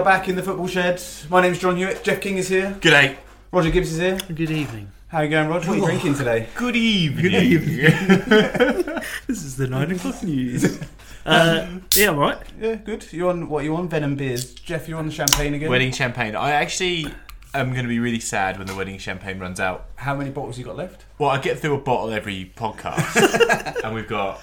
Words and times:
are 0.00 0.04
back 0.04 0.30
in 0.30 0.34
the 0.34 0.42
football 0.42 0.66
shed. 0.66 1.02
My 1.28 1.42
name's 1.42 1.58
John 1.58 1.76
Hewitt. 1.76 2.02
Jeff 2.02 2.22
King 2.22 2.38
is 2.38 2.48
here. 2.48 2.74
Good 2.80 2.90
day. 2.90 3.18
Roger 3.52 3.70
Gibbs 3.70 3.92
is 3.92 3.98
here. 3.98 4.16
Good 4.34 4.50
evening. 4.50 4.90
How 5.08 5.18
are 5.18 5.24
you 5.24 5.30
going, 5.30 5.50
Roger? 5.50 5.68
What 5.68 5.76
are 5.76 5.80
you 5.80 5.84
drinking 5.84 6.14
today? 6.14 6.48
Good 6.54 6.74
evening. 6.74 7.22
Good 7.22 7.42
evening. 7.42 7.78
this 9.26 9.44
is 9.44 9.58
the 9.58 9.66
nine 9.66 9.90
o'clock 9.90 10.22
news. 10.22 10.80
Uh, 11.26 11.80
yeah, 11.94 12.08
I'm 12.08 12.16
right. 12.16 12.38
Yeah, 12.58 12.76
good. 12.76 13.12
You 13.12 13.28
on 13.28 13.50
what? 13.50 13.62
You 13.62 13.76
on 13.76 13.90
Venom 13.90 14.16
beers? 14.16 14.54
Jeff, 14.54 14.88
you 14.88 14.96
on 14.96 15.04
the 15.04 15.12
champagne 15.12 15.52
again? 15.52 15.68
Wedding 15.68 15.92
champagne. 15.92 16.34
I 16.34 16.52
actually 16.52 17.12
am 17.52 17.72
going 17.72 17.84
to 17.84 17.90
be 17.90 17.98
really 17.98 18.20
sad 18.20 18.56
when 18.56 18.66
the 18.66 18.74
wedding 18.74 18.96
champagne 18.96 19.38
runs 19.38 19.60
out. 19.60 19.90
How 19.96 20.16
many 20.16 20.30
bottles 20.30 20.58
you 20.58 20.64
got 20.64 20.76
left? 20.76 21.04
Well, 21.18 21.28
I 21.28 21.38
get 21.38 21.58
through 21.58 21.74
a 21.74 21.80
bottle 21.80 22.10
every 22.10 22.50
podcast, 22.56 23.84
and 23.84 23.94
we've 23.94 24.08
got 24.08 24.40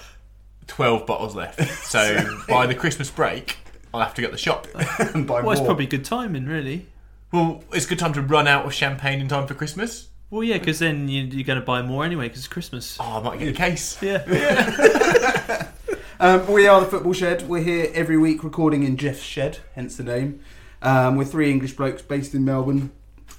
12 0.67 1.07
bottles 1.07 1.35
left. 1.35 1.59
So 1.87 2.37
by 2.47 2.67
the 2.67 2.75
Christmas 2.75 3.09
break, 3.09 3.57
I'll 3.97 4.03
have 4.05 4.15
to 4.15 4.21
get 4.21 4.31
the 4.31 4.37
shop. 4.37 4.67
and 4.99 5.27
buy 5.27 5.41
more. 5.41 5.43
Well, 5.43 5.51
it's 5.51 5.65
probably 5.65 5.87
good 5.87 6.05
timing, 6.05 6.45
really. 6.45 6.87
Well, 7.31 7.63
it's 7.73 7.85
a 7.85 7.89
good 7.89 7.99
time 7.99 8.13
to 8.13 8.21
run 8.21 8.47
out 8.47 8.65
of 8.65 8.73
champagne 8.73 9.19
in 9.19 9.27
time 9.27 9.47
for 9.47 9.53
Christmas. 9.53 10.07
Well, 10.29 10.43
yeah, 10.43 10.57
because 10.57 10.79
then 10.79 11.07
you, 11.07 11.23
you're 11.23 11.43
going 11.43 11.59
to 11.59 11.65
buy 11.65 11.81
more 11.81 12.05
anyway, 12.05 12.25
because 12.25 12.39
it's 12.39 12.47
Christmas. 12.47 12.97
Oh, 12.99 13.19
I 13.19 13.21
might 13.21 13.39
get 13.39 13.49
a 13.49 13.53
case. 13.53 14.01
Yeah. 14.01 15.71
Um, 16.19 16.51
we 16.51 16.67
are 16.67 16.81
the 16.81 16.87
Football 16.87 17.13
Shed. 17.13 17.47
We're 17.47 17.61
here 17.61 17.91
every 17.93 18.17
week 18.17 18.43
recording 18.43 18.81
in 18.81 18.97
Jeff's 18.97 19.21
shed, 19.21 19.59
hence 19.75 19.97
the 19.97 20.03
name. 20.03 20.39
Um, 20.81 21.15
we're 21.15 21.25
three 21.25 21.51
English 21.51 21.73
blokes 21.73 22.01
based 22.01 22.33
in 22.33 22.43
Melbourne. 22.43 22.89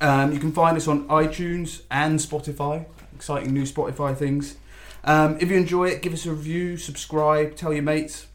Um, 0.00 0.32
you 0.32 0.38
can 0.38 0.52
find 0.52 0.76
us 0.76 0.86
on 0.86 1.08
iTunes 1.08 1.82
and 1.90 2.20
Spotify. 2.20 2.86
Exciting 3.16 3.52
new 3.52 3.64
Spotify 3.64 4.16
things. 4.16 4.58
Um, 5.02 5.38
if 5.40 5.50
you 5.50 5.56
enjoy 5.56 5.88
it, 5.88 6.02
give 6.02 6.12
us 6.12 6.24
a 6.24 6.30
review, 6.30 6.76
subscribe, 6.76 7.56
tell 7.56 7.72
your 7.72 7.82
mates. 7.82 8.28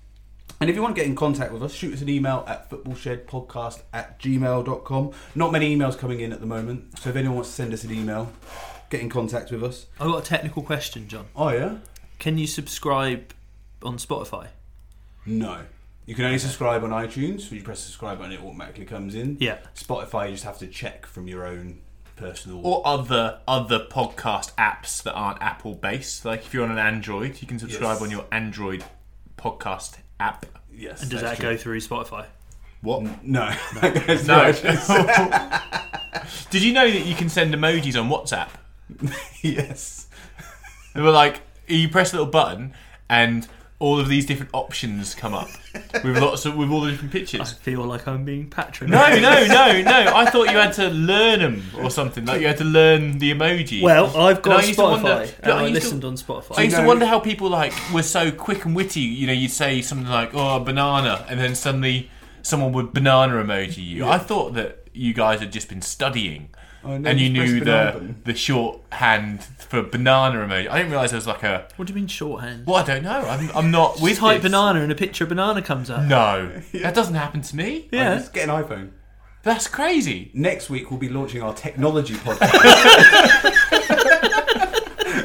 And 0.64 0.70
if 0.70 0.78
you 0.78 0.82
want 0.82 0.96
to 0.96 1.02
get 1.02 1.10
in 1.10 1.14
contact 1.18 1.52
with 1.52 1.62
us, 1.62 1.74
shoot 1.74 1.94
us 1.94 2.00
an 2.02 2.08
email 2.08 2.46
at 2.48 2.70
footballshedpodcast 2.70 3.82
at 3.92 4.18
gmail.com. 4.18 5.12
Not 5.36 5.52
many 5.52 5.76
emails 5.76 5.98
coming 5.98 6.22
in 6.22 6.32
at 6.32 6.40
the 6.40 6.46
moment, 6.46 6.98
so 7.00 7.10
if 7.10 7.18
anyone 7.18 7.36
wants 7.36 7.50
to 7.50 7.56
send 7.56 7.74
us 7.74 7.84
an 7.84 7.92
email, 7.92 8.32
get 8.90 9.02
in 9.02 9.10
contact 9.10 9.52
with 9.52 9.62
us. 9.62 9.88
I've 10.00 10.08
got 10.08 10.24
a 10.24 10.26
technical 10.26 10.64
question, 10.64 11.10
John. 11.10 11.26
Oh, 11.36 11.50
yeah? 11.50 11.80
Can 12.18 12.38
you 12.38 12.48
subscribe 12.48 13.34
on 13.82 13.98
Spotify? 13.98 14.48
No. 15.26 15.64
You 16.06 16.16
can 16.16 16.24
only 16.24 16.38
subscribe 16.38 16.82
on 16.86 16.92
iTunes. 16.92 17.42
So 17.42 17.56
you 17.56 17.62
press 17.62 17.80
the 17.82 17.88
subscribe 17.88 18.20
button, 18.20 18.32
it 18.32 18.40
automatically 18.42 18.86
comes 18.86 19.16
in. 19.16 19.36
Yeah. 19.42 19.58
Spotify, 19.76 20.28
you 20.28 20.32
just 20.36 20.46
have 20.46 20.60
to 20.60 20.68
check 20.68 21.06
from 21.06 21.28
your 21.28 21.46
own 21.46 21.82
personal. 22.16 22.66
Or 22.66 22.82
other 22.88 23.42
other 23.50 23.80
podcast 23.80 24.54
apps 24.56 25.04
that 25.04 25.12
aren't 25.14 25.42
Apple 25.42 25.74
based. 25.76 26.24
Like 26.24 26.46
if 26.46 26.54
you're 26.54 26.64
on 26.64 26.72
an 26.72 26.78
Android, 26.78 27.42
you 27.42 27.48
can 27.50 27.60
subscribe 27.60 27.96
Yes. 27.96 28.02
on 28.02 28.12
your 28.12 28.26
Android 28.32 28.86
podcast 29.38 29.98
app. 30.24 30.46
yes. 30.74 31.02
And 31.02 31.12
does 31.12 31.22
that 31.22 31.38
true. 31.38 31.52
go 31.52 31.58
through 31.58 31.80
Spotify? 31.80 32.26
What? 32.82 33.24
No. 33.24 33.50
that 33.82 34.08
goes 34.08 34.28
No. 34.28 34.52
Did 36.50 36.64
you 36.64 36.74
know 36.74 36.90
that 36.90 37.06
you 37.06 37.16
can 37.16 37.30
send 37.30 37.54
emojis 37.54 38.00
on 38.00 38.10
WhatsApp? 38.10 38.50
yes. 39.42 40.08
They 40.94 41.02
were 41.02 41.12
like, 41.12 41.42
you 41.68 41.90
press 41.90 42.14
a 42.14 42.18
little 42.18 42.32
button 42.32 42.74
and 43.10 43.48
all 43.84 44.00
of 44.00 44.08
these 44.08 44.26
different 44.26 44.50
options 44.54 45.14
come 45.14 45.34
up 45.34 45.50
with 46.06 46.18
lots 46.18 46.46
of 46.46 46.56
with 46.56 46.70
all 46.72 46.80
the 46.82 46.92
different 46.92 47.12
pictures. 47.12 47.42
I 47.42 47.46
feel 47.46 47.82
like 47.84 48.08
I'm 48.08 48.24
being 48.24 48.50
patronised. 48.50 49.22
No, 49.22 49.30
no, 49.30 49.46
no, 49.46 49.82
no. 49.82 50.16
I 50.16 50.26
thought 50.30 50.50
you 50.50 50.58
had 50.58 50.72
to 50.74 50.88
learn 50.90 51.40
them 51.42 51.64
or 51.78 51.90
something. 51.90 52.24
Like 52.26 52.40
you 52.40 52.48
had 52.48 52.58
to 52.60 52.64
learn 52.64 53.18
the 53.18 53.32
emoji. 53.34 53.82
Well, 53.82 54.06
I've 54.16 54.42
got 54.42 54.64
Spotify, 54.64 54.78
wonder- 55.04 55.28
and 55.44 55.52
I 55.52 55.58
I 55.58 55.68
used 55.68 55.68
to- 55.68 55.74
listened 55.88 56.06
on 56.06 56.16
Spotify. 56.16 56.60
I 56.60 56.62
used 56.62 56.78
to 56.78 56.84
wonder 56.86 57.06
how 57.06 57.20
people 57.20 57.50
like 57.50 57.74
were 57.94 58.04
so 58.04 58.32
quick 58.32 58.64
and 58.64 58.74
witty. 58.74 59.02
You 59.02 59.28
know, 59.28 59.34
you'd 59.34 59.52
say 59.52 59.82
something 59.82 60.08
like 60.10 60.34
"oh, 60.34 60.56
a 60.56 60.60
banana," 60.62 61.26
and 61.28 61.38
then 61.38 61.54
suddenly 61.54 62.10
someone 62.42 62.72
would 62.72 62.94
banana 62.94 63.34
emoji 63.44 63.86
you. 63.86 64.06
I 64.06 64.18
thought 64.18 64.54
that 64.54 64.83
you 64.94 65.14
guys 65.14 65.40
had 65.40 65.52
just 65.52 65.70
been 65.70 65.82
studying. 65.82 66.50
Oh, 66.86 66.92
and 66.92 67.20
you 67.20 67.30
knew 67.30 67.60
the 67.60 67.66
banana 67.66 68.14
the 68.26 68.34
button. 68.34 69.38
for 69.58 69.84
banana 69.84 70.40
emoji. 70.40 70.70
I 70.70 70.78
didn't 70.80 70.92
realise 70.92 71.12
there 71.12 71.18
was 71.18 71.28
like 71.28 71.44
a. 71.44 71.68
what 71.78 71.88
do 71.88 71.94
you 71.94 71.96
mean 72.00 72.08
shorthand? 72.08 72.68
Well, 72.68 72.76
I 72.76 72.84
don't 72.84 73.04
know. 73.04 73.22
I'm, 73.22 73.50
I'm 73.56 73.72
not 73.72 74.02
with 74.02 74.18
Type 74.18 74.42
this. 74.42 74.52
banana 74.52 74.82
and 74.82 74.92
a 74.92 74.96
picture 74.96 75.24
of 75.24 75.30
banana 75.30 75.62
comes 75.62 75.90
up. 75.90 76.04
No, 76.04 76.52
that 76.74 76.94
doesn't 76.94 77.16
happen 77.16 77.42
to 77.42 77.56
me. 77.56 77.88
Yeah. 77.92 78.16
Just 78.18 78.34
get 78.34 78.50
an 78.50 78.64
iPhone. 78.64 78.90
That's 79.44 79.68
crazy. 79.68 80.32
Next 80.34 80.70
week, 80.70 80.90
we'll 80.90 81.00
be 81.00 81.10
launching 81.10 81.42
our 81.42 81.54
technology 81.54 82.14
podcast. 82.26 82.50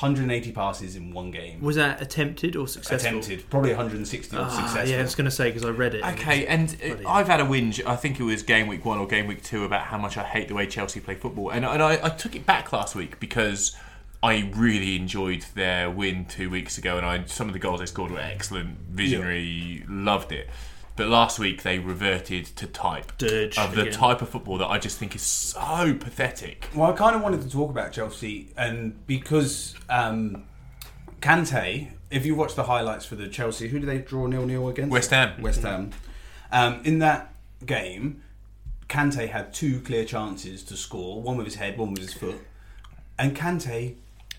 180 0.00 0.52
passes 0.52 0.94
in 0.94 1.10
one 1.10 1.30
game. 1.30 1.60
Was 1.62 1.76
that 1.76 2.02
attempted 2.02 2.54
or 2.54 2.68
successful? 2.68 3.18
Attempted. 3.18 3.48
Probably 3.48 3.70
160 3.70 4.36
Ah, 4.36 4.48
successful. 4.48 4.88
yeah, 4.90 4.98
I 4.98 5.02
was 5.02 5.14
going 5.14 5.24
to 5.24 5.30
say 5.30 5.48
because 5.48 5.64
I 5.64 5.70
read 5.70 5.94
it. 5.94 6.04
Okay, 6.04 6.46
and 6.46 6.68
uh, 6.84 6.88
Bloody 6.88 7.04
I've 7.06 7.26
had 7.28 7.40
a 7.40 7.44
whinge. 7.44 7.84
I 7.86 7.96
think 7.96 8.20
it 8.20 8.22
was 8.24 8.42
game 8.42 8.66
week 8.66 8.84
one 8.84 8.98
or 8.98 9.06
game 9.06 9.26
week 9.26 9.42
two 9.42 9.64
about 9.64 9.82
how 9.86 9.96
much 9.96 10.18
I 10.18 10.24
hate 10.24 10.48
the 10.48 10.54
way 10.54 10.66
Chelsea 10.66 11.00
play 11.00 11.14
football, 11.14 11.50
and 11.50 11.64
and 11.64 11.82
I, 11.82 11.98
I 12.02 12.08
took 12.10 12.36
it 12.36 12.44
back 12.44 12.72
last 12.72 12.94
week 12.94 13.18
because 13.20 13.74
I 14.22 14.50
really 14.54 14.96
enjoyed 14.96 15.44
their 15.54 15.90
win 15.90 16.26
two 16.26 16.50
weeks 16.50 16.76
ago, 16.76 16.98
and 16.98 17.06
I 17.06 17.24
some 17.24 17.46
of 17.48 17.54
the 17.54 17.58
goals 17.58 17.80
they 17.80 17.86
scored 17.86 18.10
were 18.10 18.18
excellent, 18.20 18.78
visionary, 18.90 19.84
loved 19.88 20.30
it. 20.32 20.48
But 20.96 21.08
last 21.08 21.38
week 21.38 21.62
they 21.62 21.78
reverted 21.78 22.46
to 22.56 22.66
type 22.66 23.18
Dirge 23.18 23.58
of 23.58 23.74
the 23.74 23.82
again. 23.82 23.92
type 23.92 24.22
of 24.22 24.30
football 24.30 24.56
that 24.58 24.68
I 24.68 24.78
just 24.78 24.98
think 24.98 25.14
is 25.14 25.22
so 25.22 25.94
pathetic. 25.94 26.68
Well, 26.74 26.90
I 26.90 26.96
kind 26.96 27.14
of 27.14 27.22
wanted 27.22 27.42
to 27.42 27.50
talk 27.50 27.70
about 27.70 27.92
Chelsea, 27.92 28.48
and 28.56 29.06
because 29.06 29.74
um, 29.90 30.44
Kante, 31.20 31.88
if 32.10 32.24
you 32.24 32.34
watch 32.34 32.54
the 32.54 32.64
highlights 32.64 33.04
for 33.04 33.14
the 33.14 33.28
Chelsea, 33.28 33.68
who 33.68 33.78
do 33.78 33.86
they 33.86 33.98
draw 33.98 34.26
nil 34.26 34.46
nil 34.46 34.68
against? 34.68 34.90
West 34.90 35.10
Ham. 35.10 35.40
West 35.42 35.62
Ham. 35.62 35.90
Um, 36.50 36.80
in 36.84 37.00
that 37.00 37.34
game, 37.64 38.22
Kante 38.88 39.28
had 39.28 39.52
two 39.52 39.80
clear 39.80 40.04
chances 40.04 40.62
to 40.64 40.76
score, 40.76 41.20
one 41.20 41.36
with 41.36 41.46
his 41.46 41.56
head, 41.56 41.76
one 41.76 41.90
with 41.92 42.02
his 42.02 42.14
foot, 42.14 42.40
and 43.18 43.36
Kante 43.36 43.96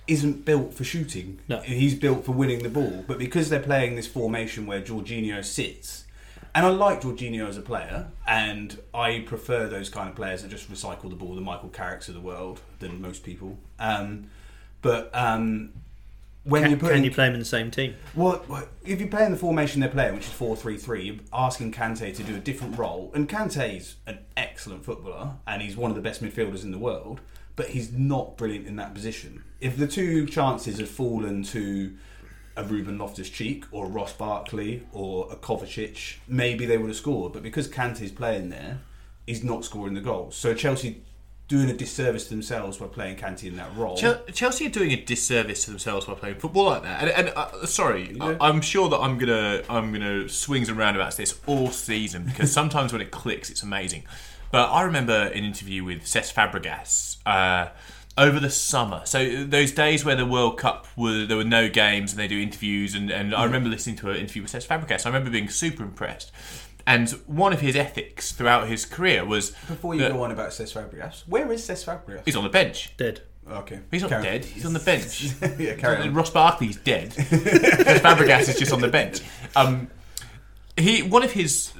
isn't 0.07 0.45
built 0.45 0.74
for 0.74 0.83
shooting. 0.86 1.39
No. 1.50 1.59
He's 1.59 1.94
built 1.94 2.25
for 2.25 2.31
winning 2.31 2.63
the 2.63 2.69
ball, 2.69 3.04
but 3.07 3.19
because 3.19 3.50
they're 3.50 3.59
playing 3.59 3.95
this 3.95 4.07
formation 4.07 4.65
where 4.65 4.81
Jorginho 4.81 5.44
sits. 5.44 6.06
And 6.57 6.65
I 6.65 6.69
like 6.69 7.01
Jorginho 7.01 7.48
as 7.48 7.56
a 7.56 7.62
player, 7.62 8.07
and 8.25 8.81
I 8.92 9.19
prefer 9.27 9.68
those 9.68 9.89
kind 9.89 10.09
of 10.09 10.15
players 10.15 10.42
that 10.42 10.50
just 10.50 10.71
recycle 10.71 11.07
the 11.07 11.15
ball, 11.15 11.36
the 11.36 11.42
Michael 11.42 11.69
Carricks 11.69 12.07
of 12.07 12.15
the 12.15 12.19
world, 12.19 12.62
than 12.80 13.00
most 13.00 13.24
people. 13.24 13.59
Um, 13.77 14.31
but 14.81 15.12
um, 15.13 15.71
when 16.45 16.63
can, 16.63 16.71
you 16.71 16.77
put 16.77 16.94
can 16.94 17.04
you 17.04 17.12
play 17.12 17.25
them 17.27 17.36
in 17.36 17.42
the 17.42 17.45
same 17.45 17.69
team? 17.69 17.94
Well, 18.15 18.44
if 18.83 19.00
you 19.00 19.06
play 19.06 19.24
in 19.24 19.31
the 19.33 19.38
formation 19.38 19.81
they're 19.81 19.89
playing, 19.92 20.15
which 20.15 20.25
is 20.25 20.31
4 20.31 20.56
3 20.56 20.77
3, 20.77 21.04
you're 21.04 21.15
asking 21.31 21.74
Kante 21.74 22.15
to 22.15 22.24
do 22.24 22.36
a 22.36 22.39
different 22.39 22.75
role. 22.75 23.12
And 23.13 23.30
Kante's 23.30 23.98
an 24.07 24.18
excellent 24.36 24.83
footballer, 24.83 25.33
and 25.45 25.62
he's 25.62 25.77
one 25.77 25.92
of 25.92 25.95
the 25.95 26.01
best 26.01 26.24
midfielders 26.24 26.63
in 26.63 26.71
the 26.71 26.80
world, 26.80 27.21
but 27.56 27.68
he's 27.68 27.94
not 27.94 28.36
brilliant 28.36 28.65
in 28.65 28.77
that 28.77 28.95
position. 28.95 29.44
If 29.62 29.77
the 29.77 29.88
two 29.88 30.25
chances 30.25 30.80
had 30.80 30.88
fallen 30.88 31.44
to 31.44 31.94
a 32.57 32.63
Ruben 32.63 32.98
Loftus 32.98 33.30
Cheek 33.30 33.65
or 33.71 33.88
Ross 33.88 34.12
Barkley 34.13 34.83
or 34.92 35.31
a 35.31 35.36
Kovacic, 35.36 36.18
maybe 36.27 36.65
they 36.65 36.77
would 36.77 36.88
have 36.88 36.98
scored. 36.98 37.31
But 37.31 37.44
because 37.44 37.68
Kante's 37.68 38.12
playing 38.12 38.50
there, 38.50 38.80
he's 39.25 39.44
not 39.44 39.63
scoring 39.63 39.94
the 39.94 40.01
goals. 40.01 40.36
So 40.36 40.54
Chelsea 40.54 41.04
doing 41.48 41.69
a 41.69 41.74
disservice 41.74 42.25
to 42.25 42.31
themselves 42.31 42.77
by 42.77 42.88
playing 42.88 43.15
Kante 43.15 43.45
in 43.45 43.56
that 43.56 43.74
role. 43.75 43.95
Chelsea 43.95 44.65
are 44.65 44.69
doing 44.69 44.92
a 44.92 45.01
disservice 45.01 45.63
to 45.63 45.71
themselves 45.71 46.06
by 46.06 46.13
playing 46.13 46.36
football 46.36 46.65
like 46.65 46.83
that. 46.83 47.04
And, 47.04 47.27
and 47.27 47.38
uh, 47.38 47.65
sorry, 47.65 48.18
I, 48.19 48.36
I'm 48.42 48.59
sure 48.59 48.89
that 48.89 48.98
I'm 48.98 49.18
gonna 49.18 49.62
I'm 49.69 49.94
gonna 49.94 50.27
swings 50.27 50.68
and 50.68 50.77
roundabouts 50.77 51.15
this 51.15 51.39
all 51.45 51.69
season 51.69 52.25
because 52.25 52.51
sometimes 52.51 52.92
when 52.92 53.01
it 53.01 53.12
clicks, 53.12 53.50
it's 53.50 53.63
amazing. 53.63 54.04
But 54.51 54.69
I 54.69 54.83
remember 54.83 55.13
an 55.13 55.44
interview 55.44 55.83
with 55.83 56.04
Cesc 56.04 56.33
Fabregas. 56.33 57.18
Uh, 57.25 57.69
over 58.18 58.40
the 58.40 58.50
summer, 58.50 59.02
so 59.06 59.44
those 59.46 59.72
days 59.72 60.04
where 60.04 60.16
the 60.16 60.25
World 60.25 60.58
Cup 60.58 60.88
were 60.96 61.25
there 61.25 61.38
were 61.38 61.44
no 61.44 61.69
games 61.69 62.12
and 62.12 62.19
they 62.19 62.28
do 62.28 62.40
interviews, 62.40 62.96
and, 62.96 63.12
and 63.12 63.36
I 63.36 63.44
remember 63.44 63.69
listening 63.69 63.96
to 63.98 64.10
an 64.10 64.18
interview 64.18 64.42
with 64.42 64.52
Cesc 64.52 64.68
Fabregas. 64.68 65.06
I 65.06 65.10
remember 65.10 65.30
being 65.30 65.50
super 65.50 65.84
impressed, 65.84 66.31
and 66.86 67.10
one 67.28 67.54
of 67.54 67.62
his 67.62 67.75
ethics 67.75 68.31
throughout 68.31 68.68
his 68.68 68.86
career 68.86 69.24
was 69.24 69.52
Before 69.68 69.94
you 69.94 70.02
that 70.02 70.14
go 70.14 70.24
on 70.24 70.31
about 70.31 70.50
Cesc 70.50 70.74
Fabregas, 70.74 71.24
where 71.28 71.52
is 71.52 71.62
Cesc 71.68 71.86
Fabregas? 71.86 72.24
he's 72.25 72.36
on 72.36 72.44
the 72.44 72.50
bench. 72.50 72.96
Dead. 72.98 73.22
Okay. 73.50 73.80
He's 73.92 74.02
not 74.02 74.10
Carry 74.10 74.19
on. 74.19 74.31
dead. 74.34 74.46
He's 74.46 74.66
on 74.66 74.74
the 74.74 74.80
bench. 74.80 75.31
yeah, 75.60 75.75
carry 75.75 76.02
on. 76.02 76.14
Ross 76.14 76.30
Barkley's 76.31 76.75
dead. 76.78 77.12
Cesc 77.12 78.00
Fabregas 78.00 78.50
is 78.50 78.58
just 78.60 78.74
on 78.74 78.81
the 78.81 78.90
bench. 78.90 79.22
Um, 79.56 79.90
he 80.75 81.02
one 81.02 81.24
of 81.24 81.31
his 81.31 81.72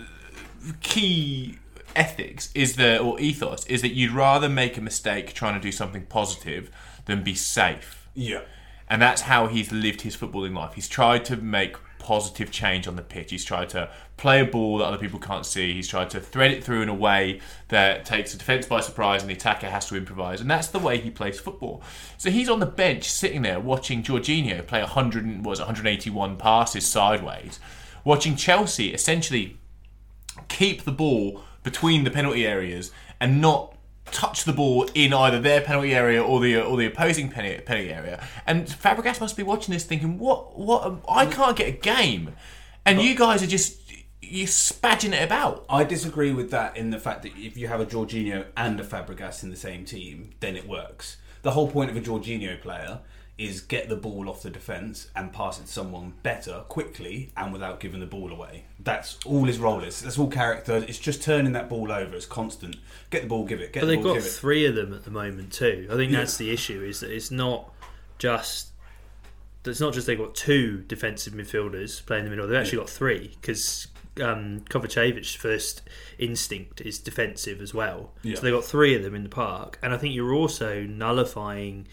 key 0.81 1.57
ethics 1.98 2.50
is 2.54 2.76
the 2.76 3.00
or 3.00 3.20
ethos 3.20 3.66
is 3.66 3.82
that 3.82 3.94
you'd 3.94 4.12
rather 4.12 4.48
make 4.48 4.78
a 4.78 4.82
mistake 4.82 5.34
trying 5.34 5.56
to 5.56 5.60
do 5.60 5.72
something 5.72 6.06
positive 6.06 6.70
than 7.06 7.24
be 7.24 7.34
safe. 7.36 8.08
Yeah. 8.14 8.42
And 8.90 9.02
that's 9.02 9.24
how 9.24 9.48
he's 9.48 9.72
lived 9.72 10.02
his 10.02 10.16
footballing 10.16 10.56
life. 10.56 10.74
He's 10.74 10.88
tried 10.88 11.26
to 11.26 11.36
make 11.36 11.76
positive 12.00 12.52
change 12.52 12.88
on 12.88 12.96
the 12.96 13.02
pitch. 13.02 13.32
He's 13.32 13.44
tried 13.44 13.70
to 13.70 13.90
play 14.16 14.40
a 14.40 14.46
ball 14.46 14.78
that 14.78 14.86
other 14.86 14.98
people 14.98 15.20
can't 15.20 15.46
see. 15.46 15.74
He's 15.74 15.90
tried 15.90 16.10
to 16.12 16.22
thread 16.22 16.52
it 16.52 16.64
through 16.64 16.82
in 16.82 16.90
a 16.90 16.94
way 16.94 17.42
that 17.68 18.06
takes 18.06 18.32
the 18.32 18.38
defence 18.38 18.66
by 18.66 18.80
surprise 18.80 19.22
and 19.22 19.30
the 19.30 19.36
attacker 19.36 19.68
has 19.68 19.90
to 19.90 19.98
improvise. 19.98 20.40
And 20.40 20.50
that's 20.50 20.68
the 20.68 20.80
way 20.80 21.00
he 21.00 21.10
plays 21.10 21.40
football. 21.40 21.82
So 22.18 22.30
he's 22.30 22.50
on 22.50 22.62
the 22.62 22.66
bench 22.66 23.10
sitting 23.10 23.42
there 23.42 23.60
watching 23.60 24.04
Jorginho 24.04 24.66
play 24.66 24.80
100 24.80 25.26
and- 25.26 25.44
was 25.44 25.60
it 25.60 25.64
181 25.64 26.38
passes 26.38 26.86
sideways, 26.86 27.60
watching 28.06 28.38
Chelsea 28.38 28.94
essentially 28.94 29.58
keep 30.48 30.84
the 30.84 30.92
ball 30.92 31.42
between 31.68 32.06
the 32.06 32.10
penalty 32.10 32.48
areas 32.48 32.92
and 33.19 33.42
not 33.42 33.75
touch 34.06 34.46
the 34.46 34.54
ball 34.54 34.88
in 34.94 35.12
either 35.12 35.38
their 35.38 35.60
penalty 35.60 35.94
area 35.94 36.24
or 36.24 36.40
the 36.40 36.58
or 36.58 36.78
the 36.78 36.86
opposing 36.86 37.28
penalty, 37.30 37.60
penalty 37.62 37.92
area. 37.92 38.25
And 38.46 38.66
Fabregas 38.66 39.19
must 39.19 39.36
be 39.36 39.44
watching 39.44 39.74
this 39.74 39.84
thinking, 39.84 40.18
"What? 40.18 40.58
What? 40.58 40.84
Um, 40.84 41.02
I 41.10 41.25
mm. 41.25 41.31
can't 41.34 41.58
get 41.58 41.68
a 41.68 41.72
game, 41.72 42.36
and 42.86 43.02
you 43.02 43.16
guys 43.16 43.44
are 43.44 43.48
just 43.48 43.81
you're 44.22 44.48
spadging 44.48 45.12
it 45.12 45.22
about." 45.22 45.66
I 45.69 45.84
disagree 45.84 46.31
with 46.31 46.52
that 46.52 46.78
in 46.78 46.90
the 46.92 47.00
fact 47.00 47.24
that 47.24 47.34
if 47.36 47.58
you 47.58 47.68
have 47.68 47.81
a 47.81 47.86
Jorginho 47.86 48.46
and 48.56 48.80
a 48.80 48.84
Fabregas 48.84 49.44
in 49.44 49.50
the 49.50 49.58
same 49.58 49.84
team, 49.84 50.31
then 50.40 50.56
it 50.56 50.68
works. 50.68 51.18
The 51.42 51.52
whole 51.52 51.70
point 51.70 51.92
of 51.92 51.98
a 51.98 52.02
Jorginho 52.02 52.62
player 52.62 53.02
is 53.38 53.62
get 53.62 53.88
the 53.88 53.95
ball 53.95 54.28
off 54.30 54.42
the 54.42 54.50
defence 54.50 55.10
and 55.16 55.31
pass 55.31 55.60
it 55.60 55.68
to 55.68 55.72
someone 55.72 56.13
better, 56.24 56.63
quickly, 56.69 57.30
and 57.38 57.54
without 57.54 57.80
giving 57.80 58.00
the 58.00 58.06
ball 58.07 58.31
away. 58.31 58.63
That's 58.80 59.19
all 59.25 59.44
his 59.45 59.60
role 59.60 59.84
is. 59.84 60.01
That's 60.01 60.18
all 60.18 60.28
character. 60.30 60.78
It's 60.88 60.98
just 60.98 61.22
turning 61.22 61.51
that 61.54 61.69
ball 61.69 61.92
over. 61.92 62.16
It's 62.16 62.25
constant. 62.25 62.78
Get 63.12 63.22
the 63.22 63.28
ball, 63.28 63.45
give 63.45 63.62
it. 63.62 63.74
Get 63.74 63.81
But 63.81 63.88
the 63.88 63.95
they've 63.95 64.04
ball, 64.04 64.16
got 64.16 64.24
three 64.24 64.66
of 64.66 64.74
them 64.74 64.92
at 64.92 65.04
the 65.06 65.12
moment 65.12 65.54
too. 65.54 65.88
I 65.92 65.95
think 65.95 66.12
Yeah. 66.12 66.19
that's 66.19 66.38
the 66.38 66.50
issue. 66.51 66.81
Is 66.84 67.01
that 67.01 67.12
it's 67.12 67.30
not 67.30 67.72
just. 68.18 68.69
It's 69.66 69.81
not 69.81 69.94
just 69.94 70.07
they've 70.07 70.18
got 70.18 70.34
two 70.34 70.84
defensive 70.88 71.34
midfielders 71.34 72.04
playing 72.06 72.22
in 72.25 72.31
the 72.31 72.36
middle. 72.36 72.48
They've 72.48 72.57
actually 72.57 72.78
got 72.80 72.89
three 72.89 73.36
because 73.42 73.88
um, 74.22 74.62
Kovacevic's 74.69 75.36
first 75.36 75.81
instinct 76.18 76.80
is 76.81 76.98
defensive 77.00 77.62
as 77.62 77.74
well. 77.74 78.13
Yeah. 78.24 78.36
So 78.36 78.42
they've 78.42 78.54
got 78.54 78.63
three 78.63 78.95
of 78.95 79.04
them 79.04 79.13
in 79.13 79.24
the 79.24 79.30
park, 79.30 79.78
and 79.84 79.94
I 79.94 79.98
think 79.98 80.16
you're 80.16 80.34
also 80.34 80.81
nullifying. 80.84 81.88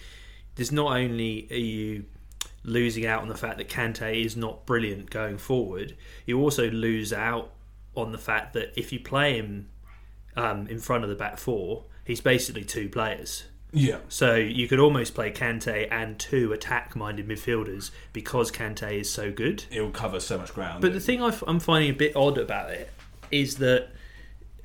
There's 0.57 0.73
not 0.73 0.97
only 0.97 1.49
are 1.51 1.57
you 1.57 2.05
losing 2.63 3.07
out 3.07 3.23
on 3.23 3.29
the 3.29 3.37
fact 3.37 3.59
that 3.59 3.69
Kante 3.69 4.25
is 4.25 4.37
not 4.37 4.67
brilliant 4.67 5.11
going 5.11 5.39
forward, 5.39 5.97
you 6.27 6.41
also 6.41 6.71
lose 6.71 7.13
out 7.13 7.53
on 7.95 8.13
the 8.13 8.19
fact 8.19 8.55
that 8.55 8.73
if 8.77 8.93
you 8.93 9.01
play 9.01 9.37
him 9.37 9.69
um, 10.37 10.67
in 10.67 10.79
front 10.79 11.05
of 11.05 11.11
the 11.11 11.17
back 11.17 11.39
four, 11.39 11.85
he's 12.05 12.21
basically 12.21 12.65
two 12.65 12.89
players. 12.89 13.45
Yeah. 13.73 13.99
So 14.09 14.37
you 14.37 14.69
could 14.69 14.79
almost 14.79 15.15
play 15.15 15.33
Kante 15.33 15.89
and 15.91 16.19
two 16.19 16.53
attack-minded 16.53 17.27
midfielders 17.27 17.91
because 18.13 18.53
Kante 18.53 19.01
is 19.01 19.11
so 19.11 19.33
good. 19.33 19.65
It 19.71 19.81
will 19.81 19.91
cover 19.91 20.21
so 20.21 20.39
much 20.39 20.55
ground. 20.55 20.81
But 20.81 20.93
the 20.93 21.01
thing 21.01 21.21
I 21.21 21.29
f- 21.29 21.43
I'm 21.47 21.59
finding 21.59 21.91
a 21.91 21.95
bit 21.95 22.15
odd 22.15 22.39
about 22.39 22.71
it 22.71 22.91
is 23.33 23.57
that 23.57 23.89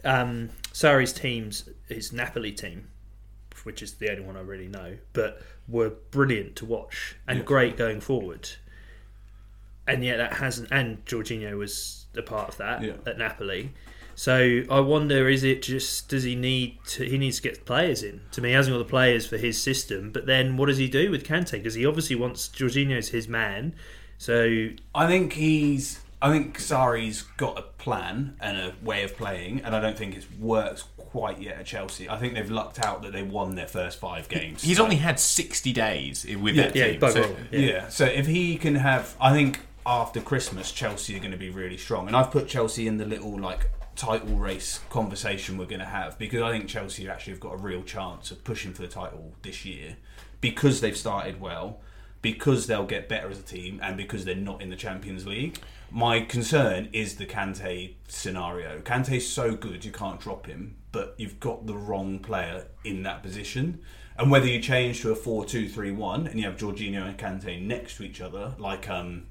um, 0.03 0.49
Sarri's 0.73 1.11
teams, 1.11 1.67
his 1.87 2.13
Napoli 2.13 2.51
team, 2.51 2.89
which 3.63 3.81
is 3.81 3.95
the 3.95 4.11
only 4.11 4.23
one 4.23 4.37
I 4.37 4.41
really 4.41 4.67
know, 4.67 4.97
but 5.13 5.41
were 5.69 5.91
brilliant 6.11 6.55
to 6.57 6.65
watch 6.65 7.15
and 7.27 7.39
Yeah. 7.39 7.45
great 7.45 7.77
going 7.77 8.01
forward. 8.01 8.49
And 9.87 10.03
yet 10.03 10.17
that 10.17 10.33
hasn't. 10.33 10.69
And 10.71 11.03
Jorginho 11.05 11.57
was 11.57 12.05
a 12.15 12.21
part 12.21 12.49
of 12.49 12.57
that 12.57 12.83
Yeah. 12.83 12.93
at 13.05 13.17
Napoli. 13.17 13.71
So 14.15 14.63
I 14.69 14.81
wonder: 14.81 15.29
is 15.29 15.43
it 15.43 15.61
just 15.61 16.09
does 16.09 16.23
he 16.23 16.35
need 16.35 16.77
to? 16.87 17.05
He 17.05 17.17
needs 17.17 17.37
to 17.37 17.43
get 17.43 17.65
players 17.65 18.03
in. 18.03 18.21
To 18.33 18.41
me, 18.41 18.49
he 18.49 18.55
hasn't 18.55 18.73
got 18.75 18.79
the 18.79 18.89
players 18.89 19.25
for 19.25 19.37
his 19.37 19.61
system. 19.61 20.11
But 20.11 20.25
then, 20.25 20.57
what 20.57 20.65
does 20.67 20.77
he 20.77 20.89
do 20.89 21.09
with 21.09 21.23
Kante? 21.25 21.53
Because 21.53 21.75
he 21.75 21.85
obviously 21.85 22.15
wants 22.17 22.49
Jorginho's 22.49 23.09
his 23.09 23.27
man. 23.27 23.73
So 24.17 24.69
I 24.93 25.07
think 25.07 25.33
he's. 25.33 26.01
I 26.21 26.33
think 26.33 26.57
Sarri's 26.59 27.21
got 27.37 27.57
a 27.57 27.61
plan 27.61 28.35
and 28.41 28.57
a 28.57 28.73
way 28.83 29.03
of 29.03 29.15
playing, 29.15 29.61
and 29.63 29.73
I 29.73 29.79
don't 29.79 29.97
think 29.97 30.17
it 30.17 30.25
worked 30.37 30.83
quite 31.11 31.41
yet 31.41 31.57
at 31.57 31.65
Chelsea. 31.65 32.07
I 32.07 32.17
think 32.17 32.35
they've 32.35 32.49
lucked 32.51 32.79
out 32.79 33.01
that 33.01 33.11
they 33.13 33.23
won 33.23 33.55
their 33.55 33.67
first 33.67 33.99
five 33.99 34.29
games. 34.29 34.61
He's 34.61 34.77
So- 34.77 34.83
only 34.83 34.97
had 34.97 35.19
60 35.19 35.73
days 35.73 36.23
with 36.39 36.55
Yeah, 36.55 36.63
that 36.67 36.75
yeah, 36.75 36.87
team. 36.91 37.01
bugger 37.01 37.13
so- 37.13 37.35
Yeah. 37.51 37.59
Yeah. 37.59 37.87
So 37.89 38.05
if 38.05 38.27
he 38.27 38.57
can 38.57 38.75
have, 38.75 39.15
I 39.19 39.33
think 39.33 39.59
after 39.85 40.21
Christmas, 40.21 40.71
Chelsea 40.71 41.15
are 41.15 41.19
going 41.19 41.31
to 41.31 41.37
be 41.37 41.49
really 41.49 41.77
strong, 41.77 42.05
and 42.07 42.15
I've 42.15 42.29
put 42.29 42.47
Chelsea 42.47 42.87
in 42.87 42.97
the 42.97 43.05
little 43.05 43.37
like 43.39 43.69
title 43.95 44.35
race 44.35 44.79
conversation 44.89 45.57
we're 45.57 45.65
going 45.65 45.79
to 45.79 45.85
have 45.85 46.17
because 46.19 46.41
I 46.41 46.51
think 46.51 46.69
Chelsea 46.69 47.09
actually 47.09 47.33
have 47.33 47.39
got 47.41 47.53
a 47.55 47.57
real 47.57 47.81
chance 47.83 48.29
of 48.31 48.43
pushing 48.45 48.71
for 48.73 48.81
the 48.83 48.87
title 48.87 49.33
this 49.41 49.65
year 49.65 49.97
because 50.41 50.79
they've 50.79 50.95
started 50.95 51.41
well, 51.41 51.81
because 52.21 52.67
they'll 52.67 52.85
get 52.85 53.09
better 53.09 53.29
as 53.29 53.39
a 53.39 53.43
team, 53.43 53.79
and 53.81 53.97
because 53.97 54.25
they're 54.25 54.35
not 54.35 54.61
in 54.61 54.69
the 54.69 54.75
Champions 54.75 55.25
League. 55.25 55.57
My 55.91 56.21
concern 56.21 56.89
is 56.93 57.15
the 57.15 57.25
Kante 57.25 57.95
scenario. 58.07 58.79
Kante's 58.81 59.27
so 59.27 59.55
good 59.55 59.83
you 59.83 59.91
can't 59.91 60.19
drop 60.19 60.45
him, 60.45 60.75
but 60.91 61.15
you've 61.17 61.39
got 61.39 61.65
the 61.65 61.75
wrong 61.75 62.19
player 62.19 62.67
in 62.83 63.01
that 63.03 63.23
position. 63.23 63.81
And 64.15 64.29
whether 64.29 64.45
you 64.45 64.61
change 64.61 65.01
to 65.01 65.11
a 65.11 65.15
4 65.15 65.45
2 65.45 65.67
3 65.67 65.91
1 65.91 66.27
and 66.27 66.39
you 66.39 66.45
have 66.45 66.57
Jorginho 66.57 67.07
and 67.07 67.17
Kante 67.17 67.59
next 67.65 67.97
to 67.97 68.03
each 68.03 68.21
other, 68.21 68.53
like 68.59 68.87
um, 68.87 69.27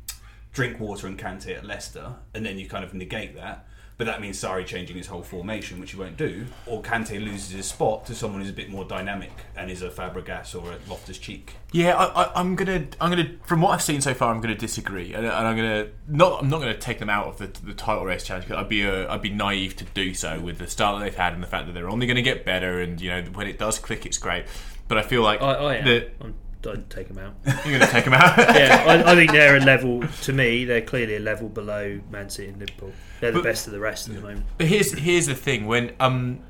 Drinkwater 0.53 1.07
and 1.07 1.17
Kante 1.17 1.57
at 1.57 1.65
Leicester, 1.65 2.17
and 2.35 2.45
then 2.45 2.59
you 2.59 2.69
kind 2.69 2.85
of 2.85 2.93
negate 2.93 3.37
that, 3.37 3.68
but 3.99 4.07
that 4.07 4.21
means 4.21 4.41
Sarri 4.41 4.65
changing 4.65 4.97
his 4.97 5.09
whole 5.09 5.23
formation, 5.23 5.79
which 5.81 5.91
he 5.91 5.97
won't 5.99 6.17
do, 6.17 6.47
or 6.67 6.81
Kante 6.83 7.23
loses 7.23 7.51
his 7.51 7.67
spot 7.67 8.07
to 8.07 8.15
someone 8.15 8.41
who's 8.41 8.51
a 8.51 8.55
bit 8.55 8.71
more 8.71 8.85
dynamic 8.85 9.33
and 9.57 9.71
is 9.71 9.83
a 9.83 9.91
Fabregas 9.91 10.55
or 10.55 10.73
a 10.73 10.77
Loftus 10.89 11.19
Cheek. 11.19 11.57
Yeah, 11.73 11.97
I, 11.97 12.23
I, 12.23 12.41
I'm 12.41 12.55
gonna, 12.57 12.87
I'm 13.01 13.11
gonna. 13.11 13.33
From 13.45 13.61
what 13.61 13.71
I've 13.73 13.83
seen 13.83 14.01
so 14.01 14.15
far, 14.15 14.33
I'm 14.33 14.41
gonna 14.41 14.55
disagree, 14.55 15.13
and, 15.13 15.27
and 15.27 15.35
I'm 15.35 15.57
gonna 15.57 15.89
not, 16.07 16.43
I'm 16.43 16.49
not 16.49 16.61
gonna 16.61 16.79
take 16.79 16.99
them 17.01 17.11
out 17.11 17.27
of 17.27 17.39
the, 17.39 17.49
the 17.67 17.75
title 17.75 18.05
race 18.07 18.25
challenge. 18.25 18.47
'cause 18.49 18.57
I'd 18.57 18.69
be, 18.69 18.87
uh, 18.87 19.13
I'd 19.13 19.21
be 19.21 19.31
naive 19.31 19.77
to 19.77 19.85
do 19.85 20.15
so 20.15 20.41
with 20.41 20.59
the 20.59 20.67
start 20.69 20.99
that 20.99 21.05
they've 21.05 21.15
had 21.15 21.35
and 21.35 21.43
the 21.43 21.47
fact 21.49 21.67
that 21.67 21.73
they're 21.73 21.91
only 21.91 22.07
gonna 22.07 22.23
get 22.23 22.45
better, 22.47 22.81
and 22.81 23.01
you 23.01 23.11
know 23.11 23.23
when 23.35 23.47
it 23.49 23.59
does 23.59 23.79
click, 23.79 24.07
it's 24.07 24.19
great. 24.19 24.47
But 24.87 24.97
I 24.99 25.03
feel 25.03 25.23
like 25.23 25.43
I, 25.43 25.53
I 25.53 25.75
am. 25.75 25.85
that 25.85 26.13
I'm, 26.21 26.35
I'd 26.67 26.91
take 26.91 27.09
them 27.09 27.19
out. 27.19 27.35
you're 27.67 27.79
gonna 27.79 27.91
take 27.91 28.05
them 28.05 28.15
out. 28.15 28.37
yeah, 28.55 28.85
I, 28.87 29.13
I 29.13 29.15
think 29.15 29.33
they're 29.33 29.57
a 29.57 29.61
level. 29.61 30.03
To 30.23 30.33
me, 30.33 30.65
they're 30.65 30.83
clearly 30.83 31.17
a 31.17 31.21
level 31.21 31.49
below 31.49 32.01
Man 32.11 32.31
City 32.31 32.49
and 32.49 32.59
Liverpool. 32.59 32.93
They're 33.21 33.33
the 33.33 33.43
best 33.43 33.67
of 33.67 33.73
the 33.73 33.81
rest 33.81 34.09
at 34.09 34.15
the 34.15 34.21
moment. 34.21 34.47
But 34.57 34.67
here's 34.67 34.93
here's 34.93 35.27
the 35.27 35.35
thing 35.35 35.67
when 35.67 35.95
um 36.01 36.41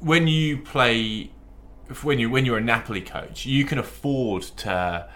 when 0.00 0.26
you 0.26 0.58
play 0.58 1.30
when 2.02 2.18
you 2.18 2.30
when 2.30 2.44
you're 2.44 2.58
a 2.58 2.62
Napoli 2.62 3.02
coach, 3.02 3.46
you 3.46 3.64
can 3.64 3.78
afford 3.78 4.42
to 4.42 5.08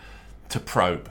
to 0.49 0.61
probe. 0.61 1.11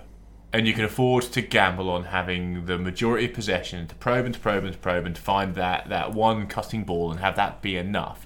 And 0.53 0.65
you 0.65 0.73
can 0.73 0.85
afford 0.85 1.23
to 1.23 1.41
gamble 1.41 1.89
on 1.89 2.05
having 2.05 2.65
the 2.65 2.77
majority 2.77 3.25
of 3.25 3.33
possession 3.33 3.87
to 3.87 3.95
probe 3.95 4.23
and 4.23 4.33
to 4.33 4.39
probe 4.39 4.63
and 4.63 4.71
to 4.71 4.79
probe 4.79 5.05
and 5.05 5.13
to 5.13 5.21
find 5.21 5.53
that, 5.55 5.89
that 5.89 6.13
one 6.13 6.47
cutting 6.47 6.85
ball 6.85 7.11
and 7.11 7.19
have 7.19 7.35
that 7.35 7.61
be 7.61 7.75
enough. 7.75 8.25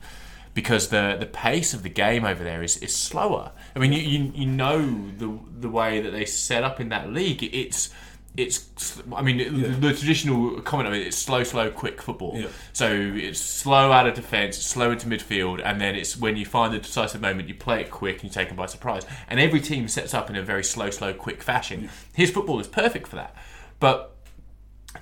Because 0.59 0.89
the 0.89 1.15
the 1.17 1.25
pace 1.25 1.73
of 1.73 1.83
the 1.83 1.89
game 1.89 2.25
over 2.25 2.43
there 2.43 2.61
is, 2.61 2.75
is 2.79 2.93
slower. 2.93 3.53
I 3.77 3.79
mean, 3.79 3.93
you, 3.93 4.01
you 4.01 4.31
you 4.35 4.45
know 4.45 4.81
the 5.17 5.39
the 5.57 5.69
way 5.69 6.01
that 6.01 6.11
they 6.11 6.25
set 6.25 6.65
up 6.65 6.81
in 6.81 6.89
that 6.89 7.13
league. 7.13 7.41
It's 7.41 7.91
it's 8.35 9.01
I 9.15 9.21
mean 9.21 9.37
the, 9.37 9.69
the 9.69 9.93
traditional 9.93 10.59
comment 10.59 10.89
of 10.89 10.93
it 10.93 11.07
it's 11.07 11.15
slow 11.15 11.45
slow 11.45 11.71
quick 11.71 12.01
football. 12.01 12.33
Yeah. 12.35 12.47
So 12.73 12.91
it's 12.91 13.39
slow 13.39 13.93
out 13.93 14.05
of 14.05 14.15
defence, 14.15 14.57
slow 14.57 14.91
into 14.91 15.07
midfield, 15.07 15.61
and 15.63 15.79
then 15.79 15.95
it's 15.95 16.17
when 16.17 16.35
you 16.35 16.45
find 16.45 16.73
the 16.73 16.79
decisive 16.79 17.21
moment, 17.21 17.47
you 17.47 17.55
play 17.55 17.79
it 17.79 17.89
quick 17.89 18.15
and 18.15 18.25
you 18.25 18.29
take 18.29 18.49
them 18.49 18.57
by 18.57 18.65
surprise. 18.65 19.05
And 19.29 19.39
every 19.39 19.61
team 19.61 19.87
sets 19.87 20.13
up 20.13 20.29
in 20.29 20.35
a 20.35 20.43
very 20.43 20.65
slow, 20.65 20.89
slow, 20.89 21.13
quick 21.13 21.41
fashion. 21.41 21.89
His 22.13 22.31
football 22.31 22.59
is 22.59 22.67
perfect 22.67 23.07
for 23.07 23.15
that. 23.15 23.33
But 23.79 24.13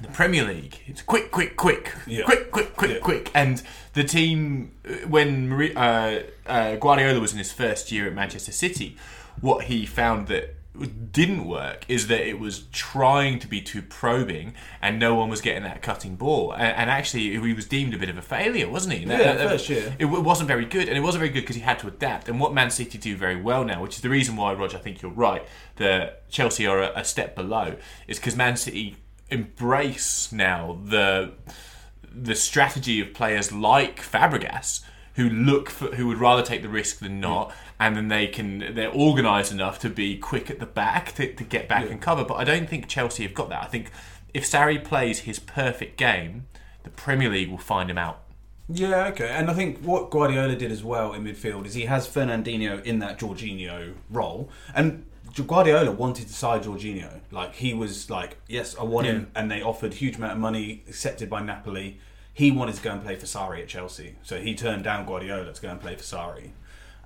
the 0.01 0.07
Premier 0.09 0.43
League, 0.43 0.79
it's 0.85 1.01
quick, 1.01 1.31
quick, 1.31 1.55
quick, 1.55 1.93
Yeah. 2.05 2.23
quick, 2.25 2.51
quick, 2.51 2.75
quick, 2.75 2.91
Yeah. 2.91 2.99
quick. 2.99 3.31
And 3.33 3.61
the 3.93 4.03
team, 4.03 4.71
uh, 4.87 5.07
when 5.07 5.51
uh, 5.75 6.23
uh, 6.45 6.75
Guardiola 6.75 7.19
was 7.19 7.31
in 7.31 7.37
his 7.37 7.51
first 7.51 7.91
year 7.91 8.05
at 8.07 8.13
Manchester 8.13 8.51
City, 8.51 8.97
what 9.41 9.65
he 9.65 9.85
found 9.85 10.27
that 10.27 10.55
didn't 11.11 11.47
work 11.47 11.83
is 11.87 12.05
that 12.05 12.27
it 12.27 12.37
was 12.39 12.65
trying 12.71 13.39
to 13.39 13.47
be 13.47 13.59
too 13.59 13.81
probing 13.81 14.53
and 14.79 14.99
no 14.99 15.15
one 15.15 15.27
was 15.27 15.41
getting 15.41 15.63
that 15.63 15.81
cutting 15.81 16.15
ball 16.15 16.51
and, 16.51 16.67
and 16.77 16.87
actually 16.91 17.31
he 17.31 17.51
was 17.53 17.65
deemed 17.65 17.95
a 17.95 17.97
bit 17.97 18.09
of 18.09 18.17
a 18.19 18.21
failure 18.21 18.69
wasn't 18.69 18.93
he 18.93 18.99
Yeah, 18.99 19.17
That- 19.17 19.37
that- 19.39 19.49
first 19.49 19.69
year. 19.69 19.95
it 19.97 20.05
wasn't 20.05 20.47
very 20.47 20.65
good, 20.65 20.87
and 20.87 20.95
it 20.95 21.01
wasn't 21.01 21.21
very 21.21 21.31
good 21.33 21.41
because 21.41 21.55
he 21.55 21.63
had 21.63 21.79
to 21.79 21.87
adapt. 21.87 22.29
And 22.29 22.39
what 22.39 22.53
Man 22.53 22.69
City 22.69 22.99
do 22.99 23.15
very 23.17 23.41
well 23.41 23.63
now, 23.63 23.81
which 23.81 23.95
is 23.95 24.01
the 24.01 24.09
reason 24.09 24.35
why, 24.35 24.53
Roger, 24.53 24.77
I 24.77 24.81
think 24.81 25.01
you're 25.01 25.09
right, 25.11 25.43
that 25.77 26.29
Chelsea 26.29 26.67
are 26.67 26.79
a, 26.83 26.91
a 26.95 27.03
step 27.03 27.35
below, 27.35 27.75
is 28.07 28.19
because 28.19 28.35
Man 28.35 28.55
City 28.55 28.97
embrace 29.29 30.31
now 30.31 30.79
the 30.83 31.33
the 32.13 32.35
strategy 32.35 32.99
of 32.99 33.13
players 33.13 33.51
like 33.51 34.01
Fabregas 34.01 34.81
who 35.15 35.29
look 35.29 35.69
for 35.69 35.95
who 35.95 36.07
would 36.07 36.17
rather 36.17 36.41
take 36.41 36.61
the 36.61 36.69
risk 36.69 36.99
than 36.99 37.19
not 37.19 37.53
and 37.79 37.95
then 37.95 38.07
they 38.07 38.27
can 38.27 38.73
they're 38.73 38.91
organized 38.91 39.51
enough 39.51 39.79
to 39.79 39.89
be 39.89 40.17
quick 40.17 40.49
at 40.49 40.59
the 40.59 40.65
back 40.65 41.13
to, 41.13 41.33
to 41.33 41.43
get 41.43 41.67
back 41.67 41.89
and 41.89 42.01
cover 42.01 42.23
but 42.23 42.35
I 42.35 42.43
don't 42.43 42.69
think 42.69 42.87
Chelsea 42.87 43.23
have 43.23 43.33
got 43.33 43.49
that 43.49 43.63
I 43.63 43.67
think 43.67 43.91
if 44.33 44.43
Sarri 44.43 44.83
plays 44.83 45.19
his 45.19 45.39
perfect 45.39 45.97
game 45.97 46.47
the 46.83 46.89
Premier 46.89 47.29
League 47.29 47.49
will 47.49 47.57
find 47.57 47.89
him 47.89 47.97
out 47.97 48.23
Yeah, 48.69 49.07
okay. 49.07 49.29
And 49.29 49.49
I 49.49 49.53
think 49.53 49.79
what 49.79 50.09
Guardiola 50.09 50.55
did 50.55 50.71
as 50.71 50.83
well 50.83 51.13
in 51.13 51.23
midfield 51.23 51.65
is 51.65 51.73
he 51.73 51.85
has 51.85 52.05
Fernandinho 52.07 52.83
in 52.83 52.99
that 52.99 53.17
Jorginho 53.17 53.93
role. 54.09 54.49
And 54.75 55.05
Guardiola 55.43 55.91
wanted 55.91 56.27
to 56.27 56.33
sign 56.33 56.61
Jorginho. 56.63 57.19
Like, 57.31 57.55
he 57.55 57.73
was 57.73 58.09
like, 58.09 58.37
yes, 58.47 58.75
I 58.77 58.83
want 58.83 59.07
him. 59.07 59.31
And 59.35 59.49
they 59.51 59.61
offered 59.61 59.93
huge 59.95 60.15
amount 60.17 60.33
of 60.33 60.39
money, 60.39 60.83
accepted 60.87 61.29
by 61.29 61.41
Napoli. 61.41 61.99
He 62.33 62.51
wanted 62.51 62.75
to 62.75 62.81
go 62.83 62.91
and 62.91 63.01
play 63.03 63.15
for 63.15 63.25
Sarri 63.25 63.61
at 63.61 63.67
Chelsea. 63.67 64.15
So 64.23 64.39
he 64.39 64.55
turned 64.55 64.83
down 64.83 65.05
Guardiola 65.05 65.51
to 65.53 65.61
go 65.61 65.69
and 65.69 65.79
play 65.81 65.95
for 65.95 66.03
Sarri. 66.03 66.51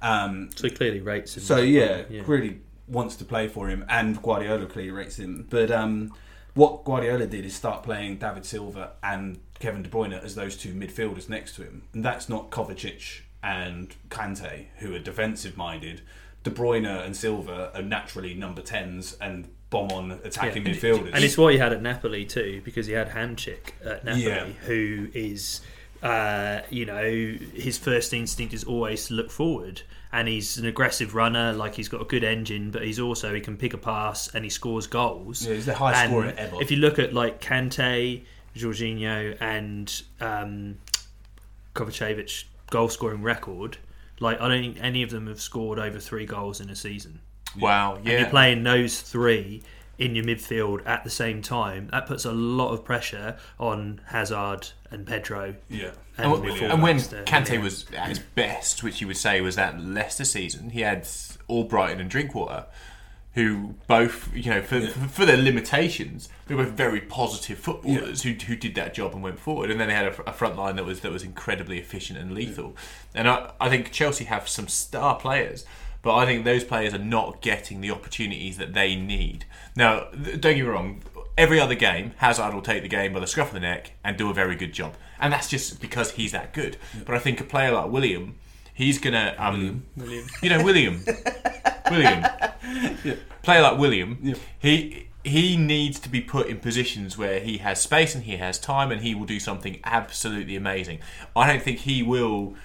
Um, 0.02 0.50
So 0.56 0.68
he 0.68 0.74
clearly 0.76 1.00
rates 1.00 1.38
him. 1.38 1.44
so 1.44 1.58
yeah, 1.58 2.04
Yeah. 2.10 2.24
really 2.26 2.60
wants 2.88 3.16
to 3.18 3.24
play 3.26 3.48
for 3.48 3.70
him, 3.70 3.86
and 3.88 4.22
Guardiola 4.22 4.66
clearly 4.66 4.92
rates 4.92 5.18
him. 5.18 5.48
But 5.50 5.72
um, 5.72 6.14
what 6.56 6.84
Guardiola 6.84 7.26
did 7.28 7.46
is 7.46 7.56
start 7.56 7.84
playing 7.84 8.18
David 8.18 8.46
Silva 8.46 8.92
and 9.04 9.40
Kevin 9.60 9.84
De 9.84 9.90
Bruyne 9.90 10.22
as 10.22 10.36
those 10.36 10.58
two 10.58 10.74
midfielders 10.74 11.30
next 11.30 11.56
to 11.56 11.62
him, 11.64 11.84
and 11.94 12.04
that's 12.04 12.28
not 12.28 12.50
Kovacic 12.50 13.22
and 13.44 13.96
Kante 14.10 14.66
who 14.80 14.94
are 14.94 15.00
defensive 15.00 15.56
minded. 15.56 16.02
De 16.44 16.50
Bruyne 16.52 16.86
and 17.06 17.16
Silva 17.16 17.72
are 17.76 17.82
naturally 17.84 18.34
number 18.34 18.62
tens 18.62 19.16
and 19.22 19.48
bomb 19.70 19.92
on 19.92 20.12
attacking 20.24 20.66
Yeah. 20.66 20.74
midfielders. 20.74 21.12
And 21.14 21.24
it's 21.24 21.38
what 21.38 21.54
he 21.54 21.60
had 21.60 21.72
at 21.72 21.82
Napoli 21.82 22.26
too, 22.26 22.62
because 22.66 22.88
he 22.88 22.94
had 22.94 23.10
Hamsik 23.10 23.72
at 23.86 24.04
Napoli, 24.04 24.24
Yeah. 24.26 24.46
who 24.66 25.08
is, 25.14 25.62
uh, 26.04 26.62
you 26.70 26.86
know, 26.86 27.04
his 27.54 27.78
first 27.78 28.14
instinct 28.14 28.54
is 28.54 28.64
always 28.64 29.08
to 29.08 29.14
look 29.14 29.30
forward, 29.32 29.84
and 30.12 30.28
he's 30.28 30.58
an 30.58 30.66
aggressive 30.66 31.14
runner. 31.16 31.54
Like 31.54 31.76
he's 31.76 31.88
got 31.88 32.02
a 32.02 32.06
good 32.06 32.24
engine, 32.24 32.72
but 32.72 32.84
he's 32.84 33.00
also 33.00 33.34
he 33.34 33.40
can 33.40 33.56
pick 33.56 33.74
a 33.74 33.78
pass 33.78 34.28
and 34.34 34.44
he 34.44 34.50
scores 34.50 34.88
goals. 34.88 35.46
Yeah, 35.46 35.54
he's 35.54 35.68
the 35.68 35.76
highest 35.76 36.02
And 36.02 36.10
scorer 36.12 36.34
ever. 36.38 36.62
If 36.62 36.72
you 36.72 36.78
look 36.78 36.98
at 37.00 37.14
like 37.14 37.40
Kante, 37.40 38.24
Jorginho, 38.58 39.38
and 39.40 40.02
um, 40.20 40.80
Kovacevic 41.76 42.44
goal 42.70 42.90
scoring 42.90 43.22
record, 43.22 43.78
like 44.22 44.40
I 44.40 44.48
don't 44.48 44.62
think 44.62 44.78
any 44.82 45.04
of 45.04 45.10
them 45.10 45.28
have 45.28 45.42
scored 45.42 45.80
over 45.80 46.00
three 46.00 46.26
goals 46.26 46.62
in 46.62 46.70
a 46.70 46.76
season. 46.76 47.20
Wow 47.60 47.96
and 47.96 48.06
yeah. 48.06 48.20
you're 48.20 48.30
playing 48.30 48.64
those 48.64 49.02
three 49.02 49.62
in 49.98 50.16
your 50.16 50.26
midfield 50.26 50.86
at 50.88 51.04
the 51.04 51.10
same 51.10 51.42
time, 51.44 51.88
that 51.92 52.08
puts 52.08 52.26
a 52.26 52.32
lot 52.32 52.72
of 52.72 52.84
pressure 52.84 53.38
on 53.60 54.02
Hazard 54.08 54.70
and 54.90 55.06
Pedro. 55.06 55.56
yeah. 55.70 55.92
And, 56.18 56.34
And, 56.34 56.44
before 56.44 56.68
and 56.70 56.82
when 56.82 56.98
that's 56.98 57.08
the- 57.10 57.24
Kante 57.24 57.62
was 57.62 57.86
at 57.96 58.10
his 58.10 58.20
best, 58.20 58.84
which 58.84 59.00
you 59.00 59.08
would 59.08 59.18
say 59.18 59.42
was 59.42 59.56
that 59.58 59.80
Leicester 59.80 60.26
season, 60.26 60.72
he 60.72 60.82
had 60.82 61.04
Albrighton 61.04 62.00
and 62.00 62.10
Drinkwater, 62.10 62.66
who 63.34 63.76
both, 63.88 64.34
you 64.36 64.50
know, 64.50 64.62
for, 64.62 64.82
for, 64.82 65.08
for 65.08 65.26
their 65.26 65.38
limitations, 65.38 66.28
they 66.48 66.56
were 66.56 66.66
very 66.66 67.00
positive 67.00 67.58
footballers 67.58 68.24
who, 68.24 68.32
who 68.32 68.56
did 68.56 68.76
that 68.76 68.94
job 68.94 69.14
and 69.14 69.24
went 69.24 69.40
forward. 69.40 69.72
And 69.72 69.80
then 69.80 69.88
they 69.88 69.94
had 69.94 70.08
a, 70.08 70.30
a 70.30 70.34
front 70.34 70.58
line 70.58 70.76
that 70.76 70.86
was 70.86 71.00
that 71.02 71.12
was 71.12 71.24
incredibly 71.24 71.80
efficient 71.80 72.20
and 72.20 72.34
lethal. 72.34 72.76
And 73.16 73.30
I, 73.30 73.54
I 73.60 73.70
think 73.70 73.92
Chelsea 73.92 74.26
have 74.26 74.50
some 74.50 74.68
star 74.68 75.16
players, 75.16 75.66
but 76.02 76.16
I 76.16 76.26
think 76.26 76.44
those 76.44 76.66
players 76.66 76.94
are 76.94 77.00
not 77.00 77.42
getting 77.42 77.80
the 77.80 77.92
opportunities 77.92 78.58
that 78.58 78.74
they 78.74 78.96
need. 78.96 79.46
Now, 79.76 80.08
don't 80.12 80.42
get 80.42 80.56
me 80.56 80.62
wrong. 80.64 81.02
Every 81.38 81.60
other 81.60 81.76
game, 81.76 82.12
Hazard 82.18 82.54
will 82.54 82.62
take 82.62 82.84
the 82.84 82.90
game 82.90 83.14
by 83.14 83.22
the 83.22 83.28
scruff 83.28 83.48
of 83.48 83.54
the 83.54 83.62
neck 83.62 83.94
and 84.04 84.18
do 84.18 84.30
a 84.30 84.34
very 84.34 84.56
good 84.56 84.74
job, 84.74 84.96
and 85.20 85.32
that's 85.32 85.48
just 85.48 85.80
because 85.80 86.12
he's 86.12 86.34
that 86.34 86.54
good. 86.54 86.76
But 87.06 87.16
I 87.16 87.20
think 87.20 87.40
a 87.40 87.46
player 87.46 87.72
like 87.72 87.90
Willian, 87.90 88.36
he's 88.82 88.98
gonna, 88.98 89.36
um, 89.38 89.84
you 90.42 90.50
know, 90.50 90.64
Willian, 90.64 91.04
Willian, 91.92 92.26
player 93.44 93.62
like 93.62 93.78
Willian, 93.78 94.36
he 94.60 95.08
he 95.24 95.56
needs 95.56 96.00
to 96.00 96.10
be 96.10 96.20
put 96.20 96.48
in 96.48 96.58
positions 96.60 97.16
where 97.16 97.40
he 97.40 97.60
has 97.60 97.80
space 97.80 98.16
and 98.16 98.24
he 98.24 98.38
has 98.38 98.58
time, 98.58 98.92
and 98.92 99.02
he 99.02 99.14
will 99.14 99.28
do 99.28 99.40
something 99.40 99.80
absolutely 99.84 100.56
amazing. 100.56 101.00
I 101.36 101.48
don't 101.48 101.62
think 101.62 101.80
he 101.80 102.02
will 102.02 102.56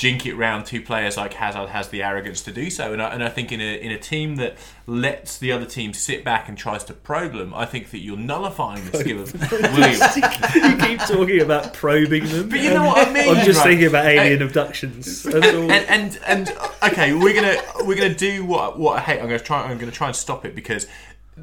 jink 0.00 0.24
it 0.24 0.34
round 0.34 0.64
two 0.64 0.80
players 0.80 1.18
like 1.18 1.34
Hazard 1.34 1.68
has 1.68 1.90
the 1.90 2.02
arrogance 2.02 2.40
to 2.44 2.52
do 2.52 2.70
so. 2.70 2.94
And 2.94 3.02
I, 3.02 3.10
and 3.12 3.22
I 3.22 3.28
think 3.28 3.52
in 3.52 3.60
a 3.60 3.78
in 3.78 3.92
a 3.92 3.98
team 3.98 4.36
that 4.36 4.56
lets 4.86 5.36
the 5.36 5.52
other 5.52 5.66
team 5.66 5.92
sit 5.92 6.24
back 6.24 6.48
and 6.48 6.56
tries 6.56 6.84
to 6.84 6.94
probe 6.94 7.34
them, 7.34 7.52
I 7.52 7.66
think 7.66 7.90
that 7.90 7.98
you're 7.98 8.16
nullifying 8.16 8.82
the 8.90 8.96
skill 8.96 9.20
of 9.20 9.34
Willian. 9.52 10.00
you 10.70 10.86
keep 10.86 11.00
talking 11.00 11.42
about 11.42 11.74
probing 11.74 12.24
them. 12.24 12.48
But 12.48 12.60
you 12.60 12.70
know 12.70 12.86
what 12.86 13.06
I 13.08 13.12
mean. 13.12 13.28
I'm 13.28 13.44
just 13.44 13.58
right? 13.58 13.68
thinking 13.68 13.88
about 13.88 14.06
alien 14.06 14.40
And- 14.40 14.42
abductions. 14.42 15.26
All. 15.26 15.34
and, 15.44 15.70
and 15.70 16.18
and 16.26 16.56
okay, 16.82 17.12
we're 17.12 17.34
gonna 17.34 17.60
we're 17.84 17.96
gonna 17.96 18.14
do 18.14 18.46
what 18.46 18.78
what 18.78 18.96
I 18.96 19.00
hate. 19.02 19.20
I'm 19.20 19.26
gonna 19.26 19.38
try. 19.38 19.64
I'm 19.70 19.76
gonna 19.76 19.92
try 19.92 20.06
and 20.06 20.16
stop 20.16 20.46
it 20.46 20.54
because 20.54 20.86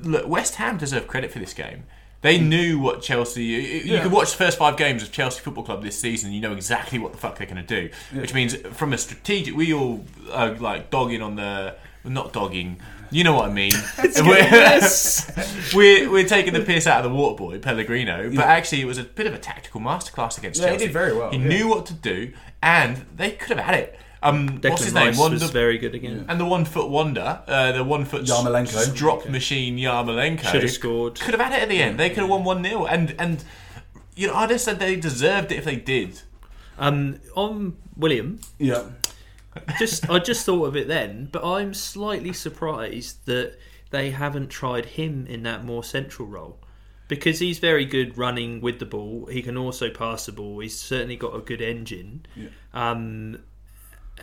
look, 0.02 0.28
West 0.28 0.56
Ham 0.56 0.78
deserve 0.78 1.08
credit 1.08 1.32
for 1.32 1.38
this 1.38 1.54
game. 1.54 1.84
They 2.22 2.40
knew 2.40 2.80
what 2.80 3.02
Chelsea. 3.02 3.44
You, 3.44 3.58
you 3.60 3.94
Yeah. 3.94 4.02
could 4.04 4.12
watch 4.12 4.32
the 4.32 4.38
first 4.38 4.58
five 4.58 4.76
games 4.76 5.04
of 5.04 5.12
Chelsea 5.12 5.40
Football 5.42 5.64
Club 5.64 5.84
this 5.84 6.00
season. 6.00 6.32
You 6.32 6.42
know 6.42 6.54
exactly 6.54 6.98
what 7.00 7.12
the 7.12 7.18
fuck 7.18 7.38
they're 7.38 7.46
going 7.48 7.64
to 7.64 7.82
do. 7.82 7.90
Which 8.20 8.34
means, 8.34 8.56
from 8.74 8.92
a 8.94 8.98
strategic, 8.98 9.56
we 9.56 9.74
all 9.74 10.04
are 10.32 10.52
like 10.56 10.90
dogging 10.90 11.22
on 11.22 11.36
the 11.36 11.76
not 12.04 12.34
dogging. 12.34 12.80
You 13.12 13.24
know 13.24 13.34
what 13.34 13.46
I 13.50 13.54
mean? 13.54 13.72
we're, 14.18 14.82
we're 15.76 16.12
we're 16.12 16.28
taking 16.28 16.54
the 16.54 16.62
piss 16.66 16.88
out 16.88 17.06
of 17.06 17.12
the 17.12 17.16
water 17.18 17.36
boy 17.38 17.60
Pellegrini, 17.60 18.36
but 18.36 18.46
actually 18.46 18.82
it 18.82 18.86
was 18.86 18.98
a 18.98 19.04
bit 19.04 19.28
of 19.28 19.34
a 19.34 19.40
tactical 19.40 19.80
masterclass 19.80 20.38
against 20.38 20.60
Yeah, 20.62 20.68
he 20.68 20.72
Chelsea. 20.74 20.86
did 20.88 20.94
very 20.94 21.16
well, 21.16 21.32
He 21.32 21.38
yeah. 21.38 21.48
knew 21.48 21.68
what 21.70 21.86
to 21.86 21.94
do, 21.94 22.34
and 22.62 23.06
they 23.16 23.32
could 23.32 23.58
have 23.58 23.66
had 23.66 23.76
it. 23.76 24.00
Um, 24.28 24.60
what's 24.62 24.84
his 24.84 24.94
Declan 24.94 24.96
name? 24.96 25.08
Rice 25.08 25.20
Wonder, 25.20 25.36
was 25.36 25.50
very 25.52 25.78
good 25.78 25.96
again. 25.96 26.26
and 26.28 26.40
the 26.40 26.46
one 26.46 26.66
foot 26.66 26.90
wonder, 26.90 27.42
uh, 27.48 27.72
the 27.72 27.84
one 27.84 28.06
foot 28.06 28.24
Yarmolenko. 28.26 28.76
s- 28.76 28.94
drop 28.94 29.28
machine 29.30 29.78
Yarmolenko 29.78 30.44
Should 30.52 30.64
have 30.64 30.72
scored. 30.72 31.20
Could 31.20 31.34
have 31.34 31.42
had 31.42 31.54
it 31.58 31.64
at 31.64 31.70
the 31.70 31.82
end. 31.82 32.00
They 32.00 32.10
could 32.10 32.20
have 32.20 32.30
won 32.30 32.44
one 32.44 32.64
0 32.64 32.86
and 32.86 33.16
and 33.20 33.44
you 34.16 34.28
know 34.28 34.36
I 34.36 34.48
just 34.48 34.66
said 34.66 34.80
they 34.80 34.96
deserved 34.96 35.52
it 35.52 35.58
if 35.58 35.66
they 35.66 35.76
did. 35.76 36.22
Um, 36.80 37.20
on 37.36 37.78
Willian, 37.96 38.40
Yeah. 38.60 38.84
just 39.80 40.10
I 40.10 40.20
just 40.20 40.46
thought 40.46 40.66
of 40.66 40.76
it 40.76 40.88
then, 40.88 41.30
but 41.32 41.44
I'm 41.44 41.74
slightly 41.74 42.34
surprised 42.34 43.26
that 43.26 43.58
they 43.90 44.12
haven't 44.12 44.50
tried 44.50 44.86
him 44.86 45.26
in 45.28 45.44
that 45.44 45.64
more 45.66 45.84
central 45.84 46.28
role. 46.28 46.60
Because 47.08 47.40
he's 47.40 47.60
very 47.60 47.86
good 47.86 48.18
running 48.18 48.60
with 48.60 48.80
the 48.80 48.86
ball. 48.86 49.28
He 49.32 49.42
can 49.42 49.56
also 49.56 49.90
pass 49.90 50.26
the 50.26 50.34
ball. 50.34 50.60
He's 50.60 50.78
certainly 50.78 51.16
got 51.16 51.34
a 51.34 51.40
good 51.40 51.62
engine. 51.62 52.26
Yeah. 52.36 52.50
Um, 52.74 53.40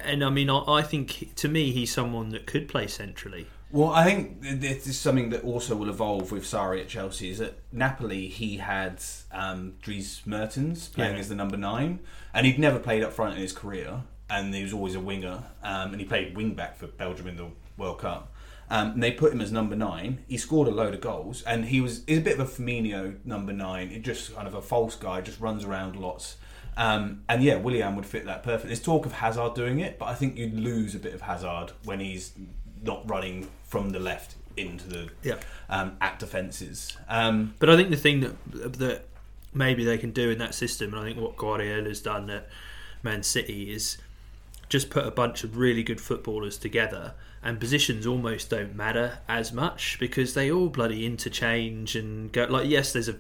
and 0.03 0.25
I 0.25 0.31
mean, 0.31 0.51
I, 0.51 0.63
I 0.67 0.83
think 0.83 1.35
to 1.37 1.49
me, 1.49 1.71
he's 1.73 1.93
someone 1.93 2.31
that 2.31 2.47
could 2.47 2.69
play 2.69 2.87
centrally. 2.87 3.47
Well, 3.71 3.91
I 3.91 4.05
think 4.05 4.41
this 4.41 4.87
is 4.87 4.97
something 4.99 5.31
that 5.31 5.43
also 5.43 5.75
will 5.75 5.89
evolve 5.89 6.31
with 6.31 6.45
Sarri 6.45 6.81
at 6.81 6.89
Chelsea. 6.89 7.31
Is 7.31 7.41
at 7.41 7.55
Napoli 7.73 8.29
he 8.29 8.59
had 8.59 9.03
um, 9.33 9.75
Dries 9.83 10.23
Mertens 10.25 10.89
playing 10.89 11.15
Yeah. 11.15 11.21
as 11.21 11.29
the 11.29 11.35
number 11.35 11.57
nine, 11.57 11.99
and 12.33 12.47
he'd 12.47 12.59
never 12.59 12.79
played 12.79 13.03
up 13.03 13.13
front 13.13 13.35
in 13.35 13.41
his 13.41 13.53
career, 13.53 14.03
and 14.31 14.55
he 14.55 14.63
was 14.63 14.73
always 14.73 14.95
a 14.95 15.01
winger, 15.01 15.43
um, 15.63 15.91
and 15.93 16.01
he 16.01 16.07
played 16.07 16.37
wing 16.37 16.55
back 16.55 16.77
for 16.77 16.87
Belgium 16.87 17.27
in 17.27 17.37
the 17.37 17.49
World 17.77 17.99
Cup. 17.99 18.33
Um, 18.71 18.93
and 18.93 19.03
they 19.03 19.11
put 19.13 19.33
him 19.33 19.41
as 19.41 19.53
number 19.53 19.77
nine. 19.77 20.25
He 20.29 20.39
scored 20.39 20.69
a 20.69 20.71
load 20.71 20.95
of 20.95 21.01
goals, 21.01 21.43
and 21.43 21.65
he 21.67 21.81
was 21.81 22.03
he's 22.07 22.19
a 22.19 22.23
bit 22.23 22.39
of 22.39 22.49
a 22.49 22.51
Firmino 22.51 23.17
number 23.25 23.53
nine. 23.53 23.91
He 23.91 23.99
just 23.99 24.35
kind 24.35 24.47
of 24.47 24.55
a 24.55 24.63
false 24.63 24.95
guy, 24.95 25.21
just 25.21 25.41
runs 25.41 25.65
around 25.65 25.97
lots. 25.97 26.37
Um, 26.77 27.23
and 27.29 27.43
yeah, 27.43 27.57
Willian 27.57 27.95
would 27.97 28.07
fit 28.07 28.25
that 28.27 28.43
perfect. 28.43 28.67
There's 28.67 28.83
talk 28.83 29.07
of 29.07 29.13
Hazard 29.13 29.55
doing 29.55 29.81
it, 29.81 29.99
but 29.99 30.07
I 30.07 30.15
think 30.15 30.37
you'd 30.37 30.55
lose 30.55 30.95
a 30.95 30.99
bit 30.99 31.15
of 31.15 31.23
Hazard 31.23 31.73
when 31.85 32.01
he's 32.01 32.33
not 32.83 33.09
running 33.09 33.49
from 33.65 33.91
the 33.91 33.99
left 34.01 34.35
into 34.57 34.89
the 34.89 35.09
Yeah. 35.23 35.37
um, 35.69 35.97
at 36.01 36.19
defences. 36.19 36.97
Um, 37.09 37.55
But 37.59 37.71
I 37.71 37.77
think 37.77 37.91
the 37.91 37.97
thing 37.97 38.21
that 38.21 38.79
that 38.79 39.05
maybe 39.53 39.85
they 39.85 39.99
can 39.99 40.11
do 40.11 40.31
in 40.31 40.39
that 40.39 40.55
system, 40.55 40.93
and 40.95 41.01
I 41.03 41.05
think 41.05 41.19
what 41.21 41.37
Guardiola's 41.37 42.01
done 42.01 42.29
at 42.31 42.49
Man 43.03 43.23
City 43.23 43.71
is 43.73 43.99
just 44.69 44.91
put 44.91 45.07
a 45.07 45.11
bunch 45.11 45.45
of 45.45 45.57
really 45.57 45.83
good 45.83 46.01
footballers 46.01 46.57
together, 46.59 47.15
and 47.43 47.61
positions 47.61 48.07
almost 48.07 48.51
don't 48.51 48.75
matter 48.75 49.19
as 49.29 49.53
much 49.53 49.99
because 50.01 50.35
they 50.35 50.51
all 50.51 50.69
bloody 50.69 51.05
interchange 51.07 51.95
and 51.95 52.33
go. 52.33 52.45
Like, 52.45 52.69
yes, 52.69 52.93
there's 52.93 53.09
a. 53.09 53.17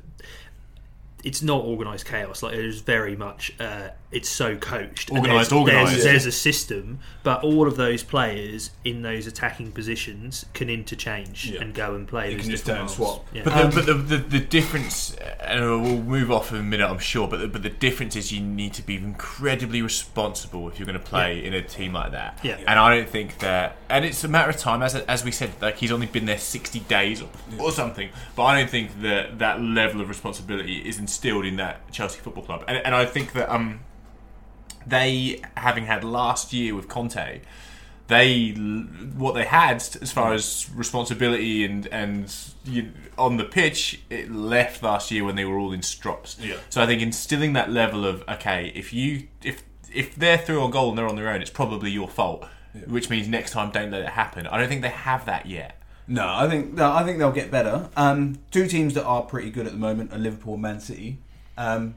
It's 1.24 1.42
not 1.42 1.64
organised 1.64 2.04
chaos. 2.06 2.42
Like 2.42 2.54
it 2.54 2.64
is 2.64 2.80
very 2.80 3.16
much. 3.16 3.52
Uh, 3.58 3.88
it's 4.12 4.28
so 4.28 4.56
coached. 4.56 5.10
Organised, 5.10 5.50
there's- 5.50 5.52
organised. 5.52 5.92
There's, 5.92 6.04
there's 6.04 6.26
a 6.26 6.32
system, 6.32 7.00
but 7.24 7.42
all 7.42 7.66
of 7.66 7.76
those 7.76 8.02
players 8.04 8.70
in 8.84 9.02
those 9.02 9.26
attacking 9.26 9.72
positions 9.72 10.44
can 10.54 10.70
interchange 10.70 11.50
Yeah. 11.50 11.62
and 11.62 11.74
go 11.74 11.94
and 11.96 12.06
play. 12.06 12.30
You 12.30 12.38
can 12.38 12.48
just 12.50 12.64
turn 12.66 12.82
and 12.82 12.90
swap. 12.90 13.26
Yeah. 13.32 13.42
But, 13.44 13.70
the, 13.70 13.74
but 13.76 13.86
the, 13.86 13.94
the, 13.94 14.16
the 14.18 14.40
difference, 14.40 15.16
and 15.40 15.82
we'll 15.82 16.02
move 16.02 16.30
off 16.30 16.52
in 16.52 16.58
a 16.58 16.62
minute, 16.62 16.88
I'm 16.88 16.98
sure. 17.00 17.26
But 17.26 17.40
the, 17.40 17.48
but 17.48 17.62
the 17.64 17.70
difference 17.70 18.14
is 18.14 18.30
you 18.30 18.40
need 18.40 18.74
to 18.74 18.82
be 18.82 18.94
incredibly 18.96 19.82
responsible 19.82 20.68
if 20.68 20.78
you're 20.78 20.86
going 20.86 20.98
to 20.98 21.04
play 21.04 21.44
in 21.44 21.52
a 21.54 21.62
team 21.62 21.94
like 21.94 22.12
that. 22.12 22.38
Yeah. 22.44 22.58
And 22.68 22.78
I 22.78 22.94
don't 22.96 23.08
think 23.08 23.38
that, 23.40 23.76
and 23.88 24.04
it's 24.04 24.22
a 24.22 24.28
matter 24.28 24.50
of 24.50 24.58
time. 24.58 24.82
As 24.82 24.94
as 24.94 25.24
we 25.24 25.32
said, 25.32 25.50
like 25.60 25.78
he's 25.78 25.90
only 25.90 26.06
been 26.06 26.26
there 26.26 26.38
60 26.38 26.80
days 26.80 27.20
or, 27.22 27.28
or 27.58 27.72
something. 27.72 28.10
But 28.36 28.44
I 28.44 28.60
don't 28.60 28.70
think 28.70 29.00
that 29.02 29.38
that 29.40 29.60
level 29.60 30.00
of 30.00 30.08
responsibility 30.08 30.76
is 30.88 30.98
instilled 31.14 31.46
in 31.46 31.56
that 31.56 31.90
Chelsea 31.92 32.18
Football 32.18 32.44
Club. 32.44 32.64
And, 32.66 32.78
and 32.84 32.94
I 32.94 33.06
think 33.06 33.32
that 33.34 33.52
um, 33.52 33.80
they, 34.86 35.40
having 35.56 35.86
had 35.86 36.02
last 36.02 36.52
year 36.52 36.74
with 36.74 36.88
Conte, 36.88 37.40
they 38.06 38.50
what 39.16 39.32
they 39.32 39.44
had 39.44 39.76
as 39.76 40.12
far 40.12 40.34
as 40.34 40.68
responsibility 40.74 41.64
and 41.64 41.86
and 41.86 42.36
you, 42.66 42.92
on 43.16 43.38
the 43.38 43.44
pitch 43.44 44.02
it 44.10 44.30
left 44.30 44.82
last 44.82 45.10
year 45.10 45.24
when 45.24 45.36
they 45.36 45.44
were 45.46 45.56
all 45.56 45.72
in 45.72 45.80
strops. 45.80 46.36
Yeah. 46.38 46.56
So 46.68 46.82
I 46.82 46.86
think 46.86 47.00
instilling 47.00 47.54
that 47.54 47.70
level 47.70 48.04
of 48.04 48.22
okay, 48.28 48.72
if 48.74 48.92
you 48.92 49.28
if 49.42 49.62
if 49.90 50.14
they're 50.16 50.36
through 50.36 50.60
on 50.60 50.70
goal 50.70 50.90
and 50.90 50.98
they're 50.98 51.08
on 51.08 51.16
their 51.16 51.30
own, 51.30 51.40
it's 51.40 51.50
probably 51.50 51.90
your 51.90 52.08
fault. 52.08 52.46
Which 52.88 53.08
means 53.08 53.28
next 53.28 53.52
time 53.52 53.70
don't 53.70 53.92
let 53.92 54.02
it 54.02 54.08
happen. 54.08 54.48
I 54.48 54.58
don't 54.58 54.68
think 54.68 54.82
they 54.82 54.88
have 54.88 55.24
that 55.26 55.46
yet. 55.46 55.80
No, 56.06 56.26
I 56.28 56.48
think 56.48 56.74
no, 56.74 56.92
I 56.92 57.02
think 57.04 57.18
they'll 57.18 57.32
get 57.32 57.50
better. 57.50 57.88
Um, 57.96 58.38
two 58.50 58.66
teams 58.66 58.94
that 58.94 59.04
are 59.04 59.22
pretty 59.22 59.50
good 59.50 59.66
at 59.66 59.72
the 59.72 59.78
moment 59.78 60.12
are 60.12 60.18
Liverpool 60.18 60.54
and 60.54 60.62
Man 60.62 60.80
City. 60.80 61.18
Um, 61.56 61.94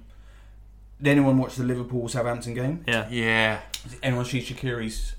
did 1.02 1.12
anyone 1.12 1.38
watch 1.38 1.56
the 1.56 1.64
Liverpool 1.64 2.08
Southampton 2.08 2.54
game? 2.54 2.84
yeah. 2.88 3.08
Yeah. 3.10 3.60
Did 3.90 4.00
anyone 4.04 4.26
see 4.26 4.42
Shaqiri's 4.42 5.16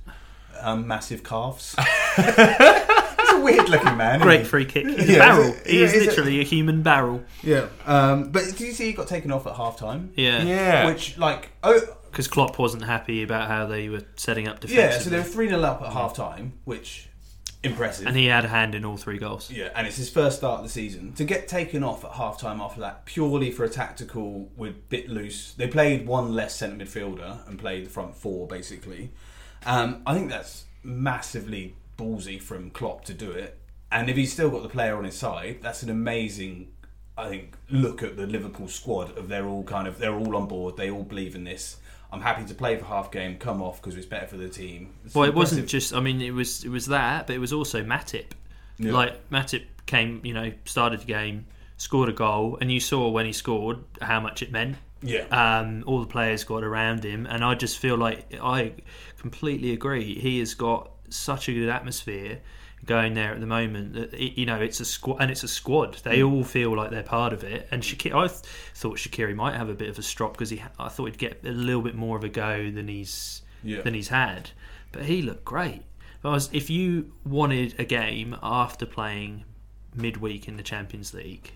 um, 0.60 0.86
massive 0.88 1.22
calves? 1.22 1.74
He's 2.16 2.26
a 2.26 3.40
weird 3.42 3.68
looking 3.68 3.96
man. 3.96 4.20
Great 4.20 4.40
isn't 4.40 4.50
free 4.50 4.64
kick. 4.64 4.86
He's 4.86 5.08
Yeah, 5.10 5.16
a 5.16 5.18
barrel. 5.18 5.44
is 5.44 5.56
it- 5.60 5.66
he 5.66 5.78
yeah, 5.78 5.84
is 5.84 5.92
is 5.92 6.02
it- 6.02 6.06
literally 6.08 6.40
a 6.40 6.44
human 6.44 6.82
barrel. 6.82 7.22
Yeah. 7.42 7.66
Um, 7.86 8.30
but 8.30 8.44
did 8.44 8.60
you 8.60 8.72
see 8.72 8.86
he 8.86 8.92
got 8.92 9.06
taken 9.08 9.30
off 9.30 9.46
at 9.46 9.54
half 9.54 9.76
time? 9.78 10.12
Yeah. 10.16 10.42
Yeah. 10.42 10.86
Which 10.86 11.18
like 11.18 11.50
oh 11.62 11.80
Because 12.10 12.26
Klopp 12.28 12.58
wasn't 12.58 12.84
happy 12.84 13.22
about 13.22 13.48
how 13.48 13.66
they 13.66 13.88
were 13.88 14.02
setting 14.16 14.48
up 14.48 14.60
defense. 14.60 14.76
yeah, 14.94 14.98
so 14.98 15.10
they 15.10 15.18
were 15.18 15.22
three 15.24 15.48
0 15.48 15.60
up 15.62 15.82
at 15.82 15.92
half 15.92 16.14
time, 16.14 16.54
which 16.64 17.07
impressive. 17.70 18.06
and 18.06 18.16
he 18.16 18.26
had 18.26 18.44
a 18.44 18.48
hand 18.48 18.74
in 18.74 18.84
all 18.84 18.96
three 18.96 19.18
goals. 19.18 19.50
Yeah, 19.50 19.70
and 19.74 19.86
it's 19.86 19.96
his 19.96 20.10
first 20.10 20.38
start 20.38 20.58
of 20.58 20.64
the 20.64 20.70
season. 20.70 21.12
To 21.14 21.24
get 21.24 21.48
taken 21.48 21.82
off 21.82 22.04
at 22.04 22.12
half 22.12 22.38
time 22.38 22.60
after 22.60 22.80
that, 22.80 23.04
purely 23.06 23.50
for 23.50 23.64
a 23.64 23.68
tactical 23.68 24.50
with 24.56 24.88
bit 24.88 25.08
loose. 25.08 25.52
They 25.54 25.68
played 25.68 26.06
one 26.06 26.34
less 26.34 26.56
centre 26.56 26.84
midfielder 26.84 27.46
and 27.48 27.58
played 27.58 27.86
the 27.86 27.90
front 27.90 28.14
four 28.16 28.46
basically. 28.46 29.10
Um, 29.66 30.02
I 30.06 30.14
think 30.14 30.30
that's 30.30 30.64
massively 30.82 31.74
ballsy 31.96 32.40
from 32.40 32.70
Klopp 32.70 33.04
to 33.06 33.14
do 33.14 33.30
it. 33.30 33.58
And 33.90 34.10
if 34.10 34.16
he's 34.16 34.32
still 34.32 34.50
got 34.50 34.62
the 34.62 34.68
player 34.68 34.96
on 34.96 35.04
his 35.04 35.16
side, 35.16 35.58
that's 35.62 35.82
an 35.82 35.90
amazing. 35.90 36.68
I 37.16 37.28
think 37.28 37.56
look 37.68 38.02
at 38.02 38.16
the 38.16 38.26
Liverpool 38.26 38.68
squad 38.68 39.16
of 39.18 39.28
they're 39.28 39.46
all 39.46 39.64
kind 39.64 39.88
of 39.88 39.98
they're 39.98 40.14
all 40.14 40.36
on 40.36 40.46
board. 40.46 40.76
They 40.76 40.90
all 40.90 41.02
believe 41.02 41.34
in 41.34 41.44
this. 41.44 41.78
I'm 42.10 42.20
happy 42.20 42.44
to 42.44 42.54
play 42.54 42.76
for 42.76 42.86
half 42.86 43.10
game, 43.10 43.36
come 43.36 43.60
off 43.60 43.80
because 43.80 43.96
it's 43.96 44.06
better 44.06 44.26
for 44.26 44.36
the 44.36 44.48
team. 44.48 44.94
It's 45.04 45.14
Well, 45.14 45.28
it 45.28 45.34
wasn't 45.34 45.68
just. 45.68 45.92
I 45.94 46.00
mean, 46.00 46.20
it 46.20 46.32
was 46.32 46.64
it 46.64 46.70
was 46.70 46.86
that, 46.86 47.26
but 47.26 47.36
it 47.36 47.38
was 47.38 47.52
also 47.52 47.82
Matip. 47.82 48.32
Yeah. 48.78 48.92
Like 48.92 49.28
Matip 49.30 49.64
came, 49.86 50.20
you 50.24 50.32
know, 50.32 50.52
started 50.64 51.00
the 51.00 51.06
game, 51.06 51.46
scored 51.76 52.08
a 52.08 52.12
goal, 52.12 52.56
and 52.60 52.72
you 52.72 52.80
saw 52.80 53.08
when 53.08 53.26
he 53.26 53.32
scored 53.32 53.78
how 54.00 54.20
much 54.20 54.42
it 54.42 54.50
meant. 54.50 54.76
yeah. 55.02 55.24
Um, 55.30 55.84
all 55.86 56.00
the 56.00 56.06
players 56.06 56.44
got 56.44 56.64
around 56.64 57.04
him, 57.04 57.26
and 57.26 57.44
I 57.44 57.54
just 57.54 57.78
feel 57.78 57.96
like 57.96 58.34
I 58.40 58.72
completely 59.18 59.72
agree. 59.72 60.14
He 60.14 60.38
has 60.38 60.54
got 60.54 60.90
such 61.10 61.48
a 61.48 61.52
good 61.52 61.68
atmosphere 61.68 62.40
going 62.84 63.14
there 63.14 63.32
at 63.32 63.40
the 63.40 63.46
moment 63.46 63.94
that 63.94 64.14
it, 64.14 64.38
you 64.38 64.46
know 64.46 64.60
it's 64.60 64.80
a 64.80 64.84
squad 64.84 65.18
and 65.20 65.30
it's 65.30 65.42
a 65.42 65.48
squad. 65.48 65.94
They 66.04 66.18
mm. 66.18 66.32
all 66.32 66.44
feel 66.44 66.76
like 66.76 66.90
they're 66.90 67.02
part 67.02 67.32
of 67.32 67.44
it. 67.44 67.68
And 67.70 67.82
Shaqiri, 67.82 68.14
I 68.14 68.28
th- 68.28 68.40
thought 68.74 68.98
Shaqiri 68.98 69.34
might 69.34 69.54
have 69.54 69.68
a 69.68 69.74
bit 69.74 69.88
of 69.88 69.98
a 69.98 70.02
strop 70.02 70.32
because 70.32 70.50
he, 70.50 70.62
I 70.78 70.88
thought 70.88 71.06
he'd 71.06 71.18
get 71.18 71.40
a 71.44 71.50
little 71.50 71.82
bit 71.82 71.94
more 71.94 72.16
of 72.16 72.24
a 72.24 72.28
go 72.28 72.70
than 72.70 72.88
he's 72.88 73.42
Yeah. 73.62 73.82
than 73.82 73.94
he's 73.94 74.08
had. 74.08 74.50
But 74.92 75.04
he 75.04 75.22
looked 75.22 75.44
great. 75.44 75.82
But 76.22 76.32
was, 76.32 76.50
if 76.52 76.70
you 76.70 77.12
wanted 77.24 77.74
a 77.78 77.84
game 77.84 78.36
after 78.42 78.86
playing 78.86 79.44
midweek 79.94 80.48
in 80.48 80.56
the 80.56 80.62
Champions 80.62 81.14
League, 81.14 81.52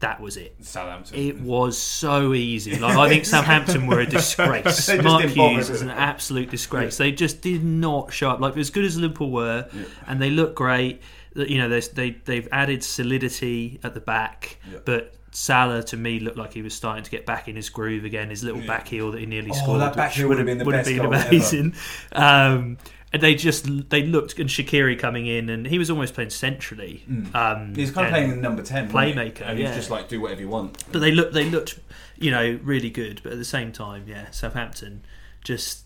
that 0.00 0.20
was 0.20 0.36
it. 0.36 0.54
Southampton. 0.60 1.18
It 1.18 1.40
was 1.40 1.78
so 1.78 2.34
easy. 2.34 2.78
Like 2.78 2.96
I 2.96 3.08
think 3.08 3.24
Southampton 3.34 3.86
were 3.86 4.00
a 4.00 4.06
disgrace. 4.06 4.88
Mark 5.02 5.24
Hughes 5.24 5.70
is 5.70 5.80
an 5.82 5.90
absolute 5.90 6.50
disgrace. 6.50 6.96
They 6.98 7.12
just 7.12 7.40
did 7.40 7.64
not 7.64 8.12
show 8.12 8.30
up. 8.30 8.40
Like 8.40 8.56
as 8.56 8.70
good 8.70 8.84
as 8.84 8.98
Liverpool 8.98 9.30
were, 9.30 9.68
and 10.06 10.20
they 10.20 10.30
look 10.30 10.54
great. 10.54 11.00
You 11.34 11.58
know, 11.58 11.68
they 11.68 11.80
they 11.80 12.10
they've 12.24 12.48
added 12.52 12.82
solidity 12.84 13.80
at 13.82 13.94
the 13.94 14.00
back, 14.00 14.58
Yeah. 14.70 14.78
but. 14.84 15.12
Salah 15.32 15.82
to 15.82 15.98
me 15.98 16.18
looked 16.18 16.38
like 16.38 16.54
he 16.54 16.62
was 16.62 16.72
starting 16.72 17.04
to 17.04 17.10
get 17.10 17.26
back 17.26 17.46
in 17.46 17.56
his 17.56 17.68
groove 17.68 18.06
again. 18.06 18.30
His 18.30 18.42
little 18.42 18.62
back 18.66 18.88
heel 18.88 19.10
that 19.10 19.20
he 19.20 19.26
nearly 19.26 19.50
Oh, 19.50 19.54
scored, 19.54 19.80
that 19.82 19.94
back 19.94 20.12
heel 20.12 20.28
would 20.28 20.38
would 20.38 20.48
have 20.48 20.48
have 20.48 20.56
been 20.56 20.58
the 20.58 20.64
would 20.64 20.74
have 20.74 20.84
best 20.86 20.96
been 20.96 21.02
goal 21.04 21.14
ever. 21.14 21.28
amazing. 21.28 21.74
Um, 22.12 22.78
and 23.12 23.22
they 23.22 23.34
just 23.34 23.88
they 23.90 24.04
looked 24.04 24.38
and 24.38 24.48
Shaqiri 24.48 24.98
coming 24.98 25.26
in 25.26 25.48
and 25.48 25.66
he 25.66 25.78
was 25.78 25.90
almost 25.90 26.14
playing 26.14 26.30
centrally. 26.30 27.04
Um, 27.34 27.74
He's 27.74 27.90
kind 27.90 28.06
of 28.06 28.12
playing 28.12 28.30
the 28.30 28.36
number 28.36 28.62
ten? 28.62 28.90
Playmaker, 28.90 29.42
and 29.42 29.58
he's 29.58 29.68
yeah. 29.68 29.74
just 29.74 29.90
like 29.90 30.08
do 30.08 30.20
whatever 30.20 30.40
you 30.40 30.48
want. 30.48 30.84
but 30.92 30.98
they 30.98 31.12
looked 31.12 31.32
they 31.32 31.48
looked 31.48 31.78
you 32.18 32.30
know 32.30 32.58
really 32.62 32.90
good 32.90 33.20
but 33.22 33.32
at 33.32 33.38
the 33.38 33.44
same 33.44 33.72
time 33.72 34.04
yeah 34.06 34.30
southampton 34.30 35.02
just 35.44 35.85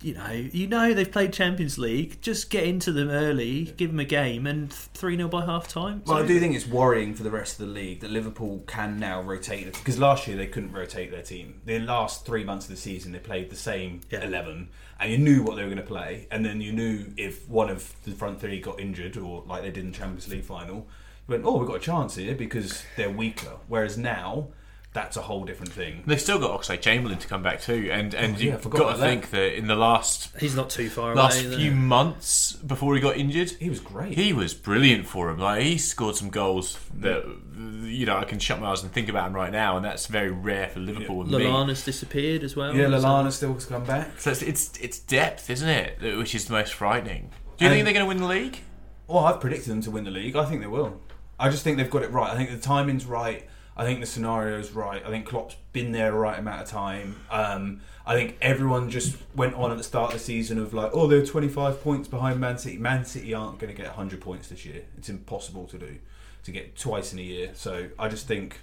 you 0.00 0.14
know 0.14 0.30
you 0.30 0.66
know 0.68 0.94
they've 0.94 1.10
played 1.10 1.32
champions 1.32 1.76
league 1.76 2.20
just 2.22 2.50
get 2.50 2.62
into 2.64 2.92
them 2.92 3.08
early 3.10 3.64
give 3.76 3.90
them 3.90 3.98
a 3.98 4.04
game 4.04 4.46
and 4.46 4.70
3-0 4.70 5.28
by 5.28 5.44
half 5.44 5.66
time 5.66 6.02
Well, 6.06 6.18
I 6.22 6.26
do 6.26 6.38
think 6.38 6.54
it's 6.54 6.68
worrying 6.68 7.14
for 7.14 7.24
the 7.24 7.30
rest 7.32 7.58
of 7.58 7.66
the 7.66 7.72
league 7.72 8.00
that 8.00 8.10
Liverpool 8.10 8.62
can 8.68 9.00
now 9.00 9.20
rotate 9.20 9.72
because 9.72 9.98
last 9.98 10.28
year 10.28 10.36
they 10.36 10.46
couldn't 10.46 10.70
rotate 10.72 11.10
their 11.10 11.22
team. 11.22 11.60
The 11.64 11.80
last 11.80 12.24
three 12.24 12.44
months 12.44 12.66
of 12.66 12.70
the 12.70 12.76
season 12.80 13.10
they 13.10 13.18
played 13.18 13.50
the 13.50 13.56
same 13.56 14.00
Yeah. 14.10 14.24
eleven, 14.24 14.68
and 15.00 15.10
you 15.10 15.18
knew 15.18 15.42
what 15.42 15.56
they 15.56 15.62
were 15.62 15.68
going 15.68 15.78
to 15.78 15.82
play. 15.82 16.28
And 16.30 16.44
then 16.44 16.60
you 16.60 16.72
knew 16.72 17.06
if 17.16 17.48
one 17.48 17.68
of 17.68 17.92
the 18.04 18.12
front 18.12 18.40
three 18.40 18.60
got 18.60 18.78
injured 18.78 19.16
or 19.16 19.42
like 19.46 19.62
they 19.62 19.70
did 19.70 19.84
in 19.84 19.92
Champions 19.92 20.28
League 20.28 20.44
final, 20.44 20.76
you 21.26 21.32
went, 21.32 21.44
"Oh, 21.44 21.58
we've 21.58 21.66
got 21.68 21.76
a 21.76 21.80
chance 21.80 22.14
here 22.16 22.34
because 22.34 22.84
they're 22.96 23.10
weaker." 23.10 23.56
Whereas 23.66 23.98
now, 23.98 24.48
that's 25.02 25.16
a 25.16 25.22
whole 25.22 25.44
different 25.44 25.72
thing. 25.72 26.02
They've 26.06 26.20
still 26.20 26.38
got 26.38 26.60
Oxlade 26.60 26.80
Chamberlain 26.80 27.18
to 27.18 27.28
come 27.28 27.42
back 27.42 27.60
too, 27.60 27.88
and 27.92 28.12
and 28.14 28.34
Oh, 28.36 28.38
yeah, 28.38 28.52
you've 28.52 28.68
got 28.70 28.92
to 28.94 28.98
that. 28.98 29.04
think 29.06 29.30
that 29.30 29.56
in 29.56 29.66
the 29.68 29.76
last 29.76 30.30
he's 30.40 30.54
not 30.56 30.70
too 30.70 30.88
far 30.90 31.14
last 31.14 31.40
away 31.44 31.56
few 31.56 31.70
there. 31.70 31.78
months 31.78 32.52
before 32.54 32.94
he 32.94 33.00
got 33.00 33.16
injured, 33.16 33.50
He 33.60 33.70
was 33.70 33.80
great. 33.80 34.14
he 34.18 34.32
was 34.32 34.54
brilliant 34.54 35.06
for 35.06 35.30
him. 35.30 35.38
Like 35.38 35.62
he 35.62 35.78
scored 35.78 36.16
some 36.16 36.30
goals 36.30 36.78
that 36.96 37.24
you 37.84 38.06
know 38.06 38.16
I 38.16 38.24
can 38.24 38.38
shut 38.38 38.60
my 38.60 38.68
eyes 38.70 38.82
and 38.82 38.92
think 38.92 39.08
about 39.08 39.28
him 39.28 39.34
right 39.34 39.52
now, 39.52 39.76
and 39.76 39.84
that's 39.84 40.06
very 40.06 40.30
rare 40.30 40.68
for 40.68 40.80
Liverpool 40.80 41.22
and 41.22 41.30
me. 41.30 41.44
Lallana's 41.44 41.84
disappeared 41.84 42.42
as 42.42 42.56
well 42.56 42.74
yeah, 42.74 42.86
so- 42.86 42.90
Lallana 43.06 43.30
still 43.32 43.54
has 43.54 43.64
come 43.66 43.84
back. 43.84 44.18
So 44.20 44.30
it's, 44.32 44.42
it's 44.42 44.76
it's 44.78 44.98
depth, 44.98 45.48
isn't 45.50 45.68
it? 45.68 46.16
Which 46.18 46.34
is 46.34 46.46
the 46.46 46.52
most 46.54 46.74
frightening. 46.74 47.30
Do 47.56 47.64
you 47.64 47.70
And- 47.70 47.74
think 47.76 47.84
they're 47.84 47.94
going 47.94 48.04
to 48.04 48.08
win 48.08 48.18
the 48.18 48.26
league? 48.26 48.58
Well, 49.06 49.24
I've 49.24 49.40
predicted 49.40 49.70
them 49.70 49.80
to 49.82 49.90
win 49.90 50.04
the 50.04 50.10
league. 50.10 50.36
I 50.36 50.44
think 50.44 50.60
they 50.60 50.66
will. 50.66 51.00
I 51.40 51.48
just 51.50 51.62
think 51.64 51.76
they've 51.78 51.88
got 51.88 52.02
it 52.02 52.10
right. 52.10 52.30
I 52.32 52.36
think 52.36 52.50
the 52.50 52.58
timing's 52.58 53.06
right. 53.06 53.48
I 53.78 53.84
think 53.84 54.00
the 54.00 54.06
scenario 54.06 54.58
is 54.58 54.72
right. 54.72 55.00
I 55.06 55.08
think 55.08 55.26
Klopp's 55.26 55.54
been 55.72 55.92
there 55.92 56.12
a 56.12 56.18
right 56.18 56.36
amount 56.36 56.62
of 56.62 56.68
time. 56.68 57.20
Um, 57.30 57.80
I 58.04 58.14
think 58.14 58.36
everyone 58.42 58.90
just 58.90 59.16
went 59.36 59.54
on 59.54 59.70
at 59.70 59.78
the 59.78 59.84
start 59.84 60.12
of 60.12 60.18
the 60.18 60.24
season 60.24 60.58
of 60.58 60.74
like, 60.74 60.90
oh, 60.92 61.06
they're 61.06 61.24
25 61.24 61.80
points 61.80 62.08
behind 62.08 62.40
Man 62.40 62.58
City. 62.58 62.76
Man 62.76 63.04
City 63.04 63.32
aren't 63.34 63.60
going 63.60 63.72
to 63.72 63.76
get 63.76 63.86
100 63.86 64.20
points 64.20 64.48
this 64.48 64.64
year. 64.64 64.82
It's 64.96 65.08
impossible 65.08 65.66
to 65.68 65.78
do, 65.78 65.98
to 66.42 66.50
get 66.50 66.76
twice 66.76 67.12
in 67.12 67.20
a 67.20 67.22
year. 67.22 67.50
So 67.54 67.88
I 68.00 68.08
just 68.08 68.26
think 68.26 68.58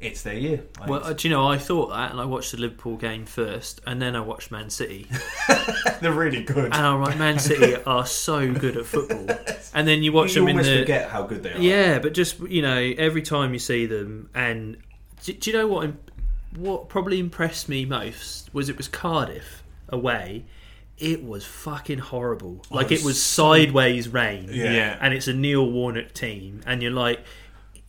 it's 0.00 0.22
their 0.22 0.34
year. 0.34 0.62
I 0.80 0.88
Well, 0.88 1.02
uh, 1.04 1.12
do 1.12 1.28
you 1.28 1.34
know, 1.34 1.46
I 1.48 1.58
thought 1.58 1.88
that, 1.90 2.10
and 2.12 2.20
I 2.20 2.24
watched 2.24 2.52
the 2.52 2.58
Liverpool 2.58 2.96
game 2.96 3.24
first, 3.26 3.80
and 3.86 4.00
then 4.00 4.14
I 4.14 4.20
watched 4.20 4.50
Man 4.50 4.70
City, 4.70 5.06
they're 6.00 6.12
really 6.12 6.42
good. 6.42 6.66
and 6.66 6.74
I'm 6.74 7.00
like, 7.00 7.18
Man 7.18 7.38
City 7.50 7.76
are 7.84 8.06
so 8.06 8.52
good 8.52 8.76
at 8.76 8.86
football. 8.86 9.26
And 9.74 9.86
then 9.86 10.02
you 10.02 10.12
watch 10.12 10.34
you 10.34 10.40
them 10.40 10.48
in 10.48 10.56
almost 10.56 10.70
the 10.70 10.78
forget 10.80 11.10
how 11.10 11.22
good 11.24 11.42
they 11.42 11.52
are. 11.52 11.58
yeah, 11.60 11.98
but 11.98 12.14
just 12.14 12.40
you 12.40 12.62
know, 12.62 12.78
every 12.96 13.22
time 13.22 13.52
you 13.52 13.58
see 13.58 13.84
them, 13.86 14.30
and 14.34 14.78
do, 15.24 15.32
do 15.34 15.50
you 15.50 15.56
know 15.56 15.66
what? 15.68 15.84
im- 15.84 15.98
What 16.56 16.88
probably 16.88 17.18
impressed 17.20 17.68
me 17.68 17.84
most 17.84 18.52
was 18.54 18.68
it 18.70 18.76
was 18.78 18.88
Cardiff 18.88 19.62
away. 19.90 20.46
It 20.96 21.22
was 21.22 21.44
fucking 21.44 21.98
horrible. 21.98 22.62
Like 22.70 22.86
it 22.86 22.94
it 22.94 22.96
was 22.98 23.04
was 23.04 23.22
sideways 23.22 24.08
rain. 24.08 24.48
Yeah. 24.50 24.72
Yeah. 24.72 24.98
and 25.00 25.12
it's 25.14 25.28
a 25.28 25.34
Neil 25.34 25.70
Warnock 25.70 26.12
team, 26.14 26.62
and 26.66 26.82
you're 26.82 26.90
like, 26.90 27.20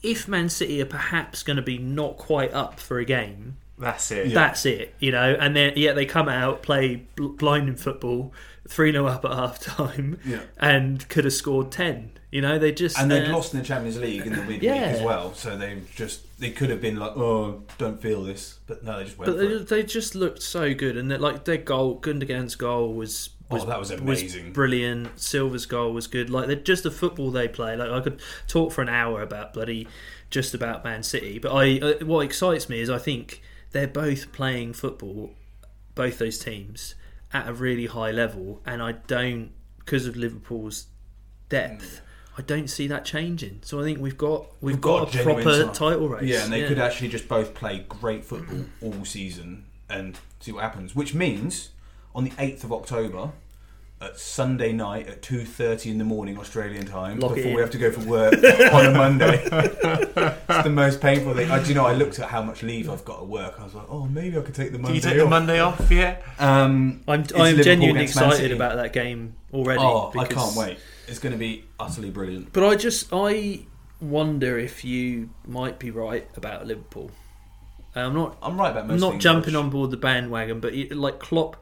if 0.04 0.28
Man 0.28 0.50
City 0.50 0.82
are 0.82 0.86
perhaps 0.86 1.44
going 1.44 1.58
to 1.58 1.64
be 1.64 1.78
not 1.78 2.18
quite 2.18 2.54
up 2.54 2.80
for 2.80 3.00
a 3.00 3.06
game, 3.06 3.58
That's 3.78 4.12
it. 4.12 4.34
that's 4.34 4.66
it, 4.66 4.94
you 5.00 5.12
know. 5.12 5.36
And 5.40 5.56
then 5.56 5.74
yeah, 5.76 5.94
they 5.94 6.06
come 6.06 6.30
out, 6.30 6.62
play 6.62 7.04
bl- 7.16 7.28
blinding 7.30 7.76
football, 7.76 8.34
three 8.68 8.92
0 8.92 9.06
up 9.08 9.26
at 9.26 9.32
half 9.42 9.60
time, 9.60 10.20
Yeah. 10.26 10.42
and 10.58 11.08
could 11.10 11.26
have 11.26 11.34
scored 11.34 11.72
ten. 11.72 12.12
You 12.32 12.42
know, 12.42 12.60
they 12.60 12.72
just 12.72 13.00
And 13.00 13.10
they'd 13.10 13.26
uh, 13.28 13.32
lost 13.34 13.56
in 13.56 13.60
the 13.60 13.66
Champions 13.66 13.98
League 14.00 14.22
in 14.22 14.34
the 14.34 14.38
midweek 14.38 14.62
Yeah. 14.62 14.74
as 14.74 15.02
well, 15.02 15.34
so 15.34 15.58
they 15.58 15.82
just 15.96 16.40
they 16.40 16.52
could 16.52 16.70
have 16.70 16.80
been 16.80 16.98
like, 16.98 17.18
oh, 17.18 17.64
don't 17.80 18.00
feel 18.00 18.24
this, 18.24 18.60
but 18.68 18.84
no, 18.84 19.00
they 19.00 19.06
just 19.06 19.18
went 19.18 19.26
But 19.32 19.40
for 19.40 19.48
they, 19.48 19.54
it. 19.56 19.68
they 19.68 19.84
just 19.84 20.14
looked 20.16 20.44
so 20.44 20.74
good, 20.76 20.96
and 20.96 21.10
that 21.10 21.22
like 21.22 21.46
their 21.46 21.58
goal, 21.58 21.96
Gundogan's 21.96 22.56
goal 22.56 22.94
was 22.94 23.30
was, 23.50 23.64
Oh, 23.64 23.66
that 23.66 23.80
was 23.80 23.92
amazing. 23.92 24.46
Was 24.46 24.54
brilliant. 24.54 25.20
Silva's 25.20 25.66
goal 25.66 25.94
was 25.94 26.08
good. 26.08 26.30
Like 26.30 26.48
they're 26.48 26.56
just 26.56 26.84
the 26.84 26.92
football 26.92 27.32
they 27.32 27.48
play. 27.48 27.76
Like 27.76 27.90
I 27.90 28.00
could 28.02 28.20
talk 28.48 28.72
for 28.72 28.82
an 28.82 28.90
hour 28.90 29.22
about 29.22 29.54
bloody 29.54 29.88
just 30.30 30.54
about 30.54 30.84
Man 30.84 31.04
City, 31.04 31.40
but 31.40 31.52
I 31.54 31.80
uh, 31.80 32.06
what 32.06 32.22
excites 32.22 32.70
me 32.70 32.80
is 32.80 32.90
I 32.90 33.00
think 33.00 33.42
they're 33.72 33.88
both 33.88 34.32
playing 34.32 34.74
football, 34.74 35.32
both 35.96 36.20
those 36.20 36.38
teams 36.38 36.96
at 37.34 37.48
a 37.48 37.54
really 37.54 37.88
high 37.88 38.12
level, 38.12 38.62
and 38.66 38.82
I 38.82 38.94
don't 38.94 39.52
because 39.80 40.06
of 40.06 40.16
Liverpool's 40.16 40.88
depth. 41.50 42.02
I 42.38 42.42
don't 42.42 42.70
see 42.70 42.88
that 42.88 43.04
changing. 43.04 43.60
So 43.64 43.82
I 43.82 43.84
think 43.84 44.00
we've 44.00 44.18
got 44.18 44.48
we've, 44.62 44.76
We've 44.76 44.82
got, 44.82 45.12
got 45.12 45.20
a 45.20 45.24
proper 45.24 45.64
title 45.74 46.08
race. 46.08 46.24
Yeah, 46.24 46.44
and 46.44 46.54
they 46.54 46.66
could 46.66 46.80
actually 46.80 47.10
just 47.10 47.28
both 47.28 47.54
play 47.54 47.86
great 47.90 48.24
football 48.24 48.66
all 48.82 49.04
season 49.04 49.66
and 49.90 50.18
see 50.40 50.52
what 50.52 50.64
happens. 50.64 50.96
Which 50.96 51.14
means 51.14 51.72
on 52.20 52.26
the 52.26 52.34
eighth 52.38 52.66
of 52.66 52.74
October, 52.74 53.32
at 54.02 54.20
Sunday 54.20 54.74
night 54.74 55.08
at 55.08 55.22
two 55.22 55.46
thirty 55.46 55.90
in 55.90 55.98
the 55.98 56.04
morning 56.04 56.38
Australian 56.38 56.86
time, 56.86 57.18
Lock 57.20 57.36
before 57.36 57.54
we 57.56 57.62
have 57.62 57.72
to 57.72 57.78
go 57.78 57.92
for 57.92 58.02
work 58.02 58.34
on 58.74 58.86
a 58.88 58.92
Monday. 58.92 59.42
it's 59.44 60.64
the 60.64 60.70
most 60.70 61.00
painful 61.00 61.34
thing. 61.34 61.50
I, 61.50 61.62
do 61.64 61.70
you 61.70 61.76
know? 61.76 61.86
I 61.86 61.94
looked 61.94 62.20
at 62.20 62.28
how 62.30 62.42
much 62.44 62.62
leave 62.62 62.90
I've 62.90 63.06
got 63.06 63.22
at 63.22 63.28
work. 63.28 63.56
I 63.60 63.64
was 63.64 63.74
like, 63.74 63.86
oh, 63.90 64.06
maybe 64.06 64.38
I 64.38 64.42
could 64.42 64.54
take 64.56 64.72
the 64.74 64.78
Do 64.78 64.84
Monday. 64.84 64.96
you 64.98 65.02
take 65.02 65.18
the. 65.18 65.26
Monday 65.28 65.60
off? 65.62 65.90
Yeah. 65.90 66.18
Um, 66.40 67.02
I'm 67.08 67.26
I'm 67.38 67.62
genuinely 67.62 68.04
excited 68.04 68.52
about 68.52 68.76
that 68.76 68.92
game 68.92 69.36
already. 69.54 69.80
oh, 69.82 70.12
I 70.18 70.26
can't 70.26 70.56
wait. 70.58 70.78
It's 71.08 71.20
going 71.20 71.34
to 71.34 71.40
be 71.40 71.64
utterly 71.80 72.10
brilliant. 72.10 72.52
But 72.52 72.66
I 72.66 72.76
just 72.76 73.08
I 73.14 73.62
wonder 74.02 74.60
if 74.60 74.84
you 74.84 75.30
might 75.48 75.80
be 75.80 75.90
right 75.92 76.28
about 76.36 76.68
Liverpool. 76.68 77.12
I'm 77.96 78.14
not 78.14 78.38
I'm 78.42 78.58
right 78.58 78.72
about 78.72 78.86
most 78.88 78.94
I'm 78.96 79.00
not 79.02 79.12
things, 79.14 79.24
jumping 79.24 79.54
Rich. 79.56 79.64
on 79.64 79.70
board 79.72 79.92
the 79.92 79.98
bandwagon, 79.98 80.60
but 80.60 80.74
you- 80.74 80.90
like 80.90 81.20
Klopp, 81.20 81.58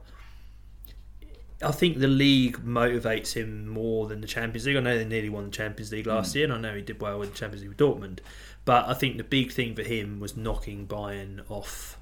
I 1.62 1.72
think 1.72 1.98
the 2.00 2.08
league 2.08 2.58
motivates 2.64 3.34
him 3.34 3.68
more 3.68 4.08
than 4.08 4.22
the 4.22 4.28
Champions 4.28 4.66
League. 4.68 4.76
I 4.78 4.80
know 4.80 4.98
they 4.98 5.06
nearly 5.06 5.30
won 5.30 5.46
the 5.46 5.52
Champions 5.52 5.92
League 5.92 6.06
last 6.06 6.34
Hmm. 6.34 6.38
year, 6.38 6.46
and 6.46 6.54
I 6.54 6.58
know 6.70 6.76
he 6.76 6.82
did 6.84 7.02
well 7.02 7.18
with 7.20 7.32
the 7.34 7.38
Champions 7.38 7.62
League 7.64 7.70
with 7.70 7.78
Dortmund. 7.80 8.20
But 8.66 8.88
I 8.88 8.94
think 8.94 9.18
the 9.18 9.24
big 9.24 9.52
thing 9.52 9.74
for 9.76 9.82
him 9.84 10.20
was 10.20 10.38
knocking 10.38 10.86
Bayern 10.88 11.42
off. 11.50 11.98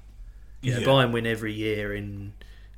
You 0.60 0.72
know, 0.74 0.80
Yeah. 0.80 0.86
Bayern 0.86 1.12
win 1.12 1.26
every 1.26 1.52
year 1.54 1.94
in 1.94 2.32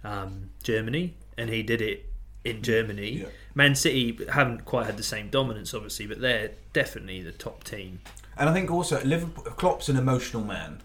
um, 0.05 0.51
Germany, 0.62 1.14
and 1.37 1.51
he 1.51 1.62
did 1.64 1.81
it 1.81 2.07
in 2.45 2.62
Germany. 2.62 3.11
Yeah. 3.23 3.27
Man 3.55 3.75
City 3.75 4.17
haven't 4.31 4.64
quite 4.64 4.87
had 4.87 4.97
the 4.97 5.03
same 5.03 5.29
dominance, 5.31 5.75
obviously, 5.75 6.07
but 6.07 6.21
they're 6.21 6.53
definitely 6.73 7.23
the 7.23 7.33
top 7.33 7.64
team. 7.64 8.01
And 8.37 8.49
I 8.49 8.53
think 8.53 8.71
also 8.71 9.03
Liverpool, 9.03 9.43
Klopp's 9.45 9.88
an 9.88 9.97
emotional 9.97 10.45
man, 10.45 10.81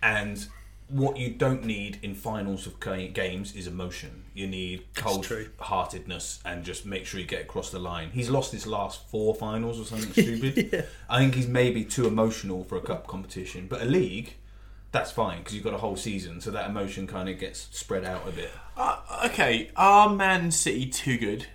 and 0.00 0.46
what 0.92 1.16
you 1.16 1.30
don't 1.30 1.64
need 1.64 1.98
in 2.02 2.14
finals 2.14 2.66
of 2.66 2.78
games 2.78 3.56
is 3.56 3.66
emotion. 3.66 4.24
You 4.34 4.46
need 4.46 4.84
cold-heartedness 4.94 6.40
and 6.44 6.64
just 6.64 6.84
make 6.84 7.06
sure 7.06 7.18
you 7.18 7.26
get 7.26 7.40
across 7.40 7.70
the 7.70 7.78
line. 7.78 8.10
He's 8.12 8.28
lost 8.28 8.52
his 8.52 8.66
last 8.66 9.08
four 9.08 9.34
finals 9.34 9.80
or 9.80 9.84
something 9.84 10.12
stupid. 10.12 10.86
I 11.08 11.18
think 11.18 11.34
he's 11.34 11.48
maybe 11.48 11.84
too 11.84 12.06
emotional 12.06 12.62
for 12.64 12.76
a 12.76 12.80
cup 12.80 13.06
competition, 13.06 13.66
but 13.68 13.80
a 13.80 13.86
league. 13.86 14.34
That's 14.92 15.10
fine 15.10 15.38
because 15.38 15.54
you've 15.54 15.64
got 15.64 15.72
a 15.72 15.78
whole 15.78 15.96
season, 15.96 16.42
so 16.42 16.50
that 16.50 16.68
emotion 16.68 17.06
kind 17.06 17.30
of 17.30 17.38
gets 17.38 17.68
spread 17.70 18.04
out 18.04 18.28
a 18.28 18.30
bit. 18.30 18.50
Uh, 18.76 18.98
okay. 19.24 19.70
Are 19.74 20.10
Man 20.10 20.50
City 20.50 20.84
too 20.84 21.16
good? 21.16 21.46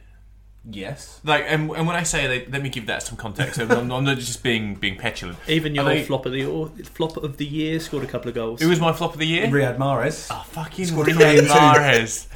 Yes, 0.69 1.21
Like, 1.23 1.45
and, 1.47 1.71
and 1.71 1.87
when 1.87 1.95
I 1.95 2.03
say 2.03 2.27
they, 2.27 2.45
let 2.51 2.61
me 2.61 2.67
give 2.69 2.87
that 2.87 3.01
some 3.01 3.15
context. 3.17 3.57
I'm, 3.59 3.71
I'm 3.89 4.03
not 4.03 4.17
just 4.17 4.43
being 4.43 4.75
being 4.75 4.97
petulant. 4.97 5.37
Even 5.47 5.73
your 5.73 5.85
Are 5.85 5.89
they- 5.89 6.03
flop 6.03 6.25
of 6.25 6.33
the 6.33 6.43
or, 6.45 6.67
flop 6.83 7.15
of 7.15 7.37
the 7.37 7.45
year 7.45 7.79
scored 7.79 8.03
a 8.03 8.07
couple 8.07 8.27
of 8.27 8.35
goals. 8.35 8.61
Who 8.61 8.67
was 8.67 8.79
my 8.79 8.91
flop 8.91 9.13
of 9.13 9.19
the 9.19 9.27
year? 9.27 9.47
Riyad 9.47 9.77
Mahrez. 9.77 10.27
Oh, 10.29 10.43
fucking 10.49 10.85
Scored 10.87 11.07
Riyad. 11.07 11.47
Mahrez. 11.47 12.27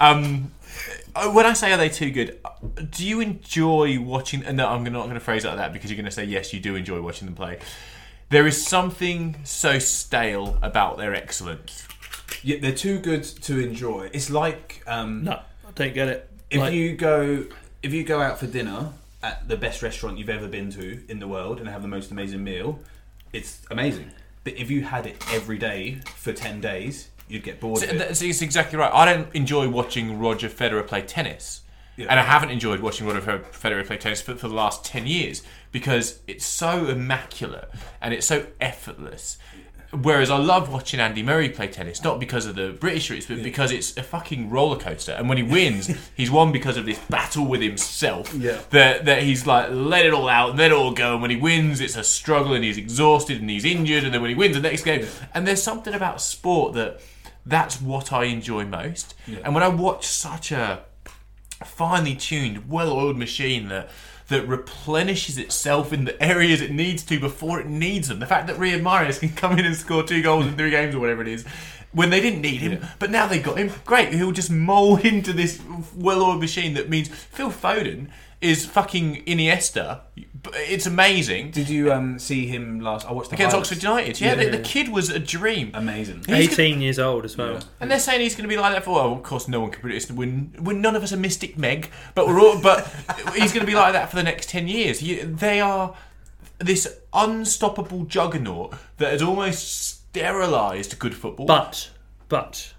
um, 0.00 0.52
uh, 1.16 1.30
when 1.30 1.46
I 1.46 1.54
say 1.54 1.72
are 1.72 1.78
they 1.78 1.88
too 1.88 2.10
good, 2.10 2.38
uh, 2.44 2.50
do 2.90 3.06
you 3.06 3.20
enjoy 3.20 3.98
watching? 4.00 4.44
And 4.44 4.58
no, 4.58 4.68
I'm 4.68 4.84
not 4.84 5.04
going 5.04 5.14
to 5.14 5.20
phrase 5.20 5.44
it 5.44 5.48
like 5.48 5.56
that 5.56 5.72
because 5.72 5.90
you're 5.90 5.96
going 5.96 6.04
to 6.04 6.10
say 6.10 6.24
yes, 6.24 6.52
you 6.52 6.60
do 6.60 6.76
enjoy 6.76 7.00
watching 7.00 7.26
them 7.26 7.34
play. 7.36 7.58
There 8.28 8.46
is 8.46 8.64
something 8.66 9.36
so 9.44 9.78
stale 9.78 10.58
about 10.60 10.98
their 10.98 11.14
excellence. 11.14 11.88
Yeah, 12.42 12.58
they're 12.60 12.72
too 12.74 12.98
good 12.98 13.24
to 13.24 13.58
enjoy. 13.58 14.10
It's 14.12 14.28
like 14.28 14.82
um, 14.86 15.24
no, 15.24 15.32
I 15.66 15.70
don't 15.74 15.94
get 15.94 16.08
it. 16.08 16.30
if 16.50 16.60
Like, 16.60 16.74
you 16.74 16.94
go 16.94 17.46
if 17.82 17.92
you 17.92 18.04
go 18.04 18.20
out 18.20 18.38
for 18.38 18.46
dinner 18.46 18.90
at 19.22 19.48
the 19.48 19.56
best 19.56 19.82
restaurant 19.82 20.18
you've 20.18 20.28
ever 20.28 20.48
been 20.48 20.70
to 20.72 21.02
in 21.08 21.18
the 21.18 21.28
world 21.28 21.58
and 21.58 21.68
have 21.68 21.82
the 21.82 21.88
most 21.88 22.10
amazing 22.10 22.44
meal, 22.44 22.78
it's 23.32 23.62
amazing. 23.70 24.10
But 24.44 24.56
if 24.56 24.70
you 24.70 24.82
had 24.82 25.06
it 25.06 25.22
every 25.32 25.58
day 25.58 25.98
for 26.16 26.32
ten 26.32 26.60
days, 26.60 27.08
you'd 27.28 27.42
get 27.42 27.60
bored 27.60 27.80
So, 27.80 27.86
of 27.86 27.92
it. 27.96 27.98
that's, 27.98 28.22
exactly 28.22 28.78
right. 28.78 28.92
I 28.92 29.04
don't 29.04 29.32
enjoy 29.34 29.68
watching 29.68 30.18
Roger 30.18 30.48
Federer 30.48 30.86
play 30.86 31.02
tennis. 31.02 31.62
Yeah. 31.96 32.06
And 32.10 32.20
I 32.20 32.22
haven't 32.22 32.50
enjoyed 32.50 32.78
watching 32.80 33.08
Roger 33.08 33.20
Federer 33.52 33.84
play 33.84 33.96
tennis 33.96 34.22
for, 34.22 34.36
for 34.36 34.46
the 34.46 34.54
last 34.54 34.84
10 34.84 35.08
years 35.08 35.42
because 35.72 36.20
it's 36.28 36.46
so 36.46 36.86
immaculate 36.86 37.68
and 38.00 38.14
it's 38.14 38.26
so 38.26 38.46
effortless. 38.60 39.36
Whereas 39.90 40.30
I 40.30 40.36
love 40.36 40.70
watching 40.70 41.00
Andy 41.00 41.22
Murray 41.22 41.48
play 41.48 41.66
tennis, 41.68 42.04
not 42.04 42.20
because 42.20 42.44
of 42.44 42.56
the 42.56 42.76
British 42.78 43.08
roots, 43.08 43.24
but 43.24 43.42
because 43.42 43.72
it's 43.72 43.96
a 43.96 44.02
fucking 44.02 44.50
roller 44.50 44.78
coaster. 44.78 45.12
And 45.12 45.30
when 45.30 45.38
he 45.38 45.44
wins, 45.44 45.90
he's 46.14 46.30
won 46.30 46.52
because 46.52 46.76
of 46.76 46.84
this 46.84 46.98
battle 46.98 47.46
with 47.46 47.62
himself. 47.62 48.34
Yeah. 48.34 48.60
That, 48.70 49.06
that 49.06 49.22
he's 49.22 49.46
like, 49.46 49.70
let 49.70 50.04
it 50.04 50.12
all 50.12 50.28
out, 50.28 50.56
let 50.56 50.72
it 50.72 50.74
all 50.74 50.92
go. 50.92 51.14
And 51.14 51.22
when 51.22 51.30
he 51.30 51.38
wins, 51.38 51.80
it's 51.80 51.96
a 51.96 52.04
struggle 52.04 52.52
and 52.52 52.62
he's 52.62 52.76
exhausted 52.76 53.40
and 53.40 53.48
he's 53.48 53.64
injured. 53.64 54.04
And 54.04 54.12
then 54.12 54.20
when 54.20 54.28
he 54.28 54.36
wins 54.36 54.56
the 54.56 54.62
next 54.62 54.82
game, 54.82 55.06
and 55.32 55.46
there's 55.46 55.62
something 55.62 55.94
about 55.94 56.20
sport 56.20 56.74
that 56.74 57.00
that's 57.46 57.80
what 57.80 58.12
I 58.12 58.24
enjoy 58.24 58.66
most. 58.66 59.14
And 59.42 59.54
when 59.54 59.62
I 59.62 59.68
watch 59.68 60.06
such 60.06 60.52
a 60.52 60.82
finely 61.64 62.14
tuned, 62.14 62.68
well-oiled 62.68 63.16
machine 63.16 63.68
that 63.68 63.88
that 64.28 64.46
replenishes 64.46 65.38
itself 65.38 65.92
in 65.92 66.04
the 66.04 66.22
areas 66.22 66.60
it 66.60 66.70
needs 66.70 67.02
to 67.02 67.18
before 67.18 67.60
it 67.60 67.66
needs 67.66 68.08
them. 68.08 68.20
The 68.20 68.26
fact 68.26 68.46
that 68.46 68.56
Riyad 68.56 68.82
Mahrez 68.82 69.20
can 69.20 69.30
come 69.30 69.58
in 69.58 69.64
and 69.64 69.74
score 69.74 70.02
two 70.02 70.22
goals 70.22 70.46
in 70.46 70.56
three 70.56 70.70
games 70.70 70.94
or 70.94 71.00
whatever 71.00 71.22
it 71.22 71.28
is. 71.28 71.44
When 71.92 72.10
they 72.10 72.20
didn't 72.20 72.42
need 72.42 72.60
him, 72.60 72.86
but 72.98 73.10
now 73.10 73.26
they 73.26 73.38
got 73.38 73.56
him. 73.56 73.72
Great, 73.86 74.12
he'll 74.12 74.32
just 74.32 74.50
mould 74.50 75.00
into 75.04 75.32
this 75.32 75.60
well-oiled 75.96 76.40
machine 76.40 76.74
that 76.74 76.90
means 76.90 77.08
Phil 77.08 77.50
Foden 77.50 78.08
is 78.40 78.64
fucking 78.64 79.24
Iniesta. 79.24 80.00
It's 80.54 80.86
amazing 80.86 81.50
Did 81.50 81.68
you 81.68 81.92
um, 81.92 82.18
see 82.18 82.46
him 82.46 82.80
last? 82.80 83.06
I 83.06 83.12
watched 83.12 83.30
the 83.30 83.36
against 83.36 83.54
highlights. 83.54 83.72
Oxford 83.72 83.82
United. 83.82 84.20
Yeah, 84.20 84.34
Yeah. 84.34 84.44
The, 84.44 84.56
the 84.58 84.62
kid 84.62 84.88
was 84.88 85.10
a 85.10 85.18
dream. 85.18 85.72
Amazing. 85.74 86.24
He's 86.26 86.52
18 86.52 86.80
years 86.80 86.98
old 86.98 87.24
as 87.24 87.36
well. 87.36 87.54
Yeah. 87.54 87.60
And 87.80 87.90
they're 87.90 87.98
saying 87.98 88.20
he's 88.20 88.34
going 88.34 88.48
to 88.48 88.54
be 88.54 88.60
like 88.60 88.72
that 88.72 88.84
for. 88.84 88.94
Well, 88.94 89.12
of 89.12 89.22
course, 89.22 89.48
no 89.48 89.60
one 89.60 89.70
can 89.70 89.80
predict. 89.80 90.10
We're, 90.10 90.46
we're 90.60 90.78
none 90.78 90.94
of 90.94 91.02
us 91.02 91.12
are 91.12 91.16
Mystic 91.16 91.58
Meg, 91.58 91.90
but 92.14 92.26
we're 92.26 92.40
all. 92.40 92.60
But 92.60 92.86
he's 93.34 93.52
going 93.52 93.66
to 93.66 93.66
be 93.66 93.74
like 93.74 93.92
that 93.94 94.10
for 94.10 94.16
the 94.16 94.22
next 94.22 94.48
ten 94.48 94.68
years. 94.68 95.00
He, 95.00 95.16
they 95.16 95.60
are 95.60 95.96
this 96.58 97.00
unstoppable 97.12 98.04
juggernaut 98.04 98.74
that 98.98 99.12
has 99.12 99.22
almost 99.22 99.82
sterilised 99.82 100.98
good 100.98 101.14
football. 101.14 101.46
But 101.46 101.90
but 102.28 102.74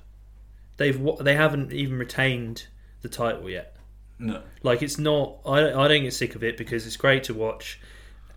they've 0.77 0.99
they 1.19 1.35
haven't 1.35 1.73
even 1.73 1.99
retained 1.99 2.67
the 3.01 3.09
title 3.09 3.49
yet. 3.49 3.75
No. 4.19 4.41
Like 4.63 4.81
it's 4.83 4.97
not. 4.99 5.37
I 5.45 5.71
I 5.73 5.87
don't 5.87 6.03
get 6.03 6.13
sick 6.13 6.35
of 6.35 6.43
it 6.43 6.57
because 6.57 6.85
it's 6.85 6.97
great 6.97 7.23
to 7.25 7.33
watch, 7.33 7.79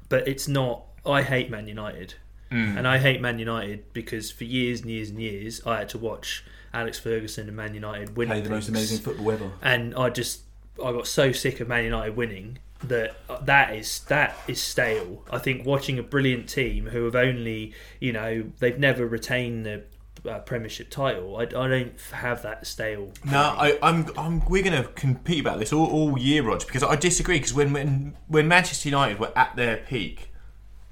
but 0.09 0.27
it's 0.29 0.47
not. 0.49 0.85
I 1.05 1.23
hate 1.23 1.51
Man 1.51 1.66
United, 1.66 2.14
Mm. 2.53 2.77
and 2.79 2.87
I 2.87 2.99
hate 2.99 3.21
Man 3.21 3.38
United 3.38 3.92
because 3.92 4.31
for 4.31 4.45
years 4.45 4.83
and 4.83 4.90
years 4.90 5.11
and 5.11 5.21
years 5.21 5.61
I 5.66 5.79
had 5.79 5.88
to 5.90 5.99
watch 5.99 6.45
Alex 6.73 6.99
Ferguson 6.99 7.49
and 7.49 7.57
Man 7.57 7.75
United 7.75 8.16
win. 8.16 8.29
Play 8.29 8.40
the 8.40 8.51
most 8.51 8.68
amazing 8.68 8.99
football 8.99 9.33
ever. 9.33 9.51
and 9.62 9.95
I 9.97 10.11
just 10.11 10.42
I 10.83 10.92
got 10.92 11.07
so 11.07 11.33
sick 11.33 11.61
of 11.61 11.68
Man 11.68 11.85
United 11.85 12.16
winning 12.16 12.59
that 12.85 13.16
that 13.47 13.75
is 13.75 14.01
that 14.09 14.37
is 14.49 14.61
stale. 14.61 15.25
I 15.31 15.38
think 15.38 15.64
watching 15.66 15.99
a 15.99 16.03
brilliant 16.03 16.49
team 16.49 16.87
who 16.87 17.05
have 17.05 17.14
only 17.16 17.73
you 18.01 18.12
know 18.12 18.45
they've 18.61 18.79
never 18.79 19.07
retained 19.07 19.66
the 19.66 19.83
uh, 20.28 20.38
Premiership 20.40 20.90
title. 20.90 21.37
I, 21.37 21.42
I 21.42 21.46
don't 21.46 21.92
have 22.12 22.42
that 22.42 22.66
stale. 22.66 23.12
No, 23.24 23.38
I, 23.38 23.78
I'm, 23.82 24.06
I'm. 24.16 24.44
We're 24.46 24.62
going 24.62 24.80
to 24.82 24.88
compete 24.90 25.40
about 25.40 25.58
this 25.58 25.72
all, 25.72 25.87
all 25.87 26.18
year, 26.18 26.42
Rog, 26.42 26.64
because 26.66 26.82
I 26.82 26.96
disagree. 26.96 27.37
Because 27.37 27.54
when, 27.54 27.72
when 27.72 28.16
when 28.28 28.48
Manchester 28.48 28.88
United 28.88 29.18
were 29.18 29.32
at 29.37 29.56
their 29.56 29.78
peak, 29.78 30.32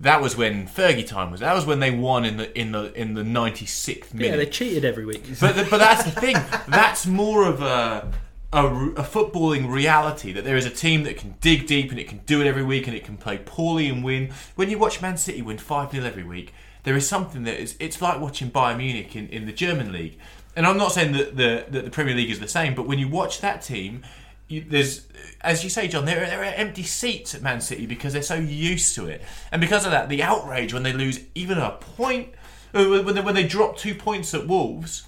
that 0.01 0.21
was 0.21 0.37
when 0.37 0.67
Fergie 0.67 1.07
time 1.07 1.31
was. 1.31 1.41
That 1.41 1.55
was 1.55 1.67
when 1.67 1.81
they 1.81 1.91
won 1.91 2.25
in 2.25 2.39
the 2.39 2.59
in 2.59 2.73
the 2.73 2.93
in 2.99 3.15
the 3.15 3.23
96th 3.23 4.15
minute. 4.15 4.31
Yeah, 4.31 4.37
they 4.37 4.47
cheated 4.47 4.85
every 4.85 5.05
week. 5.05 5.25
But 5.41 5.55
but 5.71 5.79
that's 5.79 6.05
the 6.05 6.11
thing. 6.11 6.37
That's 6.69 7.07
more 7.07 7.47
of 7.47 7.63
a, 7.63 8.11
a 8.53 8.67
a 8.67 9.03
footballing 9.03 9.71
reality 9.71 10.33
that 10.33 10.45
there 10.45 10.57
is 10.57 10.67
a 10.67 10.71
team 10.71 11.05
that 11.05 11.19
can 11.19 11.37
dig 11.41 11.67
deep 11.67 11.91
and 11.91 12.01
it 12.01 12.09
can 12.09 12.19
do 12.27 12.41
it 12.41 12.47
every 12.47 12.65
week 12.65 12.87
and 12.87 12.97
it 12.97 13.05
can 13.05 13.17
play 13.17 13.39
poorly 13.45 13.89
and 13.89 14.03
win. 14.03 14.33
When 14.57 14.71
you 14.71 14.79
watch 14.79 15.03
Man 15.03 15.17
City 15.17 15.43
win 15.43 15.59
five 15.59 15.93
0 15.93 16.05
every 16.05 16.25
week, 16.25 16.55
there 16.85 16.97
is 16.97 17.09
something 17.09 17.45
that 17.45 17.61
is. 17.61 17.77
It's 17.79 18.01
like 18.01 18.21
watching 18.21 18.51
Bayern 18.51 18.79
Munich 18.79 19.15
in, 19.17 19.29
in 19.29 19.47
the 19.47 19.53
German 19.53 19.93
league. 19.93 20.19
And 20.57 20.67
I'm 20.67 20.77
not 20.77 20.93
saying 20.93 21.13
that 21.13 21.37
the 21.37 21.65
that 21.71 21.85
the 21.85 21.91
Premier 21.91 22.15
League 22.15 22.31
is 22.31 22.41
the 22.41 22.49
same, 22.49 22.75
but 22.75 22.87
when 22.87 22.99
you 22.99 23.09
watch 23.09 23.41
that 23.41 23.63
team. 23.63 24.03
You, 24.49 24.65
there's, 24.69 25.07
as 25.43 25.63
you 25.63 25.71
say, 25.71 25.87
John. 25.87 26.07
There, 26.07 26.27
there 26.27 26.41
are 26.41 26.45
empty 26.45 26.83
seats 26.83 27.37
at 27.37 27.41
Man 27.41 27.61
City 27.61 27.87
because 27.87 28.13
they're 28.13 28.21
so 28.21 28.35
used 28.35 28.97
to 28.97 29.07
it, 29.07 29.23
and 29.53 29.61
because 29.61 29.85
of 29.85 29.93
that, 29.93 30.09
the 30.09 30.25
outrage 30.25 30.75
when 30.75 30.83
they 30.83 30.93
lose 30.93 31.21
even 31.37 31.57
a 31.57 31.71
point, 31.71 32.31
uh, 32.75 32.85
when 32.85 33.15
they, 33.15 33.21
when 33.21 33.37
they 33.37 33.47
drop 33.47 33.77
two 33.77 33.95
points 33.95 34.35
at 34.35 34.49
Wolves, 34.49 35.07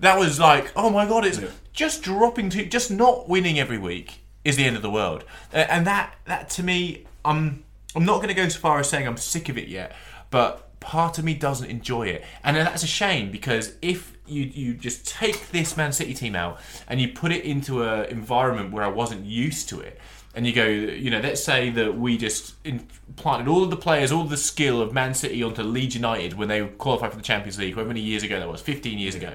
that 0.00 0.18
was 0.18 0.38
like, 0.38 0.70
oh 0.76 0.90
my 0.90 1.06
god, 1.06 1.24
it's 1.24 1.40
just 1.72 2.02
dropping 2.02 2.50
two, 2.50 2.66
just 2.66 2.90
not 2.90 3.26
winning 3.26 3.58
every 3.58 3.78
week 3.78 4.20
is 4.44 4.56
the 4.56 4.64
end 4.64 4.76
of 4.76 4.82
the 4.82 4.90
world. 4.90 5.24
And 5.52 5.86
that, 5.86 6.14
that 6.26 6.50
to 6.50 6.62
me, 6.62 7.04
I'm, 7.24 7.64
I'm 7.96 8.04
not 8.04 8.16
going 8.16 8.28
to 8.28 8.34
go 8.34 8.46
so 8.48 8.58
far 8.58 8.78
as 8.80 8.88
saying 8.88 9.06
I'm 9.06 9.16
sick 9.16 9.48
of 9.48 9.56
it 9.56 9.68
yet, 9.68 9.96
but 10.30 10.63
part 10.84 11.18
of 11.18 11.24
me 11.24 11.34
doesn't 11.34 11.68
enjoy 11.68 12.06
it, 12.06 12.24
and 12.44 12.56
that's 12.56 12.82
a 12.82 12.88
shame 12.88 13.30
because 13.30 13.74
if 13.82 14.16
you 14.26 14.44
you 14.44 14.74
just 14.74 15.06
take 15.06 15.50
this 15.50 15.76
Man 15.76 15.92
City 15.92 16.14
team 16.14 16.36
out 16.36 16.60
and 16.88 17.00
you 17.00 17.08
put 17.08 17.32
it 17.32 17.44
into 17.44 17.82
an 17.82 18.06
environment 18.06 18.72
where 18.72 18.84
I 18.84 18.88
wasn't 18.88 19.24
used 19.26 19.68
to 19.70 19.80
it. 19.80 19.98
And 20.36 20.44
you 20.44 20.52
go, 20.52 20.66
you 20.66 21.10
know, 21.10 21.20
let's 21.20 21.44
say 21.44 21.70
that 21.70 21.96
we 21.96 22.18
just 22.18 22.56
implanted 22.64 23.46
all 23.46 23.62
of 23.62 23.70
the 23.70 23.76
players, 23.76 24.10
all 24.10 24.24
the 24.24 24.36
skill 24.36 24.82
of 24.82 24.92
Man 24.92 25.14
City 25.14 25.44
onto 25.44 25.62
Leeds 25.62 25.94
United 25.94 26.34
when 26.34 26.48
they 26.48 26.66
qualified 26.66 27.12
for 27.12 27.16
the 27.16 27.22
Champions 27.22 27.56
League, 27.56 27.74
however 27.74 27.88
many 27.88 28.00
years 28.00 28.24
ago 28.24 28.40
that 28.40 28.48
was, 28.48 28.60
15 28.60 28.98
years 28.98 29.14
ago 29.14 29.32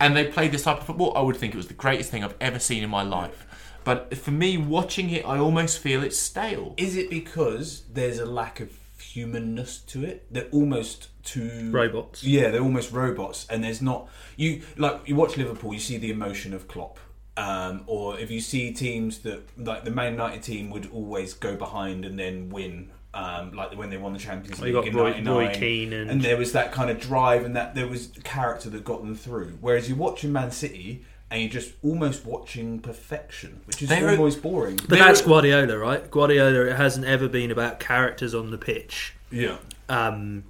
and 0.00 0.16
they 0.16 0.26
played 0.26 0.52
this 0.52 0.64
type 0.64 0.78
of 0.78 0.84
football, 0.84 1.12
I 1.16 1.20
would 1.20 1.36
think 1.36 1.54
it 1.54 1.56
was 1.56 1.68
the 1.68 1.74
greatest 1.74 2.10
thing 2.10 2.22
I've 2.22 2.36
ever 2.40 2.58
seen 2.58 2.82
in 2.82 2.90
my 2.90 3.02
life. 3.02 3.46
But 3.84 4.16
for 4.16 4.32
me, 4.32 4.58
watching 4.58 5.10
it, 5.10 5.24
I 5.24 5.38
almost 5.38 5.78
feel 5.78 6.02
it's 6.02 6.18
stale. 6.18 6.74
Is 6.76 6.96
it 6.96 7.08
because 7.08 7.84
there's 7.92 8.18
a 8.18 8.26
lack 8.26 8.60
of 8.60 8.76
humanness 9.16 9.78
to 9.78 10.04
it? 10.04 10.26
They're 10.30 10.48
almost 10.52 11.08
too 11.24 11.70
Robots. 11.72 12.22
Yeah, 12.22 12.50
they're 12.50 12.60
almost 12.62 12.92
robots, 12.92 13.46
and 13.48 13.64
there's 13.64 13.80
not 13.80 14.08
you 14.36 14.60
like 14.76 15.00
you 15.08 15.16
watch 15.16 15.36
Liverpool, 15.38 15.72
you 15.72 15.80
see 15.80 15.96
the 15.96 16.10
emotion 16.10 16.52
of 16.52 16.68
Klopp. 16.68 16.98
Um, 17.38 17.82
or 17.86 18.18
if 18.18 18.30
you 18.30 18.40
see 18.40 18.72
teams 18.72 19.18
that 19.20 19.40
like 19.58 19.84
the 19.84 19.90
Man 19.90 20.12
United 20.12 20.42
team 20.42 20.70
would 20.70 20.88
always 20.92 21.32
go 21.34 21.56
behind 21.56 22.04
and 22.04 22.18
then 22.18 22.50
win, 22.50 22.90
um, 23.14 23.52
like 23.52 23.76
when 23.76 23.88
they 23.90 23.96
won 23.96 24.12
the 24.12 24.18
Champions 24.18 24.60
League 24.60 24.74
in 24.74 24.94
Roy- 24.96 25.10
'99, 25.12 25.34
Roy 25.34 25.54
Keane 25.54 25.92
and- 25.94 26.20
there 26.22 26.36
was 26.36 26.52
that 26.52 26.72
kind 26.72 26.90
of 26.90 27.00
drive 27.00 27.44
and 27.44 27.56
that 27.56 27.74
there 27.74 27.88
was 27.88 28.10
character 28.24 28.68
that 28.70 28.84
got 28.84 29.02
them 29.02 29.14
through. 29.14 29.56
Whereas 29.62 29.88
you're 29.88 29.98
watching 29.98 30.30
Man 30.32 30.50
City 30.50 31.04
and 31.30 31.40
you're 31.42 31.50
just 31.50 31.72
almost 31.82 32.24
watching 32.24 32.78
perfection, 32.78 33.60
which 33.64 33.82
is 33.82 33.88
They're- 33.88 34.08
almost 34.10 34.42
boring. 34.42 34.76
But 34.76 34.88
There 34.90 34.98
that's 35.00 35.22
are- 35.22 35.26
Guardiola, 35.26 35.76
right? 35.78 36.10
Guardiola 36.10 36.66
it 36.66 36.76
hasn't 36.76 37.06
ever 37.06 37.28
been 37.28 37.50
about 37.50 37.80
characters 37.80 38.34
on 38.34 38.50
the 38.50 38.58
pitch, 38.58 39.14
Yeah, 39.30 39.56
um, 39.88 40.44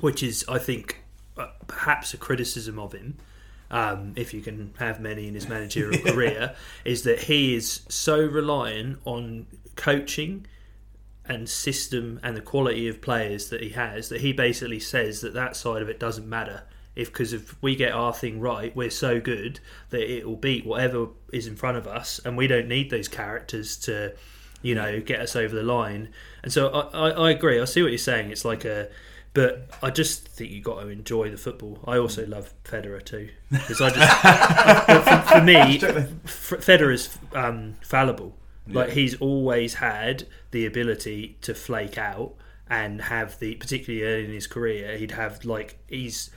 which 0.00 0.22
is, 0.22 0.44
I 0.48 0.58
think, 0.58 1.02
uh, 1.36 1.48
perhaps 1.66 2.14
a 2.14 2.16
criticism 2.16 2.78
of 2.78 2.92
him. 2.92 3.16
Um, 3.68 4.12
if 4.14 4.32
you 4.32 4.42
can 4.42 4.74
have 4.78 5.00
many 5.00 5.26
in 5.26 5.34
his 5.34 5.48
managerial 5.48 6.00
career, 6.12 6.54
is 6.84 7.02
that 7.02 7.22
he 7.22 7.56
is 7.56 7.80
so 7.88 8.20
reliant 8.24 9.00
on 9.04 9.46
coaching 9.74 10.46
and 11.28 11.48
system 11.48 12.20
and 12.22 12.36
the 12.36 12.40
quality 12.40 12.86
of 12.86 13.00
players 13.02 13.48
that 13.48 13.60
he 13.60 13.70
has 13.70 14.08
that 14.10 14.20
he 14.20 14.32
basically 14.32 14.78
says 14.78 15.20
that 15.22 15.34
that 15.34 15.56
side 15.56 15.82
of 15.82 15.88
it 15.88 15.98
doesn't 15.98 16.28
matter. 16.28 16.62
If 16.96 17.12
because 17.12 17.32
if 17.32 17.60
we 17.62 17.76
get 17.76 17.92
our 17.92 18.12
thing 18.12 18.40
right, 18.40 18.74
we're 18.74 18.90
so 18.90 19.20
good 19.20 19.60
that 19.90 20.10
it 20.10 20.26
will 20.26 20.36
beat 20.36 20.66
whatever 20.66 21.08
is 21.32 21.46
in 21.46 21.54
front 21.54 21.76
of 21.76 21.86
us, 21.86 22.18
and 22.24 22.36
we 22.36 22.46
don't 22.46 22.66
need 22.66 22.90
those 22.90 23.06
characters 23.06 23.76
to, 23.78 24.14
you 24.62 24.74
know, 24.74 25.00
get 25.00 25.20
us 25.20 25.36
over 25.36 25.54
the 25.54 25.62
line. 25.62 26.08
And 26.42 26.52
so 26.52 26.68
I, 26.68 27.08
I, 27.08 27.10
I 27.10 27.30
agree. 27.30 27.60
I 27.60 27.64
see 27.66 27.82
what 27.82 27.90
you're 27.90 27.98
saying. 27.98 28.30
It's 28.30 28.44
like 28.44 28.64
a, 28.64 28.88
but 29.34 29.68
I 29.82 29.90
just 29.90 30.26
think 30.26 30.50
you 30.50 30.62
got 30.62 30.80
to 30.80 30.88
enjoy 30.88 31.30
the 31.30 31.36
football. 31.36 31.78
I 31.86 31.98
also 31.98 32.26
love 32.26 32.54
Federer 32.64 33.04
too 33.04 33.28
because 33.50 33.80
I 33.80 33.90
just 33.90 35.04
for, 35.04 35.34
for 35.34 35.44
me, 35.44 35.78
F- 36.24 36.64
Federer's 36.64 37.18
um, 37.34 37.76
fallible. 37.82 38.34
Like 38.68 38.90
he's 38.90 39.14
always 39.20 39.74
had 39.74 40.26
the 40.50 40.66
ability 40.66 41.36
to 41.42 41.54
flake 41.54 41.98
out 41.98 42.34
and 42.68 43.00
have 43.00 43.38
the, 43.38 43.54
particularly 43.54 44.04
early 44.04 44.24
in 44.24 44.32
his 44.32 44.46
career, 44.46 44.96
he'd 44.96 45.12
have 45.12 45.44
like 45.44 45.78
he's 45.88 46.30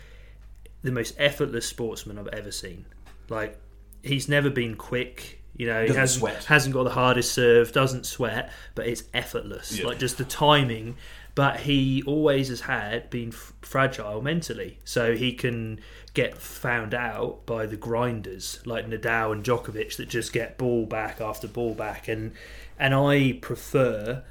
the 0.81 0.91
most 0.91 1.15
effortless 1.17 1.65
sportsman 1.67 2.17
I've 2.17 2.27
ever 2.27 2.51
seen. 2.51 2.85
Like 3.29 3.59
he's 4.03 4.27
never 4.29 4.49
been 4.49 4.75
quick. 4.75 5.41
You 5.55 5.67
know, 5.67 5.81
he 5.81 5.87
Doesn't 5.87 5.99
hasn't, 5.99 6.19
sweat. 6.19 6.43
hasn't 6.45 6.73
got 6.73 6.83
the 6.83 6.91
hardest 6.91 7.33
serve, 7.33 7.73
doesn't 7.73 8.05
sweat, 8.05 8.51
but 8.75 8.87
it's 8.87 9.03
effortless. 9.13 9.77
Yeah. 9.77 9.87
Like 9.87 9.99
just 9.99 10.17
the 10.17 10.23
timing. 10.23 10.95
But 11.35 11.61
he 11.61 12.01
always 12.03 12.49
has 12.49 12.61
had 12.61 13.09
been 13.09 13.29
f- 13.29 13.53
fragile 13.61 14.21
mentally, 14.21 14.79
so 14.83 15.15
he 15.15 15.31
can 15.33 15.79
get 16.13 16.37
found 16.37 16.93
out 16.93 17.45
by 17.45 17.65
the 17.65 17.77
grinders 17.77 18.59
like 18.65 18.87
Nadal 18.87 19.31
and 19.31 19.43
Djokovic 19.43 19.95
that 19.97 20.09
just 20.09 20.33
get 20.33 20.57
ball 20.57 20.85
back 20.85 21.21
after 21.21 21.47
ball 21.47 21.73
back, 21.75 22.07
and 22.07 22.33
and 22.77 22.93
I 22.93 23.33
prefer 23.41 24.23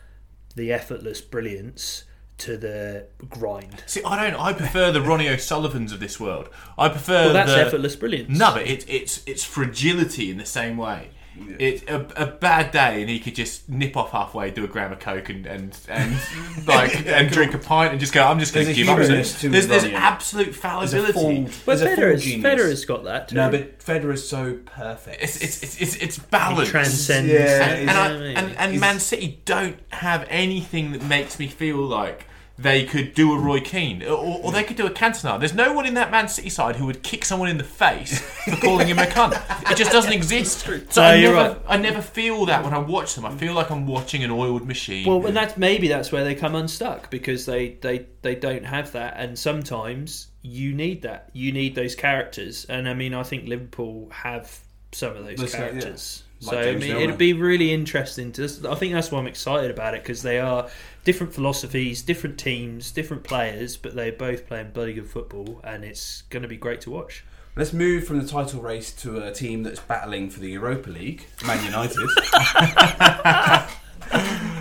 the 0.54 0.72
effortless 0.72 1.20
brilliance 1.22 2.04
to 2.38 2.56
the 2.56 3.06
grind. 3.28 3.82
See, 3.86 4.02
I 4.04 4.30
don't. 4.30 4.40
I 4.40 4.52
prefer 4.52 4.92
the 4.92 5.02
Ronnie 5.02 5.28
O'Sullivans 5.28 5.92
of 5.92 6.00
this 6.00 6.18
world. 6.18 6.48
I 6.78 6.88
prefer. 6.88 7.26
Well, 7.26 7.32
that's 7.32 7.52
the, 7.52 7.60
effortless 7.60 7.96
brilliance. 7.96 8.36
No, 8.36 8.52
but 8.54 8.66
it, 8.66 8.88
it's 8.88 9.22
it's 9.26 9.44
fragility 9.44 10.30
in 10.30 10.38
the 10.38 10.46
same 10.46 10.76
way. 10.76 11.10
It's 11.58 11.84
a, 11.88 12.00
a 12.16 12.26
bad 12.26 12.72
day, 12.72 13.00
and 13.00 13.08
he 13.08 13.20
could 13.20 13.34
just 13.34 13.68
nip 13.68 13.96
off 13.96 14.10
halfway, 14.10 14.50
do 14.50 14.64
a 14.64 14.68
gram 14.68 14.92
of 14.92 14.98
coke, 14.98 15.28
and 15.28 15.46
and, 15.46 15.78
and 15.88 16.16
like 16.66 17.06
and 17.06 17.30
drink 17.30 17.54
a 17.54 17.58
pint, 17.58 17.92
and 17.92 18.00
just 18.00 18.12
go. 18.12 18.24
I'm 18.24 18.38
just 18.38 18.54
going 18.54 18.66
to 18.66 18.72
There's 18.72 18.78
a 18.78 18.80
give 18.80 18.88
up. 18.88 18.98
There's 18.98 19.68
there's 19.68 19.82
Ronnie. 19.84 19.94
absolute 19.94 20.44
There's 20.46 20.56
fallibility. 20.56 21.12
full, 21.12 21.44
but 21.66 21.78
there's 21.78 21.98
Federer's. 21.98 22.24
Federer's 22.24 22.84
got 22.84 23.04
that 23.04 23.28
too. 23.28 23.36
No, 23.36 23.50
but 23.50 23.78
Federer's 23.80 24.28
so 24.28 24.58
perfect. 24.66 25.22
It's 25.22 25.36
it's 25.40 25.62
it's 25.62 25.80
it's, 25.80 25.96
it's 25.96 26.16
he 26.16 26.22
balance. 26.30 26.68
transcends. 26.70 27.30
Yeah, 27.30 27.64
and, 27.64 27.88
and, 27.88 27.90
I, 27.90 28.10
and, 28.40 28.56
and 28.56 28.80
Man 28.80 28.98
City 28.98 29.40
don't 29.44 29.78
have 29.90 30.26
anything 30.28 30.92
that 30.92 31.04
makes 31.04 31.38
me 31.38 31.46
feel 31.46 31.78
like 31.78 32.26
they 32.58 32.84
could 32.84 33.14
do 33.14 33.32
a 33.32 33.38
Roy 33.38 33.60
mm. 33.60 33.64
Keane 33.64 34.02
or, 34.02 34.40
or 34.42 34.52
they 34.52 34.64
could 34.64 34.76
do 34.76 34.86
a 34.86 34.90
Cantona. 34.90 35.38
There's 35.38 35.54
no 35.54 35.72
one 35.72 35.86
in 35.86 35.94
that 35.94 36.10
Man 36.10 36.28
City 36.28 36.50
side 36.50 36.76
who 36.76 36.86
would 36.86 37.02
kick 37.04 37.24
someone 37.24 37.48
in 37.48 37.56
the 37.56 37.64
face 37.64 38.20
for 38.20 38.56
calling 38.56 38.88
him 38.88 38.98
a 38.98 39.04
cunt. 39.04 39.40
It 39.70 39.76
just 39.76 39.92
doesn't 39.92 40.12
exist. 40.18 40.66
So 40.90 41.00
No, 41.00 41.08
I, 41.08 41.14
you're 41.14 41.34
never, 41.34 41.48
right. 41.50 41.62
I 41.68 41.76
never 41.76 42.02
feel 42.02 42.46
that 42.46 42.64
when 42.64 42.74
I 42.74 42.78
watch 42.78 43.14
them. 43.14 43.24
I 43.24 43.30
feel 43.30 43.54
like 43.54 43.70
I'm 43.70 43.86
watching 43.86 44.24
an 44.24 44.30
oiled 44.32 44.66
machine. 44.66 45.06
Well, 45.06 45.24
and 45.26 45.36
that's 45.36 45.56
maybe 45.56 45.86
that's 45.86 46.10
where 46.10 46.24
they 46.24 46.34
come 46.34 46.56
unstuck 46.56 47.10
because 47.10 47.46
they, 47.46 47.74
they, 47.80 48.06
they 48.22 48.34
don't 48.34 48.64
have 48.64 48.92
that, 48.92 49.14
and 49.16 49.38
sometimes 49.38 50.28
you 50.42 50.74
need 50.74 51.02
that. 51.02 51.30
You 51.32 51.52
need 51.52 51.76
those 51.76 51.94
characters, 51.94 52.64
and 52.64 52.88
I 52.88 52.94
mean, 52.94 53.14
I 53.14 53.22
think 53.22 53.46
Liverpool 53.46 54.08
have 54.10 54.60
some 54.92 55.16
of 55.16 55.24
those 55.24 55.38
That's 55.38 55.52
yeah. 55.52 55.58
characters. 55.58 56.24
Like 56.40 56.54
so 56.54 56.60
I 56.60 56.64
James 56.64 56.80
mean, 56.80 56.90
Milner. 56.90 57.04
it'd 57.04 57.18
be 57.18 57.32
really 57.32 57.72
interesting 57.72 58.32
to. 58.32 58.44
I 58.68 58.74
think 58.76 58.92
that's 58.92 59.10
why 59.10 59.18
I'm 59.18 59.26
excited 59.26 59.70
about 59.70 59.94
it 59.94 60.02
because 60.02 60.22
they 60.22 60.38
are 60.38 60.68
different 61.08 61.32
philosophies, 61.32 62.02
different 62.02 62.38
teams, 62.38 62.92
different 62.92 63.24
players, 63.24 63.78
but 63.78 63.94
they're 63.94 64.12
both 64.12 64.46
playing 64.46 64.70
bloody 64.72 64.92
good 64.92 65.08
football, 65.08 65.58
and 65.64 65.82
it's 65.82 66.20
going 66.28 66.42
to 66.42 66.48
be 66.48 66.56
great 66.58 66.82
to 66.82 66.90
watch. 66.90 67.24
Let's 67.56 67.72
move 67.72 68.04
from 68.06 68.18
the 68.18 68.28
title 68.28 68.60
race 68.60 68.92
to 68.96 69.24
a 69.26 69.32
team 69.32 69.62
that's 69.62 69.80
battling 69.80 70.28
for 70.28 70.40
the 70.40 70.50
Europa 70.50 70.90
League, 70.90 71.24
Man 71.46 71.64
United. 71.64 72.08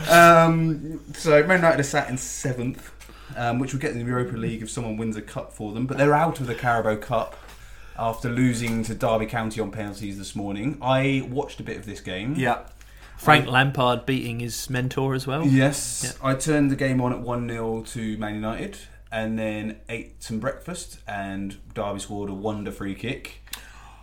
Um, 0.09 1.01
so 1.13 1.43
Man 1.45 1.57
United 1.57 1.81
are 1.81 1.83
sat 1.83 2.09
in 2.09 2.17
seventh, 2.17 2.93
um, 3.35 3.59
which 3.59 3.73
will 3.73 3.81
get 3.81 3.91
in 3.91 3.99
the 3.99 4.05
Europa 4.05 4.37
League 4.37 4.61
if 4.61 4.69
someone 4.69 4.95
wins 4.95 5.17
a 5.17 5.21
cup 5.21 5.51
for 5.51 5.73
them. 5.73 5.85
But 5.85 5.97
they're 5.97 6.15
out 6.15 6.39
of 6.39 6.47
the 6.47 6.55
Carabao 6.55 6.95
Cup 6.95 7.35
after 7.99 8.29
losing 8.29 8.83
to 8.83 8.95
Derby 8.95 9.25
County 9.25 9.59
on 9.59 9.69
penalties 9.69 10.17
this 10.17 10.33
morning. 10.33 10.77
I 10.81 11.27
watched 11.29 11.59
a 11.59 11.63
bit 11.63 11.75
of 11.75 11.85
this 11.85 11.99
game. 11.99 12.35
yeah. 12.37 12.59
Frank 13.17 13.47
Lampard 13.47 14.05
beating 14.05 14.39
his 14.39 14.69
mentor 14.69 15.13
as 15.13 15.27
well. 15.27 15.45
Yes, 15.45 16.17
I 16.23 16.35
turned 16.35 16.71
the 16.71 16.75
game 16.75 17.01
on 17.01 17.11
at 17.11 17.19
one 17.19 17.49
0 17.49 17.81
to 17.87 18.17
Man 18.17 18.35
United, 18.35 18.77
and 19.11 19.37
then 19.37 19.77
ate 19.89 20.23
some 20.23 20.39
breakfast, 20.39 20.99
and 21.07 21.57
Derby 21.73 21.99
scored 21.99 22.29
a 22.29 22.33
wonder 22.33 22.71
free 22.71 22.95
kick, 22.95 23.43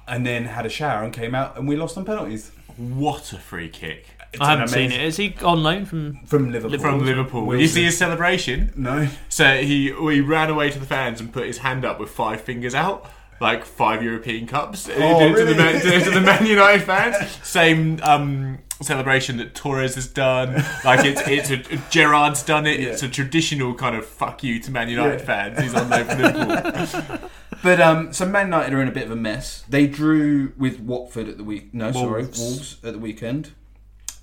and 0.06 0.26
then 0.26 0.44
had 0.46 0.66
a 0.66 0.68
shower 0.68 1.04
and 1.04 1.12
came 1.12 1.34
out, 1.34 1.56
and 1.56 1.68
we 1.68 1.76
lost 1.76 1.96
on 1.96 2.04
penalties. 2.04 2.50
What 2.76 3.32
a 3.32 3.38
free 3.38 3.68
kick. 3.68 4.06
It's 4.32 4.42
I 4.42 4.50
haven't 4.50 4.64
an 4.64 4.68
seen 4.68 4.90
it. 4.90 5.00
Is 5.00 5.16
he 5.16 5.34
on 5.42 5.62
loan 5.62 5.84
from? 5.84 6.18
from 6.26 6.50
Liverpool. 6.50 6.78
From 6.80 7.06
Liverpool. 7.06 7.46
Wilson. 7.46 7.60
You 7.60 7.68
see 7.68 7.84
his 7.84 7.96
celebration? 7.96 8.72
No. 8.76 9.08
So 9.28 9.58
he 9.58 9.92
he 9.92 10.20
ran 10.20 10.50
away 10.50 10.70
to 10.70 10.78
the 10.78 10.86
fans 10.86 11.20
and 11.20 11.32
put 11.32 11.46
his 11.46 11.58
hand 11.58 11.84
up 11.84 12.00
with 12.00 12.10
five 12.10 12.40
fingers 12.40 12.74
out, 12.74 13.08
like 13.40 13.64
five 13.64 14.02
European 14.02 14.48
Cups. 14.48 14.88
Oh, 14.88 15.20
did 15.20 15.36
to, 15.36 15.44
the 15.44 15.44
really? 15.44 15.56
Man, 15.56 15.80
did 15.80 16.04
to 16.04 16.10
the 16.10 16.20
Man 16.20 16.46
United 16.46 16.82
fans. 16.82 17.30
Same 17.46 18.00
um, 18.02 18.58
celebration 18.84 19.38
that 19.38 19.54
Torres 19.54 19.94
has 19.96 20.06
done. 20.06 20.62
Like 20.84 21.04
it's 21.04 21.20
it's 21.26 21.50
a, 21.50 21.56
Gerrard's 21.90 22.42
done 22.42 22.66
it. 22.66 22.78
It's 22.80 23.02
a 23.02 23.08
traditional 23.08 23.74
kind 23.74 23.96
of 23.96 24.06
fuck 24.06 24.42
you 24.44 24.60
to 24.60 24.70
Man 24.70 24.88
United 24.88 25.20
Yeah. 25.20 25.24
fans. 25.26 25.60
He's 25.60 25.74
on 25.74 25.88
loan 25.90 26.04
for 26.04 26.14
Liverpool. 26.16 27.30
But 27.62 27.80
um, 27.80 28.12
so 28.12 28.26
Man 28.26 28.46
United 28.48 28.74
are 28.74 28.82
in 28.82 28.88
a 28.88 28.92
bit 28.92 29.04
of 29.04 29.10
a 29.10 29.16
mess. 29.16 29.64
They 29.70 29.86
drew 29.86 30.52
with 30.58 30.80
Watford 30.80 31.28
at 31.28 31.38
the 31.38 31.44
week. 31.44 31.72
No, 31.72 31.92
sorry, 31.92 32.22
Wolves. 32.24 32.38
Wolves 32.38 32.76
at 32.84 32.92
the 32.92 32.98
weekend. 32.98 33.52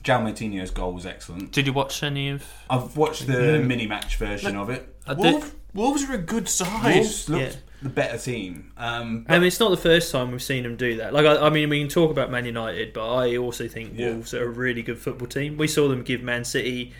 Jao 0.03 0.21
Martinez's 0.21 0.69
goal 0.69 0.93
was 0.93 1.07
excellent. 1.07 1.51
Did 1.51 1.65
you 1.65 1.73
watch 1.73 2.03
any 2.03 2.29
of? 2.29 2.43
I've 2.69 2.95
watched 2.97 3.25
the 3.25 3.57
mini 3.59 3.87
match 3.87 4.17
version 4.17 4.55
of 4.55 4.69
it. 4.69 4.95
Wolves, 5.17 5.51
Wolves 5.73 6.03
are 6.07 6.13
a 6.13 6.17
good 6.19 6.47
side. 6.49 6.95
Wolves 6.97 7.29
looked 7.29 7.53
Yeah. 7.55 7.59
The 7.81 7.89
better 7.89 8.17
team. 8.17 8.71
Um, 8.77 9.25
I 9.29 9.37
mean, 9.39 9.47
it's 9.47 9.59
not 9.59 9.69
the 9.71 9.77
first 9.77 10.11
time 10.11 10.31
we've 10.31 10.41
seen 10.43 10.63
them 10.63 10.75
do 10.75 10.97
that. 10.97 11.13
Like, 11.13 11.25
I, 11.25 11.47
I 11.47 11.49
mean, 11.49 11.69
we 11.69 11.79
can 11.79 11.89
talk 11.89 12.11
about 12.11 12.29
Man 12.31 12.45
United, 12.45 12.93
but 12.93 13.11
I 13.13 13.37
also 13.37 13.67
think 13.67 13.93
Yeah. 13.95 14.11
Wolves 14.11 14.33
are 14.33 14.43
a 14.43 14.49
really 14.49 14.81
good 14.83 14.99
football 14.99 15.27
team. 15.27 15.57
We 15.57 15.67
saw 15.67 15.87
them 15.87 16.03
give 16.03 16.21
Man 16.21 16.43
City 16.43 16.93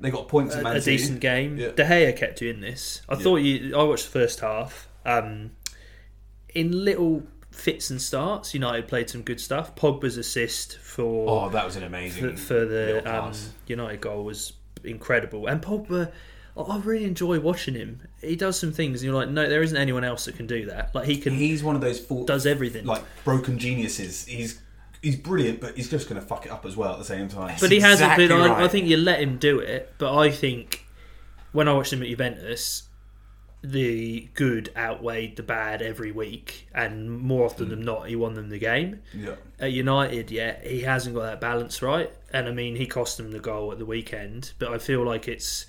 they 0.00 0.10
got 0.10 0.28
points 0.28 0.54
in 0.54 0.60
a, 0.60 0.64
Man 0.64 0.76
a 0.76 0.80
decent 0.80 1.20
game. 1.20 1.58
Yeah. 1.58 1.70
De 1.72 1.84
Gea 1.84 2.16
kept 2.16 2.40
you 2.40 2.50
in 2.50 2.60
this. 2.60 3.02
I 3.08 3.14
Yeah. 3.14 3.20
thought 3.20 3.36
you. 3.36 3.76
I 3.76 3.82
watched 3.82 4.04
the 4.06 4.10
first 4.10 4.40
half. 4.40 4.88
Um, 5.04 5.52
in 6.54 6.84
little 6.84 7.24
fits 7.50 7.90
and 7.90 8.00
starts, 8.00 8.54
United 8.54 8.88
played 8.88 9.10
some 9.10 9.22
good 9.22 9.40
stuff. 9.40 9.74
Pogba's 9.76 10.16
assist 10.16 10.78
for 10.78 11.28
Oh, 11.28 11.48
that 11.50 11.64
was 11.64 11.76
an 11.76 11.82
for, 11.82 11.86
amazing 11.86 12.36
for 12.36 12.64
the 12.64 13.02
um. 13.12 13.32
United 13.66 14.00
goal 14.00 14.24
was 14.24 14.54
incredible. 14.82 15.46
And 15.46 15.60
Pogba, 15.62 16.10
I 16.56 16.60
I 16.62 16.78
really 16.78 17.04
enjoy 17.04 17.40
watching 17.40 17.74
him. 17.74 18.00
He 18.20 18.36
does 18.36 18.58
some 18.58 18.72
things, 18.72 19.00
and 19.02 19.06
you're 19.10 19.18
like, 19.18 19.28
no, 19.30 19.48
there 19.48 19.62
isn't 19.62 19.76
anyone 19.76 20.04
else 20.04 20.24
that 20.26 20.36
can 20.36 20.46
do 20.46 20.66
that. 20.66 20.94
Like 20.94 21.06
he 21.06 21.16
can, 21.18 21.34
He's 21.34 21.62
one 21.62 21.74
of 21.74 21.80
those 21.80 22.00
full, 22.00 22.24
does 22.24 22.46
everything. 22.46 22.84
like 22.86 23.02
broken 23.24 23.58
geniuses. 23.58 24.26
He's 24.26 24.60
he's 25.02 25.16
brilliant, 25.16 25.60
but 25.60 25.76
he's 25.76 25.88
just 25.88 26.08
going 26.08 26.20
to 26.20 26.26
fuck 26.26 26.44
it 26.46 26.52
up 26.52 26.66
as 26.66 26.76
well 26.76 26.92
at 26.92 26.98
the 26.98 27.04
same 27.04 27.28
time. 27.28 27.56
but 27.60 27.70
he 27.72 27.80
hasn't 27.80 28.16
been. 28.16 28.32
I, 28.32 28.64
I 28.64 28.68
think 28.68 28.86
you 28.86 28.96
let 28.96 29.20
him 29.20 29.38
do 29.38 29.58
it. 29.60 29.94
But 29.98 30.16
I 30.16 30.30
think 30.30 30.84
when 31.52 31.68
I 31.68 31.72
watched 31.72 31.92
him 31.92 32.02
at 32.02 32.08
Juventus, 32.08 32.84
the 33.62 34.28
good 34.34 34.70
outweighed 34.76 35.36
the 35.36 35.42
bad 35.42 35.82
every 35.82 36.10
week, 36.12 36.66
and 36.74 37.10
more 37.10 37.44
often 37.44 37.66
Hmm. 37.66 37.70
than 37.70 37.82
not, 37.84 38.08
he 38.08 38.16
won 38.16 38.34
them 38.34 38.48
the 38.48 38.58
game. 38.58 39.00
yeah. 39.14 39.34
At 39.58 39.72
United, 39.72 40.30
yeah, 40.30 40.56
he 40.62 40.80
hasn't 40.80 41.14
got 41.14 41.22
that 41.22 41.40
balance 41.40 41.82
right, 41.82 42.10
and 42.32 42.48
I 42.48 42.52
mean, 42.52 42.76
he 42.76 42.86
cost 42.86 43.16
them 43.18 43.30
the 43.32 43.38
goal 43.40 43.70
at 43.72 43.78
the 43.78 43.84
weekend. 43.86 44.52
But 44.58 44.72
I 44.72 44.78
feel 44.78 45.04
like 45.04 45.28
it's. 45.28 45.66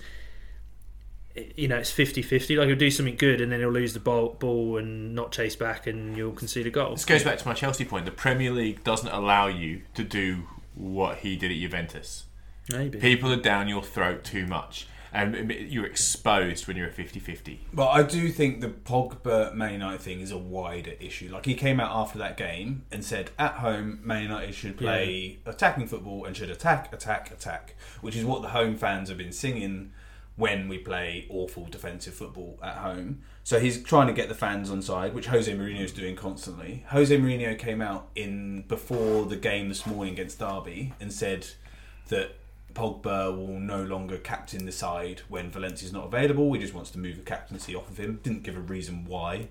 You 1.56 1.68
know, 1.68 1.78
it's 1.78 1.90
50-50. 1.90 2.58
Like 2.58 2.68
he'll 2.68 2.76
do 2.76 2.90
something 2.90 3.16
good, 3.16 3.40
and 3.40 3.50
then 3.50 3.60
he'll 3.60 3.70
lose 3.70 3.94
the 3.94 4.00
ball, 4.00 4.36
ball 4.38 4.76
and 4.76 5.14
not 5.14 5.32
chase 5.32 5.56
back, 5.56 5.86
and 5.86 6.16
you'll 6.16 6.32
concede 6.32 6.66
a 6.66 6.70
goal. 6.70 6.94
This 6.94 7.04
goes 7.04 7.24
back 7.24 7.38
to 7.38 7.48
my 7.48 7.54
Chelsea 7.54 7.84
point. 7.84 8.04
The 8.04 8.10
Premier 8.10 8.50
League 8.50 8.84
doesn't 8.84 9.08
allow 9.08 9.46
you 9.46 9.82
to 9.94 10.04
do 10.04 10.48
what 10.74 11.18
he 11.18 11.36
did 11.36 11.50
at 11.50 11.58
Juventus. 11.58 12.24
Maybe. 12.70 12.98
People 12.98 13.32
are 13.32 13.36
down 13.36 13.66
your 13.66 13.82
throat 13.82 14.24
too 14.24 14.46
much, 14.46 14.86
and 15.12 15.50
you're 15.50 15.84
exposed 15.84 16.68
when 16.68 16.76
you're 16.76 16.88
a 16.88 16.92
50-50. 16.92 17.58
But 17.72 17.88
I 17.88 18.02
do 18.02 18.28
think 18.28 18.60
the 18.60 18.68
Pogba 18.68 19.54
Man 19.54 19.72
United 19.72 20.00
thing 20.00 20.20
is 20.20 20.30
a 20.30 20.38
wider 20.38 20.92
issue. 21.00 21.30
Like 21.32 21.44
he 21.46 21.54
came 21.54 21.80
out 21.80 21.90
after 21.90 22.18
that 22.18 22.36
game 22.36 22.84
and 22.92 23.04
said, 23.04 23.30
at 23.38 23.54
home, 23.54 24.00
Man 24.04 24.22
United 24.22 24.54
should 24.54 24.76
play 24.76 25.40
attacking 25.44 25.88
football 25.88 26.24
and 26.24 26.36
should 26.36 26.50
attack, 26.50 26.92
attack, 26.92 27.30
attack, 27.30 27.74
which 28.00 28.16
is 28.16 28.24
what 28.24 28.42
the 28.42 28.50
home 28.50 28.76
fans 28.76 29.08
have 29.08 29.18
been 29.18 29.32
singing 29.32 29.92
when 30.36 30.68
we 30.68 30.78
play 30.78 31.26
awful 31.28 31.66
defensive 31.66 32.14
football 32.14 32.58
at 32.62 32.76
home. 32.76 33.22
So 33.44 33.60
he's 33.60 33.82
trying 33.82 34.06
to 34.06 34.12
get 34.12 34.28
the 34.28 34.34
fans 34.34 34.70
on 34.70 34.80
side, 34.80 35.14
which 35.14 35.26
Jose 35.26 35.52
Mourinho 35.52 35.82
is 35.82 35.92
doing 35.92 36.16
constantly. 36.16 36.84
Jose 36.88 37.14
Mourinho 37.16 37.58
came 37.58 37.82
out 37.82 38.08
in 38.14 38.62
before 38.62 39.26
the 39.26 39.36
game 39.36 39.68
this 39.68 39.84
morning 39.86 40.14
against 40.14 40.38
Derby 40.38 40.94
and 41.00 41.12
said 41.12 41.46
that 42.08 42.36
Pogba 42.74 43.36
will 43.36 43.60
no 43.60 43.82
longer 43.82 44.16
captain 44.16 44.64
the 44.64 44.72
side 44.72 45.20
when 45.28 45.50
Valencia's 45.50 45.92
not 45.92 46.06
available. 46.06 46.52
He 46.52 46.60
just 46.60 46.74
wants 46.74 46.90
to 46.92 46.98
move 46.98 47.16
the 47.16 47.22
captaincy 47.22 47.74
off 47.74 47.90
of 47.90 47.98
him. 47.98 48.20
Didn't 48.22 48.42
give 48.42 48.56
a 48.56 48.60
reason 48.60 49.04
why. 49.04 49.48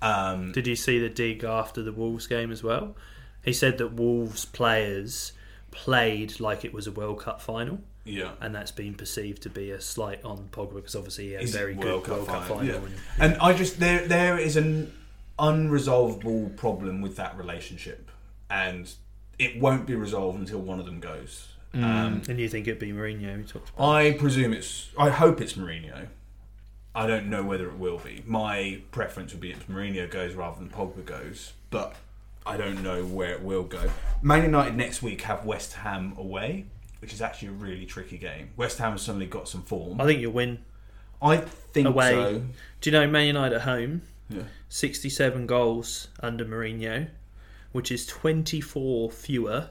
Um, 0.00 0.52
Did 0.52 0.66
you 0.66 0.76
see 0.76 0.98
the 0.98 1.08
dig 1.08 1.44
after 1.44 1.82
the 1.82 1.92
Wolves 1.92 2.26
game 2.26 2.50
as 2.50 2.62
well? 2.62 2.96
He 3.44 3.52
said 3.52 3.78
that 3.78 3.94
Wolves 3.94 4.44
players 4.44 5.32
played 5.70 6.38
like 6.38 6.64
it 6.64 6.72
was 6.72 6.86
a 6.86 6.92
World 6.92 7.20
Cup 7.20 7.40
final, 7.40 7.80
yeah. 8.04 8.32
and 8.40 8.54
that's 8.54 8.70
been 8.72 8.94
perceived 8.94 9.42
to 9.42 9.50
be 9.50 9.70
a 9.70 9.80
slight 9.80 10.24
on 10.24 10.48
Pogba 10.52 10.74
because 10.76 10.94
obviously 10.96 11.26
he 11.28 11.32
had 11.32 11.40
a 11.42 11.44
He's 11.44 11.54
very 11.54 11.74
World 11.74 12.04
good 12.04 12.08
Cup 12.08 12.16
World 12.16 12.28
Cup 12.28 12.42
final, 12.48 12.56
final. 12.58 12.66
yeah. 12.66 12.86
and- 13.20 13.32
And 13.34 13.42
I 13.42 13.52
just 13.52 13.78
there 13.80 14.06
there 14.06 14.38
is 14.38 14.56
an 14.56 14.92
unresolvable 15.38 16.56
problem 16.56 17.00
with 17.00 17.16
that 17.16 17.36
relationship, 17.36 18.10
and 18.50 18.92
it 19.38 19.58
won't 19.60 19.86
be 19.86 19.94
resolved 19.94 20.38
until 20.38 20.60
one 20.60 20.78
of 20.80 20.86
them 20.86 21.00
goes. 21.00 21.48
Um, 21.74 22.22
And 22.28 22.38
you 22.38 22.48
think 22.48 22.68
it'd 22.68 22.78
be 22.78 22.92
Mourinho? 22.92 23.38
We 23.38 23.44
talked 23.44 23.70
about. 23.70 23.88
I 23.94 24.12
presume 24.12 24.52
it's. 24.52 24.90
I 24.98 25.08
hope 25.10 25.40
it's 25.40 25.54
Mourinho. 25.54 26.08
I 26.94 27.06
don't 27.06 27.28
know 27.30 27.42
whether 27.42 27.66
it 27.68 27.78
will 27.78 27.96
be. 27.98 28.22
My 28.26 28.82
preference 28.90 29.32
would 29.32 29.40
be 29.40 29.50
if 29.52 29.66
Mourinho 29.68 30.10
goes 30.10 30.34
rather 30.34 30.58
than 30.58 30.68
Pogba 30.68 31.02
goes, 31.06 31.54
but 31.70 31.94
I 32.44 32.58
don't 32.58 32.82
know 32.82 33.04
where 33.06 33.30
it 33.32 33.42
will 33.42 33.62
go. 33.62 33.90
Man 34.20 34.42
United 34.42 34.76
next 34.76 35.00
week 35.02 35.22
have 35.22 35.46
West 35.46 35.72
Ham 35.74 36.12
away, 36.18 36.66
which 37.02 37.12
is 37.12 37.20
actually 37.20 37.48
a 37.48 37.52
really 37.52 37.84
tricky 37.84 38.16
game. 38.16 38.50
West 38.56 38.78
Ham 38.78 38.92
has 38.92 39.02
suddenly 39.02 39.26
got 39.26 39.48
some 39.48 39.62
form. 39.62 40.00
I 40.00 40.06
think 40.06 40.20
you'll 40.20 40.32
win. 40.32 40.64
I 41.20 41.38
think 41.38 41.88
Away. 41.88 42.12
so. 42.12 42.42
Do 42.80 42.90
you 42.90 42.92
know 42.92 43.08
Man 43.08 43.26
United 43.26 43.56
at 43.56 43.62
home? 43.62 44.02
Yeah. 44.28 44.44
67 44.68 45.46
goals 45.48 46.08
under 46.20 46.44
Mourinho, 46.44 47.08
which 47.72 47.90
is 47.90 48.06
24 48.06 49.10
fewer 49.10 49.70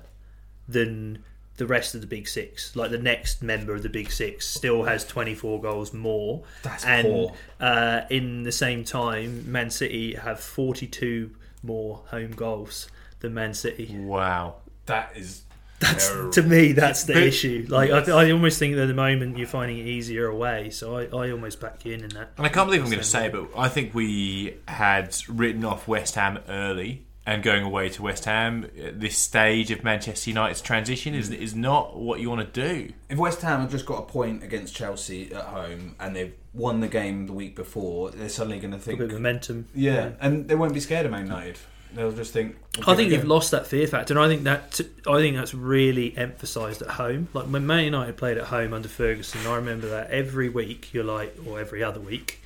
than 0.67 1.23
the 1.55 1.65
rest 1.65 1.95
of 1.95 2.01
the 2.01 2.07
Big 2.07 2.27
Six. 2.27 2.75
Like 2.75 2.91
the 2.91 2.97
next 2.97 3.41
member 3.41 3.73
of 3.73 3.81
the 3.81 3.89
Big 3.89 4.11
Six 4.11 4.45
still 4.45 4.83
has 4.83 5.05
24 5.05 5.61
goals 5.61 5.93
more. 5.93 6.43
That's 6.63 6.83
and 6.83 7.07
poor. 7.07 7.33
Uh, 7.61 8.01
in 8.09 8.43
the 8.43 8.51
same 8.51 8.83
time, 8.83 9.49
Man 9.49 9.69
City 9.69 10.15
have 10.15 10.41
42 10.41 11.31
more 11.63 12.03
home 12.07 12.31
goals 12.31 12.89
than 13.21 13.33
Man 13.33 13.53
City. 13.53 13.95
Wow. 13.97 14.55
That 14.85 15.15
is 15.15 15.43
That's 15.81 16.07
terrible. 16.09 16.31
to 16.31 16.43
me, 16.43 16.71
that's 16.71 17.03
the 17.03 17.13
But- 17.13 17.23
issue. 17.23 17.65
Like 17.69 17.91
I, 17.91 18.27
I 18.27 18.31
almost 18.31 18.57
think 18.59 18.75
that 18.75 18.83
at 18.83 18.87
the 18.87 18.93
moment 18.93 19.37
you're 19.37 19.47
finding 19.47 19.77
it 19.79 19.87
easier 19.87 20.27
away. 20.27 20.69
So 20.69 20.95
I, 20.97 21.03
I 21.05 21.31
almost 21.31 21.59
back 21.59 21.83
you 21.85 21.93
in 21.93 22.01
in 22.03 22.09
that. 22.11 22.29
And 22.37 22.45
I 22.45 22.49
can't 22.49 22.67
believe 22.67 22.81
I'm 22.81 22.87
going 22.89 22.99
to 22.99 23.03
say 23.03 23.25
it, 23.25 23.31
but 23.33 23.49
I 23.57 23.67
think 23.67 23.93
we 23.93 24.55
had 24.67 25.15
written 25.27 25.65
off 25.65 25.87
West 25.87 26.15
Ham 26.15 26.39
early, 26.47 27.05
and 27.25 27.43
going 27.43 27.63
away 27.63 27.87
to 27.89 28.01
West 28.01 28.25
Ham 28.25 28.67
at 28.83 28.99
this 28.99 29.15
stage 29.15 29.69
of 29.69 29.83
Manchester 29.83 30.31
United's 30.31 30.59
transition 30.61 31.13
is 31.13 31.29
is 31.29 31.53
not 31.55 31.95
what 31.97 32.19
you 32.19 32.29
want 32.31 32.51
to 32.53 32.61
do. 32.69 32.93
If 33.09 33.17
West 33.19 33.41
Ham 33.43 33.61
have 33.61 33.69
just 33.71 33.85
got 33.85 33.99
a 33.99 34.05
point 34.05 34.43
against 34.43 34.75
Chelsea 34.75 35.31
at 35.33 35.43
home 35.43 35.95
and 35.99 36.15
they've 36.15 36.33
won 36.53 36.79
the 36.79 36.87
game 36.87 37.27
the 37.27 37.33
week 37.33 37.55
before, 37.55 38.09
they're 38.11 38.27
suddenly 38.27 38.59
going 38.59 38.71
to 38.71 38.77
A 38.77 38.79
think, 38.79 38.97
bit 38.99 39.05
of 39.09 39.13
momentum. 39.13 39.67
yeah, 39.75 40.11
and 40.19 40.47
they 40.47 40.55
won't 40.55 40.73
be 40.73 40.79
scared 40.79 41.05
of 41.05 41.11
Man 41.11 41.27
United. 41.27 41.59
They'll 41.93 42.11
just 42.11 42.31
think. 42.31 42.57
I 42.87 42.95
think 42.95 43.11
you've 43.11 43.25
lost 43.25 43.51
that 43.51 43.67
fear 43.67 43.85
factor, 43.85 44.13
and 44.13 44.23
I 44.23 44.27
think 44.27 44.43
that 44.43 44.79
I 45.07 45.17
think 45.19 45.35
that's 45.35 45.53
really 45.53 46.15
emphasised 46.17 46.81
at 46.81 46.89
home. 46.89 47.27
Like 47.33 47.47
when 47.47 47.67
Man 47.67 47.83
United 47.83 48.15
played 48.15 48.37
at 48.37 48.45
home 48.45 48.73
under 48.73 48.87
Ferguson, 48.87 49.45
I 49.45 49.55
remember 49.55 49.89
that 49.89 50.09
every 50.09 50.47
week 50.47 50.93
you're 50.93 51.03
like, 51.03 51.35
or 51.45 51.59
every 51.59 51.83
other 51.83 51.99
week, 51.99 52.41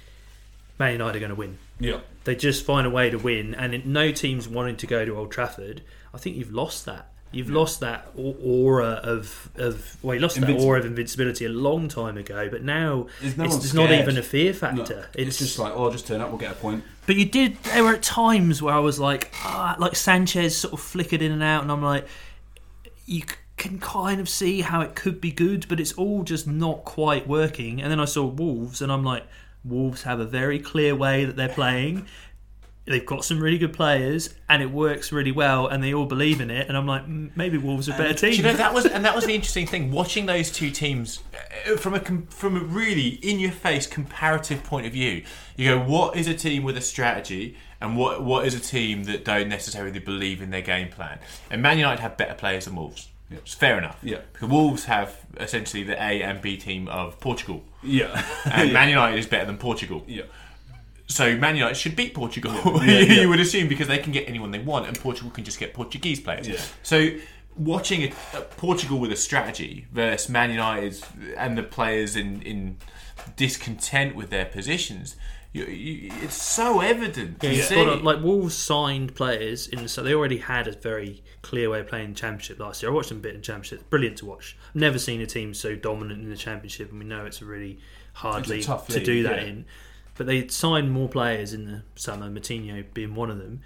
Man 0.79 0.93
United 0.93 1.17
are 1.17 1.19
going 1.19 1.29
to 1.29 1.35
win. 1.35 1.57
Yeah. 1.79 1.99
They 2.23 2.35
just 2.35 2.65
find 2.65 2.87
a 2.87 2.89
way 2.89 3.09
to 3.11 3.17
win, 3.17 3.53
and 3.53 3.85
no 3.85 4.11
team's 4.11 4.47
wanting 4.47 4.77
to 4.77 4.87
go 4.87 5.05
to 5.05 5.15
Old 5.15 5.31
Trafford. 5.31 5.83
I 6.13 6.17
think 6.17 6.37
you've 6.37 6.53
lost 6.53 6.85
that. 6.85 7.11
You've 7.35 7.49
lost 7.49 7.81
that 7.81 8.07
aura 8.15 9.01
of 9.03 9.49
of 9.55 9.97
well, 10.01 10.15
you 10.15 10.21
lost 10.21 10.39
that 10.39 10.49
aura 10.49 10.79
of 10.79 10.85
invincibility 10.85 11.45
a 11.45 11.49
long 11.49 11.87
time 11.89 12.17
ago. 12.17 12.47
But 12.49 12.63
now 12.63 13.07
There's 13.21 13.37
no 13.37 13.43
it's, 13.43 13.55
it's 13.57 13.73
not 13.73 13.91
even 13.91 14.17
a 14.17 14.23
fear 14.23 14.53
No, 14.53 14.57
factor. 14.57 15.09
it's, 15.13 15.37
just 15.39 15.59
like, 15.59 15.73
oh, 15.75 15.91
just 15.91 16.07
turn 16.07 16.21
up, 16.21 16.29
we'll 16.29 16.37
get 16.37 16.53
a 16.53 16.55
point. 16.55 16.83
But 17.05 17.17
you 17.17 17.25
did. 17.25 17.61
There 17.63 17.83
were 17.83 17.97
times 17.97 18.61
where 18.61 18.73
I 18.73 18.79
was 18.79 18.99
like, 18.99 19.33
ah, 19.43 19.75
like 19.77 19.95
Sanchez 19.95 20.57
sort 20.57 20.73
of 20.73 20.79
flickered 20.79 21.21
in 21.21 21.31
and 21.31 21.43
out, 21.43 21.61
and 21.61 21.71
I'm 21.71 21.83
like, 21.83 22.07
you 23.05 23.23
can 23.57 23.79
kind 23.79 24.19
of 24.19 24.29
see 24.29 24.61
how 24.61 24.81
it 24.81 24.95
could 24.95 25.19
be 25.19 25.31
good, 25.31 25.67
but 25.67 25.79
it's 25.79 25.93
all 25.93 26.23
just 26.23 26.47
not 26.47 26.85
quite 26.85 27.27
working. 27.27 27.81
And 27.81 27.91
then 27.91 27.99
I 27.99 28.05
saw 28.05 28.25
Wolves, 28.25 28.81
and 28.81 28.91
I'm 28.91 29.03
like, 29.03 29.23
Wolves 29.63 30.03
have 30.03 30.19
a 30.19 30.25
very 30.25 30.59
clear 30.59 30.95
way 30.95 31.25
that 31.25 31.35
they're 31.35 31.49
playing. 31.49 32.05
They've 32.87 33.05
got 33.05 33.25
some 33.25 33.39
really 33.39 33.57
good 33.57 33.73
players, 33.73 34.33
and 34.47 34.61
it 34.61 34.69
works 34.69 35.11
really 35.11 35.31
well, 35.31 35.65
and 35.65 35.83
they 35.83 35.91
all 35.93 36.05
believe 36.05 36.39
in 36.39 36.51
it. 36.51 36.67
And 36.67 36.77
I'm 36.77 36.85
like, 36.85 37.07
mm, 37.07 37.31
maybe 37.35 37.57
Wolves 37.57 37.89
are 37.89 37.95
a 37.95 37.97
better 37.97 38.13
team. 38.13 38.33
you 38.33 38.43
know 38.43 38.53
that 38.53 38.75
was 38.75 38.85
and 38.85 39.03
that 39.05 39.15
was 39.15 39.25
the 39.25 39.33
interesting 39.39 39.65
thing 39.65 39.91
watching 39.91 40.27
those 40.27 40.51
two 40.51 40.69
teams 40.69 41.21
uh, 41.67 41.77
from 41.77 41.95
a 41.95 41.99
from 42.29 42.55
a 42.55 42.59
really 42.59 43.07
in 43.23 43.39
your 43.39 43.51
face 43.51 43.87
comparative 43.87 44.63
point 44.63 44.85
of 44.85 44.93
view. 44.93 45.23
You 45.57 45.71
go, 45.71 45.79
what 45.81 46.15
is 46.15 46.27
a 46.27 46.35
team 46.35 46.61
with 46.63 46.77
a 46.77 46.81
strategy, 46.81 47.57
and 47.81 47.97
what 47.97 48.23
what 48.23 48.45
is 48.45 48.53
a 48.53 48.59
team 48.59 49.05
that 49.05 49.25
don't 49.25 49.49
necessarily 49.49 49.97
believe 49.99 50.41
in 50.41 50.51
their 50.51 50.61
game 50.61 50.89
plan? 50.89 51.17
And 51.49 51.63
Man 51.63 51.79
United 51.79 52.01
have 52.01 52.17
better 52.17 52.35
players 52.35 52.65
than 52.65 52.75
Wolves. 52.75 53.09
Yeah. 53.31 53.39
It's 53.39 53.55
fair 53.55 53.79
enough. 53.79 53.97
Yeah. 54.03 54.19
Because 54.31 54.49
Wolves 54.49 54.85
have 54.85 55.17
essentially 55.37 55.81
the 55.81 55.95
A 55.95 56.21
and 56.21 56.39
B 56.39 56.55
team 56.57 56.87
of 56.89 57.19
Portugal, 57.19 57.63
Yeah. 57.81 58.23
and 58.45 58.71
Man 58.79 58.89
United 58.89 59.17
is 59.17 59.25
better 59.25 59.45
than 59.45 59.57
Portugal. 59.57 60.03
yeah. 60.07 60.25
So 61.07 61.37
Man 61.37 61.55
United 61.55 61.75
should 61.75 61.95
beat 61.95 62.13
Portugal. 62.13 62.53
Yeah, 62.85 62.99
yeah. 62.99 63.21
you 63.21 63.29
would 63.29 63.39
assume 63.39 63.67
because 63.67 63.87
they 63.87 63.97
can 63.99 64.11
get 64.11 64.27
anyone 64.27 64.51
they 64.51 64.59
want, 64.59 64.87
and 64.87 64.99
Portugal 64.99 65.31
can 65.31 65.43
just 65.43 65.59
get 65.59 65.73
Portuguese 65.73 66.19
players. 66.19 66.47
Yeah. 66.47 66.61
So 66.83 67.09
watching 67.55 68.03
a, 68.03 68.37
a 68.37 68.41
Portugal 68.41 68.99
with 68.99 69.11
a 69.11 69.15
strategy 69.15 69.87
versus 69.91 70.29
Man 70.29 70.51
United 70.51 71.01
and 71.37 71.57
the 71.57 71.63
players 71.63 72.15
in 72.15 72.41
in 72.41 72.77
discontent 73.35 74.15
with 74.15 74.29
their 74.29 74.45
positions, 74.45 75.15
you, 75.53 75.65
you, 75.65 76.11
it's 76.21 76.41
so 76.41 76.81
evident. 76.81 77.37
Yeah, 77.41 77.49
to 77.49 77.55
you've 77.55 77.65
see. 77.65 77.75
got 77.75 77.95
to- 77.97 78.03
like 78.03 78.21
Wolves 78.21 78.55
signed 78.55 79.15
players 79.15 79.67
in, 79.67 79.87
so 79.87 80.03
they 80.03 80.13
already 80.13 80.37
had 80.37 80.67
a 80.67 80.73
very 80.73 81.23
clear 81.41 81.69
way 81.69 81.79
of 81.79 81.87
playing 81.87 82.09
the 82.09 82.15
Championship 82.15 82.59
last 82.59 82.81
year. 82.83 82.91
I 82.91 82.95
watched 82.95 83.09
them 83.09 83.19
a 83.19 83.21
bit 83.21 83.35
in 83.35 83.41
Championship; 83.41 83.89
brilliant 83.89 84.17
to 84.17 84.25
watch. 84.25 84.57
I've 84.69 84.75
never 84.81 84.99
seen 84.99 85.21
a 85.21 85.25
team 85.25 85.53
so 85.53 85.75
dominant 85.75 86.21
in 86.21 86.29
the 86.29 86.35
Championship, 86.35 86.89
and 86.91 86.99
we 86.99 87.05
know 87.05 87.25
it's 87.25 87.41
a 87.41 87.45
really 87.45 87.79
hard 88.13 88.41
It's 88.41 88.49
a 88.49 88.53
league 88.53 88.63
tough 88.63 88.87
to 88.87 88.95
league, 88.95 89.05
do 89.05 89.23
that 89.23 89.41
yeah. 89.41 89.47
in. 89.47 89.65
But 90.17 90.27
they 90.27 90.47
signed 90.47 90.91
more 90.91 91.09
players 91.09 91.53
in 91.53 91.65
the 91.65 91.83
summer, 91.95 92.29
Moutinho 92.29 92.85
being 92.93 93.15
one 93.15 93.29
of 93.29 93.37
them. 93.37 93.61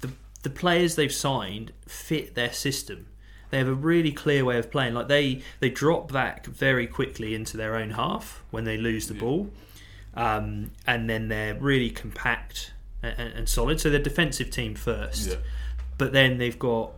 The 0.00 0.10
the 0.42 0.50
players 0.50 0.96
they've 0.96 1.12
signed 1.12 1.72
fit 1.86 2.34
their 2.34 2.52
system. 2.52 3.06
They 3.50 3.56
have 3.58 3.68
a 3.68 3.72
really 3.74 4.12
clear 4.12 4.44
way 4.44 4.58
of 4.58 4.70
playing. 4.70 4.92
Like 4.94 5.08
they 5.08 5.42
they 5.60 5.70
drop 5.70 6.12
back 6.12 6.44
very 6.46 6.86
quickly 6.86 7.34
into 7.34 7.56
their 7.56 7.76
own 7.76 7.90
half 7.90 8.42
when 8.50 8.64
they 8.64 8.76
lose 8.76 9.08
the 9.08 9.14
ball, 9.14 9.50
um, 10.14 10.72
and 10.86 11.08
then 11.08 11.28
they're 11.28 11.54
really 11.54 11.88
compact 11.90 12.72
and, 13.02 13.18
and 13.18 13.48
solid. 13.48 13.80
So 13.80 13.88
they're 13.88 13.98
defensive 13.98 14.50
team 14.50 14.74
first, 14.74 15.28
Yeah. 15.30 15.36
but 15.96 16.12
then 16.12 16.36
they've 16.36 16.58
got 16.58 16.92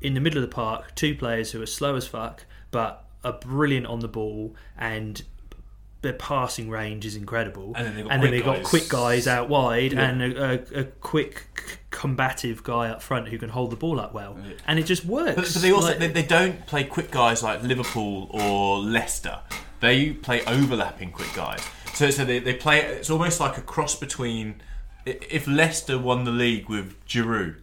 in 0.00 0.14
the 0.14 0.20
middle 0.20 0.42
of 0.42 0.50
the 0.50 0.52
park 0.52 0.96
two 0.96 1.14
players 1.14 1.52
who 1.52 1.62
are 1.62 1.66
slow 1.66 1.94
as 1.94 2.08
fuck, 2.08 2.44
but 2.72 3.04
are 3.22 3.34
brilliant 3.34 3.86
on 3.86 4.00
the 4.00 4.08
ball 4.08 4.56
and. 4.76 5.22
Their 6.02 6.12
passing 6.14 6.68
range 6.68 7.06
is 7.06 7.14
incredible, 7.16 7.72
And 7.76 7.86
then 7.86 7.94
they've 7.94 8.04
got 8.04 8.12
and 8.12 8.20
quick 8.20 8.30
then 8.30 8.30
they've 8.32 8.44
got 8.44 8.56
guys. 8.56 8.66
quick 8.66 8.88
guys 8.88 9.26
out 9.28 9.48
wide 9.48 9.92
Yeah. 9.92 10.00
and 10.08 10.22
a, 10.22 10.44
a, 10.76 10.80
a 10.80 10.84
quick, 10.84 11.46
combative 11.90 12.64
guy 12.64 12.88
up 12.88 13.00
front 13.02 13.28
who 13.28 13.38
can 13.38 13.50
hold 13.50 13.70
the 13.70 13.76
ball 13.76 14.00
up 14.00 14.12
well, 14.12 14.36
Yeah. 14.44 14.54
and 14.66 14.78
it 14.78 14.86
just 14.86 15.04
works. 15.04 15.36
But, 15.36 15.44
but 15.52 15.62
they 15.62 15.70
also 15.72 15.88
Like- 15.88 15.98
they, 16.00 16.08
they 16.08 16.22
don't 16.24 16.66
play 16.66 16.84
quick 16.84 17.10
guys 17.10 17.42
like 17.42 17.62
Liverpool 17.62 18.28
or 18.30 18.78
Leicester. 18.78 19.38
They 19.80 20.10
play 20.10 20.44
overlapping 20.46 21.12
quick 21.12 21.32
guys. 21.34 21.64
So 21.94 22.10
so 22.10 22.24
they, 22.24 22.38
they 22.40 22.54
play. 22.54 22.80
It's 22.80 23.10
almost 23.10 23.38
like 23.40 23.56
a 23.58 23.62
cross 23.62 23.94
between 23.94 24.62
if 25.04 25.46
Leicester 25.46 25.98
won 25.98 26.24
the 26.24 26.30
league 26.30 26.68
with 26.68 26.94
Giroud. 27.06 27.56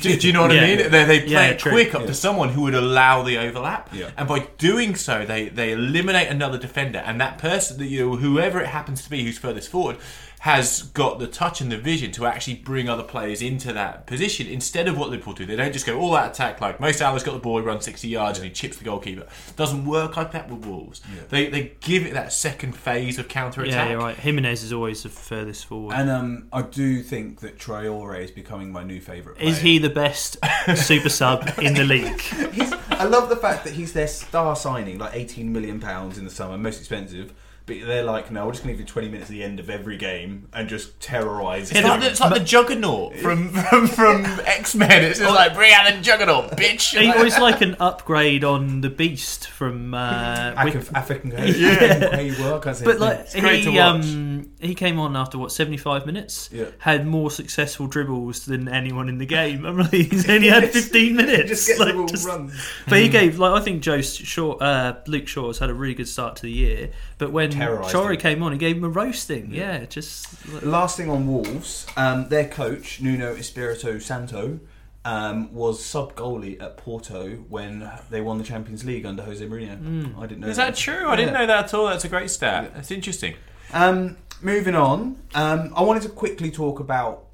Do, 0.00 0.16
do 0.16 0.26
you 0.26 0.32
know 0.32 0.42
what 0.42 0.52
Yeah. 0.52 0.60
I 0.62 0.66
mean? 0.76 0.90
They, 0.90 1.04
they 1.04 1.20
play 1.20 1.28
Yeah, 1.32 1.46
it 1.48 1.58
true. 1.58 1.72
quick 1.72 1.94
up 1.94 2.02
Yeah. 2.02 2.06
to 2.08 2.14
someone 2.14 2.50
who 2.50 2.62
would 2.62 2.74
allow 2.74 3.22
the 3.22 3.38
overlap, 3.38 3.90
Yeah. 3.92 4.10
and 4.16 4.26
by 4.28 4.40
doing 4.58 4.94
so, 4.94 5.24
they, 5.24 5.48
they 5.48 5.72
eliminate 5.72 6.28
another 6.28 6.58
defender, 6.58 6.98
and 6.98 7.20
that 7.20 7.38
person 7.38 7.78
that 7.78 7.86
you 7.86 8.10
know, 8.10 8.16
whoever 8.16 8.60
it 8.60 8.66
happens 8.68 9.02
to 9.04 9.10
be 9.10 9.24
who's 9.24 9.38
furthest 9.38 9.68
forward, 9.70 9.96
has 10.40 10.82
got 10.82 11.18
the 11.18 11.26
touch 11.26 11.60
and 11.60 11.70
the 11.70 11.78
vision 11.78 12.12
to 12.12 12.24
actually 12.26 12.54
bring 12.54 12.88
other 12.88 13.02
players 13.02 13.42
into 13.42 13.72
that 13.72 14.06
position 14.06 14.46
instead 14.46 14.86
of 14.86 14.96
what 14.96 15.10
Liverpool 15.10 15.34
do. 15.34 15.44
They 15.44 15.56
don't 15.56 15.72
just 15.72 15.86
go 15.86 15.98
all 15.98 16.14
out 16.14 16.30
attack 16.30 16.60
like 16.60 16.78
Mo 16.78 16.92
Salah's 16.92 17.24
got 17.24 17.32
the 17.32 17.40
ball, 17.40 17.58
he 17.58 17.64
runs 17.64 17.84
60 17.84 18.06
yards 18.06 18.38
and 18.38 18.46
he 18.46 18.52
chips 18.52 18.76
the 18.76 18.84
goalkeeper. 18.84 19.26
Doesn't 19.56 19.84
work 19.84 20.16
like 20.16 20.32
that 20.32 20.48
with 20.48 20.64
Wolves. 20.64 21.00
They, 21.28 21.48
they 21.48 21.72
give 21.80 22.06
it 22.06 22.14
that 22.14 22.32
second 22.32 22.72
phase 22.76 23.18
of 23.18 23.28
counter 23.28 23.62
attack. 23.62 23.74
yeah, 23.74 23.90
you're 23.90 23.98
right. 24.00 24.16
Jimenez 24.16 24.62
is 24.62 24.72
always 24.72 25.02
the 25.02 25.08
furthest 25.08 25.66
forward. 25.66 25.94
And 25.94 26.08
um, 26.08 26.48
I 26.52 26.62
do 26.62 27.02
think 27.02 27.40
that 27.40 27.58
Traore 27.58 28.22
is 28.22 28.30
becoming 28.30 28.70
my 28.70 28.84
new 28.84 29.00
favourite. 29.00 29.40
is 29.40 29.58
he 29.58 29.78
the 29.78 29.90
best 29.90 30.36
super 30.76 31.08
sub 31.08 31.50
in 31.60 31.74
the 31.74 31.84
league? 31.84 32.20
He's, 32.52 32.72
I 32.90 33.04
love 33.04 33.28
the 33.28 33.36
fact 33.36 33.64
that 33.64 33.74
he's 33.74 33.92
their 33.92 34.08
star 34.08 34.56
signing, 34.56 34.98
like 34.98 35.14
18 35.14 35.52
million 35.52 35.78
pounds 35.78 36.18
in 36.18 36.24
the 36.24 36.30
summer, 36.30 36.58
most 36.58 36.80
expensive. 36.80 37.32
But 37.68 37.86
they're 37.86 38.02
like, 38.02 38.30
no, 38.32 38.46
we're 38.46 38.52
just 38.52 38.64
going 38.64 38.74
to 38.74 38.78
give 38.82 38.88
you 38.88 38.92
20 38.92 39.08
minutes 39.08 39.30
at 39.30 39.32
the 39.32 39.44
end 39.44 39.60
of 39.60 39.70
every 39.70 39.96
game 39.96 40.48
and 40.52 40.68
just 40.68 40.98
terrorise. 41.00 41.70
It's 41.70 41.82
like, 41.82 42.00
the, 42.00 42.06
it's 42.08 42.20
like 42.20 42.34
the 42.34 42.40
Juggernaut 42.44 43.16
from 43.18 43.48
from, 43.68 43.86
from 43.86 44.24
X 44.46 44.74
Men. 44.74 45.04
It's 45.04 45.18
just 45.20 45.34
like 45.34 45.54
bring 45.54 45.72
out 45.72 45.92
the 45.94 46.00
Juggernaut, 46.00 46.50
bitch. 46.56 46.98
He 46.98 47.22
was 47.22 47.38
like 47.38 47.60
an 47.60 47.76
upgrade 47.78 48.42
on 48.44 48.80
the 48.80 48.90
Beast 48.90 49.48
from. 49.48 49.94
Uh, 49.94 50.54
Wick- 50.64 50.74
Af- 50.74 50.94
African 50.94 51.30
guy. 51.30 51.44
Yeah. 51.58 52.10
Hey, 52.16 52.30
well, 52.32 52.56
I 52.64 52.74
but 52.84 52.98
like 52.98 53.34
name. 53.34 53.42
great 53.42 53.64
to 53.64 53.70
he, 53.70 53.78
watch. 53.78 54.04
um, 54.06 54.50
he 54.60 54.74
came 54.74 54.98
on 54.98 55.16
after 55.16 55.38
what 55.38 55.52
seventy 55.52 55.76
five 55.76 56.06
minutes. 56.06 56.48
Yeah. 56.52 56.66
Had 56.78 57.06
more 57.06 57.30
successful 57.30 57.86
dribbles 57.86 58.46
than 58.46 58.68
anyone 58.68 59.08
in 59.08 59.18
the 59.18 59.26
game. 59.26 59.64
I'm 59.66 59.78
like, 59.78 59.90
he's 59.92 60.28
only 60.28 60.48
had 60.48 60.70
fifteen 60.72 61.16
minutes. 61.16 61.48
just 61.50 61.66
gets 61.66 61.78
Like, 61.80 61.88
the 61.92 61.94
ball 61.98 62.06
just- 62.06 62.26
runs. 62.26 62.54
But 62.88 63.00
he 63.00 63.08
gave 63.08 63.38
like 63.38 63.60
I 63.60 63.64
think 63.64 63.82
Joe 63.82 64.00
Shaw, 64.00 64.52
uh, 64.58 65.00
Luke 65.06 65.28
has 65.28 65.58
had 65.58 65.70
a 65.70 65.74
really 65.74 65.94
good 65.94 66.08
start 66.08 66.36
to 66.36 66.42
the 66.42 66.50
year. 66.52 66.90
But 67.18 67.32
when 67.32 67.50
Terrorised 67.50 67.92
Shawry 67.92 68.14
him. 68.14 68.20
came 68.20 68.42
on, 68.42 68.52
he 68.52 68.58
gave 68.58 68.76
him 68.76 68.84
a 68.84 68.88
roasting. 68.88 69.52
Yeah, 69.52 69.84
just 69.86 70.46
Last 70.62 70.96
thing 70.96 71.10
on 71.10 71.26
Wolves, 71.26 71.86
um, 71.96 72.28
their 72.28 72.48
coach 72.48 73.00
Nuno 73.00 73.34
Espirito 73.34 73.98
Santo 73.98 74.60
um, 75.04 75.52
was 75.52 75.84
sub 75.84 76.14
goalie 76.14 76.60
at 76.62 76.76
Porto 76.76 77.30
when 77.48 77.90
they 78.10 78.20
won 78.20 78.38
the 78.38 78.44
Champions 78.44 78.84
League 78.84 79.04
under 79.04 79.22
Jose 79.22 79.44
Mourinho. 79.44 80.16
I 80.16 80.26
didn't 80.26 80.40
know. 80.40 80.48
Is 80.48 80.58
that 80.58 80.76
true? 80.76 81.08
I 81.08 81.16
didn't 81.16 81.34
know 81.34 81.46
that 81.46 81.64
at 81.64 81.74
all. 81.74 81.86
That's 81.86 82.04
a 82.04 82.08
great 82.08 82.30
stat. 82.30 82.72
That's 82.74 82.90
interesting. 82.90 83.34
Um, 83.72 84.16
moving 84.40 84.74
on, 84.74 85.18
um, 85.34 85.72
I 85.74 85.82
wanted 85.82 86.02
to 86.04 86.08
quickly 86.08 86.50
talk 86.50 86.78
about 86.80 87.24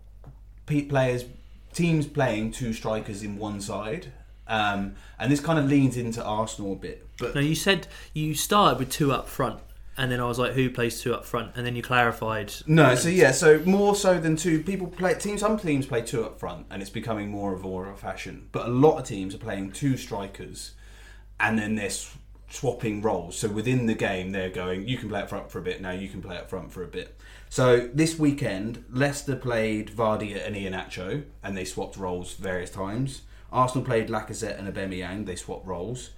players, 0.66 1.24
teams 1.72 2.06
playing 2.06 2.52
two 2.52 2.72
strikers 2.72 3.22
in 3.22 3.38
one 3.38 3.60
side, 3.60 4.12
um, 4.46 4.94
and 5.18 5.30
this 5.30 5.40
kind 5.40 5.58
of 5.58 5.66
leans 5.66 5.96
into 5.96 6.24
Arsenal 6.24 6.72
a 6.72 6.76
bit. 6.76 7.06
But 7.18 7.34
no. 7.34 7.40
You 7.40 7.54
said 7.54 7.86
you 8.12 8.34
started 8.34 8.78
with 8.78 8.90
two 8.90 9.12
up 9.12 9.28
front, 9.28 9.60
and 9.96 10.10
then 10.10 10.20
I 10.20 10.24
was 10.24 10.38
like, 10.38 10.52
who 10.52 10.70
plays 10.70 11.00
two 11.00 11.14
up 11.14 11.24
front? 11.24 11.52
And 11.54 11.64
then 11.64 11.76
you 11.76 11.82
clarified. 11.82 12.52
no, 12.66 12.94
so 12.94 13.08
yeah, 13.08 13.30
so 13.30 13.60
more 13.60 13.94
so 13.94 14.18
than 14.18 14.36
two 14.36 14.62
people 14.62 14.88
play 14.88 15.14
teams. 15.14 15.40
Some 15.40 15.58
teams 15.58 15.86
play 15.86 16.02
two 16.02 16.24
up 16.24 16.40
front, 16.40 16.66
and 16.70 16.82
it's 16.82 16.90
becoming 16.90 17.30
more 17.30 17.54
of 17.54 17.64
a, 17.64 17.96
fashion. 17.96 18.48
But 18.52 18.66
a 18.66 18.70
lot 18.70 18.98
of 18.98 19.04
teams 19.06 19.34
are 19.34 19.38
playing 19.38 19.72
two 19.72 19.96
strikers, 19.96 20.72
and 21.38 21.58
then 21.58 21.76
they're 21.76 21.90
sw- 21.90 22.16
swapping 22.48 23.02
roles. 23.02 23.38
So 23.38 23.48
within 23.48 23.86
the 23.86 23.94
game, 23.94 24.32
they're 24.32 24.50
going, 24.50 24.88
you 24.88 24.96
can 24.96 25.08
play 25.08 25.20
up 25.20 25.28
front 25.28 25.50
for 25.50 25.58
a 25.58 25.62
bit. 25.62 25.80
Now 25.80 25.90
you 25.90 26.08
can 26.08 26.22
play 26.22 26.36
up 26.36 26.48
front 26.50 26.72
for 26.72 26.82
a 26.82 26.88
bit. 26.88 27.18
So 27.48 27.88
this 27.92 28.18
weekend, 28.18 28.84
Leicester 28.90 29.36
played 29.36 29.90
Vardy 29.90 30.44
and 30.44 30.56
Iheanacho, 30.56 31.24
and 31.42 31.56
they 31.56 31.64
swapped 31.64 31.96
roles 31.96 32.34
various 32.34 32.70
times. 32.70 33.22
Arsenal 33.52 33.84
played 33.84 34.08
Lacazette 34.08 34.58
and 34.58 34.72
Aubameyang. 34.72 35.26
They 35.26 35.36
swapped 35.36 35.66
roles. 35.66 36.10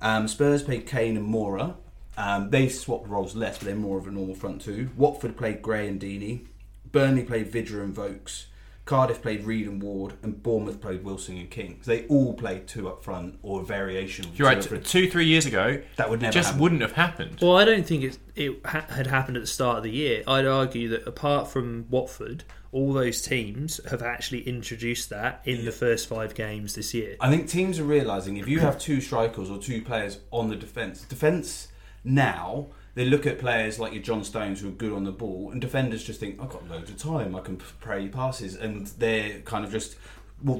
Um, 0.00 0.28
Spurs 0.28 0.62
played 0.62 0.86
Kane 0.86 1.16
and 1.16 1.32
Moura. 1.32 1.74
Um, 2.16 2.50
they 2.50 2.68
swapped 2.68 3.08
roles 3.08 3.34
less, 3.34 3.58
but 3.58 3.66
they're 3.66 3.74
more 3.76 3.98
of 3.98 4.06
a 4.06 4.10
normal 4.10 4.34
front 4.34 4.62
two. 4.62 4.90
Watford 4.96 5.36
played 5.36 5.62
Gray 5.62 5.86
and 5.88 6.00
Deeney. 6.00 6.46
Burnley 6.90 7.24
played 7.24 7.52
Vydra 7.52 7.82
and 7.84 7.94
Vokes. 7.94 8.46
Cardiff 8.86 9.20
played 9.20 9.44
Reid 9.44 9.66
and 9.66 9.82
Ward, 9.82 10.14
and 10.22 10.40
Bournemouth 10.40 10.80
played 10.80 11.02
Wilson 11.02 11.36
and 11.38 11.50
King. 11.50 11.80
So 11.82 11.90
they 11.90 12.06
all 12.06 12.34
played 12.34 12.68
two 12.68 12.88
up 12.88 13.02
front 13.02 13.36
or 13.42 13.60
a 13.62 13.64
variation. 13.64 14.26
You're 14.26 14.36
two 14.36 14.44
right. 14.44 14.58
up 14.58 14.64
front. 14.64 14.86
Two, 14.86 15.10
three 15.10 15.26
years 15.26 15.44
ago, 15.44 15.82
That 15.96 16.08
would 16.08 16.22
never 16.22 16.32
just 16.32 16.50
happen. 16.50 16.62
wouldn't 16.62 16.82
have 16.82 16.92
happened. 16.92 17.38
Well, 17.42 17.56
I 17.56 17.64
don't 17.64 17.84
think 17.84 18.04
it, 18.04 18.18
it 18.36 18.60
ha- 18.64 18.86
had 18.88 19.08
happened 19.08 19.36
at 19.38 19.42
the 19.42 19.48
start 19.48 19.78
of 19.78 19.82
the 19.82 19.90
year. 19.90 20.22
I'd 20.28 20.46
argue 20.46 20.88
that 20.90 21.04
apart 21.04 21.48
from 21.48 21.86
Watford, 21.90 22.44
all 22.70 22.92
those 22.92 23.22
teams 23.22 23.80
have 23.90 24.02
actually 24.02 24.42
introduced 24.42 25.10
that 25.10 25.40
in 25.44 25.64
the 25.64 25.72
first 25.72 26.08
five 26.08 26.36
games 26.36 26.76
this 26.76 26.94
year. 26.94 27.16
I 27.20 27.28
think 27.28 27.48
teams 27.48 27.80
are 27.80 27.84
realizing 27.84 28.36
if 28.36 28.46
you 28.46 28.60
have 28.60 28.78
two 28.78 29.00
strikers 29.00 29.50
or 29.50 29.58
two 29.58 29.82
players 29.82 30.20
on 30.30 30.48
the 30.48 30.54
defense, 30.56 31.02
defense 31.02 31.68
now 32.06 32.68
they 32.94 33.04
look 33.04 33.26
at 33.26 33.38
players 33.38 33.78
like 33.78 33.92
your 33.92 34.02
John 34.02 34.24
Stones 34.24 34.60
who 34.60 34.68
are 34.68 34.72
good 34.72 34.92
on 34.92 35.04
the 35.04 35.12
ball, 35.12 35.50
and 35.50 35.60
defenders 35.60 36.04
just 36.04 36.20
think 36.20 36.40
I've 36.40 36.48
got 36.48 36.68
loads 36.68 36.90
of 36.90 36.96
time, 36.96 37.36
I 37.36 37.40
can 37.40 37.56
pray 37.56 38.08
passes, 38.08 38.56
and 38.56 38.86
they're 38.98 39.40
kind 39.40 39.64
of 39.64 39.70
just 39.70 39.96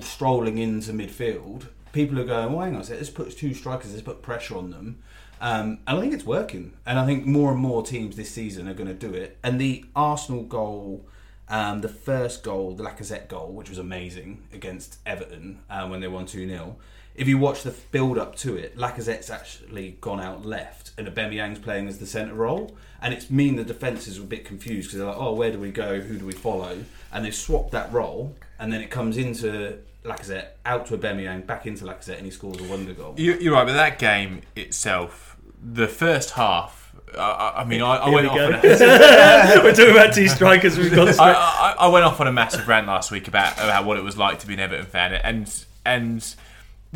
strolling 0.01 0.59
into 0.59 0.93
midfield. 0.93 1.69
People 1.93 2.21
are 2.21 2.25
going, 2.25 2.53
well, 2.53 2.65
hang 2.65 2.75
on 2.75 2.83
a 2.83 2.85
sec, 2.85 2.99
let's 2.99 3.09
put 3.09 3.37
two 3.37 3.55
strikers, 3.55 3.93
let's 3.93 4.03
put 4.03 4.21
pressure 4.21 4.57
on 4.57 4.71
them. 4.71 4.99
Um, 5.41 5.79
and 5.87 5.99
I 5.99 6.01
think 6.01 6.13
it's 6.13 6.25
working. 6.25 6.75
And 6.85 6.99
I 6.99 7.07
think 7.07 7.25
more 7.25 7.53
and 7.53 7.61
more 7.61 7.83
teams 7.83 8.17
this 8.17 8.31
season 8.31 8.69
are 8.69 8.75
going 8.75 8.89
to 8.89 8.95
do 8.95 9.13
it. 9.15 9.39
And 9.43 9.61
the 9.61 9.85
Arsenal 9.95 10.43
goal 10.43 11.07
um, 11.49 11.81
the 11.81 11.89
first 11.89 12.43
goal, 12.43 12.75
the 12.75 12.83
Lacazette 12.83 13.29
goal, 13.29 13.53
which 13.53 13.69
was 13.69 13.79
amazing 13.79 14.43
against 14.53 14.99
Everton 15.07 15.61
uh, 15.71 15.87
when 15.87 16.01
they 16.01 16.09
won 16.09 16.27
2 16.27 16.49
0. 16.49 16.77
If 17.17 17.29
you 17.29 17.39
watch 17.39 17.63
the 17.63 17.71
build 17.91 18.19
up 18.19 18.37
to 18.37 18.57
it, 18.57 18.77
Lacazette's 18.77 19.31
actually 19.31 19.97
gone 20.01 20.21
out 20.21 20.45
left 20.45 20.93
and 20.99 21.07
Aubameyang's 21.09 21.59
playing 21.59 21.89
as 21.89 21.99
the 21.99 22.07
centre 22.07 22.35
role. 22.35 22.77
And 23.01 23.13
it's 23.15 23.31
mean 23.31 23.57
the 23.57 23.65
defences 23.65 24.19
were 24.19 24.25
a 24.25 24.29
bit 24.29 24.45
confused 24.45 24.89
because 24.89 24.99
they're 24.99 25.09
like, 25.09 25.17
oh, 25.19 25.35
where 25.35 25.51
do 25.51 25.59
we 25.59 25.71
go? 25.71 26.01
Who 26.01 26.19
do 26.19 26.27
we 26.27 26.33
follow? 26.33 26.85
And 27.13 27.25
they've 27.25 27.35
swapped 27.35 27.71
that 27.73 27.93
role 27.93 28.35
and 28.59 28.73
then 28.73 28.81
it 28.81 28.91
comes 28.91 29.17
into 29.17 29.79
Lacazette, 30.05 30.49
out 30.65 30.87
to 30.87 30.97
Aubameyang, 30.99 31.47
back 31.47 31.67
into 31.67 31.85
Lacazette, 31.85 32.17
and 32.19 32.25
he 32.25 32.31
scores 32.31 32.61
a 32.61 32.65
wonder 32.65 32.93
goal. 32.93 33.15
You- 33.19 33.39
You're 33.39 33.55
right, 33.55 33.67
but 33.67 33.73
that 33.75 33.99
game 33.99 34.43
itself, 34.55 35.37
the 35.63 35.89
first 35.89 36.31
half. 36.31 36.95
I- 37.17 37.21
I, 37.21 37.61
I 37.63 37.65
mean, 37.65 37.83
I, 37.83 37.97
I 37.97 38.09
went 38.09 38.25
we 38.25 38.29
off. 38.31 38.37
go. 38.37 38.47
On 38.47 38.55
a, 38.55 38.61
We're 39.65 39.75
talking 39.75 39.91
about 39.91 40.15
two 40.15 40.29
strikers. 40.29 40.77
We've 40.79 40.95
got. 40.95 41.19
I, 41.19 41.33
I, 41.33 41.75
I 41.81 41.89
went 41.89 42.05
off 42.05 42.21
on 42.21 42.27
a 42.27 42.33
massive 42.33 42.67
rant 42.69 42.87
last 42.87 43.11
week 43.11 43.27
about 43.29 43.55
about 43.55 43.85
what 43.85 43.97
it 43.97 44.05
was 44.05 44.17
like 44.17 44.41
to 44.41 44.47
be 44.47 44.55
an 44.55 44.61
Everton 44.61 44.87
fan, 44.87 45.13
and 45.15 45.65
and 45.85 46.35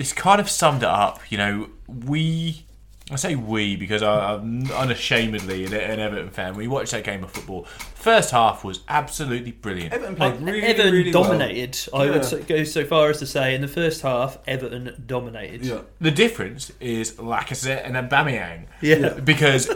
this 0.01 0.13
kind 0.15 0.41
of 0.41 0.49
summed 0.49 0.83
it 0.83 0.89
up. 0.89 1.21
You 1.31 1.39
know, 1.39 1.69
we. 1.87 2.65
I 3.13 3.17
say 3.17 3.35
we 3.35 3.75
because 3.75 4.05
I, 4.05 4.35
I'm 4.35 4.71
unashamedly 4.71 5.65
an, 5.65 5.73
an 5.75 5.99
Everton 5.99 6.31
fan. 6.31 6.55
We 6.55 6.69
watched 6.69 6.93
that 6.93 7.03
game 7.03 7.25
of 7.25 7.33
football. 7.33 7.65
First 7.65 8.31
half 8.31 8.63
was 8.63 8.81
absolutely 8.89 9.51
brilliant. 9.51 9.93
Everton 9.93 10.15
played 10.15 10.41
really, 10.41 10.63
Everton 10.63 10.93
really 10.93 11.13
well. 11.13 11.25
dominated. 11.25 11.77
I 11.93 12.05
Yeah. 12.05 12.19
would 12.19 12.47
go 12.47 12.63
so 12.63 12.85
far 12.85 13.11
as 13.11 13.19
to 13.19 13.27
say 13.27 13.55
in 13.57 13.63
the 13.63 13.69
first 13.69 14.03
half, 14.03 14.39
Everton 14.47 15.03
dominated. 15.07 15.65
Yeah. 15.65 15.81
The 16.01 16.13
difference 16.13 16.71
is 16.79 17.15
Lacazette 17.15 17.85
and 17.85 17.97
Aubameyang. 17.97 18.67
Yeah. 18.81 19.15
because 19.15 19.69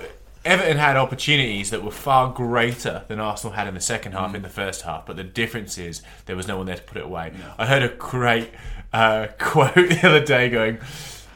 Everton 0.44 0.76
had 0.76 0.96
opportunities 0.96 1.70
that 1.70 1.82
were 1.82 1.90
far 1.90 2.30
greater 2.30 3.04
than 3.08 3.18
Arsenal 3.18 3.54
had 3.54 3.66
in 3.66 3.74
the 3.74 3.80
second 3.80 4.12
half 4.12 4.32
mm. 4.32 4.36
in 4.36 4.42
the 4.42 4.48
first 4.48 4.82
half. 4.82 5.06
But 5.06 5.16
the 5.16 5.24
difference 5.24 5.78
is 5.78 6.02
there 6.26 6.36
was 6.36 6.46
no 6.46 6.58
one 6.58 6.66
there 6.66 6.76
to 6.76 6.82
put 6.82 6.98
it 6.98 7.04
away. 7.04 7.32
I 7.58 7.66
heard 7.66 7.82
a 7.82 7.88
great 7.88 8.50
uh, 8.95 9.26
quote 9.38 9.74
the 9.74 10.01
other 10.03 10.24
day 10.24 10.49
going, 10.49 10.78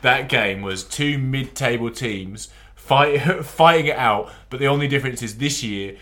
"That 0.02 0.28
game 0.28 0.62
was 0.62 0.84
two 0.84 1.18
mid-table 1.18 1.90
teams 1.90 2.48
fight, 2.74 3.18
fighting 3.44 3.86
it 3.86 3.96
out, 3.96 4.32
but 4.50 4.60
the 4.60 4.66
only 4.66 4.88
difference 4.88 5.22
is 5.22 5.38
this 5.38 5.62
year." 5.62 5.96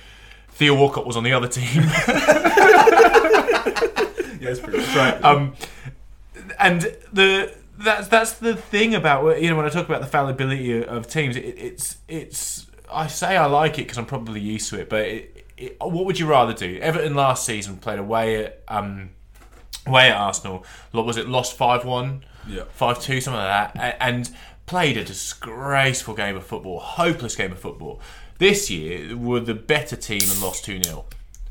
Theo 0.48 0.74
Walcott 0.74 1.06
was 1.06 1.18
on 1.18 1.22
the 1.24 1.34
other 1.34 1.48
team. 1.48 1.82
Yes, 4.46 4.60
pretty 4.60 4.78
much. 4.78 4.96
Right. 4.96 5.24
um, 5.24 5.54
and 6.58 6.82
the 7.12 7.54
that's 7.78 8.08
that's 8.08 8.34
the 8.34 8.56
thing 8.56 8.94
about 8.94 9.42
you 9.42 9.50
know 9.50 9.56
when 9.56 9.66
I 9.66 9.68
talk 9.68 9.86
about 9.86 10.00
the 10.00 10.06
fallibility 10.06 10.84
of 10.84 11.06
teams, 11.08 11.36
it, 11.36 11.40
it's 11.40 11.98
it's 12.08 12.66
I 12.90 13.06
say 13.08 13.36
I 13.36 13.46
like 13.46 13.74
it 13.78 13.82
because 13.82 13.98
I'm 13.98 14.06
probably 14.06 14.40
used 14.40 14.70
to 14.70 14.80
it, 14.80 14.88
but 14.88 15.00
it, 15.00 15.46
it, 15.56 15.76
what 15.80 16.06
would 16.06 16.18
you 16.18 16.26
rather 16.26 16.52
do? 16.52 16.78
Everton 16.80 17.14
last 17.14 17.44
season 17.44 17.76
played 17.78 17.98
away 17.98 18.44
at 18.44 18.62
um, 18.68 19.10
away 19.86 20.10
at 20.10 20.16
Arsenal. 20.16 20.64
What 20.92 21.06
was 21.06 21.16
it? 21.16 21.28
Lost 21.28 21.56
five 21.56 21.84
one, 21.84 22.24
Yeah. 22.46 22.62
five 22.72 23.00
two, 23.00 23.20
something 23.20 23.40
like 23.40 23.72
that, 23.74 23.96
and 24.00 24.30
played 24.66 24.96
a 24.96 25.04
disgraceful 25.04 26.14
game 26.14 26.36
of 26.36 26.44
football, 26.44 26.80
hopeless 26.80 27.36
game 27.36 27.52
of 27.52 27.58
football. 27.58 28.00
This 28.38 28.70
year 28.70 29.16
were 29.16 29.40
the 29.40 29.54
better 29.54 29.96
team 29.96 30.22
and 30.22 30.40
lost 30.42 30.64
two 30.64 30.82
0 30.82 31.04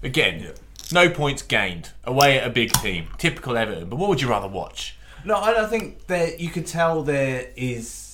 Again, 0.04 0.42
Yeah. 0.44 0.50
no 0.92 1.10
points 1.10 1.42
gained 1.42 1.90
away 2.04 2.38
at 2.38 2.46
a 2.46 2.50
big 2.50 2.72
team, 2.74 3.08
typical 3.18 3.58
Everton. 3.58 3.90
But 3.90 3.96
what 3.96 4.10
would 4.10 4.22
you 4.22 4.30
rather 4.30 4.48
watch? 4.48 4.96
No, 5.24 5.36
I 5.38 5.54
don't 5.54 5.70
think 5.70 6.06
that 6.08 6.40
you 6.40 6.50
could 6.50 6.68
tell 6.68 7.02
there 7.02 7.48
is 7.56 8.05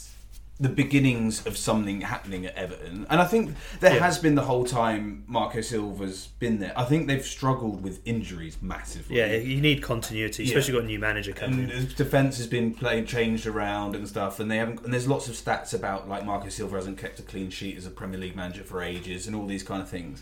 the 0.62 0.70
beginnings 0.70 1.46
of 1.48 1.58
something 1.58 2.02
happening 2.02 2.46
at 2.46 2.56
Everton, 2.56 3.08
and 3.10 3.20
I 3.20 3.26
think 3.26 3.56
there 3.80 3.96
Yeah. 3.96 4.00
has 4.06 4.20
been 4.20 4.36
the 4.36 4.44
whole 4.44 4.64
time 4.64 5.24
Marco 5.26 5.60
Silva's 5.62 6.28
been 6.38 6.60
there. 6.60 6.72
I 6.78 6.86
think 6.86 7.08
they've 7.08 7.26
struggled 7.26 7.82
with 7.84 8.00
injuries 8.06 8.58
massively. 8.62 9.18
Yeah, 9.18 9.34
you 9.34 9.60
need 9.60 9.82
continuity, 9.82 10.44
especially 10.44 10.74
got 10.74 10.84
a 10.84 10.86
new 10.86 11.00
manager 11.00 11.34
coming. 11.34 11.72
And 11.72 11.96
defense 11.96 12.38
has 12.38 12.46
been 12.46 12.76
played 12.76 13.08
changed 13.08 13.48
around 13.48 13.96
and 13.96 14.08
stuff, 14.08 14.40
and 14.40 14.52
they 14.52 14.58
haven't. 14.58 14.84
And 14.84 14.94
there's 14.94 15.08
lots 15.08 15.28
of 15.28 15.34
stats 15.34 15.74
about 15.74 16.08
like 16.08 16.24
Marco 16.26 16.50
Silva 16.50 16.76
hasn't 16.76 17.00
kept 17.00 17.20
a 17.20 17.24
clean 17.24 17.50
sheet 17.50 17.76
as 17.76 17.88
a 17.88 17.92
Premier 17.92 18.20
League 18.20 18.36
manager 18.36 18.64
for 18.64 18.84
ages, 18.84 19.26
and 19.26 19.36
all 19.36 19.48
these 19.48 19.64
kind 19.64 19.82
of 19.82 19.90
things. 19.90 20.22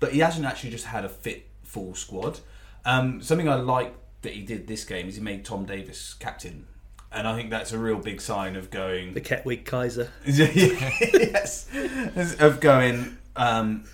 But 0.00 0.12
he 0.12 0.18
hasn't 0.18 0.44
actually 0.44 0.70
just 0.70 0.86
had 0.86 1.04
a 1.04 1.08
fit 1.08 1.46
full 1.62 1.94
squad. 1.94 2.40
Um, 2.84 3.22
something 3.22 3.48
I 3.48 3.54
like 3.54 3.94
that 4.22 4.32
he 4.32 4.42
did 4.42 4.66
this 4.66 4.84
game 4.84 5.06
is 5.08 5.14
he 5.14 5.20
made 5.22 5.44
Tom 5.44 5.64
Davies 5.64 6.16
captain, 6.18 6.66
and 7.16 7.26
I 7.26 7.34
think 7.34 7.50
that's 7.50 7.72
a 7.72 7.78
real 7.78 7.98
big 7.98 8.20
sign 8.20 8.54
of 8.56 8.70
going. 8.70 9.14
The 9.14 9.20
Ketwig 9.20 9.64
Kaiser. 9.64 10.10
yes, 10.26 11.66
of 12.38 12.60
going. 12.60 13.18
Um, 13.34 13.84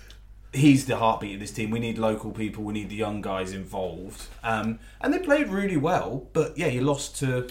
he's 0.53 0.85
the 0.85 0.97
heartbeat 0.97 1.35
of 1.35 1.39
this 1.39 1.51
team. 1.51 1.71
We 1.71 1.79
need 1.79 1.97
local 1.97 2.31
people. 2.31 2.63
We 2.63 2.73
need 2.73 2.89
the 2.89 2.95
young 2.95 3.21
guys 3.21 3.51
involved. 3.53 4.27
Um, 4.43 4.79
and 5.01 5.13
they 5.13 5.19
played 5.19 5.47
really 5.47 5.77
well. 5.77 6.27
But 6.33 6.57
yeah, 6.57 6.67
you 6.67 6.81
lost 6.81 7.17
to 7.19 7.47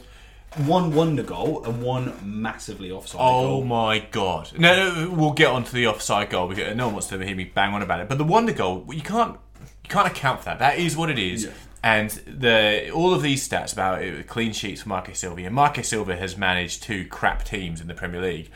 one 0.56 0.94
wonder 0.94 1.22
goal 1.22 1.64
and 1.64 1.82
one 1.82 2.12
massively 2.22 2.90
offside 2.90 3.20
Oh 3.22 3.42
goal. 3.42 3.64
my 3.64 4.00
god! 4.10 4.50
No, 4.58 4.94
no, 4.94 5.10
we'll 5.10 5.32
get 5.32 5.48
onto 5.48 5.72
the 5.72 5.86
offside 5.86 6.28
goal 6.30 6.46
because 6.48 6.76
no 6.76 6.86
one 6.86 6.94
wants 6.94 7.08
to 7.08 7.18
hear 7.24 7.34
me 7.34 7.44
bang 7.44 7.72
on 7.72 7.82
about 7.82 8.00
it. 8.00 8.08
But 8.08 8.18
the 8.18 8.24
wonder 8.24 8.52
goal, 8.52 8.86
you 8.92 9.00
can't 9.00 9.38
you 9.82 9.88
can't 9.88 10.06
account 10.06 10.40
for 10.40 10.44
that. 10.46 10.58
That 10.58 10.78
is 10.78 10.96
what 10.96 11.08
it 11.10 11.18
is. 11.18 11.44
Yeah. 11.44 11.50
And 11.84 12.10
the 12.10 12.90
all 12.90 13.12
of 13.12 13.22
these 13.22 13.46
stats 13.46 13.72
about 13.72 14.02
it, 14.02 14.28
clean 14.28 14.52
sheets 14.52 14.82
for 14.82 14.88
Marcus 14.88 15.18
Silva. 15.18 15.42
And 15.42 15.54
Marcus 15.54 15.88
Silva 15.88 16.16
has 16.16 16.36
managed 16.36 16.82
two 16.82 17.06
crap 17.06 17.44
teams 17.44 17.80
in 17.80 17.88
the 17.88 17.94
Premier 17.94 18.20
League, 18.20 18.50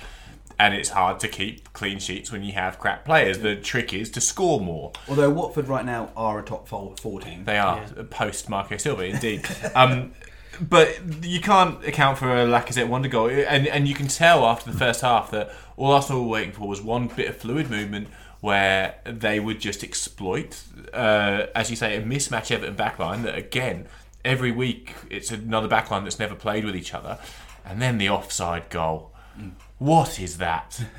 and 0.60 0.74
it's 0.74 0.90
hard 0.90 1.18
to 1.20 1.28
keep 1.28 1.72
clean 1.72 1.98
sheets 1.98 2.30
when 2.30 2.44
you 2.44 2.52
have 2.52 2.78
crap 2.78 3.04
players. 3.04 3.40
The 3.40 3.56
trick 3.56 3.92
is 3.92 4.10
to 4.12 4.20
score 4.20 4.60
more. 4.60 4.92
Although 5.08 5.30
Watford 5.30 5.66
right 5.66 5.84
now 5.84 6.10
are 6.16 6.38
a 6.38 6.42
top 6.42 6.68
four 6.68 6.94
four 7.00 7.20
team. 7.20 7.44
They 7.44 7.58
are 7.58 7.84
post 8.10 8.48
Marco 8.48 8.76
Silva, 8.76 9.04
indeed. 9.04 9.44
um, 9.74 10.12
but 10.60 10.96
you 11.24 11.40
can't 11.40 11.84
account 11.84 12.18
for 12.18 12.30
a 12.30 12.46
Lacazette 12.46 12.88
wonder 12.88 13.08
goal, 13.08 13.28
and 13.28 13.66
and 13.66 13.88
you 13.88 13.94
can 13.94 14.06
tell 14.06 14.46
after 14.46 14.70
the 14.70 14.78
first 14.78 15.00
half 15.00 15.32
that 15.32 15.50
all 15.76 15.92
Arsenal 15.92 16.22
were 16.22 16.28
waiting 16.28 16.52
for 16.52 16.68
was 16.68 16.80
one 16.80 17.08
bit 17.08 17.28
of 17.28 17.36
fluid 17.36 17.70
movement 17.70 18.06
where 18.46 18.94
they 19.04 19.40
would 19.40 19.60
just 19.60 19.82
exploit, 19.82 20.62
uh, 20.94 21.46
as 21.54 21.68
you 21.70 21.76
say, 21.76 21.96
a 21.96 22.02
mismatch 22.02 22.50
Everton 22.52 22.76
backline. 22.76 23.22
That 23.24 23.36
again, 23.36 23.86
every 24.24 24.52
week 24.52 24.94
it's 25.10 25.30
another 25.32 25.68
backline 25.68 26.04
that's 26.04 26.18
never 26.20 26.34
played 26.34 26.64
with 26.64 26.76
each 26.76 26.94
other, 26.94 27.18
and 27.64 27.82
then 27.82 27.98
the 27.98 28.08
offside 28.08 28.70
goal. 28.70 29.12
What 29.78 30.20
is 30.20 30.38
that? 30.38 30.80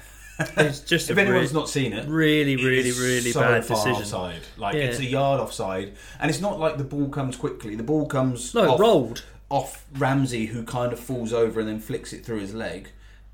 It's 0.56 0.82
just 0.82 1.10
If 1.10 1.18
anyone's 1.18 1.52
re- 1.52 1.60
not 1.62 1.68
seen 1.68 1.94
it, 1.94 2.08
really, 2.08 2.58
really, 2.58 2.90
is 2.90 3.00
really 3.00 3.32
so 3.32 3.40
bad 3.42 3.66
far 3.66 3.78
decision. 3.78 4.04
Offside. 4.04 4.42
Like 4.56 4.76
Yeah. 4.76 4.82
it's 4.84 5.00
a 5.00 5.06
yard 5.06 5.40
offside, 5.40 5.94
and 6.20 6.30
it's 6.30 6.40
not 6.40 6.60
like 6.60 6.78
the 6.78 6.84
ball 6.84 7.10
comes 7.10 7.36
quickly. 7.36 7.74
The 7.74 7.82
ball 7.82 8.06
comes 8.06 8.54
No, 8.54 8.64
it 8.64 8.68
off, 8.70 8.80
rolled. 8.80 9.24
off 9.50 9.84
Ramsey, 9.98 10.46
who 10.46 10.62
kind 10.62 10.94
of 10.94 11.00
falls 11.00 11.34
over 11.34 11.60
and 11.60 11.68
then 11.68 11.80
flicks 11.80 12.14
it 12.14 12.24
through 12.24 12.42
his 12.42 12.54
leg, 12.54 12.90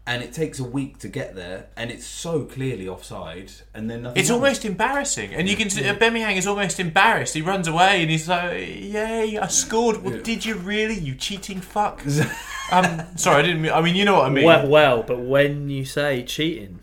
and 0.05 0.21
it 0.21 0.33
takes 0.33 0.59
a 0.59 0.63
week 0.65 0.99
to 0.99 1.07
get 1.07 1.33
there, 1.35 1.67
and 1.77 1.89
it's 1.89 2.05
so 2.05 2.43
clearly 2.43 2.87
offside, 2.87 3.51
and 3.73 3.89
then 3.89 4.03
nothing. 4.03 4.19
It's 4.19 4.27
happens. 4.29 4.43
almost 4.43 4.65
embarrassing, 4.65 5.33
and 5.33 5.47
you 5.47 5.55
can 5.55 5.69
see 5.69 5.81
Aubameyang 5.83 6.35
is 6.35 6.45
almost 6.45 6.79
embarrassed. 6.79 7.33
He 7.33 7.41
runs 7.41 7.67
away 7.67 8.01
and 8.01 8.11
he's 8.11 8.27
like, 8.27 8.51
"Yay, 8.67 9.37
I 9.37 9.47
scored!" 9.47 10.03
Well, 10.03 10.15
Yeah. 10.15 10.21
did 10.21 10.45
you 10.45 10.55
really, 10.55 10.95
you 10.99 11.15
cheating 11.15 11.61
fuck? 11.61 12.01
um, 12.71 13.01
sorry, 13.15 13.39
I 13.39 13.41
didn't. 13.43 13.61
Mean, 13.61 13.71
I 13.71 13.81
mean, 13.81 13.95
you 13.95 14.03
know 14.05 14.15
what 14.15 14.25
I 14.25 14.29
mean. 14.29 14.45
Well, 14.45 14.67
well, 14.67 15.03
but 15.03 15.19
when 15.19 15.69
you 15.69 15.85
say 15.85 16.23
cheating, 16.23 16.79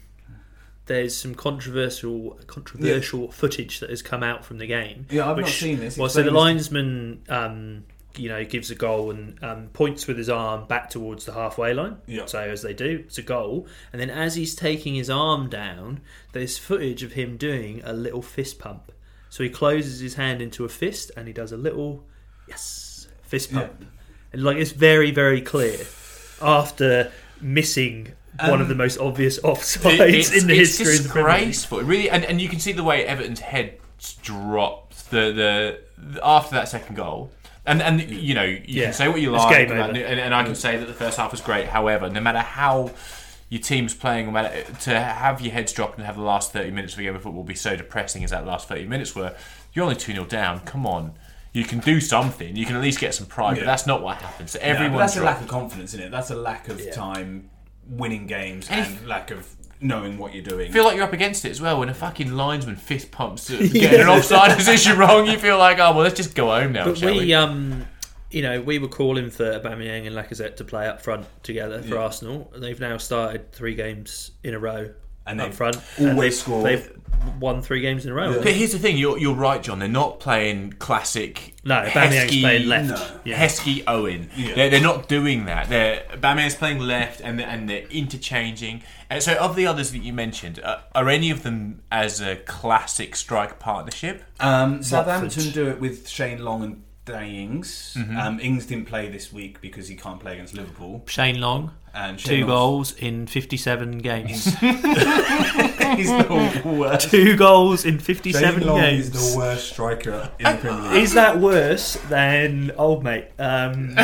there's 0.87 1.15
some 1.15 1.35
controversial 1.35 2.39
controversial 2.47 3.31
footage 3.31 3.81
that 3.81 3.91
has 3.91 4.01
come 4.03 4.23
out 4.23 4.45
from 4.47 4.59
the 4.59 4.67
game. 4.67 5.07
Yeah, 5.11 5.31
I've 5.31 5.37
not 5.37 5.49
seen 5.49 5.79
this. 5.81 5.99
Well, 5.99 6.09
so 6.09 6.23
the 6.23 6.31
linesman, 6.31 7.23
um, 7.29 7.85
you 8.17 8.29
know, 8.29 8.45
gives 8.45 8.71
a 8.71 8.75
goal 8.75 9.11
and 9.11 9.43
um, 9.45 9.69
points 9.73 10.07
with 10.07 10.19
his 10.19 10.29
arm 10.29 10.67
back 10.67 10.91
towards 10.91 11.25
the 11.27 11.33
halfway 11.33 11.73
line. 11.75 11.97
Yeah. 12.07 12.27
So 12.27 12.41
as 12.41 12.63
they 12.63 12.75
do, 12.75 13.05
it's 13.07 13.19
a 13.19 13.23
goal. 13.23 13.67
And 13.93 14.01
then 14.01 14.11
as 14.11 14.35
he's 14.35 14.55
taking 14.55 14.95
his 14.95 15.09
arm 15.09 15.49
down, 15.49 16.01
there's 16.33 16.59
footage 16.59 17.03
of 17.03 17.13
him 17.13 17.37
doing 17.37 17.81
a 17.85 17.93
little 17.93 18.23
fist 18.23 18.59
pump. 18.59 18.91
So 19.29 19.45
he 19.45 19.49
closes 19.51 20.01
his 20.01 20.15
hand 20.15 20.43
into 20.43 20.65
a 20.65 20.69
fist 20.69 21.13
and 21.17 21.29
he 21.29 21.33
does 21.33 21.53
a 21.53 21.57
little 21.57 22.05
yes 22.49 23.07
fist 23.23 23.53
Yeah. 23.53 23.61
pump. 23.69 23.87
And 24.33 24.43
like 24.43 24.57
it's 24.57 24.73
very 24.73 25.13
very 25.13 25.41
clear 25.41 25.79
after 26.43 27.13
missing 27.41 28.13
one 28.41 28.55
Um, 28.55 28.61
of 28.61 28.69
the 28.69 28.75
most 28.75 28.99
obvious 28.99 29.39
It- 29.39 29.45
offsides 29.45 30.13
it's, 30.13 30.33
in 30.33 30.47
the 30.49 30.59
it's 30.59 30.79
history 30.79 30.97
of 30.97 31.03
the 31.05 31.09
Premier 31.11 31.33
League. 31.33 31.39
disgraceful. 31.49 31.83
Really, 31.83 32.11
and, 32.11 32.25
and 32.25 32.41
you 32.41 32.49
can 32.49 32.59
see 32.61 32.73
the 32.73 32.85
way 32.85 33.05
Everton's 33.07 33.41
head 33.41 33.79
dropped 34.23 35.11
the, 35.11 35.81
the 36.07 36.21
after 36.25 36.55
that 36.57 36.69
second 36.69 36.97
goal. 36.97 37.31
And 37.67 37.83
and 37.83 38.01
you 38.11 38.35
know 38.35 38.43
you 38.45 38.61
Yeah. 38.67 38.85
can 38.87 38.93
say 38.95 39.09
what 39.09 39.21
you 39.21 39.35
It's 39.35 39.45
like, 39.45 39.69
game 39.69 39.77
about- 39.77 39.91
and, 39.91 39.99
and 40.21 40.35
I 40.35 40.43
can 40.45 40.55
say 40.55 40.77
that 40.79 40.87
the 40.87 40.95
first 40.95 41.19
half 41.19 41.31
was 41.31 41.41
great. 41.41 41.69
However, 41.69 42.09
no 42.09 42.21
matter 42.21 42.39
how 42.41 42.91
your 43.51 43.61
team's 43.61 43.95
playing, 43.95 44.27
no 44.27 44.33
matter 44.33 44.63
to 44.83 44.99
have 45.01 45.41
your 45.41 45.53
heads 45.53 45.73
dropped 45.73 45.99
and 45.99 46.07
have 46.07 46.17
the 46.17 46.23
last 46.23 46.53
thirty 46.53 46.71
minutes 46.71 46.95
of 46.95 47.01
a 47.01 47.03
game 47.03 47.15
of 47.17 47.23
football 47.23 47.43
be 47.45 47.55
so 47.55 47.77
depressing 47.77 48.25
as 48.25 48.31
that 48.31 48.47
last 48.47 48.69
thirty 48.69 48.87
minutes 48.87 49.15
were, 49.15 49.35
you're 49.73 49.85
only 49.85 49.97
two 49.97 50.13
0 50.13 50.25
down. 50.25 50.61
Come 50.61 50.87
on, 50.87 51.13
you 51.53 51.65
can 51.65 51.81
do 51.81 52.01
something. 52.01 52.57
You 52.57 52.65
can 52.65 52.77
at 52.77 52.83
least 52.83 52.99
get 53.01 53.15
some 53.15 53.27
pride. 53.27 53.57
But 53.57 53.67
that's 53.67 53.87
not 53.87 54.03
what 54.03 54.17
happens. 54.19 54.53
So 54.53 54.59
No, 54.59 54.63
but 54.65 54.69
everyone 54.69 54.99
that's 54.99 55.17
a 55.17 55.23
lack 55.23 55.41
of 55.43 55.49
confidence 55.49 55.93
in 55.95 56.01
it. 56.01 56.11
That's 56.11 56.31
a 56.31 56.37
lack 56.37 56.69
of 56.69 56.81
Yeah. 56.81 56.93
time 56.93 57.51
winning 57.89 58.27
games 58.27 58.69
And 58.71 58.87
and 58.99 59.09
lack 59.09 59.31
of 59.33 59.47
knowing 59.81 60.19
what 60.19 60.35
you're 60.35 60.45
doing. 60.45 60.71
Feel 60.73 60.85
like 60.85 60.95
you're 60.97 61.05
up 61.05 61.13
against 61.13 61.45
it 61.45 61.51
as 61.51 61.61
well 61.61 61.79
when 61.81 61.89
a 61.89 61.95
fucking 61.95 62.33
linesman 62.33 62.77
fist 62.77 63.11
pumps 63.11 63.47
to 63.49 63.69
get 63.69 63.99
an 64.01 64.09
offside 64.09 64.57
position 64.57 64.99
wrong. 64.99 65.27
You 65.27 65.39
feel 65.39 65.59
like, 65.59 65.79
oh 65.79 65.93
well, 65.93 66.03
let's 66.03 66.17
just 66.17 66.35
go 66.35 66.47
home 66.49 66.73
now, 66.73 66.85
But 66.87 66.99
shall 66.99 67.13
we, 67.13 67.19
we? 67.21 67.35
um, 67.35 67.87
you 68.31 68.43
know, 68.43 68.61
we 68.61 68.79
were 68.79 68.89
calling 68.89 69.31
for 69.31 69.45
Aubameyang 69.59 70.07
and 70.07 70.15
Lacazette 70.15 70.57
to 70.57 70.65
play 70.65 70.87
up 70.87 71.03
front 71.03 71.27
together 71.43 71.83
for 71.83 71.95
Yeah. 71.95 72.03
Arsenal. 72.03 72.53
They've 72.57 72.79
now 72.79 72.97
started 72.99 73.53
three 73.53 73.75
games 73.75 74.31
in 74.45 74.55
a 74.55 74.59
row 74.59 74.91
And 75.27 75.41
up 75.41 75.49
they've 75.49 75.55
front. 75.55 75.79
always 76.01 76.47
and 76.47 76.65
they've, 76.65 77.01
won 77.39 77.63
three 77.63 77.81
games 77.81 78.05
in 78.05 78.13
a 78.13 78.15
row. 78.15 78.31
Yeah. 78.31 78.43
But 78.43 78.53
here's 78.53 78.73
the 78.73 78.79
thing: 78.79 78.97
you're, 78.97 79.19
you're 79.19 79.35
right, 79.35 79.63
John. 79.63 79.79
They're 79.79 79.89
not 79.89 80.21
playing 80.21 80.75
classic. 80.75 81.55
No, 81.65 81.83
Aubameyang's 81.83 82.41
playing 82.41 82.69
left. 82.69 82.89
No. 82.89 83.21
Yeah. 83.25 83.47
Heskey 83.47 83.85
Owen. 83.87 84.31
Yeah. 84.37 84.55
They're, 84.55 84.71
they're 84.71 84.81
not 84.81 85.09
doing 85.09 85.45
that. 85.47 85.69
They're 85.69 86.05
Aubameyang's 86.11 86.55
playing 86.55 86.79
left, 86.79 87.21
and 87.21 87.39
they're, 87.39 87.49
and 87.49 87.69
they're 87.69 87.87
interchanging. 87.91 88.83
And 89.09 89.23
so, 89.23 89.35
of 89.35 89.57
the 89.57 89.67
others 89.67 89.93
that 89.93 89.99
you 89.99 90.13
mentioned, 90.13 90.61
uh, 90.61 90.81
are 90.95 91.09
any 91.09 91.31
of 91.31 91.43
them 91.43 91.83
as 91.91 92.21
a 92.21 92.37
classic 92.37 93.17
strike 93.17 93.59
partnership? 93.59 94.23
Um, 94.39 94.83
Southampton 94.83 95.51
do 95.51 95.69
it 95.69 95.81
with 95.81 96.09
Shane 96.09 96.45
Long 96.45 96.63
and 96.63 96.83
Danny 97.05 97.43
Ings. 97.43 97.95
Mm-hmm. 97.99 98.17
Um, 98.17 98.41
Ings 98.41 98.67
didn't 98.67 98.87
play 98.87 99.09
this 99.09 99.33
week 99.33 99.61
because 99.61 99.89
he 99.89 99.97
can't 99.97 100.21
play 100.21 100.35
against 100.35 100.55
Liverpool. 100.55 101.03
Shane 101.07 101.41
Long, 101.41 101.73
And 101.93 102.19
two 102.19 102.29
Shane 102.29 102.47
goals 102.47 102.93
in 102.97 103.27
57 103.27 103.99
games. 103.99 104.45
He's 104.61 106.09
the 106.09 106.63
worst. 106.65 107.11
two 107.11 107.37
goals 107.37 107.85
in 107.85 107.95
Shane 107.95 108.01
57 108.01 108.67
Long 108.67 108.81
games. 108.81 109.09
is 109.15 109.33
the 109.33 109.39
worst 109.39 109.71
striker 109.71 110.31
in 110.39 110.45
the 110.45 110.59
Premier 110.61 110.93
League. 110.93 111.03
Is 111.03 111.15
that 111.15 111.39
worse 111.41 111.95
than 112.09 112.71
old 112.77 113.03
mate? 113.03 113.27
Um, 113.39 113.95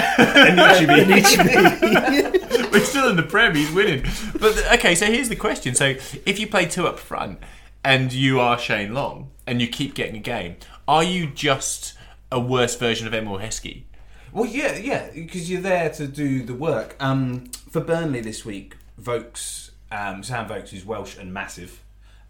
We're 2.73 2.81
still 2.81 3.09
in 3.09 3.17
the 3.17 3.27
Prem. 3.29 3.55
He's 3.55 3.71
winning. 3.71 4.05
But 4.39 4.59
okay, 4.75 4.95
so 4.95 5.07
here's 5.07 5.29
the 5.29 5.37
question: 5.37 5.75
So 5.75 5.95
if 6.25 6.39
you 6.39 6.47
play 6.47 6.67
two 6.67 6.87
up 6.87 6.99
front 6.99 7.39
and 7.85 8.13
you 8.13 8.41
are 8.41 8.59
Shane 8.59 8.95
Long 8.95 9.31
and 9.47 9.61
you 9.61 9.69
keep 9.69 9.95
getting 9.95 10.17
a 10.17 10.21
game, 10.21 10.57
are 10.89 11.05
you 11.05 11.27
just 11.29 11.95
a 12.33 12.41
worse 12.41 12.77
version 12.77 13.07
of 13.07 13.15
Emile 13.15 13.39
Heskey? 13.39 13.85
Well, 14.33 14.47
yeah, 14.47 14.77
yeah, 14.77 15.09
because 15.15 15.51
you're 15.51 15.63
there 15.63 15.89
to 15.91 16.07
do 16.07 16.43
the 16.43 16.53
work. 16.55 16.97
Um, 17.01 17.51
for 17.77 17.85
Burnley 17.85 18.21
this 18.23 18.43
week, 18.47 18.75
Vokes, 18.99 19.73
um, 19.91 20.23
Sam 20.23 20.49
Vokes 20.49 20.73
is 20.73 20.87
Welsh 20.87 21.19
and 21.19 21.31
massive, 21.31 21.83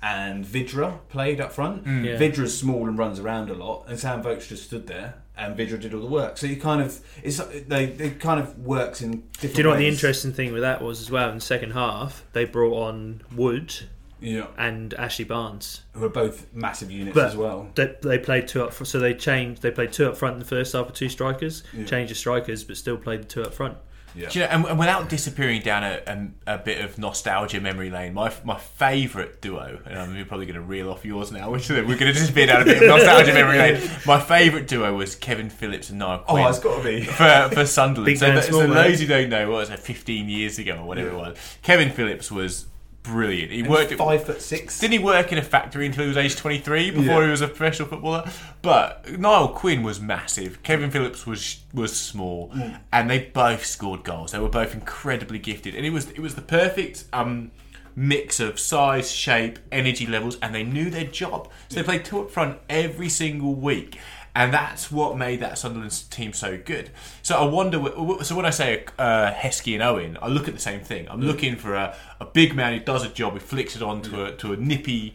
and 0.03 0.45
Vydra 0.45 0.99
played 1.09 1.41
up 1.41 1.53
front. 1.53 1.87
Yeah. 1.87 2.17
Vydra's 2.19 2.59
small 2.59 2.89
and 2.89 2.99
runs 2.99 3.21
around 3.21 3.49
a 3.49 3.55
lot, 3.55 3.85
and 3.87 3.97
Sam 3.97 4.25
Vokes 4.25 4.49
just 4.49 4.65
stood 4.65 4.89
there, 4.89 5.15
and 5.37 5.57
Vydra 5.57 5.79
did 5.81 5.95
all 5.95 6.01
the 6.01 6.09
work. 6.09 6.37
So 6.37 6.49
you 6.49 6.57
kind 6.57 6.83
of 6.83 6.99
it's 7.23 7.37
they 7.69 7.85
it 7.85 8.19
kind 8.19 8.41
of 8.41 8.59
works 8.59 9.01
in 9.03 9.23
different. 9.35 9.55
do 9.55 9.59
you 9.59 9.63
know 9.63 9.71
what 9.71 9.79
the 9.79 9.85
ways. 9.85 9.95
interesting 9.95 10.33
thing 10.33 10.53
with 10.53 10.63
that 10.63 10.83
was 10.83 11.01
as 11.01 11.13
well? 11.13 11.29
In 11.29 11.37
the 11.37 11.41
second 11.41 11.71
half, 11.75 12.25
they 12.33 12.45
brought 12.45 12.75
on 12.89 13.23
Wood 13.37 13.73
Yeah, 14.21 14.49
and 14.59 14.95
Ashley 14.95 15.27
Barnes. 15.27 15.83
who 15.93 16.05
are 16.07 16.09
both 16.09 16.53
massive 16.53 16.91
units 16.91 17.15
But- 17.15 17.27
as 17.29 17.37
well. 17.37 17.71
They, 17.77 17.95
they 18.03 18.19
played 18.19 18.49
two 18.49 18.65
up, 18.65 18.73
fr- 18.73 18.85
so 18.85 18.99
they 18.99 19.15
changed. 19.15 19.63
They 19.63 19.71
played 19.71 19.93
two 19.93 20.09
up 20.09 20.17
front 20.17 20.33
in 20.33 20.39
the 20.41 20.45
first 20.45 20.73
half 20.73 20.87
with 20.87 20.97
two 20.97 21.09
strikers. 21.09 21.63
Yeah. 21.73 21.85
Changed 21.85 22.11
the 22.11 22.17
strikers, 22.17 22.65
but 22.65 22.77
still 22.77 22.97
played 22.97 23.21
the 23.23 23.27
two 23.27 23.43
up 23.45 23.55
front. 23.55 23.77
Yeah. 24.17 24.29
Do 24.31 24.39
you 24.39 24.45
know, 24.47 24.51
and, 24.51 24.65
and 24.65 24.79
without 24.79 25.09
disappearing 25.09 25.61
down 25.63 25.85
a, 25.85 26.31
a, 26.47 26.55
a 26.55 26.59
bit 26.59 26.83
of 26.85 26.99
nostalgia 26.99 27.61
memory 27.61 27.91
lane, 27.91 28.15
my 28.15 28.33
my 28.45 28.57
favourite 28.59 29.41
duo, 29.43 29.79
and 29.85 29.99
I'm 29.99 30.27
probably 30.27 30.47
going 30.47 30.55
to 30.55 30.63
reel 30.63 30.91
off 30.91 31.05
yours 31.05 31.31
now, 31.31 31.51
which 31.51 31.69
we're 31.69 31.83
going 31.85 31.99
to 31.99 32.13
disappear 32.13 32.47
down 32.47 32.63
a 32.63 32.65
bit 32.65 32.83
of 32.83 32.89
nostalgia 32.89 33.33
memory 33.35 33.59
lane. 33.59 33.91
My 34.07 34.19
favourite 34.21 34.67
duo 34.69 34.95
was 34.95 35.15
Kevin 35.17 35.51
Phillips 35.51 35.91
and 35.91 35.99
Niall 35.99 36.25
Oh, 36.29 36.33
Quinn. 36.33 36.47
it's 36.47 36.59
got 36.61 36.79
to 36.79 36.83
be. 36.85 37.05
for, 37.05 37.51
for 37.53 37.67
Sunderland. 37.67 38.07
Big 38.07 38.19
so, 38.19 38.27
man, 38.29 38.37
th- 38.37 38.47
small 38.49 38.61
so 38.63 38.67
those 38.73 39.01
who 39.01 39.07
don't 39.07 39.29
know, 39.29 39.51
what 39.51 39.59
was 39.59 39.71
it, 39.71 39.79
15 39.81 40.29
years 40.29 40.59
ago 40.59 40.77
or 40.79 40.87
whatever 40.87 41.11
it 41.11 41.17
was, 41.17 41.37
Kevin 41.63 41.91
Phillips 41.91 42.31
was 42.31 42.67
brilliant. 43.07 43.51
He 43.53 43.61
And 43.61 43.69
worked 43.69 43.91
he's 43.91 43.99
five 43.99 44.25
foot 44.25 44.43
six. 44.43 44.79
Didn't 44.79 44.93
he 44.93 44.99
work 44.99 45.33
in 45.33 45.39
a 45.39 45.43
factory 45.43 45.87
until 45.87 46.03
he 46.05 46.09
was 46.09 46.17
age 46.17 46.37
23 46.37 46.91
before 46.91 47.05
Yeah. 47.05 47.25
he 47.25 47.31
was 47.31 47.41
a 47.41 47.49
professional 47.49 47.89
footballer? 47.89 48.29
But 48.63 49.19
Niall 49.19 49.49
Quinn 49.49 49.83
was 49.83 50.01
massive. 50.01 50.63
Kevin 50.63 50.91
Phillips 50.91 51.27
was 51.27 51.61
was 51.73 51.97
small, 51.97 52.51
Mm. 52.55 52.81
and 52.93 53.09
they 53.11 53.19
both 53.21 53.65
scored 53.65 54.03
goals. 54.05 54.33
They 54.33 54.39
were 54.39 54.49
both 54.49 54.75
incredibly 54.75 55.39
gifted, 55.39 55.75
and 55.75 55.87
it 55.87 55.91
was 55.91 56.11
it 56.11 56.21
was 56.21 56.35
the 56.35 56.43
perfect 56.43 57.05
um, 57.13 57.51
mix 57.99 58.41
of 58.41 58.61
size, 58.61 59.11
shape, 59.11 59.59
energy 59.73 60.07
levels, 60.07 60.37
and 60.43 60.55
they 60.55 60.63
knew 60.63 60.91
their 60.91 61.05
job. 61.05 61.49
So 61.69 61.77
they 61.77 61.83
played 61.83 62.05
two 62.05 62.21
up 62.21 62.31
front 62.31 62.59
every 62.69 63.09
single 63.09 63.55
week. 63.55 63.99
And 64.39 64.53
that's 64.53 64.93
what 64.93 65.17
made 65.17 65.41
that 65.41 65.57
Sunderland 65.57 66.05
team 66.11 66.35
so 66.35 66.59
good. 66.63 66.91
So 67.23 67.37
I 67.37 67.45
wonder. 67.47 67.79
So 68.23 68.37
when 68.37 68.45
I 68.45 68.51
say 68.51 68.85
uh, 68.99 69.33
Heskey 69.33 69.73
and 69.75 69.83
Owen, 69.83 70.19
I 70.21 70.29
look 70.29 70.47
at 70.47 70.53
the 70.53 70.61
same 70.61 70.81
thing. 70.81 71.09
I'm 71.09 71.23
looking 71.23 71.57
for 71.57 71.75
a, 71.75 71.97
a 72.21 72.27
big 72.27 72.55
man 72.55 72.75
who 72.75 72.81
does 72.81 73.03
a 73.03 73.09
job, 73.09 73.33
who 73.33 73.39
flicks 73.41 73.75
it 73.77 73.83
on 73.83 74.03
to 74.03 74.27
a 74.27 74.33
to 74.37 74.53
a 74.53 74.57
nippy 74.57 75.15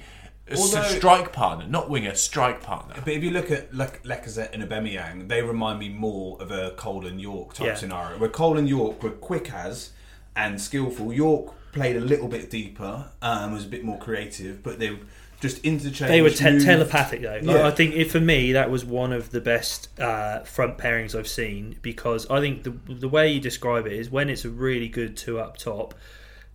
Although- 0.57 0.81
strike 0.83 1.31
partner, 1.31 1.67
not 1.67 1.87
winger, 1.89 2.15
strike 2.15 2.61
partner. 2.63 2.95
But 3.05 3.13
if 3.13 3.23
you 3.23 3.29
look 3.29 3.51
at 3.51 3.73
Le- 3.73 3.87
Lacazette 4.03 4.53
and 4.53 4.63
Aubameyang, 4.63 5.27
they 5.29 5.41
remind 5.43 5.77
me 5.79 5.89
more 5.89 6.41
of 6.41 6.49
a 6.51 6.71
Cole 6.71 7.05
and 7.05 7.21
Yorke 7.21 7.53
type 7.53 7.67
Yeah. 7.67 7.75
scenario, 7.75 8.17
where 8.17 8.27
Cole 8.29 8.57
and 8.57 8.67
Yorke 8.67 9.01
were 9.03 9.11
quick 9.11 9.53
as 9.53 9.91
and 10.35 10.59
skillful. 10.59 11.13
Yorke 11.13 11.53
played 11.71 11.95
a 11.95 12.01
little 12.01 12.27
bit 12.27 12.49
deeper, 12.49 13.05
um, 13.21 13.53
was 13.53 13.65
a 13.65 13.69
bit 13.69 13.83
more 13.85 13.97
creative, 13.99 14.61
but 14.63 14.79
they 14.79 14.97
just 15.41 15.63
interchanged. 15.65 16.11
They 16.13 16.21
were 16.21 16.29
te- 16.29 16.63
telepathic 16.63 17.21
though. 17.21 17.39
Yeah. 17.41 17.57
I 17.63 17.67
I 17.67 17.71
think 17.71 17.95
it, 17.95 18.11
for 18.11 18.19
me 18.21 18.53
that 18.53 18.69
was 18.71 18.85
one 18.85 19.11
of 19.11 19.31
the 19.31 19.41
best 19.41 19.89
uh, 19.99 20.39
front 20.43 20.77
pairings 20.77 21.13
I've 21.17 21.27
seen 21.27 21.77
because 21.81 22.29
I 22.29 22.39
think 22.39 22.63
the 22.63 22.71
the 22.93 23.09
way 23.09 23.31
you 23.33 23.39
describe 23.41 23.85
it 23.87 23.93
is 23.93 24.09
when 24.09 24.29
it's 24.29 24.45
a 24.45 24.49
really 24.49 24.87
good 24.87 25.17
two 25.17 25.39
up 25.39 25.57
top, 25.57 25.93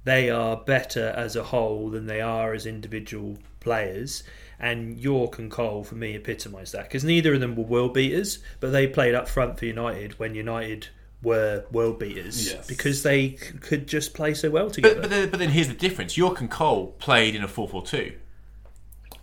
they 0.04 0.30
are 0.30 0.56
better 0.56 1.08
as 1.16 1.36
a 1.36 1.42
whole 1.44 1.90
than 1.90 2.06
they 2.06 2.20
are 2.20 2.54
as 2.54 2.64
individual 2.66 3.38
players. 3.60 4.22
And 4.58 4.96
Yorke 4.96 5.38
and 5.38 5.50
Cole 5.50 5.84
for 5.84 5.96
me 5.96 6.14
epitomise 6.14 6.72
that 6.72 6.84
because 6.84 7.04
neither 7.04 7.34
of 7.34 7.40
them 7.40 7.56
were 7.56 7.64
world 7.64 7.92
beaters, 7.92 8.38
but 8.60 8.70
they 8.70 8.86
played 8.86 9.14
up 9.14 9.28
front 9.28 9.58
for 9.58 9.66
United 9.66 10.18
when 10.18 10.34
United 10.34 10.88
were 11.22 11.64
world 11.70 11.98
beaters 11.98 12.46
Yes. 12.52 12.66
because 12.66 13.02
they 13.02 13.36
c- 13.36 13.58
could 13.60 13.86
just 13.86 14.14
play 14.14 14.32
so 14.32 14.48
well 14.48 14.70
together. 14.70 14.94
But 14.94 15.02
but 15.02 15.10
then, 15.10 15.28
but 15.30 15.38
then 15.40 15.50
here's 15.50 15.68
the 15.68 15.74
difference: 15.74 16.16
Yorke 16.16 16.40
and 16.40 16.50
Cole 16.50 16.94
played 16.98 17.34
in 17.34 17.42
a 17.42 17.48
4-4-2, 17.48 18.14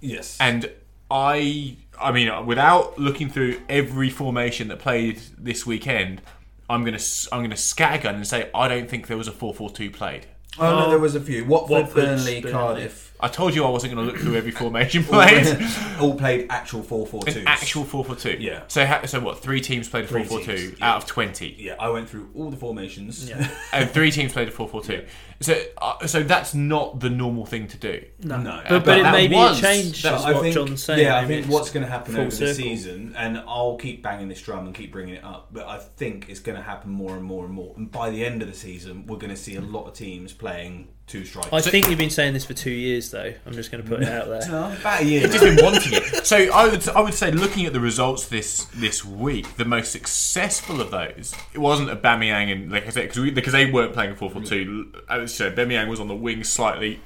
Yes. 0.04 0.38
and 0.40 0.70
I 1.10 1.78
I 2.00 2.12
mean, 2.12 2.46
without 2.46 2.98
looking 3.00 3.30
through 3.30 3.62
every 3.70 4.10
formation 4.10 4.68
that 4.70 4.80
played 4.80 5.22
this 5.38 5.66
weekend, 5.66 6.22
I'm 6.70 6.84
gonna 6.84 7.00
I'm 7.32 7.42
gonna 7.42 7.56
scattergun 7.56 8.16
and 8.16 8.28
say 8.28 8.50
I 8.54 8.68
don't 8.68 8.90
think 8.90 9.08
there 9.08 9.18
was 9.18 9.28
a 9.28 9.32
4-4-2 9.32 9.94
played. 9.94 10.26
oh, 10.60 10.80
no, 10.80 10.90
there 10.90 11.00
was 11.00 11.16
a 11.16 11.22
few. 11.22 11.46
Watford, 11.46 11.70
Watford's 11.72 11.96
Burnley, 11.96 12.42
Burnley. 12.42 12.52
Cardiff. 12.52 13.03
I 13.24 13.30
told 13.30 13.56
you 13.56 13.64
I 13.64 13.70
wasn't 13.70 13.96
going 13.96 14.06
to 14.06 14.12
look 14.12 14.22
through 14.22 14.36
every 14.36 14.52
formation 14.52 15.04
played. 15.06 15.46
played, 15.58 15.70
all 16.00 16.16
played 16.16 16.48
actual 16.50 16.84
4 16.84 17.08
4 17.08 17.24
An 17.28 17.48
actual 17.48 17.86
4 17.86 18.04
4 18.04 18.16
2. 18.16 18.38
Yeah. 18.40 18.64
So, 18.68 18.86
ha- 18.86 19.06
so 19.06 19.20
what? 19.22 19.40
Three 19.40 19.62
teams 19.62 19.88
played 19.88 20.04
a 20.06 20.08
4 20.08 20.24
4 20.26 20.42
2 20.42 20.76
yeah. 20.78 20.86
out 20.90 20.98
of 20.98 21.06
20. 21.06 21.56
Yeah, 21.58 21.76
I 21.80 21.88
went 21.90 22.10
through 22.10 22.30
all 22.36 22.50
the 22.52 22.58
formations. 22.58 23.28
Yeah. 23.30 23.48
And 23.74 23.90
three 23.90 24.12
teams 24.12 24.34
played 24.34 24.50
a 24.50 24.52
4 24.52 24.68
4 24.68 24.84
2. 24.84 25.06
So, 25.40 25.62
uh, 25.82 26.06
so 26.06 26.22
that's 26.22 26.54
not 26.54 27.00
the 27.00 27.10
normal 27.10 27.46
thing 27.46 27.68
to 27.70 27.78
do. 27.78 28.04
no, 28.24 28.38
No. 28.38 28.62
but, 28.64 28.70
But 28.70 28.86
but 28.86 29.00
it 29.00 29.12
maybe 29.12 29.36
was- 29.36 29.58
it 29.60 29.62
changed 29.62 30.04
that- 30.04 30.16
is 30.20 30.26
I 30.26 30.32
what 30.34 30.42
think, 30.44 30.54
John's 30.56 30.84
saying. 30.84 31.00
yeah, 31.00 31.16
I 31.18 31.22
Maybe 31.26 31.42
think 31.44 31.54
what's 31.54 31.70
going 31.72 31.86
to 31.86 31.92
happen 31.92 32.14
full 32.16 32.26
over 32.26 32.36
the 32.36 32.54
season, 32.54 33.16
and 33.18 33.38
I'll 33.48 33.78
keep 33.78 34.04
banging 34.04 34.28
this 34.28 34.42
drum 34.42 34.66
and 34.66 34.76
keep 34.76 34.92
bringing 34.92 35.16
it 35.16 35.24
up, 35.24 35.48
but 35.54 35.66
I 35.68 35.78
think 35.80 36.28
it's 36.30 36.40
going 36.42 36.58
to 36.58 36.62
happen 36.64 36.92
more 36.92 37.16
and 37.16 37.24
more 37.24 37.46
and 37.46 37.54
more. 37.54 37.74
And 37.78 37.90
by 37.90 38.10
the 38.10 38.26
end 38.26 38.42
of 38.42 38.48
the 38.50 38.54
season, 38.56 39.06
we're 39.08 39.18
going 39.18 39.32
to 39.34 39.42
see 39.42 39.56
a 39.56 39.62
lot 39.62 39.88
of 39.88 39.94
teams 39.94 40.34
playing 40.34 40.90
two 41.08 41.26
strikers. 41.26 41.52
I 41.54 41.62
think 41.70 41.90
you've 41.90 41.98
been 41.98 42.10
saying 42.10 42.34
this 42.34 42.46
for 42.46 42.54
two 42.54 42.72
years, 42.72 43.12
though. 43.12 43.34
I'm 43.46 43.54
just 43.54 43.72
going 43.72 43.84
to 43.84 43.90
put 43.90 44.02
it 44.02 44.10
out 44.10 44.28
there. 44.28 44.42
No, 44.50 44.72
about 44.80 45.02
a 45.02 45.06
year. 45.06 45.24
I've 45.24 45.32
just 45.32 45.44
been 45.44 45.64
wanting 45.64 45.94
it. 45.94 46.26
So 46.26 46.38
I 46.38 46.68
would 46.68 46.88
I 46.90 47.02
would 47.02 47.14
say 47.14 47.32
looking 47.32 47.66
at 47.66 47.74
the 47.74 47.80
results 47.80 48.28
this 48.28 48.66
this 48.74 49.04
week, 49.06 49.56
the 49.58 49.66
most 49.66 49.92
successful 49.92 50.82
of 50.82 50.92
those 50.92 51.34
it 51.54 51.60
wasn't 51.60 51.90
a 51.90 51.96
Aubameyang 51.96 52.52
and 52.52 52.72
like 52.72 52.86
I 52.86 52.90
said 52.90 53.10
because 53.10 53.32
because 53.32 53.54
they 53.54 53.70
weren't 53.72 53.94
playing 53.94 54.12
a 54.12 54.16
four 54.16 54.30
four 54.30 54.44
two. 54.44 54.92
Mm. 54.92 55.02
I 55.10 55.18
would 55.18 55.28
Aubameyang 55.28 55.88
was 55.88 56.00
on 56.00 56.08
the 56.08 56.16
wing 56.16 56.44
slightly. 56.44 57.00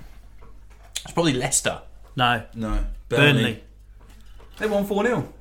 It's 1.04 1.14
probably 1.14 1.34
Leicester. 1.34 1.82
No, 2.16 2.44
no, 2.56 2.86
Burnley. 3.10 3.64
They 4.58 4.68
won 4.68 4.86
4 4.86 5.06
0. 5.06 5.34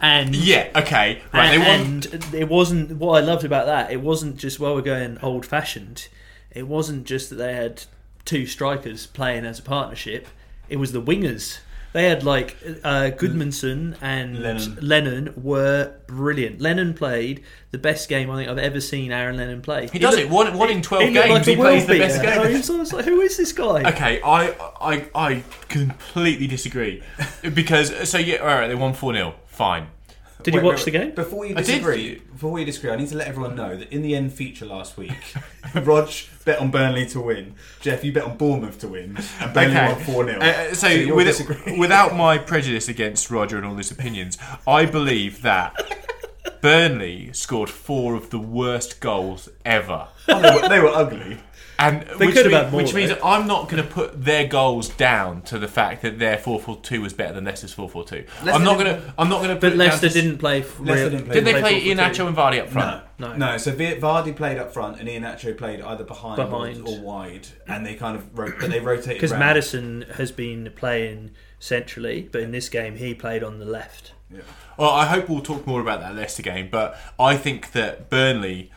And 0.00 0.34
Yeah. 0.34 0.70
Okay. 0.76 1.22
Right. 1.32 1.50
They 1.50 1.58
won. 1.58 1.68
and, 1.68 2.06
and 2.06 2.34
it 2.34 2.48
wasn't 2.48 2.96
what 2.96 3.22
I 3.22 3.24
loved 3.24 3.44
about 3.44 3.66
that. 3.66 3.90
It 3.90 4.00
wasn't 4.00 4.36
just 4.36 4.60
well, 4.60 4.74
we're 4.74 4.82
going 4.82 5.18
old 5.22 5.46
fashioned. 5.46 6.08
It 6.52 6.66
wasn't 6.66 7.04
just 7.04 7.30
that 7.30 7.36
they 7.36 7.54
had 7.54 7.84
two 8.24 8.46
strikers 8.46 9.06
playing 9.06 9.44
as 9.44 9.58
a 9.58 9.62
partnership. 9.62 10.26
It 10.68 10.76
was 10.76 10.92
the 10.92 11.02
wingers. 11.02 11.58
They 11.94 12.04
had 12.04 12.22
like 12.22 12.56
uh, 12.84 13.10
Gudmundsson 13.16 13.96
and 14.02 14.40
Lennon. 14.42 14.78
Lennon 14.82 15.32
were 15.42 15.94
brilliant. 16.06 16.60
Lennon 16.60 16.92
played 16.92 17.42
the 17.70 17.78
best 17.78 18.10
game 18.10 18.30
I 18.30 18.36
think 18.36 18.50
I've 18.50 18.58
ever 18.58 18.78
seen 18.80 19.10
Aaron 19.10 19.38
Lennon 19.38 19.62
play. 19.62 19.88
He 19.90 19.98
does 19.98 20.16
it 20.16 20.28
one 20.28 20.56
one 20.58 20.68
in 20.70 20.82
twelve 20.82 21.04
He 21.04 21.14
games. 21.14 21.30
like 21.30 21.44
he 21.46 21.56
plays 21.56 21.86
the 21.86 21.98
best 21.98 22.20
game. 22.20 22.38
I 22.40 22.50
was- 22.50 22.68
I 22.70 22.76
was 22.76 22.92
like, 22.92 23.04
who 23.06 23.20
is 23.22 23.38
this 23.38 23.52
guy? 23.52 23.90
Okay, 23.90 24.20
I, 24.22 24.54
I 24.80 25.08
I 25.14 25.44
completely 25.68 26.46
disagree 26.46 27.02
because 27.54 28.08
so 28.08 28.18
yeah, 28.18 28.36
all 28.36 28.46
right, 28.48 28.68
they 28.68 28.74
won 28.74 28.92
four 28.92 29.14
0 29.14 29.34
Fine. 29.46 29.88
Did 30.50 30.60
you 30.60 30.66
watch 30.66 30.78
wait, 30.78 30.84
the 30.86 30.90
game? 30.90 31.10
Before 31.14 31.44
you 31.46 31.54
disagree, 31.54 32.16
before 32.16 32.58
you 32.58 32.64
disagree, 32.64 32.90
I 32.90 32.96
need 32.96 33.08
to 33.08 33.16
let 33.16 33.28
everyone 33.28 33.54
know 33.54 33.76
that 33.76 33.92
in 33.92 34.02
the 34.02 34.14
end 34.16 34.32
feature 34.32 34.66
last 34.66 34.96
week, 34.96 35.34
Rog 35.74 36.10
bet 36.44 36.58
on 36.60 36.70
Burnley 36.70 37.06
to 37.06 37.20
win. 37.20 37.54
Jeff, 37.80 38.02
you 38.04 38.12
bet 38.12 38.24
on 38.24 38.36
Bournemouth 38.36 38.78
to 38.80 38.88
win, 38.88 39.16
and 39.40 39.54
Burnley 39.54 39.76
Okay. 39.76 39.92
won 39.92 40.00
four 40.02 40.24
0 40.24 40.40
Uh, 40.40 40.74
so, 40.74 40.88
you're 40.88 41.14
with, 41.14 41.78
without 41.78 42.14
my 42.16 42.38
prejudice 42.38 42.88
against 42.88 43.30
Roger 43.30 43.56
and 43.58 43.66
all 43.66 43.76
his 43.76 43.90
opinions, 43.90 44.38
I 44.66 44.86
believe 44.86 45.42
that 45.42 45.74
Burnley 46.62 47.32
scored 47.32 47.70
four 47.70 48.14
of 48.14 48.30
the 48.30 48.38
worst 48.38 49.00
goals 49.00 49.48
ever. 49.64 50.08
Oh, 50.28 50.40
they, 50.40 50.60
were, 50.60 50.68
they 50.68 50.80
were 50.80 50.88
ugly. 50.88 51.38
And 51.80 52.02
They 52.02 52.26
which, 52.26 52.34
could 52.34 52.46
have 52.46 52.52
mean- 52.52 52.62
had 52.64 52.72
more, 52.72 52.82
which 52.82 52.92
means 52.92 53.10
though. 53.10 53.20
I'm 53.22 53.46
not 53.46 53.68
going 53.68 53.80
to 53.80 53.88
put 53.88 54.24
their 54.24 54.48
goals 54.48 54.88
down 54.88 55.42
to 55.42 55.60
the 55.60 55.68
fact 55.68 56.02
that 56.02 56.18
their 56.18 56.36
4-4-2 56.36 57.00
was 57.00 57.12
better 57.12 57.34
than 57.34 57.44
Leicester's 57.44 57.72
4-4-2. 57.74 58.26
I'm 58.52 58.64
not 58.64 58.78
going 58.78 58.86
to. 58.86 59.14
I'm 59.16 59.28
not 59.28 59.42
going 59.42 59.54
to. 59.54 59.60
But 59.60 59.76
Leicester 59.76 60.08
didn't 60.08 60.38
play. 60.38 60.60
f- 60.62 60.80
Leicester 60.80 61.10
didn't 61.10 61.26
play 61.26 61.34
Did 61.34 61.44
they 61.44 61.52
play 61.52 61.60
play 61.60 61.80
Iheanacho 61.82 62.26
and 62.26 62.36
Vardy 62.36 62.60
up 62.60 62.68
front? 62.70 63.04
No, 63.20 63.28
No. 63.30 63.36
no. 63.52 63.56
So 63.58 63.70
Vi- 63.72 63.96
Vardy 64.00 64.34
played 64.34 64.58
up 64.58 64.74
front, 64.74 64.98
and 64.98 65.08
Iheanacho 65.08 65.56
played 65.56 65.80
either 65.80 66.02
behind, 66.04 66.36
Behind. 66.36 66.86
Or, 66.86 66.94
or 66.96 67.00
wide, 67.00 67.46
and 67.68 67.86
they 67.86 67.94
kind 67.94 68.16
of 68.16 68.36
ro- 68.36 68.52
but 68.58 68.70
they 68.70 68.80
rotated 68.80 69.14
Because. 69.14 69.32
Maddison 69.32 70.04
has 70.16 70.32
been 70.32 70.72
playing 70.74 71.30
centrally, 71.60 72.28
but 72.32 72.42
in 72.42 72.50
this 72.50 72.68
game 72.68 72.96
he 72.96 73.14
played 73.14 73.44
on 73.44 73.58
the 73.60 73.64
left. 73.64 74.12
Yeah. 74.30 74.40
Well, 74.76 74.90
I 74.90 75.06
hope 75.06 75.28
we'll 75.28 75.40
talk 75.40 75.66
more 75.66 75.80
about 75.80 76.00
that 76.00 76.14
Leicester 76.14 76.42
game, 76.42 76.68
but 76.70 76.98
I 77.18 77.36
think 77.36 77.72
that 77.72 78.10
Burnley 78.10 78.70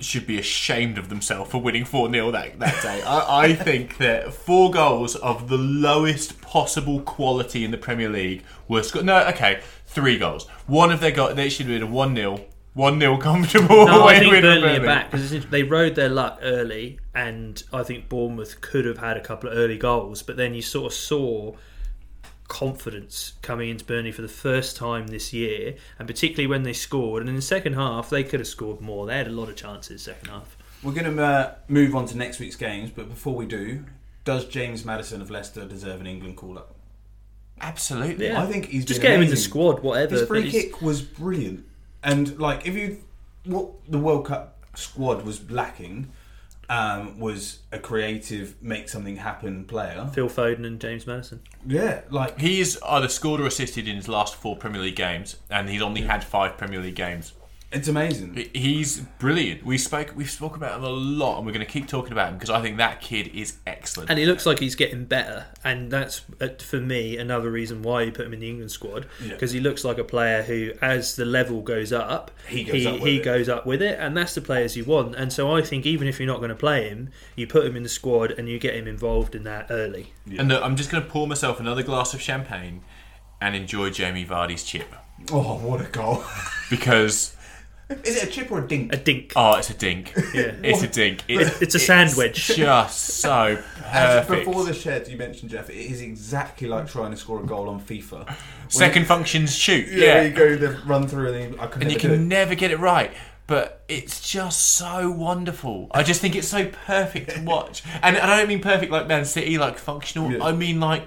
should 0.00 0.26
be 0.26 0.38
ashamed 0.38 0.98
of 0.98 1.08
themselves 1.08 1.50
for 1.50 1.58
winning 1.58 1.84
4 1.84 2.10
0 2.10 2.30
that, 2.32 2.58
that 2.58 2.82
day. 2.82 3.02
I, 3.02 3.44
I 3.44 3.54
think 3.54 3.98
that 3.98 4.32
four 4.32 4.70
goals 4.70 5.16
of 5.16 5.48
the 5.48 5.56
lowest 5.56 6.40
possible 6.40 7.00
quality 7.00 7.64
in 7.64 7.70
the 7.70 7.78
Premier 7.78 8.08
League 8.08 8.44
were 8.68 8.82
scored. 8.82 9.06
No, 9.06 9.26
okay, 9.28 9.60
three 9.86 10.18
goals. 10.18 10.46
One 10.66 10.92
of 10.92 11.00
their 11.00 11.12
goals, 11.12 11.34
they 11.34 11.48
should 11.48 11.66
have 11.66 11.80
been 11.80 11.88
a 11.88 11.92
1 11.92 12.14
0. 12.14 12.40
1 12.74 13.00
0 13.00 13.16
comfortable 13.16 13.86
No, 13.86 14.06
I 14.06 14.18
think 14.18 14.32
win 14.32 14.42
Burnley 14.42 14.76
are 14.76 14.84
back 14.84 15.10
because 15.10 15.46
they 15.46 15.62
rode 15.62 15.94
their 15.94 16.10
luck 16.10 16.40
early, 16.42 16.98
and 17.14 17.62
I 17.72 17.82
think 17.82 18.10
Bournemouth 18.10 18.60
could 18.60 18.84
have 18.84 18.98
had 18.98 19.16
a 19.16 19.20
couple 19.20 19.48
of 19.48 19.56
early 19.56 19.78
goals, 19.78 20.22
but 20.22 20.36
then 20.36 20.52
you 20.52 20.60
sort 20.60 20.92
of 20.92 20.92
saw 20.92 21.54
confidence 22.48 23.34
coming 23.42 23.68
into 23.70 23.84
Burnley 23.84 24.12
for 24.12 24.22
the 24.22 24.28
first 24.28 24.76
time 24.76 25.08
this 25.08 25.32
year, 25.32 25.76
and 25.98 26.06
particularly 26.06 26.46
when 26.46 26.62
they 26.62 26.72
scored. 26.72 27.22
And 27.22 27.28
in 27.28 27.36
the 27.36 27.42
second 27.42 27.74
half, 27.74 28.10
they 28.10 28.24
could 28.24 28.40
have 28.40 28.46
scored 28.46 28.80
more. 28.80 29.06
They 29.06 29.16
had 29.16 29.26
a 29.26 29.30
lot 29.30 29.48
of 29.48 29.56
chances 29.56 30.02
second 30.02 30.28
half. 30.28 30.56
We're 30.82 30.92
going 30.92 31.16
to 31.16 31.22
uh, 31.22 31.54
move 31.68 31.96
on 31.96 32.06
to 32.06 32.16
next 32.16 32.38
week's 32.38 32.56
games, 32.56 32.90
but 32.90 33.08
before 33.08 33.34
we 33.34 33.46
do, 33.46 33.84
does 34.24 34.46
James 34.46 34.84
Maddison 34.84 35.20
of 35.20 35.30
Leicester 35.30 35.64
deserve 35.64 36.00
an 36.00 36.06
England 36.06 36.36
call 36.36 36.58
up? 36.58 36.74
Absolutely. 37.60 38.26
Yeah. 38.26 38.42
I 38.42 38.46
think 38.46 38.66
he's 38.66 38.84
Just 38.84 39.00
been 39.00 39.10
get 39.10 39.16
him 39.16 39.22
in 39.22 39.30
the 39.30 39.36
squad, 39.36 39.80
whatever. 39.80 40.16
His 40.16 40.28
free 40.28 40.50
kick 40.50 40.82
was 40.82 41.00
brilliant, 41.00 41.64
and 42.02 42.38
like 42.38 42.66
if 42.66 42.74
you 42.74 42.98
what 43.44 43.70
the 43.88 43.98
World 43.98 44.26
Cup 44.26 44.58
squad 44.74 45.24
was 45.24 45.50
lacking 45.50 46.12
um, 46.68 47.18
was 47.18 47.60
a 47.72 47.78
creative, 47.78 48.60
make 48.62 48.88
something 48.88 49.16
happen 49.16 49.64
player. 49.64 50.10
Phil 50.12 50.28
Foden 50.28 50.66
and 50.66 50.80
James 50.80 51.06
Maddison. 51.06 51.40
Yeah, 51.66 52.02
like 52.10 52.38
He's 52.38 52.80
either 52.82 53.08
scored 53.08 53.40
or 53.40 53.46
assisted 53.46 53.88
in 53.88 53.96
his 53.96 54.08
last 54.08 54.34
four 54.34 54.56
Premier 54.56 54.82
League 54.82 54.96
games, 54.96 55.36
and 55.50 55.68
he's 55.68 55.82
only 55.82 56.02
had 56.02 56.24
five 56.24 56.56
Premier 56.56 56.80
League 56.80 56.96
games. 56.96 57.32
It's 57.72 57.88
amazing. 57.88 58.48
He's 58.54 59.00
brilliant. 59.18 59.64
We 59.66 59.76
spoke, 59.76 60.12
we've 60.16 60.30
spoken 60.30 60.56
about 60.58 60.78
him 60.78 60.84
a 60.84 60.88
lot, 60.88 61.36
and 61.38 61.46
we're 61.46 61.52
going 61.52 61.66
to 61.66 61.70
keep 61.70 61.88
talking 61.88 62.12
about 62.12 62.28
him 62.28 62.34
because 62.34 62.48
I 62.48 62.62
think 62.62 62.76
that 62.78 63.00
kid 63.00 63.28
is 63.34 63.58
excellent. 63.66 64.08
And 64.08 64.18
he 64.18 64.24
looks 64.24 64.46
like 64.46 64.60
he's 64.60 64.74
getting 64.76 65.04
better, 65.04 65.46
and 65.64 65.90
that's 65.90 66.22
uh, 66.40 66.48
for 66.60 66.80
me 66.80 67.16
another 67.18 67.50
reason 67.50 67.82
why 67.82 68.02
you 68.02 68.12
put 68.12 68.26
him 68.26 68.32
in 68.34 68.40
the 68.40 68.48
England 68.48 68.70
squad 68.70 69.06
Yeah. 69.20 69.30
because 69.30 69.50
he 69.50 69.60
looks 69.60 69.84
like 69.84 69.98
a 69.98 70.04
player 70.04 70.42
who, 70.42 70.72
as 70.80 71.16
the 71.16 71.24
level 71.24 71.60
goes 71.60 71.92
up, 71.92 72.30
He 72.48 72.64
goes 72.64 72.74
he, 72.82 72.86
up 72.86 72.94
with 72.94 73.02
he 73.02 73.16
it. 73.18 73.24
goes 73.24 73.48
up 73.48 73.66
with 73.66 73.82
it, 73.82 73.98
and 73.98 74.16
that's 74.16 74.34
the 74.34 74.40
players 74.40 74.76
you 74.76 74.84
want. 74.84 75.14
And 75.16 75.32
so 75.32 75.54
I 75.54 75.60
think 75.62 75.84
even 75.86 76.06
if 76.08 76.18
you're 76.20 76.26
not 76.28 76.38
going 76.38 76.50
to 76.50 76.54
play 76.54 76.88
him, 76.88 77.10
you 77.34 77.46
put 77.46 77.66
him 77.66 77.76
in 77.76 77.82
the 77.82 77.88
squad 77.88 78.30
and 78.30 78.48
you 78.48 78.58
get 78.58 78.74
him 78.74 78.86
involved 78.86 79.34
in 79.34 79.42
that 79.44 79.66
early. 79.70 80.12
And 80.38 80.48
look, 80.48 80.62
I'm 80.62 80.76
just 80.76 80.90
going 80.90 81.02
to 81.02 81.08
pour 81.10 81.26
myself 81.26 81.60
another 81.60 81.82
glass 81.82 82.14
of 82.14 82.20
champagne 82.22 82.82
and 83.40 83.54
enjoy 83.54 83.90
Jamie 83.90 84.24
Vardy's 84.24 84.64
chip 84.64 84.86
Oh, 85.30 85.58
what 85.58 85.80
a 85.80 85.84
goal! 85.84 86.24
because 86.70 87.35
Is 88.02 88.16
it 88.16 88.24
a 88.24 88.26
chip 88.26 88.50
or 88.50 88.64
a 88.64 88.66
dink? 88.66 88.92
A 88.92 88.96
dink. 88.96 89.32
oh, 89.36 89.54
it's 89.58 89.70
a 89.70 89.74
dink. 89.74 90.12
Yeah. 90.34 90.52
It's 90.62 90.82
a 90.82 90.88
dink. 90.88 91.22
It's, 91.28 91.62
It's 91.62 91.74
a 91.76 91.78
sandwich. 91.78 92.46
just 92.56 92.98
so 92.98 93.62
As 93.84 94.26
perfect. 94.26 94.46
before 94.46 94.64
the 94.64 94.74
shed, 94.74 95.06
you 95.06 95.16
mentioned 95.16 95.52
Jeff. 95.52 95.70
It 95.70 95.76
is 95.76 96.00
exactly 96.00 96.66
like 96.66 96.88
trying 96.90 97.12
to 97.12 97.16
score 97.16 97.40
a 97.40 97.46
goal 97.46 97.68
on 97.68 97.80
FIFA. 97.80 98.26
When 98.26 98.36
Second 98.68 99.06
functions 99.06 99.54
shoot. 99.54 99.86
you, 99.88 100.02
Yeah, 100.02 100.22
you 100.22 100.30
go 100.30 100.56
the 100.56 100.70
run 100.84 101.06
through 101.06 101.32
and 101.32 101.54
then 101.54 101.60
I 101.60 101.66
could 101.68 101.82
and 101.82 101.92
you 101.92 101.98
do 101.98 102.08
can 102.08 102.10
it. 102.14 102.18
never 102.26 102.56
get 102.56 102.72
it 102.72 102.80
right. 102.80 103.12
But 103.46 103.84
it's 103.86 104.28
just 104.28 104.60
so 104.72 105.08
wonderful. 105.08 105.86
I 105.92 106.02
just 106.02 106.20
think 106.20 106.34
it's 106.34 106.48
so 106.48 106.66
perfect 106.86 107.30
to 107.30 107.42
watch. 107.44 107.84
And, 108.02 108.16
and 108.16 108.28
I 108.28 108.36
don't 108.38 108.48
mean 108.48 108.60
perfect 108.60 108.90
like 108.90 109.06
Man 109.06 109.24
City, 109.24 109.56
like 109.58 109.78
functional. 109.78 110.32
Yeah. 110.32 110.42
I 110.42 110.50
mean 110.50 110.80
like 110.80 111.06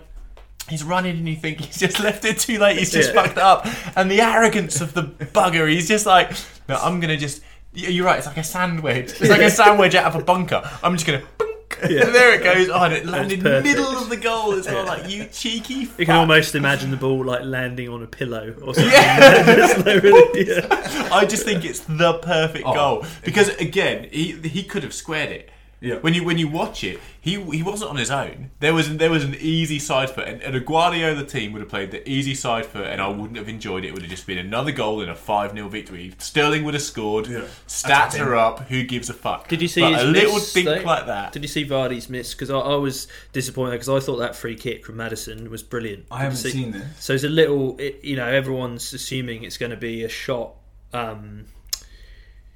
he's 0.69 0.83
running 0.83 1.17
and 1.17 1.27
you 1.27 1.35
think 1.35 1.59
he's 1.61 1.77
just 1.79 1.99
left 1.99 2.23
it 2.25 2.39
too 2.39 2.57
late. 2.59 2.77
He's 2.77 2.91
just 2.91 3.13
Yeah. 3.13 3.23
fucked 3.23 3.37
up. 3.37 3.67
And 3.97 4.09
the 4.09 4.21
arrogance 4.21 4.81
of 4.81 4.93
the 4.93 5.03
bugger. 5.03 5.69
He's 5.69 5.87
just 5.87 6.05
like, 6.05 6.31
no, 6.67 6.75
I'm 6.75 6.99
gonna 6.99 7.17
just. 7.17 7.41
You're 7.73 8.05
right. 8.05 8.17
It's 8.17 8.27
like 8.27 8.37
a 8.37 8.43
sandwich. 8.43 9.11
It's 9.21 9.29
like 9.29 9.41
a 9.41 9.49
sandwich 9.51 9.93
out 9.95 10.05
of 10.13 10.21
a 10.21 10.23
bunker. 10.23 10.61
I'm 10.83 10.93
just 10.95 11.05
gonna. 11.05 11.21
And 11.81 11.91
there 12.13 12.33
it 12.33 12.43
goes. 12.43 12.67
Oh, 12.73 12.83
it 12.85 13.05
landed 13.05 13.37
in 13.39 13.43
the 13.45 13.61
middle 13.61 13.85
of 13.97 14.09
the 14.09 14.17
goal 14.17 14.53
as 14.53 14.65
well. 14.65 14.85
Like 14.85 15.07
you 15.09 15.25
cheeky. 15.31 15.87
You 15.97 16.05
can 16.05 16.11
almost 16.15 16.55
imagine 16.55 16.89
the 16.91 16.97
ball 16.97 17.23
like 17.23 17.43
landing 17.43 17.87
on 17.89 18.01
a 18.03 18.07
pillow 18.07 18.53
or 18.63 18.73
something. 18.73 18.91
Like 19.85 20.03
really- 20.03 20.47
yeah. 20.47 21.09
I 21.11 21.25
just 21.25 21.43
think 21.45 21.63
it's 21.63 21.81
the 21.81 22.13
perfect 22.15 22.65
Oh. 22.67 22.73
goal 22.73 23.05
because 23.23 23.49
again, 23.57 24.09
he 24.11 24.31
he 24.43 24.63
could 24.63 24.83
have 24.83 24.93
squared 24.93 25.29
it. 25.31 25.49
Yeah. 25.81 25.95
When 25.95 26.13
you 26.13 26.23
when 26.23 26.37
you 26.37 26.47
watch 26.47 26.83
it, 26.83 26.99
he 27.21 27.41
he 27.41 27.63
wasn't 27.63 27.91
on 27.91 27.97
his 27.97 28.11
own. 28.11 28.51
There 28.59 28.73
was 28.73 28.97
there 28.97 29.09
was 29.09 29.23
an 29.23 29.35
easy 29.39 29.79
side 29.79 30.09
foot, 30.09 30.27
and, 30.27 30.41
and 30.41 30.55
a 30.55 30.59
Guardiola 30.59 31.23
team 31.25 31.53
would 31.53 31.61
have 31.61 31.69
played 31.69 31.91
the 31.91 32.07
easy 32.09 32.35
side 32.35 32.65
foot, 32.65 32.87
and 32.87 33.01
I 33.01 33.07
wouldn't 33.07 33.37
have 33.37 33.47
enjoyed 33.47 33.85
it. 33.85 33.89
It 33.89 33.93
would 33.93 34.01
have 34.01 34.11
just 34.11 34.27
been 34.27 34.37
another 34.37 34.71
goal 34.71 35.01
in 35.01 35.09
a 35.09 35.15
five 35.15 35.53
0 35.53 35.69
victory. 35.69 36.13
Sterling 36.17 36.63
would 36.65 36.73
have 36.73 36.83
scored. 36.83 37.27
Yeah. 37.27 37.45
Stats 37.67 38.19
are 38.19 38.35
up. 38.35 38.59
Who 38.67 38.83
gives 38.83 39.09
a 39.09 39.13
fuck? 39.13 39.47
Did 39.47 39.61
you 39.61 39.67
see 39.67 39.81
his 39.81 40.03
a 40.03 40.05
little 40.05 40.35
miss, 40.35 40.53
dink 40.53 40.67
though? 40.67 40.81
like 40.81 41.05
that? 41.05 41.31
Did 41.31 41.43
you 41.43 41.47
see 41.49 41.65
Vardy's 41.65 42.09
miss? 42.09 42.33
Because 42.33 42.49
I, 42.49 42.59
I 42.59 42.75
was 42.75 43.07
disappointed 43.31 43.71
because 43.71 43.89
I 43.89 43.99
thought 43.99 44.17
that 44.17 44.35
free 44.35 44.55
kick 44.55 44.85
from 44.85 44.97
Maddison 44.97 45.49
was 45.49 45.63
brilliant. 45.63 46.05
I 46.11 46.23
haven't 46.23 46.37
see- 46.37 46.51
seen 46.51 46.71
this. 46.71 46.83
So 46.99 47.13
it's 47.13 47.23
a 47.23 47.29
little, 47.29 47.77
it, 47.79 48.03
you 48.03 48.15
know, 48.15 48.27
everyone's 48.27 48.93
assuming 48.93 49.43
it's 49.43 49.57
going 49.57 49.71
to 49.71 49.77
be 49.77 50.03
a 50.03 50.09
shot 50.09 50.55
um, 50.93 51.45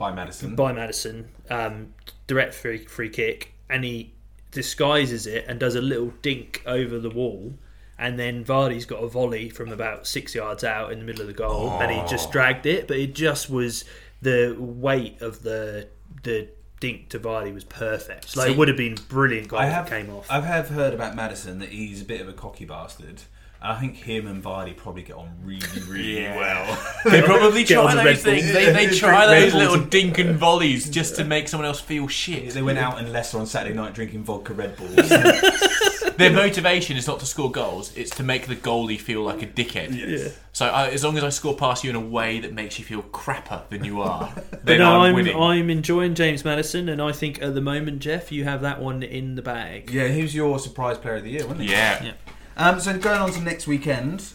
By 0.03 0.11
Maddison. 0.11 0.55
by 0.55 0.73
Maddison, 0.73 1.29
um, 1.49 1.93
direct 2.27 2.53
free 2.53 2.79
free 2.85 3.09
kick, 3.09 3.53
and 3.69 3.83
he 3.85 4.13
disguises 4.51 5.25
it 5.25 5.45
and 5.47 5.59
does 5.59 5.75
a 5.75 5.81
little 5.81 6.13
dink 6.21 6.61
over 6.65 6.99
the 6.99 7.09
wall. 7.09 7.53
And 7.97 8.19
then 8.19 8.43
Vardy's 8.43 8.85
got 8.85 9.01
a 9.01 9.07
volley 9.07 9.49
from 9.49 9.71
about 9.71 10.05
six 10.07 10.35
yards 10.35 10.63
out 10.63 10.91
in 10.91 10.99
the 10.99 11.05
middle 11.05 11.21
of 11.21 11.27
the 11.27 11.33
goal, 11.33 11.69
and 11.81 11.89
he 11.89 12.05
just 12.09 12.31
dragged 12.31 12.65
it. 12.65 12.87
But 12.87 12.97
it 12.97 13.15
just 13.15 13.49
was 13.49 13.85
the 14.21 14.55
weight 14.59 15.21
of 15.21 15.43
the 15.43 15.87
the 16.23 16.49
dink 16.81 17.07
to 17.09 17.19
Vardy 17.19 17.53
was 17.53 17.63
perfect. 17.63 18.35
Like 18.35 18.47
See, 18.47 18.53
it 18.53 18.57
would 18.57 18.67
have 18.67 18.75
been 18.75 18.97
brilliant 19.07 19.47
goal 19.47 19.59
I 19.59 19.67
if 19.67 19.73
have 19.73 19.87
it 19.87 19.89
came 19.89 20.09
off. 20.09 20.29
I 20.29 20.41
have 20.41 20.67
heard 20.69 20.93
about 20.93 21.15
Maddison 21.15 21.59
that 21.59 21.69
he's 21.69 22.01
a 22.01 22.05
bit 22.05 22.19
of 22.19 22.27
a 22.27 22.33
cocky 22.33 22.65
bastard. 22.65 23.21
And 23.63 23.71
I 23.71 23.79
think 23.79 23.95
him 23.95 24.27
and 24.27 24.43
Vardy 24.43 24.75
probably 24.75 25.03
get 25.03 25.15
on 25.15 25.29
really, 25.41 25.61
really 25.87 26.21
Yeah. 26.21 26.35
well. 26.37 26.93
They 27.11 27.21
probably 27.21 27.63
Get 27.63 27.81
try 27.81 27.95
those 27.95 28.05
Red 28.05 28.17
things. 28.19 28.51
They, 28.53 28.71
they 28.73 28.87
try 28.95 29.25
those 29.25 29.53
little 29.53 29.75
and- 29.75 29.89
dink 29.89 30.17
and 30.17 30.35
volleys 30.35 30.89
just 30.89 31.15
to 31.15 31.23
make 31.23 31.47
someone 31.47 31.67
else 31.67 31.79
feel 31.79 32.07
shit. 32.09 32.53
they 32.53 32.61
went 32.61 32.77
out 32.79 32.99
in 32.99 33.11
Leicester 33.13 33.37
on 33.39 33.45
Saturday 33.47 33.73
night 33.75 33.93
drinking 33.93 34.23
vodka 34.23 34.53
Red 34.53 34.75
Bulls. 34.75 35.09
Their 36.17 36.31
motivation 36.31 36.95
is 36.95 37.07
not 37.07 37.19
to 37.21 37.25
score 37.25 37.49
goals; 37.49 37.95
it's 37.97 38.11
to 38.17 38.23
make 38.23 38.45
the 38.45 38.55
goalie 38.55 38.99
feel 38.99 39.23
like 39.23 39.41
a 39.41 39.47
dickhead. 39.47 39.97
yeah. 39.97 40.29
So 40.51 40.67
I, 40.67 40.89
as 40.89 41.03
long 41.03 41.17
as 41.17 41.23
I 41.23 41.29
score 41.29 41.55
past 41.55 41.83
you 41.83 41.89
in 41.89 41.95
a 41.95 41.99
way 41.99 42.39
that 42.39 42.53
makes 42.53 42.77
you 42.77 42.85
feel 42.85 43.01
crapper 43.01 43.67
than 43.69 43.83
you 43.83 44.01
are, 44.01 44.31
then 44.63 44.77
no, 44.79 44.99
I'm, 45.01 45.09
I'm 45.09 45.15
winning. 45.15 45.35
I'm 45.35 45.69
enjoying 45.71 46.13
James 46.13 46.45
Maddison, 46.45 46.87
and 46.87 47.01
I 47.01 47.13
think 47.13 47.41
at 47.41 47.55
the 47.55 47.61
moment, 47.61 47.99
Jeff, 47.99 48.31
you 48.31 48.43
have 48.43 48.61
that 48.61 48.79
one 48.79 49.01
in 49.01 49.33
the 49.33 49.41
bag. 49.41 49.89
yeah, 49.89 50.07
he 50.09 50.21
was 50.21 50.35
your 50.35 50.59
surprise 50.59 50.99
player 50.99 51.15
of 51.15 51.23
the 51.23 51.31
year, 51.31 51.43
wasn't 51.47 51.61
he? 51.61 51.71
yeah. 51.71 52.03
Yeah. 52.03 52.11
Um, 52.55 52.79
so 52.79 52.97
going 52.97 53.19
on 53.19 53.31
to 53.31 53.41
next 53.41 53.67
weekend, 53.67 54.33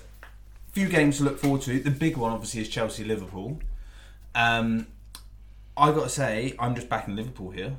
few 0.72 0.88
games 0.88 1.18
to 1.18 1.24
look 1.24 1.38
forward 1.38 1.62
to. 1.62 1.78
The 1.78 1.90
big 1.90 2.16
one, 2.16 2.32
obviously, 2.32 2.60
is 2.60 2.68
Chelsea 2.68 3.04
Liverpool. 3.04 3.60
Um, 4.34 4.86
I 5.76 5.92
got 5.92 6.04
to 6.04 6.08
say, 6.08 6.54
I'm 6.58 6.74
just 6.74 6.88
backing 6.88 7.16
Liverpool 7.16 7.50
here. 7.50 7.76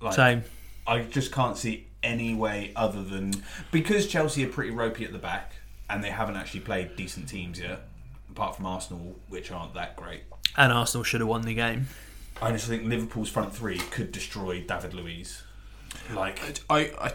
Like, 0.00 0.14
Same. 0.14 0.44
I 0.86 1.02
just 1.02 1.30
can't 1.32 1.56
see 1.56 1.86
any 2.02 2.34
way 2.34 2.72
other 2.74 3.02
than 3.02 3.32
because 3.70 4.06
Chelsea 4.06 4.44
are 4.44 4.48
pretty 4.48 4.70
ropey 4.70 5.04
at 5.04 5.12
the 5.12 5.18
back 5.18 5.52
and 5.88 6.02
they 6.02 6.10
haven't 6.10 6.36
actually 6.36 6.60
played 6.60 6.96
decent 6.96 7.28
teams 7.28 7.60
yet, 7.60 7.82
apart 8.30 8.56
from 8.56 8.66
Arsenal, 8.66 9.16
which 9.28 9.52
aren't 9.52 9.74
that 9.74 9.96
great. 9.96 10.22
And 10.56 10.72
Arsenal 10.72 11.04
should 11.04 11.20
have 11.20 11.28
won 11.28 11.42
the 11.42 11.54
game. 11.54 11.88
I 12.40 12.52
just 12.52 12.66
think 12.66 12.84
Liverpool's 12.84 13.28
front 13.28 13.54
three 13.54 13.78
could 13.78 14.12
destroy 14.12 14.62
David 14.62 14.94
Luiz. 14.94 15.42
Like, 16.12 16.40
I, 16.70 16.92
I 17.00 17.12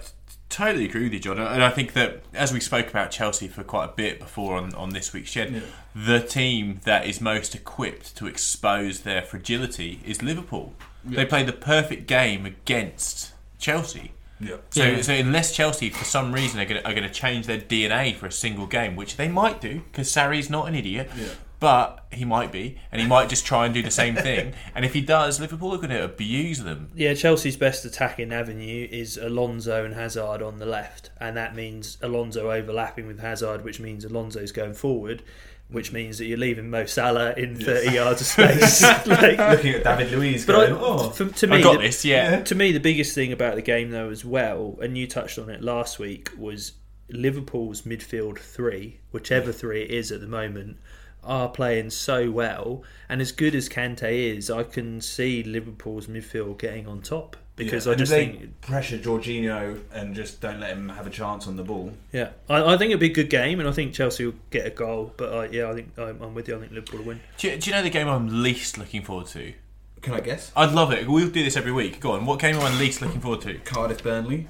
totally 0.49 0.85
agree 0.85 1.03
with 1.03 1.13
you, 1.13 1.19
John, 1.19 1.39
and 1.39 1.63
I 1.63 1.69
think 1.69 1.93
that 1.93 2.23
as 2.33 2.53
we 2.53 2.59
spoke 2.59 2.87
about 2.89 3.11
Chelsea 3.11 3.47
for 3.47 3.63
quite 3.63 3.85
a 3.85 3.93
bit 3.93 4.19
before 4.19 4.57
on, 4.57 4.73
on 4.75 4.89
this 4.91 5.11
week's 5.13 5.29
shed, 5.31 5.51
Yeah. 5.53 5.61
the 5.95 6.19
team 6.19 6.79
that 6.85 7.05
is 7.05 7.19
most 7.19 7.55
equipped 7.55 8.15
to 8.17 8.27
expose 8.27 9.01
their 9.01 9.21
fragility 9.21 9.99
is 10.05 10.21
Liverpool. 10.21 10.73
They 11.03 11.25
played 11.25 11.47
the 11.47 11.53
perfect 11.53 12.07
game 12.07 12.45
against 12.45 13.33
Chelsea. 13.59 14.11
yeah. 14.39 14.57
So, 14.69 14.83
Yeah. 14.83 15.01
so 15.01 15.13
unless 15.13 15.55
Chelsea, 15.55 15.89
for 15.89 16.03
some 16.03 16.33
reason, 16.33 16.59
are 16.59 16.65
going 16.65 16.81
to, 16.81 16.87
are 16.87 16.93
going 16.93 17.07
to 17.07 17.13
change 17.13 17.45
their 17.47 17.57
DNA 17.59 18.13
for 18.15 18.25
a 18.25 18.31
single 18.31 18.65
game, 18.67 18.95
which 18.95 19.15
they 19.17 19.27
might 19.27 19.61
do, 19.61 19.81
because 19.91 20.09
Sarri's 20.11 20.49
not 20.49 20.67
an 20.67 20.75
idiot, 20.75 21.09
Yeah. 21.17 21.27
But 21.65 22.05
he 22.11 22.25
might 22.25 22.51
be, 22.51 22.77
and 22.91 23.01
he 23.01 23.07
might 23.07 23.27
just 23.27 23.43
try 23.43 23.65
and 23.65 23.73
do 23.73 23.81
the 23.81 23.89
same 23.89 24.15
thing. 24.15 24.53
And 24.75 24.85
if 24.85 24.93
he 24.93 25.01
does, 25.01 25.39
Liverpool 25.39 25.73
are 25.73 25.77
going 25.77 25.89
to 25.89 26.03
abuse 26.03 26.59
them. 26.59 26.91
Yeah, 26.93 27.15
Chelsea's 27.15 27.57
best 27.57 27.85
attacking 27.85 28.31
avenue 28.31 28.87
is 28.91 29.17
Alonso 29.17 29.83
and 29.83 29.95
Hazard 29.95 30.43
on 30.43 30.59
the 30.59 30.67
left, 30.67 31.09
and 31.19 31.35
that 31.37 31.55
means 31.55 31.97
Alonso 32.03 32.51
overlapping 32.51 33.07
with 33.07 33.19
Hazard, 33.19 33.63
which 33.63 33.79
means 33.79 34.05
Alonso's 34.05 34.51
going 34.51 34.75
forward, 34.75 35.23
which 35.67 35.91
means 35.91 36.19
that 36.19 36.25
you're 36.25 36.37
leaving 36.37 36.69
Mo 36.69 36.85
Salah 36.85 37.33
in 37.33 37.55
30 37.55 37.91
yards 37.95 38.21
of 38.21 38.27
space. 38.27 38.83
like, 39.07 39.39
Looking 39.39 39.73
at 39.73 39.83
David 39.83 40.11
Luiz 40.11 40.45
but 40.45 40.55
I, 40.55 40.65
oh, 40.71 41.09
for, 41.09 41.25
to 41.25 41.47
I 41.47 41.57
me, 41.57 41.63
got 41.63 41.73
the- 41.77 41.87
this, 41.87 42.05
yeah. 42.05 42.41
to 42.43 42.53
me, 42.53 42.73
the 42.73 42.79
biggest 42.79 43.15
thing 43.15 43.31
about 43.31 43.55
the 43.55 43.63
game, 43.63 43.89
though, 43.89 44.11
as 44.11 44.23
well, 44.23 44.77
and 44.83 44.95
you 44.95 45.07
touched 45.07 45.39
on 45.39 45.49
it 45.49 45.63
last 45.63 45.97
week, 45.97 46.29
was 46.37 46.73
Liverpool's 47.09 47.81
midfield 47.81 48.37
three, 48.37 48.99
whichever 49.09 49.51
three 49.51 49.81
it 49.81 49.89
is 49.89 50.11
at 50.11 50.21
the 50.21 50.27
moment, 50.27 50.77
are 51.25 51.49
playing 51.49 51.89
so 51.89 52.29
well, 52.31 52.83
and 53.09 53.21
as 53.21 53.31
good 53.31 53.55
as 53.55 53.67
Kante 53.69 54.35
is, 54.37 54.49
I 54.49 54.63
can 54.63 55.01
see 55.01 55.43
Liverpool's 55.43 56.07
midfield 56.07 56.57
getting 56.59 56.87
on 56.87 57.01
top 57.01 57.37
because 57.55 57.85
Yeah, 57.85 57.91
I 57.91 57.93
and 57.93 57.99
just 57.99 58.11
they 58.11 58.25
think 58.25 58.61
pressure 58.61 58.97
Jorginho 58.97 59.79
and 59.93 60.13
just 60.13 60.41
don't 60.41 60.59
let 60.59 60.71
him 60.71 60.89
have 60.89 61.07
a 61.07 61.09
chance 61.09 61.47
on 61.47 61.55
the 61.55 61.63
ball. 61.63 61.93
yeah, 62.11 62.29
I, 62.49 62.73
I 62.73 62.77
think 62.77 62.91
it'll 62.91 62.99
be 62.99 63.11
a 63.11 63.13
good 63.13 63.29
game, 63.29 63.59
and 63.59 63.67
I 63.69 63.71
think 63.71 63.93
Chelsea 63.93 64.25
will 64.25 64.33
get 64.51 64.65
a 64.67 64.71
goal. 64.71 65.13
But 65.17 65.33
I, 65.33 65.45
yeah, 65.47 65.69
I 65.69 65.73
think 65.73 65.97
I'm, 65.97 66.21
I'm 66.21 66.33
with 66.33 66.47
you. 66.47 66.55
I 66.57 66.59
think 66.59 66.71
Liverpool 66.71 66.99
will 66.99 67.05
win. 67.07 67.21
Do 67.37 67.49
you, 67.49 67.57
do 67.57 67.69
you 67.69 67.75
know 67.75 67.81
the 67.83 67.89
game 67.89 68.07
I'm 68.07 68.43
least 68.43 68.77
looking 68.77 69.01
forward 69.03 69.27
to? 69.27 69.53
Can 70.01 70.13
I 70.13 70.19
guess? 70.19 70.51
I'd 70.55 70.71
love 70.73 70.91
it. 70.91 71.07
We'll 71.07 71.29
do 71.29 71.43
this 71.43 71.57
every 71.57 71.71
week. 71.71 71.99
Go 71.99 72.11
on. 72.11 72.25
What 72.25 72.39
game 72.39 72.55
am 72.55 72.61
I 72.61 72.77
least 72.79 73.01
looking 73.01 73.21
forward 73.21 73.41
to? 73.41 73.55
Cardiff 73.59 74.03
Burnley. 74.03 74.47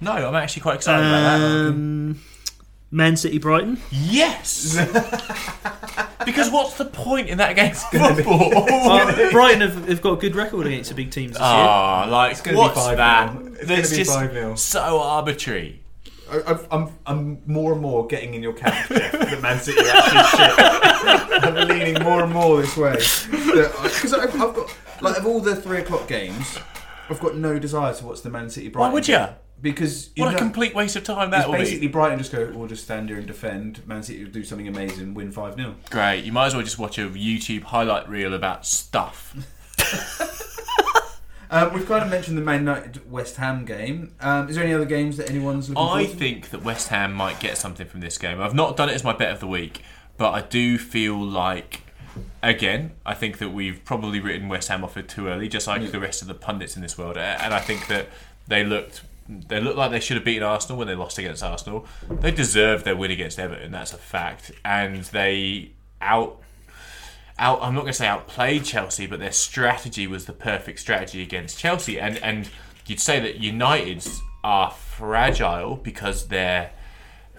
No, 0.00 0.10
I'm 0.12 0.34
actually 0.34 0.62
quite 0.62 0.74
excited 0.74 1.06
about 1.06 1.38
that. 1.38 1.44
Um, 1.46 2.20
Man 2.90 3.16
City 3.16 3.38
Brighton. 3.38 3.78
Yes. 3.90 4.76
because 6.24 6.50
what's 6.50 6.76
the 6.78 6.84
point 6.84 7.28
in 7.28 7.38
that 7.38 7.50
against 7.50 7.88
football? 7.90 8.52
Uh, 8.86 9.30
Brighton 9.32 9.60
have, 9.62 9.88
have 9.88 10.00
got 10.02 10.12
a 10.12 10.16
good 10.16 10.34
record 10.36 10.66
against 10.66 10.90
the 10.90 10.94
big 10.94 11.10
teams 11.10 11.32
this 11.32 11.40
year. 11.40 11.48
Ah, 11.48 12.06
like 12.08 12.42
gonna 12.44 12.56
be 12.56 12.60
what's 12.60 12.78
5-0. 12.78 12.96
that? 12.96 13.36
It's 13.36 13.66
That's 13.66 13.90
gonna 13.90 13.90
be 13.90 13.96
just 13.96 14.10
5-0. 14.34 14.58
so 14.58 15.00
arbitrary. 15.00 15.82
I, 16.30 16.42
I've- 16.46 16.66
I'm 16.70 16.88
I'm 17.06 17.42
more 17.46 17.72
and 17.72 17.80
more 17.80 18.06
getting 18.06 18.34
in 18.34 18.42
your 18.42 18.52
camp, 18.52 18.74
Jeff, 18.88 19.12
that 19.12 19.40
Man 19.42 19.58
City 19.60 19.80
are 19.80 19.96
actually 19.96 20.38
shit. 20.38 21.44
I'm 21.44 21.68
leaning 21.68 22.02
more 22.02 22.22
and 22.22 22.32
more 22.32 22.60
this 22.62 22.76
way 22.76 22.92
because 22.94 24.12
I've, 24.12 24.34
I've 24.40 24.54
got 24.54 24.76
like 25.00 25.18
of 25.18 25.26
all 25.26 25.40
the 25.40 25.54
three 25.56 25.78
o'clock 25.78 26.08
games, 26.08 26.58
I've 27.08 27.20
got 27.20 27.36
no 27.36 27.58
desire 27.58 27.94
to 27.94 28.04
watch 28.06 28.22
the 28.22 28.30
Man 28.30 28.50
City 28.50 28.68
Brighton. 28.68 28.88
Why 28.90 28.94
would 28.94 29.04
game. 29.04 29.28
Because 29.60 30.10
you 30.14 30.24
What 30.24 30.34
a 30.34 30.38
complete 30.38 30.74
waste 30.74 30.96
of 30.96 31.04
time 31.04 31.30
that 31.30 31.48
will 31.48 31.56
basically 31.56 31.86
be. 31.86 31.92
Brighton 31.92 32.18
just 32.18 32.30
go, 32.30 32.52
we'll 32.54 32.68
just 32.68 32.84
stand 32.84 33.08
here 33.08 33.18
and 33.18 33.26
defend. 33.26 33.86
Man 33.86 34.02
City 34.02 34.22
will 34.24 34.30
do 34.30 34.44
something 34.44 34.68
amazing, 34.68 35.14
win 35.14 35.32
five 35.32 35.54
0 35.54 35.76
Great. 35.90 36.24
You 36.24 36.32
might 36.32 36.46
as 36.46 36.54
well 36.54 36.62
just 36.62 36.78
watch 36.78 36.98
a 36.98 37.08
YouTube 37.08 37.62
highlight 37.64 38.08
reel 38.08 38.34
about 38.34 38.66
stuff. 38.66 39.34
Um, 41.50 41.72
we've 41.74 41.86
kind 41.86 42.04
of 42.04 42.10
mentioned 42.10 42.36
the 42.36 42.42
Man 42.42 42.60
United 42.60 43.10
West 43.10 43.36
Ham 43.36 43.64
game. 43.64 44.14
Um, 44.20 44.48
is 44.48 44.56
there 44.56 44.64
any 44.64 44.74
other 44.74 44.84
games 44.84 45.16
that 45.16 45.30
anyone's 45.30 45.70
looking 45.70 45.82
I 45.82 45.86
forward 45.86 46.10
to? 46.10 46.16
think 46.16 46.50
that 46.50 46.62
West 46.62 46.88
Ham 46.88 47.12
might 47.14 47.40
get 47.40 47.56
something 47.56 47.86
from 47.86 48.00
this 48.00 48.18
game. 48.18 48.40
I've 48.40 48.54
not 48.54 48.76
done 48.76 48.90
it 48.90 48.94
as 48.94 49.04
my 49.04 49.14
bet 49.14 49.30
of 49.32 49.40
the 49.40 49.46
week, 49.46 49.80
but 50.18 50.32
I 50.32 50.42
do 50.42 50.76
feel 50.76 51.18
like, 51.18 51.80
again, 52.42 52.92
I 53.06 53.14
think 53.14 53.38
that 53.38 53.50
we've 53.50 53.82
probably 53.84 54.20
written 54.20 54.48
West 54.48 54.68
Ham 54.68 54.84
off 54.84 54.96
a 54.98 55.02
too 55.02 55.28
early, 55.28 55.48
just 55.48 55.66
like 55.66 55.90
the 55.90 56.00
rest 56.00 56.20
of 56.20 56.28
the 56.28 56.34
pundits 56.34 56.76
in 56.76 56.82
this 56.82 56.98
world. 56.98 57.16
And 57.16 57.54
I 57.54 57.60
think 57.60 57.86
that 57.88 58.08
they 58.46 58.62
looked. 58.64 59.02
They 59.28 59.60
look 59.60 59.76
like 59.76 59.90
they 59.90 60.00
should 60.00 60.16
have 60.16 60.24
beaten 60.24 60.42
Arsenal 60.42 60.78
when 60.78 60.86
they 60.86 60.94
lost 60.94 61.18
against 61.18 61.42
Arsenal. 61.42 61.86
They 62.08 62.30
deserved 62.30 62.84
their 62.84 62.96
win 62.96 63.10
against 63.10 63.38
Everton. 63.38 63.72
That's 63.72 63.92
a 63.92 63.98
fact, 63.98 64.52
and 64.64 65.04
they 65.04 65.72
out 66.00 66.40
out. 67.38 67.60
I'm 67.62 67.74
not 67.74 67.82
going 67.82 67.92
to 67.92 67.98
say 67.98 68.06
outplayed 68.06 68.64
Chelsea, 68.64 69.06
but 69.06 69.18
their 69.18 69.32
strategy 69.32 70.06
was 70.06 70.26
the 70.26 70.32
perfect 70.32 70.78
strategy 70.80 71.22
against 71.22 71.58
Chelsea. 71.58 71.98
And 71.98 72.18
and 72.18 72.48
you'd 72.86 73.00
say 73.00 73.20
that 73.20 73.36
United's 73.36 74.20
are 74.44 74.70
fragile 74.70 75.76
because 75.76 76.28
they're 76.28 76.70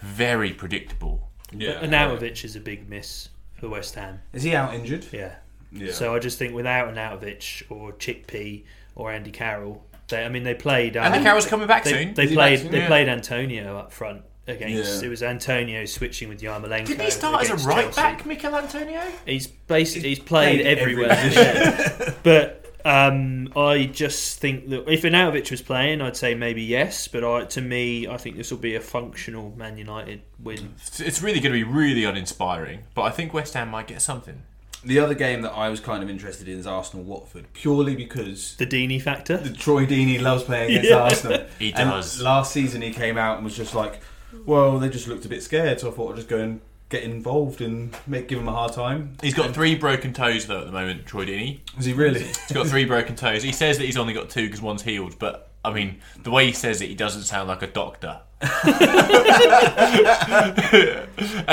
very 0.02 0.52
predictable. 0.52 1.30
Yeah. 1.52 1.82
Arnautovic 1.82 2.44
is 2.44 2.56
a 2.56 2.60
big 2.60 2.90
miss 2.90 3.30
for 3.60 3.70
West 3.70 3.96
Ham. 3.96 4.20
Is 4.34 4.44
he 4.44 4.54
out 4.54 4.74
injured? 4.74 5.06
Yeah. 5.12 5.36
Yeah. 5.72 5.92
So 5.92 6.16
I 6.16 6.20
just 6.20 6.38
think 6.38 6.54
without 6.54 6.94
Arnautovic 6.94 7.64
or 7.70 7.94
Chickpea 7.94 8.64
or 8.96 9.12
Andy 9.12 9.32
Carroll, 9.32 9.86
they, 10.08 10.24
I 10.26 10.30
mean 10.30 10.44
they 10.44 10.54
played. 10.56 10.98
Um, 10.98 11.06
And 11.06 11.14
the 11.14 11.20
Carroll's 11.20 11.46
coming 11.48 11.68
back 11.68 11.84
they, 11.84 11.92
soon. 11.92 12.14
They 12.14 12.24
Is 12.26 12.32
played. 12.34 12.60
soon? 12.60 12.72
They 12.72 12.80
Yeah. 12.80 12.88
played 12.88 13.08
Antonio 13.10 13.78
up 13.78 13.92
front 13.92 14.24
against. 14.48 15.02
Yeah. 15.02 15.08
It 15.08 15.10
was 15.10 15.22
Antonio 15.24 15.86
switching 15.86 16.30
with 16.30 16.42
Yarmolenko. 16.42 16.86
Didn't 16.88 17.02
he 17.06 17.12
start 17.12 17.44
as 17.50 17.66
a 17.66 17.68
right 17.68 17.84
Chelsea. 17.94 18.02
back, 18.02 18.26
Michail 18.26 18.56
Antonio? 18.56 19.02
He's 19.26 19.48
basically 19.48 20.10
he's 20.10 20.20
played, 20.20 20.62
played 20.62 20.78
everywhere. 20.78 21.12
every. 21.12 22.14
But 22.24 22.64
um, 22.86 23.52
I 23.58 23.86
just 23.92 24.40
think 24.40 24.70
that 24.70 24.90
if 24.90 25.02
Arnautovic 25.02 25.52
was 25.52 25.62
playing, 25.62 26.02
I'd 26.02 26.16
say 26.16 26.36
maybe 26.36 26.62
yes. 26.64 27.10
But 27.10 27.24
I, 27.26 27.44
to 27.46 27.62
me, 27.62 28.08
I 28.08 28.16
think 28.16 28.38
this 28.38 28.50
will 28.50 28.58
be 28.60 28.76
a 28.76 28.80
functional 28.80 29.54
Man 29.58 29.78
United 29.78 30.22
win. 30.42 30.76
It's- 30.78 31.02
It's 31.02 31.22
really 31.22 31.42
going 31.42 31.52
to 31.54 31.58
be 31.60 31.64
really 31.66 32.06
uninspiring, 32.06 32.84
but 32.96 33.02
I 33.02 33.10
think 33.10 33.34
West 33.34 33.54
Ham 33.56 33.70
might 33.70 33.88
get 33.88 34.02
something. 34.02 34.44
The 34.88 35.00
other 35.00 35.14
game 35.14 35.42
that 35.42 35.52
I 35.52 35.70
was 35.70 35.80
kind 35.80 36.02
of 36.02 36.10
interested 36.10 36.48
in 36.48 36.58
is 36.60 36.66
Arsenal 36.68 37.04
Watford, 37.06 37.52
purely 37.54 37.96
because 37.96 38.56
The 38.58 38.66
Deeney 38.66 39.02
factor. 39.02 39.38
the 39.38 39.52
Troy 39.52 39.86
Deeney 39.86 40.20
loves 40.22 40.44
playing 40.44 40.70
against 40.72 40.90
Yeah. 40.90 40.98
Arsenal. 40.98 41.46
He 41.60 41.74
And 41.74 41.90
does. 41.92 42.22
last 42.22 42.52
season 42.54 42.82
he 42.82 42.92
came 42.92 43.18
out 43.18 43.36
and 43.38 43.44
was 43.46 43.56
just 43.56 43.76
like, 43.76 44.02
well, 44.46 44.80
they 44.80 44.90
just 44.90 45.08
looked 45.08 45.26
a 45.26 45.30
bit 45.30 45.44
scared, 45.44 45.80
so 45.80 45.90
I 45.90 45.92
thought 45.92 46.12
I'd 46.12 46.16
just 46.18 46.28
go 46.30 46.40
and 46.40 46.62
get 46.90 47.04
involved 47.04 47.60
and 47.60 47.94
make 48.08 48.30
give 48.30 48.40
him 48.40 48.48
a 48.48 48.52
hard 48.54 48.72
time. 48.72 49.18
He's 49.22 49.34
got 49.34 49.54
three 49.54 49.76
broken 49.76 50.14
toes 50.14 50.48
though 50.48 50.60
at 50.62 50.66
the 50.68 50.72
moment, 50.72 51.06
Troy 51.06 51.26
Deeney. 51.26 51.60
Is 51.78 51.84
he 51.86 51.92
really? 51.94 52.24
He's 52.24 52.52
got 52.54 52.68
three 52.68 52.86
broken 52.94 53.16
toes. 53.18 53.44
He 53.44 53.52
says 53.52 53.78
that 53.78 53.84
he's 53.86 53.98
only 53.98 54.14
got 54.14 54.30
two 54.30 54.46
because 54.46 54.62
one's 54.62 54.84
healed, 54.84 55.20
but 55.20 55.52
I 55.66 55.74
mean, 55.74 56.00
the 56.24 56.32
way 56.32 56.46
he 56.46 56.54
says 56.54 56.82
it, 56.82 56.88
he 56.88 56.96
doesn't 56.96 57.24
sound 57.24 57.50
like 57.50 57.62
a 57.62 57.68
doctor. 57.68 58.22
and, 58.42 58.52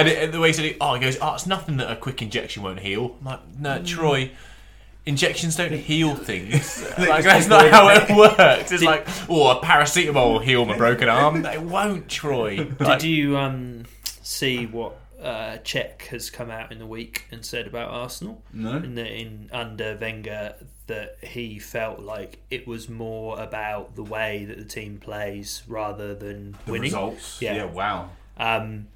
it, 0.07 0.22
and 0.22 0.32
the 0.32 0.39
way 0.39 0.49
he 0.49 0.53
said 0.53 0.66
it, 0.66 0.76
oh, 0.80 0.95
he 0.95 1.01
goes, 1.01 1.16
oh, 1.20 1.35
it's 1.35 1.47
nothing 1.47 1.78
that 1.78 1.91
a 1.91 1.97
quick 1.97 2.20
injection 2.20 2.62
won't 2.62 2.80
heal. 2.80 3.16
I'm 3.20 3.24
like, 3.24 3.41
no, 3.59 3.82
Troy, 3.82 4.30
injections 5.07 5.57
don't 5.57 5.72
heal 5.72 6.14
things. 6.14 6.82
like, 6.99 7.24
that's 7.24 7.47
not 7.47 7.70
how 7.70 7.89
it 7.89 8.14
works. 8.14 8.70
It's 8.70 8.82
like, 8.82 9.07
oh, 9.30 9.59
a 9.59 9.62
paracetamol 9.62 10.32
will 10.32 10.39
heal 10.41 10.64
my 10.66 10.76
broken 10.76 11.09
arm. 11.09 11.43
They 11.43 11.59
won't, 11.59 12.09
Troy. 12.09 12.68
Like, 12.78 13.01
Did 13.01 13.09
you 13.09 13.39
um, 13.39 13.85
see 14.22 14.66
what 14.66 14.97
uh, 15.22 15.59
Cech 15.64 16.03
has 16.09 16.28
come 16.28 16.51
out 16.51 16.70
in 16.70 16.78
the 16.78 16.87
week 16.87 17.24
and 17.30 17.45
said 17.45 17.66
about 17.66 17.91
Arsenal? 17.91 18.43
No. 18.53 18.76
In, 18.76 18.95
the, 18.95 19.07
in 19.07 19.49
under 19.53 19.97
Wenger, 19.99 20.55
that 20.87 21.16
he 21.22 21.59
felt 21.59 22.01
like 22.01 22.41
it 22.51 22.66
was 22.66 22.89
more 22.89 23.41
about 23.41 23.95
the 23.97 24.03
way 24.03 24.45
that 24.45 24.59
the 24.59 24.64
team 24.64 24.99
plays 24.99 25.62
rather 25.66 26.14
than 26.14 26.57
The 26.66 26.72
winning. 26.72 26.82
results. 26.93 27.41
Yeah. 27.41 27.55
Yeah. 27.57 27.64
Wow. 27.64 28.11
Um, 28.37 28.89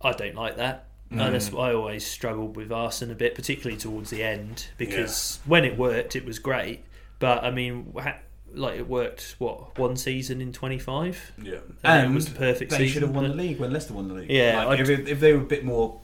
I 0.00 0.12
don't 0.12 0.34
like 0.36 0.56
that. 0.56 0.86
And 1.10 1.34
that's 1.34 1.52
I 1.52 1.74
always 1.74 2.06
struggled 2.06 2.56
with 2.56 2.72
Arsenal 2.72 3.12
a 3.12 3.16
bit, 3.16 3.34
particularly 3.34 3.76
towards 3.78 4.08
the 4.08 4.22
end, 4.22 4.68
because 4.78 5.40
when 5.44 5.66
it 5.66 5.76
worked, 5.76 6.16
it 6.16 6.24
was 6.24 6.38
great. 6.38 6.84
But 7.18 7.44
I 7.44 7.50
mean, 7.50 7.92
ha- 8.00 8.16
like 8.54 8.78
it 8.78 8.88
worked 8.88 9.34
what 9.38 9.78
one 9.78 9.96
season 9.96 10.40
in 10.40 10.52
twenty 10.54 10.78
five. 10.78 11.32
Yeah. 11.42 11.56
And 11.84 12.04
And 12.04 12.12
it 12.12 12.14
was 12.14 12.28
the 12.32 12.38
perfect 12.38 12.70
they 12.70 12.78
season, 12.78 12.92
should 12.94 13.02
have 13.02 13.14
won 13.14 13.24
but- 13.24 13.36
the 13.36 13.42
league 13.42 13.58
when 13.60 13.72
Leicester 13.74 13.92
won 13.92 14.08
the 14.08 14.14
league. 14.14 14.30
Yeah, 14.30 14.64
Like, 14.64 14.80
I'd- 14.80 14.90
if, 14.92 15.06
if 15.06 15.20
they 15.20 15.34
were 15.34 15.42
a 15.42 15.44
bit 15.44 15.64
more 15.66 16.00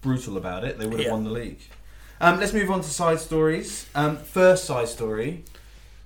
brutal 0.00 0.36
about 0.36 0.62
it, 0.62 0.78
they 0.78 0.86
would 0.86 1.00
have 1.00 1.06
Yeah. 1.06 1.12
won 1.12 1.24
the 1.24 1.30
league. 1.30 1.58
Um, 2.22 2.38
let's 2.38 2.52
move 2.52 2.70
on 2.70 2.80
to 2.82 2.88
side 2.88 3.18
stories. 3.18 3.86
Um, 3.96 4.16
first 4.16 4.64
side 4.64 4.86
story 4.86 5.42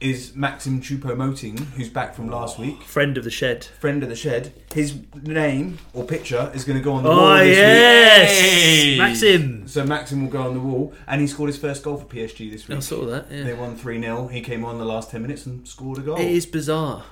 is 0.01 0.35
Maxim 0.35 0.81
Choupo-Moting, 0.81 1.59
who's 1.75 1.91
back 1.91 2.15
from 2.15 2.29
last 2.31 2.59
week, 2.59 2.83
Friend 2.85 3.17
of 3.19 3.25
the 3.25 3.31
shed. 3.31 3.65
friend 3.81 4.03
of 4.03 4.09
the 4.09 4.17
shed. 4.17 4.53
His 4.75 4.95
name 5.23 5.79
or 5.93 6.05
picture 6.05 6.51
is 6.55 6.65
going 6.65 6.79
to 6.79 6.83
go 6.85 6.95
on 6.95 7.03
the 7.03 7.11
wall 7.11 7.19
Oh 7.19 7.37
this 7.39 7.49
week. 7.49 7.57
yes, 7.57 8.31
Hey! 8.31 8.99
Maxim. 8.99 9.69
So 9.69 9.85
Maxim 9.85 10.23
will 10.23 10.31
go 10.31 10.43
on 10.43 10.55
the 10.55 10.61
wall, 10.61 10.95
and 11.07 11.21
he 11.21 11.27
scored 11.27 11.49
his 11.49 11.59
first 11.59 11.83
goal 11.83 11.99
for 11.99 12.07
PSG 12.07 12.51
this 12.51 12.67
week. 12.67 12.79
I 12.79 12.81
saw 12.81 13.05
that. 13.07 13.29
They 13.29 13.53
won 13.53 13.77
3 13.77 14.01
0. 14.01 14.29
He 14.29 14.41
came 14.41 14.65
on 14.65 14.79
the 14.79 14.87
last 14.87 15.11
10 15.11 15.21
minutes 15.21 15.45
and 15.45 15.69
scored 15.69 15.99
a 15.99 16.03
goal. 16.03 16.17
It 16.19 16.31
is 16.31 16.47
bizarre. 16.47 17.05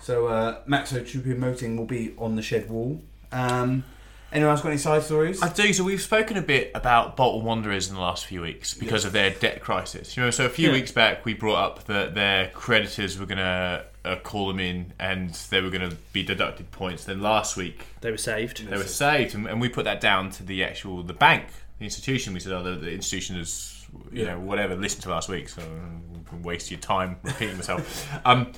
So 0.00 0.28
uh, 0.28 0.62
Maxo 0.66 1.00
Choupo-Moting 1.02 1.76
will 1.76 1.84
be 1.86 2.14
on 2.16 2.36
the 2.36 2.42
shed 2.42 2.70
wall. 2.70 3.02
Um, 3.32 3.84
anyone 4.32 4.50
else 4.52 4.62
got 4.62 4.68
any 4.70 4.78
side 4.78 5.02
stories? 5.02 5.42
I 5.42 5.48
do. 5.48 5.72
So 5.72 5.84
we've 5.84 6.00
spoken 6.02 6.36
a 6.36 6.42
bit 6.42 6.70
about 6.74 7.16
Bolton 7.16 7.44
Wanderers 7.44 7.88
in 7.88 7.94
the 7.94 8.00
last 8.00 8.26
few 8.26 8.42
weeks 8.42 8.74
because 8.74 9.04
of 9.04 9.12
their 9.12 9.30
debt 9.30 9.60
crisis. 9.62 10.16
You 10.16 10.24
know, 10.24 10.30
so 10.30 10.44
a 10.46 10.48
few 10.48 10.68
Yeah. 10.68 10.74
weeks 10.74 10.92
back 10.92 11.24
we 11.24 11.34
brought 11.34 11.56
up 11.64 11.84
that 11.84 12.14
their 12.14 12.48
creditors 12.48 13.18
were 13.18 13.26
going 13.26 13.38
to 13.38 13.84
uh, 14.04 14.16
call 14.16 14.48
them 14.48 14.60
in 14.60 14.92
and 15.00 15.30
they 15.50 15.60
were 15.60 15.70
going 15.70 15.88
to 15.90 15.96
be 16.12 16.22
deducted 16.22 16.70
points. 16.70 17.04
Then 17.04 17.20
last 17.20 17.56
week 17.56 17.86
They 18.02 18.10
were 18.10 18.16
saved. 18.18 18.66
they 18.68 18.76
were 18.76 18.84
saved, 18.84 19.34
and, 19.34 19.46
and 19.46 19.60
we 19.60 19.68
put 19.68 19.84
that 19.84 20.00
down 20.00 20.30
to 20.30 20.42
the 20.44 20.62
actual 20.64 21.02
the 21.02 21.12
bank, 21.14 21.46
the 21.78 21.84
institution. 21.84 22.32
We 22.34 22.40
said, 22.40 22.52
oh, 22.52 22.62
the, 22.62 22.72
the 22.76 22.92
institution 22.92 23.36
is 23.36 23.72
you 24.12 24.24
Yeah. 24.24 24.34
know 24.34 24.40
whatever. 24.40 24.76
Listen 24.76 25.00
to 25.02 25.10
last 25.10 25.28
week, 25.28 25.48
so 25.48 25.62
waste 26.42 26.70
your 26.70 26.80
time 26.80 27.16
repeating 27.22 27.56
myself. 27.56 28.08
um, 28.26 28.52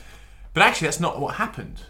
but 0.55 0.63
actually, 0.63 0.87
that's 0.89 1.01
not 1.01 1.21
what 1.21 1.37
happened. 1.37 1.81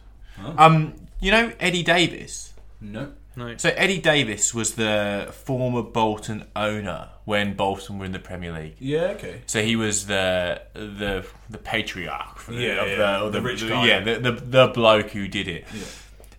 Oh. 0.40 0.54
Um, 0.58 0.94
you 1.20 1.30
know 1.32 1.52
Eddie 1.58 1.82
Davies. 1.82 2.52
no. 2.80 3.12
No. 3.38 3.56
So 3.56 3.68
Eddie 3.68 4.00
Davies 4.00 4.52
was 4.52 4.74
the 4.74 5.32
former 5.44 5.82
Bolton 5.82 6.44
owner 6.56 7.10
when 7.24 7.54
Bolton 7.54 8.00
were 8.00 8.04
in 8.04 8.10
the 8.10 8.18
Premier 8.18 8.52
League. 8.52 8.74
Yeah, 8.80 9.12
okay. 9.14 9.42
So 9.46 9.62
he 9.62 9.76
was 9.76 10.06
the 10.06 10.60
the 10.74 11.24
the 11.48 11.58
patriarch 11.58 12.38
for 12.40 12.50
the, 12.50 12.60
Yeah, 12.60 12.82
of 12.82 12.88
yeah, 12.88 12.96
the, 12.96 13.20
or 13.20 13.30
the 13.30 13.40
rich 13.40 13.66
guy. 13.66 13.86
Yeah, 13.86 14.00
the, 14.00 14.18
the 14.18 14.32
the 14.32 14.66
bloke 14.74 15.10
who 15.10 15.28
did 15.28 15.46
it. 15.46 15.66
Yeah. 15.72 15.84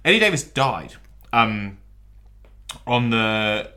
Eddie 0.03 0.19
Davies 0.19 0.43
died 0.43 0.95
um, 1.31 1.77
on 2.85 3.11
the 3.11 3.71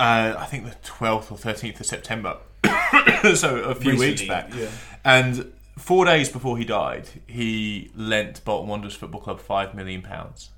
uh, 0.00 0.34
I 0.38 0.46
think 0.46 0.64
the 0.64 0.74
twelfth 0.82 1.30
or 1.30 1.36
thirteenth 1.36 1.78
of 1.78 1.84
September. 1.84 2.38
so 3.34 3.56
a 3.56 3.74
few 3.74 3.98
weeks 3.98 4.26
back. 4.26 4.50
Yeah. 4.54 4.70
And 5.04 5.52
four 5.76 6.06
days 6.06 6.30
before 6.30 6.56
he 6.56 6.64
died, 6.64 7.10
he 7.26 7.90
lent 7.94 8.42
Bolton 8.46 8.70
Wanderers 8.70 8.94
Football 8.94 9.20
Club 9.20 9.40
five 9.40 9.74
million 9.74 10.00
pounds. 10.00 10.51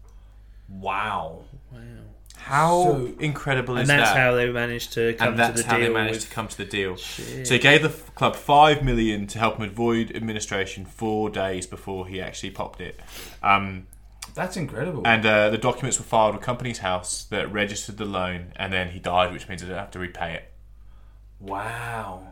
Wow. 0.81 1.45
Wow. 1.73 1.79
How 2.37 2.83
So- 2.85 3.13
incredible 3.21 3.77
is 3.77 3.89
and 3.89 3.91
that's 4.01 4.11
how 4.11 4.35
they 4.35 4.51
managed 4.51 4.93
to 4.95 5.15
come 5.15 5.29
and 5.29 5.39
that's 5.39 5.61
to 5.61 5.63
the 5.63 5.69
how 5.71 5.79
deal. 5.79 5.87
they 5.89 5.93
managed 5.95 6.17
with, 6.21 6.29
to 6.29 6.35
come 6.35 6.49
to 6.49 6.57
the 6.59 6.65
deal. 6.67 6.97
Shit. 6.97 7.47
So 7.47 7.55
he 7.55 7.61
gave 7.61 7.83
the 7.83 7.89
f- 7.89 8.15
club 8.15 8.37
five 8.37 8.83
million 8.85 9.27
to 9.29 9.39
help 9.39 9.57
him 9.57 9.63
avoid 9.69 10.15
administration 10.15 10.85
four 10.85 11.31
days 11.31 11.67
before 11.67 12.07
he 12.07 12.21
actually 12.21 12.51
popped 12.51 12.81
it. 12.83 13.01
Um, 13.43 13.87
That's 14.35 14.57
incredible. 14.59 15.03
and 15.07 15.25
uh, 15.25 15.49
the 15.51 15.59
documents 15.59 15.99
were 15.99 16.05
filed 16.05 16.35
with 16.35 16.45
Companies 16.45 16.79
House 16.79 17.25
that 17.27 17.51
registered 17.51 17.97
the 17.97 18.05
loan, 18.05 18.53
and 18.57 18.71
then 18.73 18.91
he 18.91 18.99
died, 18.99 19.33
which 19.33 19.49
means 19.49 19.63
they 19.63 19.69
don't 19.69 19.79
have 19.79 19.91
to 19.93 19.99
repay 19.99 20.35
it. 20.35 20.53
wow. 21.41 22.29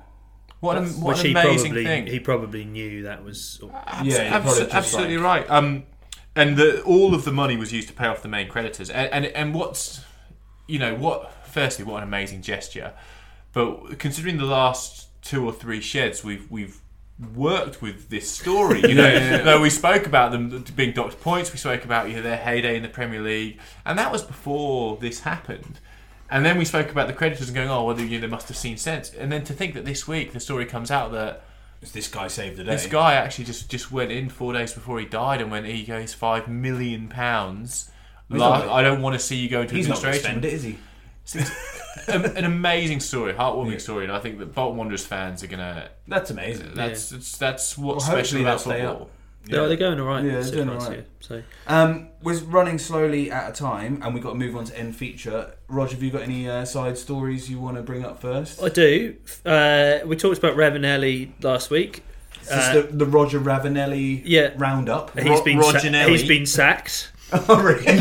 What 0.60 0.78
an, 0.78 0.88
what 1.00 1.16
which 1.16 1.20
an 1.20 1.26
he 1.26 1.32
amazing 1.32 1.70
probably 1.72 1.84
thing! 1.84 2.06
he 2.06 2.20
probably 2.20 2.64
knew 2.64 3.02
that 3.02 3.24
was 3.24 3.60
Abs- 3.84 4.06
Yeah, 4.06 4.22
he 4.22 4.28
abs- 4.28 4.60
absolutely 4.60 5.18
like- 5.18 5.48
right. 5.48 5.50
Um, 5.50 5.82
and 6.34 6.56
the, 6.56 6.82
all 6.82 7.14
of 7.14 7.24
the 7.24 7.32
money 7.32 7.56
was 7.56 7.72
used 7.72 7.88
to 7.88 7.94
pay 7.94 8.06
off 8.06 8.22
the 8.22 8.28
main 8.28 8.48
creditors. 8.48 8.90
And, 8.90 9.12
and 9.12 9.26
and 9.26 9.54
what's 9.54 10.04
you 10.66 10.78
know 10.78 10.94
what? 10.94 11.32
Firstly, 11.46 11.84
what 11.84 11.98
an 11.98 12.04
amazing 12.04 12.42
gesture. 12.42 12.92
But 13.52 13.98
considering 13.98 14.38
the 14.38 14.46
last 14.46 15.08
two 15.22 15.44
or 15.44 15.52
three 15.52 15.80
sheds 15.80 16.24
we've 16.24 16.50
we've 16.50 16.78
worked 17.34 17.82
with 17.82 18.08
this 18.08 18.30
story, 18.30 18.80
you 18.80 18.94
know, 18.94 19.06
Yeah, 19.06 19.30
yeah. 19.30 19.42
though 19.42 19.60
we 19.60 19.70
spoke 19.70 20.06
about 20.06 20.32
them 20.32 20.64
being 20.74 20.92
docked 20.92 21.20
points, 21.20 21.52
we 21.52 21.58
spoke 21.58 21.84
about 21.84 22.08
you 22.08 22.16
know 22.16 22.22
their 22.22 22.38
heyday 22.38 22.76
in 22.76 22.82
the 22.82 22.88
Premier 22.88 23.20
League, 23.20 23.58
and 23.84 23.98
that 23.98 24.10
was 24.10 24.22
before 24.22 24.96
this 24.96 25.20
happened. 25.20 25.78
And 26.30 26.46
then 26.46 26.56
we 26.56 26.64
spoke 26.64 26.90
about 26.90 27.08
the 27.08 27.12
creditors 27.12 27.48
and 27.48 27.54
going, 27.54 27.68
oh, 27.68 27.84
well, 27.84 28.00
you 28.00 28.16
know, 28.16 28.22
they 28.22 28.26
must 28.26 28.48
have 28.48 28.56
seen 28.56 28.78
sense. 28.78 29.12
And 29.12 29.30
then 29.30 29.44
to 29.44 29.52
think 29.52 29.74
that 29.74 29.84
this 29.84 30.08
week 30.08 30.32
the 30.32 30.40
story 30.40 30.64
comes 30.64 30.90
out 30.90 31.12
that 31.12 31.44
This 31.92 32.08
guy 32.08 32.28
saved 32.28 32.56
the 32.58 32.64
day. 32.64 32.70
this 32.70 32.86
guy 32.86 33.14
actually 33.14 33.44
just, 33.46 33.68
just 33.68 33.90
went 33.90 34.12
in 34.12 34.28
four 34.28 34.52
days 34.52 34.72
before 34.72 35.00
he 35.00 35.04
died 35.06 35.40
and 35.40 35.50
went, 35.50 35.66
here 35.66 35.74
you 35.74 35.86
go, 35.86 36.00
he's 36.00 36.14
five 36.14 36.46
million 36.48 37.08
pounds. 37.08 37.90
Not- 38.28 38.68
I 38.68 38.82
don't 38.82 39.02
want 39.02 39.14
to 39.14 39.18
see 39.18 39.36
you 39.36 39.48
go 39.48 39.62
into 39.62 39.74
He's 39.74 39.88
not 39.88 40.00
going 40.00 40.14
to 40.18 40.28
administration. 40.28 40.40
spend 40.40 40.44
it, 40.44 40.52
is 40.54 40.62
he? 40.62 40.78
an, 42.08 42.36
an 42.36 42.44
amazing 42.44 43.00
story, 43.00 43.32
heartwarming 43.34 43.72
Yeah. 43.72 43.78
story, 43.78 44.04
and 44.04 44.12
I 44.12 44.18
think 44.20 44.38
that 44.38 44.54
Bolton 44.54 44.76
Wanderers 44.78 45.04
fans 45.06 45.42
are 45.42 45.46
gonna. 45.46 45.88
That's 46.08 46.30
amazing. 46.30 46.72
That's 46.74 47.10
that's, 47.10 47.36
that's 47.38 47.78
what's 47.78 48.06
Well, 48.06 48.16
special 48.16 48.40
about 48.40 48.60
football. 48.60 49.10
Up. 49.44 49.50
they're, 49.50 49.68
they're 49.68 49.76
going 49.76 50.00
all 50.00 50.06
right. 50.06 50.24
Yeah, 50.24 50.40
they're 50.40 50.50
doing 50.52 50.68
all 50.68 50.92
year. 50.92 51.04
So 51.20 51.42
Um, 51.66 52.08
we're 52.22 52.38
running 52.40 52.78
slowly 52.78 53.30
at 53.30 53.50
a 53.50 53.52
time, 53.52 54.00
and 54.02 54.14
we've 54.14 54.22
got 54.22 54.30
to 54.30 54.36
move 54.36 54.56
on 54.56 54.64
to 54.66 54.78
end 54.78 54.96
feature. 54.96 55.54
Roger, 55.68 55.94
have 55.94 56.02
you 56.02 56.10
got 56.10 56.22
any 56.22 56.48
uh, 56.48 56.64
side 56.64 56.96
stories 56.98 57.50
you 57.50 57.58
want 57.58 57.76
to 57.76 57.82
bring 57.82 58.04
up 58.04 58.20
first? 58.20 58.62
I 58.62 58.68
do. 58.68 59.16
Uh, 59.44 59.98
we 60.04 60.16
talked 60.16 60.38
about 60.38 60.56
Ravanelli 60.56 61.32
last 61.42 61.70
week. 61.70 62.02
Uh, 62.50 62.74
the, 62.74 62.82
the 62.82 63.06
Roger 63.06 63.40
Ravanelli 63.40 64.22
yeah. 64.24 64.52
roundup? 64.56 65.16
He's 65.18 65.28
Ro- 65.28 65.42
been 65.44 65.62
sa- 65.62 65.78
he's 66.08 66.26
been 66.26 66.46
sacked. 66.46 67.10
Oh, 67.48 67.62
really? 67.62 67.82
so, 67.86 67.92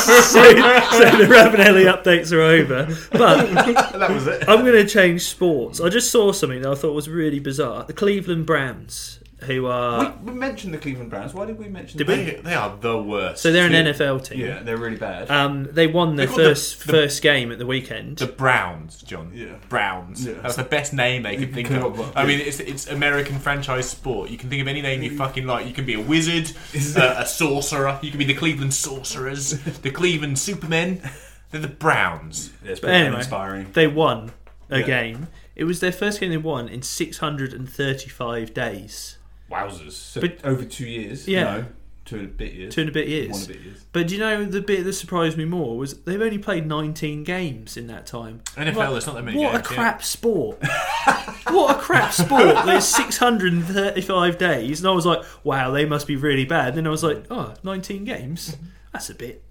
so, 0.00 0.22
so 0.22 1.16
the 1.18 1.26
Ravanelli 1.28 1.84
updates 1.84 2.32
are 2.32 2.40
over. 2.40 2.86
But 3.12 3.52
that 3.98 4.10
was 4.10 4.26
it. 4.26 4.48
I'm 4.48 4.60
going 4.64 4.72
to 4.72 4.86
change 4.86 5.20
sports. 5.20 5.82
I 5.82 5.90
just 5.90 6.10
saw 6.10 6.32
something 6.32 6.62
that 6.62 6.70
I 6.70 6.74
thought 6.74 6.94
was 6.94 7.10
really 7.10 7.40
bizarre. 7.40 7.84
The 7.84 7.92
Cleveland 7.92 8.46
Browns, 8.46 9.15
who 9.40 9.66
are 9.66 10.14
We, 10.22 10.32
we 10.32 10.38
mentioned 10.38 10.72
the 10.72 10.78
Cleveland 10.78 11.10
Browns. 11.10 11.34
Why 11.34 11.44
did 11.44 11.58
we 11.58 11.68
mention? 11.68 11.98
Did 11.98 12.06
them? 12.06 12.18
we? 12.18 12.24
They, 12.24 12.40
they 12.40 12.54
are 12.54 12.74
the 12.80 12.96
worst. 12.96 13.42
so 13.42 13.52
they're 13.52 13.66
an 13.66 13.72
Yeah. 13.72 13.92
NFL 13.92 14.24
team. 14.24 14.40
Yeah, 14.40 14.62
they're 14.62 14.78
really 14.78 14.96
bad. 14.96 15.30
Um, 15.30 15.68
they 15.70 15.86
won 15.86 16.16
their 16.16 16.26
They 16.26 16.32
got 16.32 16.36
the- 16.38 16.48
first 16.48 16.86
the- 16.86 16.92
first 16.92 17.22
game 17.22 17.52
at 17.52 17.58
the 17.58 17.66
weekend. 17.66 18.16
the 18.16 18.26
Browns, 18.26 19.02
John. 19.02 19.30
Yeah. 19.34 19.56
Browns. 19.68 20.26
Yeah. 20.26 20.34
That's 20.42 20.56
the 20.56 20.62
best 20.64 20.94
name 20.94 21.22
they 21.24 21.36
could 21.36 21.52
think 21.52 21.68
Come 21.68 21.84
of. 21.84 22.00
on, 22.00 22.12
I 22.16 22.24
mean, 22.24 22.40
it's 22.40 22.60
it's 22.60 22.86
American 22.88 23.38
franchise 23.38 23.90
sport. 23.90 24.30
You 24.30 24.38
can 24.38 24.48
think 24.48 24.62
of 24.62 24.68
any 24.68 24.80
name 24.80 25.02
you 25.02 25.16
fucking 25.16 25.46
like. 25.46 25.66
You 25.66 25.74
can 25.74 25.84
be 25.84 25.94
a 25.94 26.00
wizard, 26.00 26.50
uh, 26.96 27.16
a 27.18 27.26
sorcerer. 27.26 27.98
You 28.02 28.10
can 28.10 28.18
be 28.18 28.24
the 28.24 28.34
Cleveland 28.34 28.72
Sorcerers, 28.72 29.50
the 29.82 29.90
Cleveland 29.90 30.38
Supermen. 30.38 31.02
They're 31.50 31.60
the 31.60 31.68
Browns. 31.68 32.52
It's 32.64 32.80
But 32.80 32.88
pretty 32.88 33.04
anyway. 33.04 33.18
inspiring. 33.18 33.66
they 33.74 33.86
won 33.86 34.32
a 34.70 34.80
Yeah. 34.80 34.86
game. 34.86 35.26
It 35.54 35.64
was 35.64 35.80
their 35.80 35.92
first 35.92 36.20
game 36.20 36.30
they 36.30 36.36
won 36.36 36.68
in 36.68 36.82
635 36.82 38.52
days, 38.52 39.16
Wowzers. 39.50 39.92
So 39.92 40.20
But- 40.20 40.44
over 40.44 40.64
two 40.64 40.86
years. 40.86 41.26
Yeah. 41.28 41.44
No, 41.44 41.64
two 42.04 42.16
and 42.18 42.24
a 42.26 42.28
bit 42.30 42.52
years. 42.54 42.74
two 42.74 42.80
and 42.82 42.90
a 42.90 42.92
bit 42.92 43.04
One 43.06 43.10
years. 43.10 43.36
and 43.36 43.44
a 43.50 43.52
bit 43.54 43.62
years. 43.64 43.84
But 43.92 44.08
do 44.08 44.14
you 44.14 44.20
know 44.20 44.44
the 44.44 44.60
bit 44.60 44.84
that 44.84 44.92
surprised 44.94 45.36
me 45.36 45.44
more 45.44 45.76
was 45.76 45.94
they've 46.02 46.20
only 46.20 46.38
played 46.38 46.66
19 46.66 47.24
games 47.24 47.76
in 47.76 47.86
that 47.88 48.06
time. 48.06 48.42
NFL, 48.56 48.76
Like, 48.76 48.90
there's 48.90 49.06
not 49.06 49.16
that 49.16 49.24
many 49.24 49.38
What 49.38 49.52
games. 49.52 49.66
a 49.66 49.70
yeah. 49.70 49.76
crap 49.76 50.02
sport! 50.04 50.58
what 51.48 51.76
a 51.76 51.80
crap 51.80 52.12
sport! 52.12 52.64
There's 52.66 52.84
635 52.86 54.38
days, 54.38 54.80
and 54.80 54.88
I 54.88 54.92
was 54.92 55.06
like, 55.06 55.22
"Wow, 55.44 55.70
they 55.70 55.84
must 55.84 56.06
be 56.06 56.16
really 56.16 56.44
bad." 56.44 56.74
Then 56.74 56.86
I 56.86 56.90
was 56.90 57.02
like, 57.02 57.24
"Oh, 57.30 57.54
19 57.62 58.04
games? 58.04 58.56
That's 58.92 59.10
a 59.10 59.14
bit." 59.14 59.42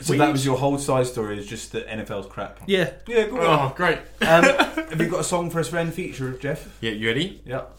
So 0.00 0.14
that 0.18 0.30
was 0.30 0.44
your 0.44 0.58
whole 0.58 0.76
side 0.78 1.06
story. 1.06 1.38
Is 1.38 1.46
just 1.46 1.72
that 1.72 1.86
NFL's 1.88 2.26
crap. 2.26 2.60
Yeah, 2.66 2.90
Yeah, 3.06 3.26
go. 3.28 3.38
Oh, 3.40 3.72
great. 3.74 3.96
Um, 4.20 4.44
have 4.44 5.00
you 5.00 5.08
got 5.08 5.20
a 5.20 5.24
song 5.24 5.48
for 5.50 5.58
us 5.58 5.68
for 5.68 5.78
end 5.78 5.94
feature, 5.94 6.32
Jeff? 6.32 6.68
Yeah, 6.82 6.90
you 6.90 7.06
ready? 7.08 7.40
Yep. 7.46 7.78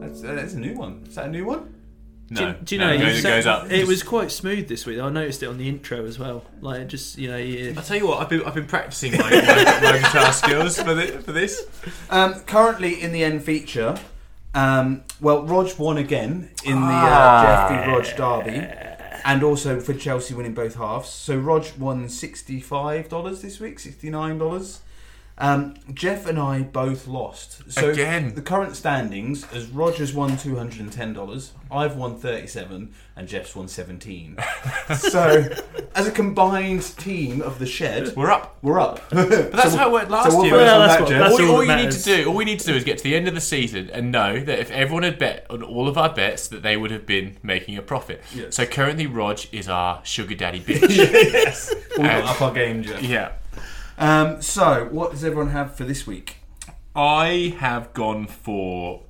That's, 0.00 0.24
uh, 0.24 0.34
that's 0.34 0.54
a 0.54 0.58
new 0.58 0.74
one. 0.74 1.04
Is 1.08 1.14
that 1.14 1.26
a 1.26 1.30
new 1.30 1.44
one? 1.44 1.74
Do, 2.32 2.40
No. 2.42 2.48
you- 2.48 2.54
do 2.64 2.74
you 2.74 2.80
no, 2.80 2.86
know? 2.86 2.92
it 2.92 2.98
you 3.00 3.06
goes, 3.06 3.18
it 3.18 3.22
goes 3.22 3.46
up. 3.46 3.70
It 3.72 3.86
was 3.86 4.02
quite 4.02 4.30
smooth 4.30 4.68
this 4.68 4.86
week. 4.86 5.00
I 5.00 5.08
noticed 5.10 5.42
it 5.42 5.46
on 5.46 5.58
the 5.58 5.68
intro 5.68 6.04
as 6.06 6.18
well. 6.18 6.44
Like 6.60 6.86
just 6.88 7.18
you 7.18 7.28
know, 7.28 7.36
you, 7.36 7.74
I'll 7.76 7.82
tell 7.82 7.96
you 7.96 8.06
what. 8.06 8.20
I've 8.20 8.28
been 8.28 8.42
I've 8.44 8.54
been 8.54 8.66
practicing 8.66 9.12
my 9.12 9.18
my, 9.30 9.80
my 9.92 9.98
guitar 9.98 10.32
skills 10.32 10.80
for 10.80 10.94
the, 10.94 11.06
for 11.24 11.32
this. 11.32 11.66
Um, 12.08 12.34
currently 12.46 13.00
in 13.02 13.12
the 13.12 13.24
end 13.24 13.42
feature, 13.42 13.98
um, 14.54 15.02
well, 15.20 15.42
Rog 15.44 15.76
won 15.78 15.96
again 15.98 16.50
in 16.64 16.76
the 16.76 16.86
Ah. 16.88 17.66
uh, 17.66 17.68
Jeff 17.68 17.84
v 17.84 17.90
Rog 18.20 18.44
derby, 18.44 18.66
and 19.24 19.42
also 19.42 19.80
for 19.80 19.92
Chelsea 19.94 20.32
winning 20.34 20.54
both 20.54 20.76
halves. 20.76 21.08
So 21.08 21.36
Rog 21.36 21.66
won 21.78 22.08
sixty-five 22.08 23.08
dollars 23.08 23.42
this 23.42 23.58
week, 23.58 23.80
sixty-nine 23.80 24.38
dollars. 24.38 24.82
Um, 25.42 25.74
Jeff 25.94 26.26
and 26.26 26.38
I 26.38 26.60
both 26.62 27.06
lost. 27.06 27.72
So 27.72 27.88
Again. 27.90 28.34
the 28.34 28.42
current 28.42 28.76
standings 28.76 29.50
is 29.54 29.68
Rogers 29.68 30.12
won 30.12 30.36
two 30.36 30.56
hundred 30.56 30.80
and 30.80 30.92
ten 30.92 31.14
dollars, 31.14 31.52
I've 31.70 31.96
won 31.96 32.16
thirty-seven, 32.18 32.92
and 33.16 33.26
Jeff's 33.26 33.56
won 33.56 33.66
seventeen. 33.66 34.36
so 34.98 35.48
as 35.94 36.06
a 36.06 36.10
combined 36.10 36.82
team 36.98 37.40
of 37.40 37.58
the 37.58 37.64
shed, 37.66 38.14
We're 38.14 38.30
up. 38.30 38.58
we're 38.60 38.78
up. 38.78 39.00
But 39.10 39.52
that's 39.52 39.74
how 39.74 39.88
it 39.88 39.92
worked 39.92 40.10
last 40.10 40.28
we'll 40.34 40.44
year. 40.44 40.56
Well, 40.56 40.80
that's 40.80 40.94
that, 40.94 41.00
what- 41.02 41.08
that's 41.10 41.40
all, 41.40 41.46
all 41.46 41.50
all 41.52 41.58
that 41.58 41.62
you 41.68 41.76
need 41.76 41.84
matters. 41.84 42.04
to 42.04 42.16
do, 42.16 42.28
all 42.28 42.34
we 42.36 42.44
need 42.44 42.60
to 42.60 42.66
do, 42.66 42.74
is 42.74 42.84
get 42.84 42.98
to 42.98 43.04
the 43.04 43.14
end 43.16 43.26
of 43.26 43.34
the 43.34 43.40
season 43.40 43.88
and 43.90 44.12
know 44.12 44.38
that 44.40 44.58
if 44.58 44.70
everyone 44.70 45.04
had 45.04 45.18
bet 45.18 45.46
on 45.48 45.62
all 45.62 45.88
of 45.88 45.96
our 45.96 46.12
bets, 46.12 46.48
that 46.48 46.62
they 46.62 46.76
would 46.76 46.90
have 46.90 47.06
been 47.06 47.38
making 47.42 47.78
a 47.78 47.82
profit. 47.82 48.22
Yes. 48.34 48.56
So 48.56 48.66
currently, 48.66 49.06
Rog 49.06 49.40
is 49.52 49.68
our 49.68 50.04
sugar 50.04 50.34
daddy 50.34 50.60
bitch. 50.66 50.94
yes, 50.96 51.74
we've 51.96 52.06
got 52.06 52.24
up 52.24 52.42
our 52.42 52.52
game, 52.52 52.82
Jeff. 52.82 53.02
yeah. 53.02 53.32
Um, 54.00 54.40
so, 54.40 54.88
what 54.90 55.10
does 55.10 55.22
everyone 55.22 55.50
have 55.50 55.76
for 55.76 55.84
this 55.84 56.06
week? 56.06 56.38
I 56.96 57.54
have 57.58 57.92
gone 57.92 58.26
for 58.26 59.02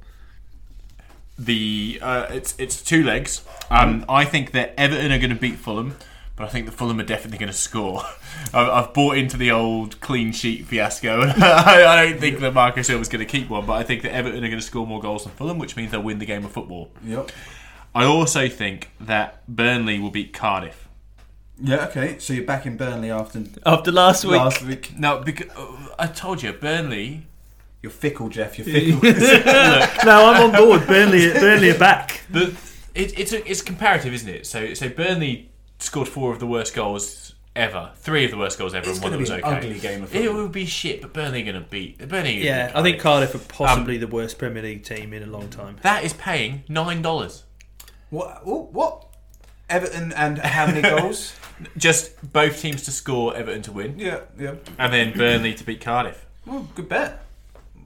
the 1.38 1.98
uh, 2.02 2.26
it's 2.30 2.54
it's 2.58 2.82
two 2.82 3.02
legs. 3.04 3.44
Um, 3.70 4.04
I 4.08 4.24
think 4.24 4.50
that 4.50 4.74
Everton 4.76 5.12
are 5.12 5.18
going 5.18 5.30
to 5.30 5.36
beat 5.36 5.56
Fulham, 5.56 5.96
but 6.34 6.44
I 6.44 6.48
think 6.48 6.66
that 6.66 6.72
Fulham 6.72 6.98
are 6.98 7.04
definitely 7.04 7.38
going 7.38 7.52
to 7.52 7.56
score. 7.56 8.02
I've, 8.52 8.68
I've 8.68 8.92
bought 8.92 9.16
into 9.16 9.36
the 9.36 9.52
old 9.52 10.00
clean 10.00 10.32
sheet 10.32 10.66
fiasco. 10.66 11.20
I, 11.22 11.84
I 11.86 12.06
don't 12.06 12.20
think 12.20 12.40
that 12.40 12.52
Marco 12.52 12.82
Silva's 12.82 13.08
going 13.08 13.24
to 13.24 13.30
keep 13.30 13.48
one, 13.48 13.64
but 13.64 13.74
I 13.74 13.84
think 13.84 14.02
that 14.02 14.12
Everton 14.12 14.44
are 14.44 14.48
going 14.48 14.60
to 14.60 14.66
score 14.66 14.86
more 14.86 15.00
goals 15.00 15.22
than 15.22 15.32
Fulham, 15.32 15.58
which 15.58 15.76
means 15.76 15.92
they'll 15.92 16.02
win 16.02 16.18
the 16.18 16.26
game 16.26 16.44
of 16.44 16.50
football. 16.50 16.90
Yep. 17.04 17.30
I 17.94 18.04
also 18.04 18.48
think 18.48 18.90
that 19.00 19.46
Burnley 19.48 20.00
will 20.00 20.10
beat 20.10 20.32
Cardiff. 20.32 20.88
Yeah. 21.62 21.86
Okay. 21.86 22.18
So 22.18 22.32
you're 22.32 22.44
back 22.44 22.66
in 22.66 22.76
Burnley 22.76 23.10
after 23.10 23.42
after 23.66 23.92
last 23.92 24.24
week. 24.24 24.36
last 24.38 24.62
week. 24.62 24.98
Now, 24.98 25.18
because 25.22 25.48
uh, 25.56 25.94
I 25.98 26.06
told 26.06 26.42
you, 26.42 26.52
Burnley. 26.52 27.26
You're 27.82 27.90
fickle, 27.92 28.28
Jeff. 28.28 28.58
You're 28.58 28.66
fickle. 29.00 29.00
no, 30.04 30.32
I'm 30.32 30.50
on 30.50 30.52
board. 30.52 30.86
Burnley, 30.86 31.32
Burnley 31.32 31.70
are 31.70 31.78
back. 31.78 32.22
The 32.30 32.54
it, 32.94 33.18
it's 33.18 33.32
a, 33.32 33.48
it's 33.50 33.62
comparative, 33.62 34.12
isn't 34.12 34.28
it? 34.28 34.46
So 34.46 34.74
so 34.74 34.88
Burnley 34.90 35.50
scored 35.78 36.08
four 36.08 36.30
of 36.32 36.40
the 36.40 36.46
worst 36.46 36.74
goals 36.74 37.34
ever, 37.56 37.90
three 37.96 38.24
of 38.26 38.30
the 38.30 38.36
worst 38.36 38.58
goals 38.58 38.74
ever, 38.74 38.88
it's 38.88 38.98
and 38.98 39.02
one 39.02 39.12
going 39.12 39.22
of 39.22 39.28
to 39.28 39.34
was 39.34 39.42
okay. 39.44 39.56
ugly 39.56 39.78
game 39.80 40.02
of 40.02 40.14
It 40.14 40.18
football. 40.24 40.42
will 40.42 40.48
be 40.48 40.66
shit, 40.66 41.00
but 41.00 41.12
Burnley 41.14 41.40
are 41.42 41.52
going 41.52 41.64
to 41.64 41.68
beat 41.70 41.98
Burnley. 42.06 42.42
are 42.42 42.44
Yeah, 42.44 42.66
beat 42.68 42.76
I 42.76 42.82
think 42.82 43.00
Cardiff. 43.00 43.30
Cardiff 43.32 43.50
are 43.50 43.52
possibly 43.52 43.96
the 43.96 44.06
worst 44.06 44.38
Premier 44.38 44.62
League 44.62 44.84
team 44.84 45.12
in 45.14 45.22
a 45.22 45.26
long 45.26 45.48
time. 45.48 45.76
that 45.82 46.04
is 46.04 46.12
paying 46.12 46.64
nine 46.68 47.00
dollars. 47.00 47.44
What? 48.10 48.46
What? 48.46 48.72
what? 48.72 49.06
Everton 49.70 50.12
and 50.12 50.36
how 50.38 50.66
many 50.66 50.82
goals? 51.00 51.32
Just 51.76 52.32
both 52.32 52.60
teams 52.60 52.82
to 52.84 52.90
score, 52.90 53.36
Everton 53.36 53.62
to 53.62 53.72
win, 53.72 53.98
yeah. 53.98 54.20
Yeah. 54.38 54.54
and 54.78 54.92
then 54.92 55.12
Burnley 55.16 55.54
to 55.54 55.64
beat 55.64 55.80
Cardiff. 55.80 56.26
Well, 56.46 56.68
good 56.74 56.88
bet. 56.88 57.24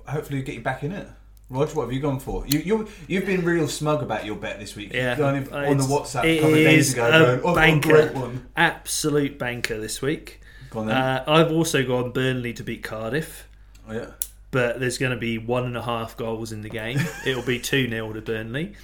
Hopefully, 0.07 0.39
you 0.39 0.45
get 0.45 0.55
you 0.55 0.61
back 0.61 0.83
in 0.85 0.93
it. 0.93 1.09
Rog, 1.51 1.75
what 1.75 1.85
have 1.85 1.93
you 1.93 2.01
gone 2.01 2.21
for? 2.21 2.45
You 2.47 2.59
you 2.61 2.89
you've 3.07 3.27
been 3.27 3.45
real 3.45 3.69
smug 3.69 4.03
about 4.03 4.25
your 4.25 4.37
bet 4.37 4.59
this 4.59 4.75
week. 4.75 4.93
Yeah, 4.93 5.11
You've 5.11 5.19
gone 5.19 5.35
in 5.37 5.43
on 5.53 5.77
the 5.79 5.85
it's- 5.85 5.87
WhatsApp 5.87 6.25
it 6.25 6.29
a 6.39 6.41
couple 6.41 6.55
of 6.55 6.65
days 6.65 6.89
is 6.89 6.93
ago. 6.95 7.07
a 7.07 7.11
Going, 7.11 7.25
oh, 7.25 7.35
I've 7.35 7.43
got 7.43 7.51
a 7.53 7.55
banker. 7.55 7.89
great 7.91 8.15
one. 8.15 8.47
Absolute 8.57 9.39
banker 9.39 9.79
this 9.79 10.01
week. 10.03 10.41
Go 10.71 10.81
on 10.81 10.87
then. 10.87 10.97
Uh, 10.97 11.25
I've 11.27 11.53
also 11.53 11.85
gone 11.87 12.13
Burnley 12.13 12.53
to 12.55 12.65
beat 12.65 12.83
Cardiff, 12.83 13.47
oh, 13.89 13.93
yeah. 13.93 14.07
but 14.51 14.81
there's 14.81 14.99
going 14.99 15.13
to 15.13 15.19
be 15.19 15.37
one 15.39 15.65
and 15.65 15.77
a 15.77 15.83
half 15.83 16.17
goals 16.17 16.51
in 16.51 16.63
the 16.63 16.69
game. 16.71 16.99
It'll 17.27 17.43
be 17.43 17.59
2 17.61 17.89
0 17.91 18.13
to 18.15 18.21
Burnley. 18.23 18.75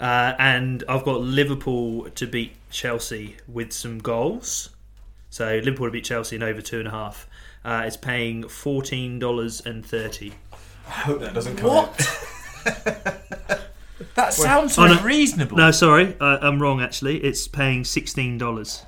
Uh, 0.00 0.34
and 0.38 0.82
I've 0.88 1.04
got 1.04 1.20
Liverpool 1.20 2.10
to 2.10 2.26
beat 2.26 2.52
Chelsea 2.70 3.36
with 3.46 3.72
some 3.72 3.98
goals. 3.98 4.70
So 5.30 5.60
Liverpool 5.62 5.86
to 5.86 5.92
beat 5.92 6.04
Chelsea 6.04 6.36
in 6.36 6.42
over 6.42 6.60
two 6.60 6.78
and 6.80 6.88
a 6.88 6.90
half. 6.90 7.28
Uh, 7.64 7.84
it's 7.86 7.96
paying 7.96 8.46
fourteen 8.48 9.18
dollars 9.18 9.62
and 9.64 9.84
thirty. 9.86 10.32
I 10.86 10.90
hope 10.90 11.20
that 11.20 11.32
doesn't 11.34 11.56
come 11.56 11.70
What? 11.70 12.30
That 14.16 14.32
sounds 14.34 14.76
Oh, 14.78 14.86
no. 14.86 14.98
unreasonable. 14.98 15.56
No, 15.56 15.70
sorry, 15.70 16.16
uh, 16.20 16.38
I'm 16.40 16.60
wrong. 16.60 16.80
Actually, 16.82 17.18
it's 17.24 17.46
paying 17.48 17.84
sixteen 17.84 18.38
dollars. 18.38 18.82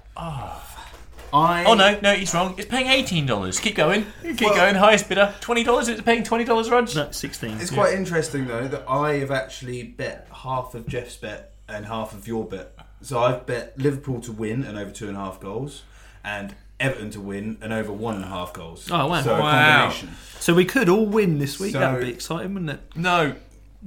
I 1.36 1.64
Oh 1.64 1.74
no, 1.74 1.98
no, 2.00 2.14
he's 2.14 2.32
wrong. 2.34 2.54
It's 2.56 2.66
paying 2.68 2.86
eighteen 2.86 3.26
dollars. 3.26 3.60
Keep 3.60 3.76
going. 3.76 4.06
Keep 4.22 4.38
going. 4.38 4.74
Highest 4.74 5.08
bidder, 5.08 5.34
twenty 5.40 5.62
dollars. 5.64 5.88
It's 5.88 6.00
paying 6.02 6.22
twenty 6.24 6.44
dollars, 6.44 6.70
Rog. 6.70 6.94
No, 6.94 7.10
sixteen. 7.10 7.60
It's 7.60 7.70
quite 7.70 7.94
interesting 7.94 8.46
though 8.46 8.66
that 8.68 8.84
I 8.88 9.14
have 9.18 9.30
actually 9.30 9.82
bet 9.82 10.28
half 10.32 10.74
of 10.74 10.86
Jeff's 10.86 11.16
bet 11.16 11.52
and 11.68 11.86
half 11.86 12.12
of 12.12 12.26
your 12.26 12.44
bet. 12.44 12.72
So 13.02 13.18
I've 13.20 13.44
bet 13.46 13.78
Liverpool 13.78 14.20
to 14.22 14.32
win 14.32 14.64
and 14.64 14.78
over 14.78 14.90
two 14.90 15.08
and 15.08 15.16
a 15.16 15.20
half 15.20 15.38
goals, 15.40 15.82
and 16.24 16.54
Everton 16.80 17.10
to 17.10 17.20
win 17.20 17.58
and 17.60 17.72
over 17.72 17.92
one 17.92 18.16
and 18.16 18.24
a 18.24 18.28
half 18.28 18.52
goals. 18.52 18.90
Oh, 18.90 19.06
wow. 19.06 19.22
So 19.22 19.34
a 19.36 19.40
Wow. 19.40 19.78
combination. 19.82 20.10
So 20.40 20.52
we 20.54 20.64
could 20.64 20.88
all 20.88 21.06
win 21.06 21.38
this 21.38 21.58
week. 21.58 21.72
So- 21.72 21.78
that 21.80 21.92
would 21.94 22.02
be 22.02 22.10
exciting, 22.10 22.54
wouldn't 22.54 22.70
it? 22.70 22.80
No, 22.94 23.34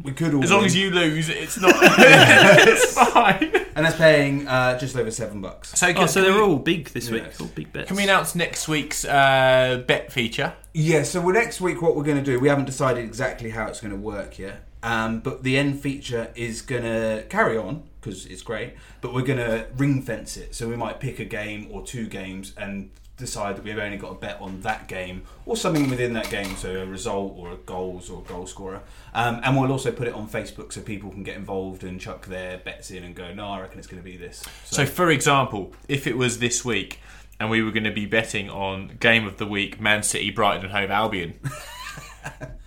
We 0.04 0.12
could 0.14 0.34
all 0.34 0.44
as 0.44 0.52
long 0.52 0.60
win. 0.62 0.66
as 0.68 0.76
you 0.76 0.92
lose, 0.92 1.30
it's 1.30 1.60
not. 1.60 1.74
it's 1.80 2.94
fine. 2.98 3.52
and 3.76 3.86
that's 3.86 3.98
paying 3.98 4.48
uh, 4.48 4.78
just 4.80 4.96
over 4.96 5.12
seven 5.12 5.42
bucks. 5.42 5.78
So, 5.78 5.88
Oh, 5.96 6.06
so 6.06 6.22
can 6.22 6.32
they're 6.32 6.42
we, 6.42 6.48
all 6.50 6.58
big 6.60 6.88
this 6.90 7.10
week. 7.10 7.24
Yes. 7.26 7.42
All 7.42 7.48
big 7.48 7.72
bets. 7.74 7.88
Can 7.88 7.98
we 7.98 8.04
announce 8.04 8.36
next 8.36 8.68
week's 8.68 9.04
uh, 9.06 9.84
bet 9.88 10.12
feature? 10.12 10.54
Yeah, 10.74 11.04
so 11.04 11.20
well, 11.22 11.34
next 11.34 11.60
week 11.60 11.82
what 11.82 11.96
we're 11.96 12.04
going 12.04 12.18
to 12.18 12.24
do, 12.24 12.40
we 12.40 12.48
haven't 12.50 12.66
decided 12.66 13.04
exactly 13.04 13.50
how 13.50 13.68
it's 13.68 13.82
going 13.82 13.92
to 13.94 13.98
work 14.00 14.40
yet. 14.40 14.66
Um, 14.82 15.20
but 15.20 15.44
the 15.44 15.58
end 15.58 15.82
feature 15.82 16.32
is 16.36 16.62
going 16.62 16.84
to 16.84 17.26
carry 17.30 17.58
on 17.58 17.84
because 18.00 18.26
it's 18.26 18.42
great, 18.42 18.76
but 19.02 19.14
we're 19.14 19.24
going 19.26 19.40
to 19.40 19.68
ring 19.76 20.02
fence 20.02 20.38
it. 20.38 20.56
So 20.56 20.70
we 20.70 20.78
might 20.78 21.02
pick 21.02 21.20
a 21.20 21.26
game 21.26 21.68
or 21.70 21.86
two 21.86 22.08
games 22.08 22.54
and 22.58 22.90
decide 23.20 23.56
that 23.58 23.64
we've 23.64 23.78
only 23.78 23.98
got 23.98 24.12
a 24.12 24.16
bet 24.16 24.38
on 24.40 24.62
that 24.62 24.88
game 24.88 25.24
or 25.46 25.56
something 25.56 25.90
within 25.90 26.14
that 26.14 26.30
game, 26.30 26.56
so 26.56 26.82
a 26.82 26.86
result 26.86 27.34
or 27.38 27.52
a 27.52 27.58
goals 27.58 28.10
or 28.10 28.22
a 28.22 28.24
goal 28.24 28.48
scorer. 28.48 28.82
Um, 29.14 29.42
and 29.44 29.58
we'll 29.58 29.72
also 29.72 29.92
put 29.92 30.08
it 30.08 30.14
on 30.14 30.28
Facebook 30.28 30.74
so 30.74 30.82
people 30.82 31.10
can 31.12 31.24
get 31.24 31.36
involved 31.36 31.84
and 31.84 32.00
chuck 32.00 32.26
their 32.26 32.58
bets 32.58 32.92
in 32.92 33.04
and 33.04 33.16
go, 33.16 33.34
no, 33.34 33.48
I 33.48 33.62
reckon 33.62 33.78
it's 33.80 33.88
going 33.88 34.02
to 34.02 34.10
be 34.10 34.18
this. 34.18 34.44
So, 34.66 34.86
for 34.86 35.10
example, 35.10 35.74
if 35.88 36.08
it 36.08 36.18
was 36.18 36.40
this 36.40 36.64
week 36.64 37.00
and 37.40 37.50
we 37.50 37.62
were 37.62 37.72
going 37.72 37.86
to 37.86 37.92
be 37.92 38.06
betting 38.06 38.50
on 38.50 38.98
game 39.00 39.26
of 39.26 39.38
the 39.38 39.46
week, 39.46 39.80
Man 39.80 40.04
City, 40.04 40.30
Brighton, 40.30 40.66
and 40.66 40.74
Hove 40.74 40.92
Albion, 40.92 41.40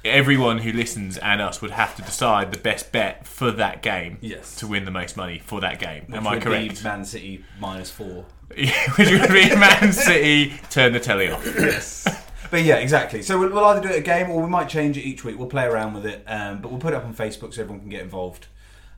everyone 0.05 0.59
who 0.59 0.73
listens 0.73 1.17
and 1.19 1.41
us 1.41 1.61
would 1.63 1.71
have 1.73 1.95
to 1.97 2.03
decide 2.03 2.53
the 2.53 2.59
best 2.59 2.93
bet 2.93 3.27
for 3.27 3.51
that 3.53 3.83
game 3.83 4.19
Yes. 4.21 4.57
to 4.57 4.67
win 4.67 4.85
the 4.85 4.91
most 4.91 5.17
money 5.17 5.39
for 5.45 5.61
that 5.61 5.79
game. 5.79 6.07
Am 6.13 6.27
I 6.27 6.33
would 6.35 6.41
be 6.41 6.45
correct? 6.45 6.85
Man 6.85 7.05
City 7.05 7.45
minus 7.61 7.91
four. 7.91 8.25
Which 8.57 9.11
would 9.11 9.29
be 9.29 9.55
Man 9.57 9.93
City 9.93 10.55
turn 10.71 10.93
the 10.93 11.01
telly 11.01 11.31
off. 11.31 11.45
Yes. 11.57 12.07
But 12.51 12.65
yeah, 12.65 12.77
exactly. 12.77 13.23
So 13.23 13.39
we'll, 13.39 13.49
we'll 13.49 13.65
either 13.65 13.81
do 13.81 13.89
it 13.89 13.99
a 14.01 14.03
game 14.03 14.31
or 14.31 14.43
we 14.43 14.49
might 14.51 14.69
change 14.69 14.99
it 14.99 15.03
each 15.03 15.25
week. 15.25 15.39
We'll 15.39 15.49
play 15.49 15.65
around 15.65 15.95
with 15.95 16.05
it, 16.05 16.23
um, 16.27 16.61
but 16.61 16.71
we'll 16.71 16.81
put 16.81 16.93
it 16.93 16.97
up 16.97 17.05
on 17.07 17.15
Facebook 17.15 17.55
so 17.55 17.63
everyone 17.63 17.81
can 17.81 17.89
get 17.89 18.03
involved, 18.03 18.49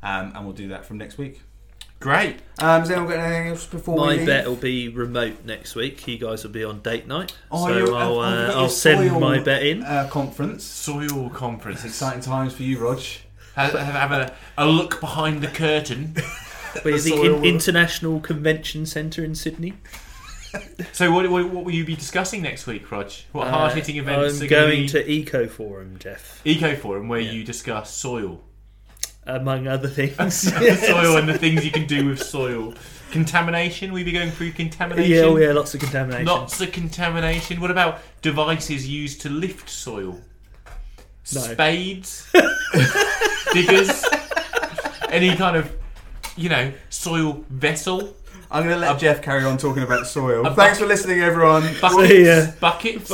um, 0.03 0.33
and 0.35 0.45
we'll 0.45 0.55
do 0.57 0.67
that 0.69 0.85
from 0.85 0.99
next 0.99 1.19
week. 1.19 1.41
Great. 2.05 2.37
Um, 2.59 2.81
has 2.83 2.91
anyone 2.91 3.09
got 3.09 3.19
anything 3.19 3.49
else 3.49 3.65
before 3.67 3.95
we 3.95 4.01
My 4.03 4.07
leave? 4.17 4.27
bet 4.27 4.47
will 4.47 4.57
be 4.57 4.91
remote 4.91 5.43
next 5.47 5.75
week. 5.75 6.07
You 6.07 6.19
guys 6.19 6.45
will 6.45 6.51
be 6.51 6.63
on 6.63 6.81
date 6.81 7.07
night, 7.09 7.35
Oh, 7.51 7.67
so 7.67 7.79
you- 7.79 7.95
I'll, 7.95 8.11
you've 8.17 8.19
uh, 8.25 8.47
got 8.49 8.57
I'll 8.57 8.69
send 8.69 9.09
soil, 9.09 9.21
my 9.21 9.39
bet 9.39 9.63
in. 9.63 9.83
Uh, 9.83 10.07
conference. 10.11 10.65
Soil 10.65 11.31
conference. 11.31 11.79
It's 11.79 11.95
exciting 11.95 12.21
times 12.21 12.53
for 12.53 12.63
you, 12.63 12.79
Rog. 12.79 13.01
Have, 13.57 13.73
have, 13.73 13.95
have 13.95 14.13
a, 14.13 14.35
a 14.59 14.67
look 14.67 15.01
behind 15.01 15.43
the 15.43 15.49
curtain. 15.49 16.15
But 16.75 16.83
the 16.85 16.99
soil- 16.99 17.37
in- 17.39 17.45
International 17.45 18.21
Convention 18.21 18.85
Centre 18.85 19.25
in 19.25 19.35
Sydney. 19.35 19.73
So, 20.93 21.11
what, 21.11 21.29
what, 21.31 21.49
what 21.51 21.65
will 21.65 21.73
you 21.75 21.85
be 21.85 21.97
discussing 21.97 22.43
next 22.43 22.67
week, 22.69 22.89
Rog? 22.93 23.11
What 23.33 23.49
hard 23.49 23.73
hitting 23.73 23.99
Uh, 23.99 24.03
events 24.03 24.39
I'm 24.41 24.47
are 24.47 24.49
going 24.49 24.77
going 24.77 24.87
to 24.89 25.03
to 25.03 25.11
Eco 25.11 25.47
Forum, 25.49 25.97
Jeff, 25.99 26.41
Eco 26.45 26.77
Forum, 26.77 27.09
where 27.09 27.19
Yeah. 27.19 27.33
you 27.33 27.43
discuss 27.45 27.93
soil. 27.93 28.41
Among 29.27 29.67
other 29.67 29.89
things. 29.89 30.35
soil 30.87 31.17
and 31.17 31.29
the 31.29 31.39
things 31.39 31.65
you 31.65 31.71
can 31.71 31.87
do 31.87 32.09
with 32.09 32.23
soil. 32.23 32.75
Contamination, 33.11 33.93
we 33.93 34.03
be 34.03 34.11
going 34.13 34.31
through 34.31 34.53
contamination. 34.53 35.13
yeah, 35.13 35.21
oh 35.23 35.37
yeah, 35.37 35.53
lots 35.53 35.73
of 35.75 35.81
contamination. 35.81 36.27
Lots 36.27 36.61
of 36.61 36.73
contamination. 36.73 37.61
What 37.61 37.71
about 37.71 38.01
devices 38.23 38.89
used 38.89 39.21
to 39.23 39.29
lift 39.31 39.71
soil? 39.71 40.21
No. 41.33 41.41
Spades, 41.41 42.31
diggers, 43.53 44.05
any 45.09 45.35
kind 45.37 45.57
of, 45.57 45.73
you 46.37 46.49
know, 46.51 46.73
soil 46.91 47.45
vessel, 47.49 48.15
I'm 48.51 48.65
going 48.65 48.75
to 48.75 48.81
let 48.81 48.99
Jeff 48.99 49.23
carry 49.23 49.45
on 49.45 49.57
talking 49.57 49.85
about 49.85 50.07
soil. 50.07 50.45
A 50.47 50.55
Thanks 50.55 50.79
bu- 50.79 50.85
for 50.85 50.89
listening, 50.89 51.21
everyone. 51.21 51.63
buckets, 51.81 52.09
See 52.09 52.27
ya. 52.27 52.47
buckets, 52.61 53.11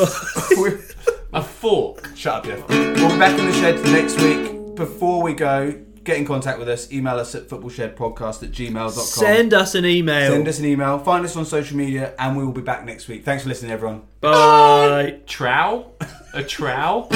a 1.32 1.42
fork. 1.42 2.08
shut 2.16 2.34
up, 2.34 2.44
Jeff. 2.46 2.68
We'll 2.68 3.10
be 3.10 3.18
back 3.18 3.38
in 3.38 3.46
the 3.46 3.52
shed 3.52 3.82
next 3.84 4.18
week. 4.20 4.74
Before 4.74 5.22
we 5.22 5.34
go, 5.34 5.74
get 6.04 6.16
in 6.16 6.24
contact 6.24 6.58
with 6.58 6.68
us. 6.68 6.90
Email 6.92 7.18
us 7.18 7.34
at 7.34 7.48
footballshedpodcast 7.48 8.42
at 8.42 8.50
gmail.com. 8.50 8.90
Send 8.90 9.54
us 9.54 9.74
an 9.74 9.84
email. 9.84 10.30
Send 10.30 10.48
us 10.48 10.58
an 10.58 10.64
email. 10.66 10.98
Find 10.98 11.24
us 11.24 11.36
on 11.36 11.44
social 11.44 11.76
media, 11.76 12.14
and 12.18 12.36
we 12.36 12.44
will 12.44 12.52
be 12.52 12.62
back 12.62 12.84
next 12.84 13.08
week. 13.08 13.24
Thanks 13.24 13.42
for 13.42 13.48
listening, 13.48 13.70
everyone. 13.72 14.02
Bye. 14.20 15.20
Trow? 15.26 15.92
a 16.34 16.42
trow? 16.42 17.06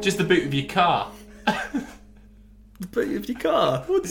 Just 0.00 0.18
the 0.18 0.24
boot 0.24 0.44
of 0.44 0.52
your 0.54 0.66
car. 0.66 1.12
But 2.90 3.06
if 3.06 3.28
you 3.28 3.36
car, 3.36 3.84
what's 3.86 4.10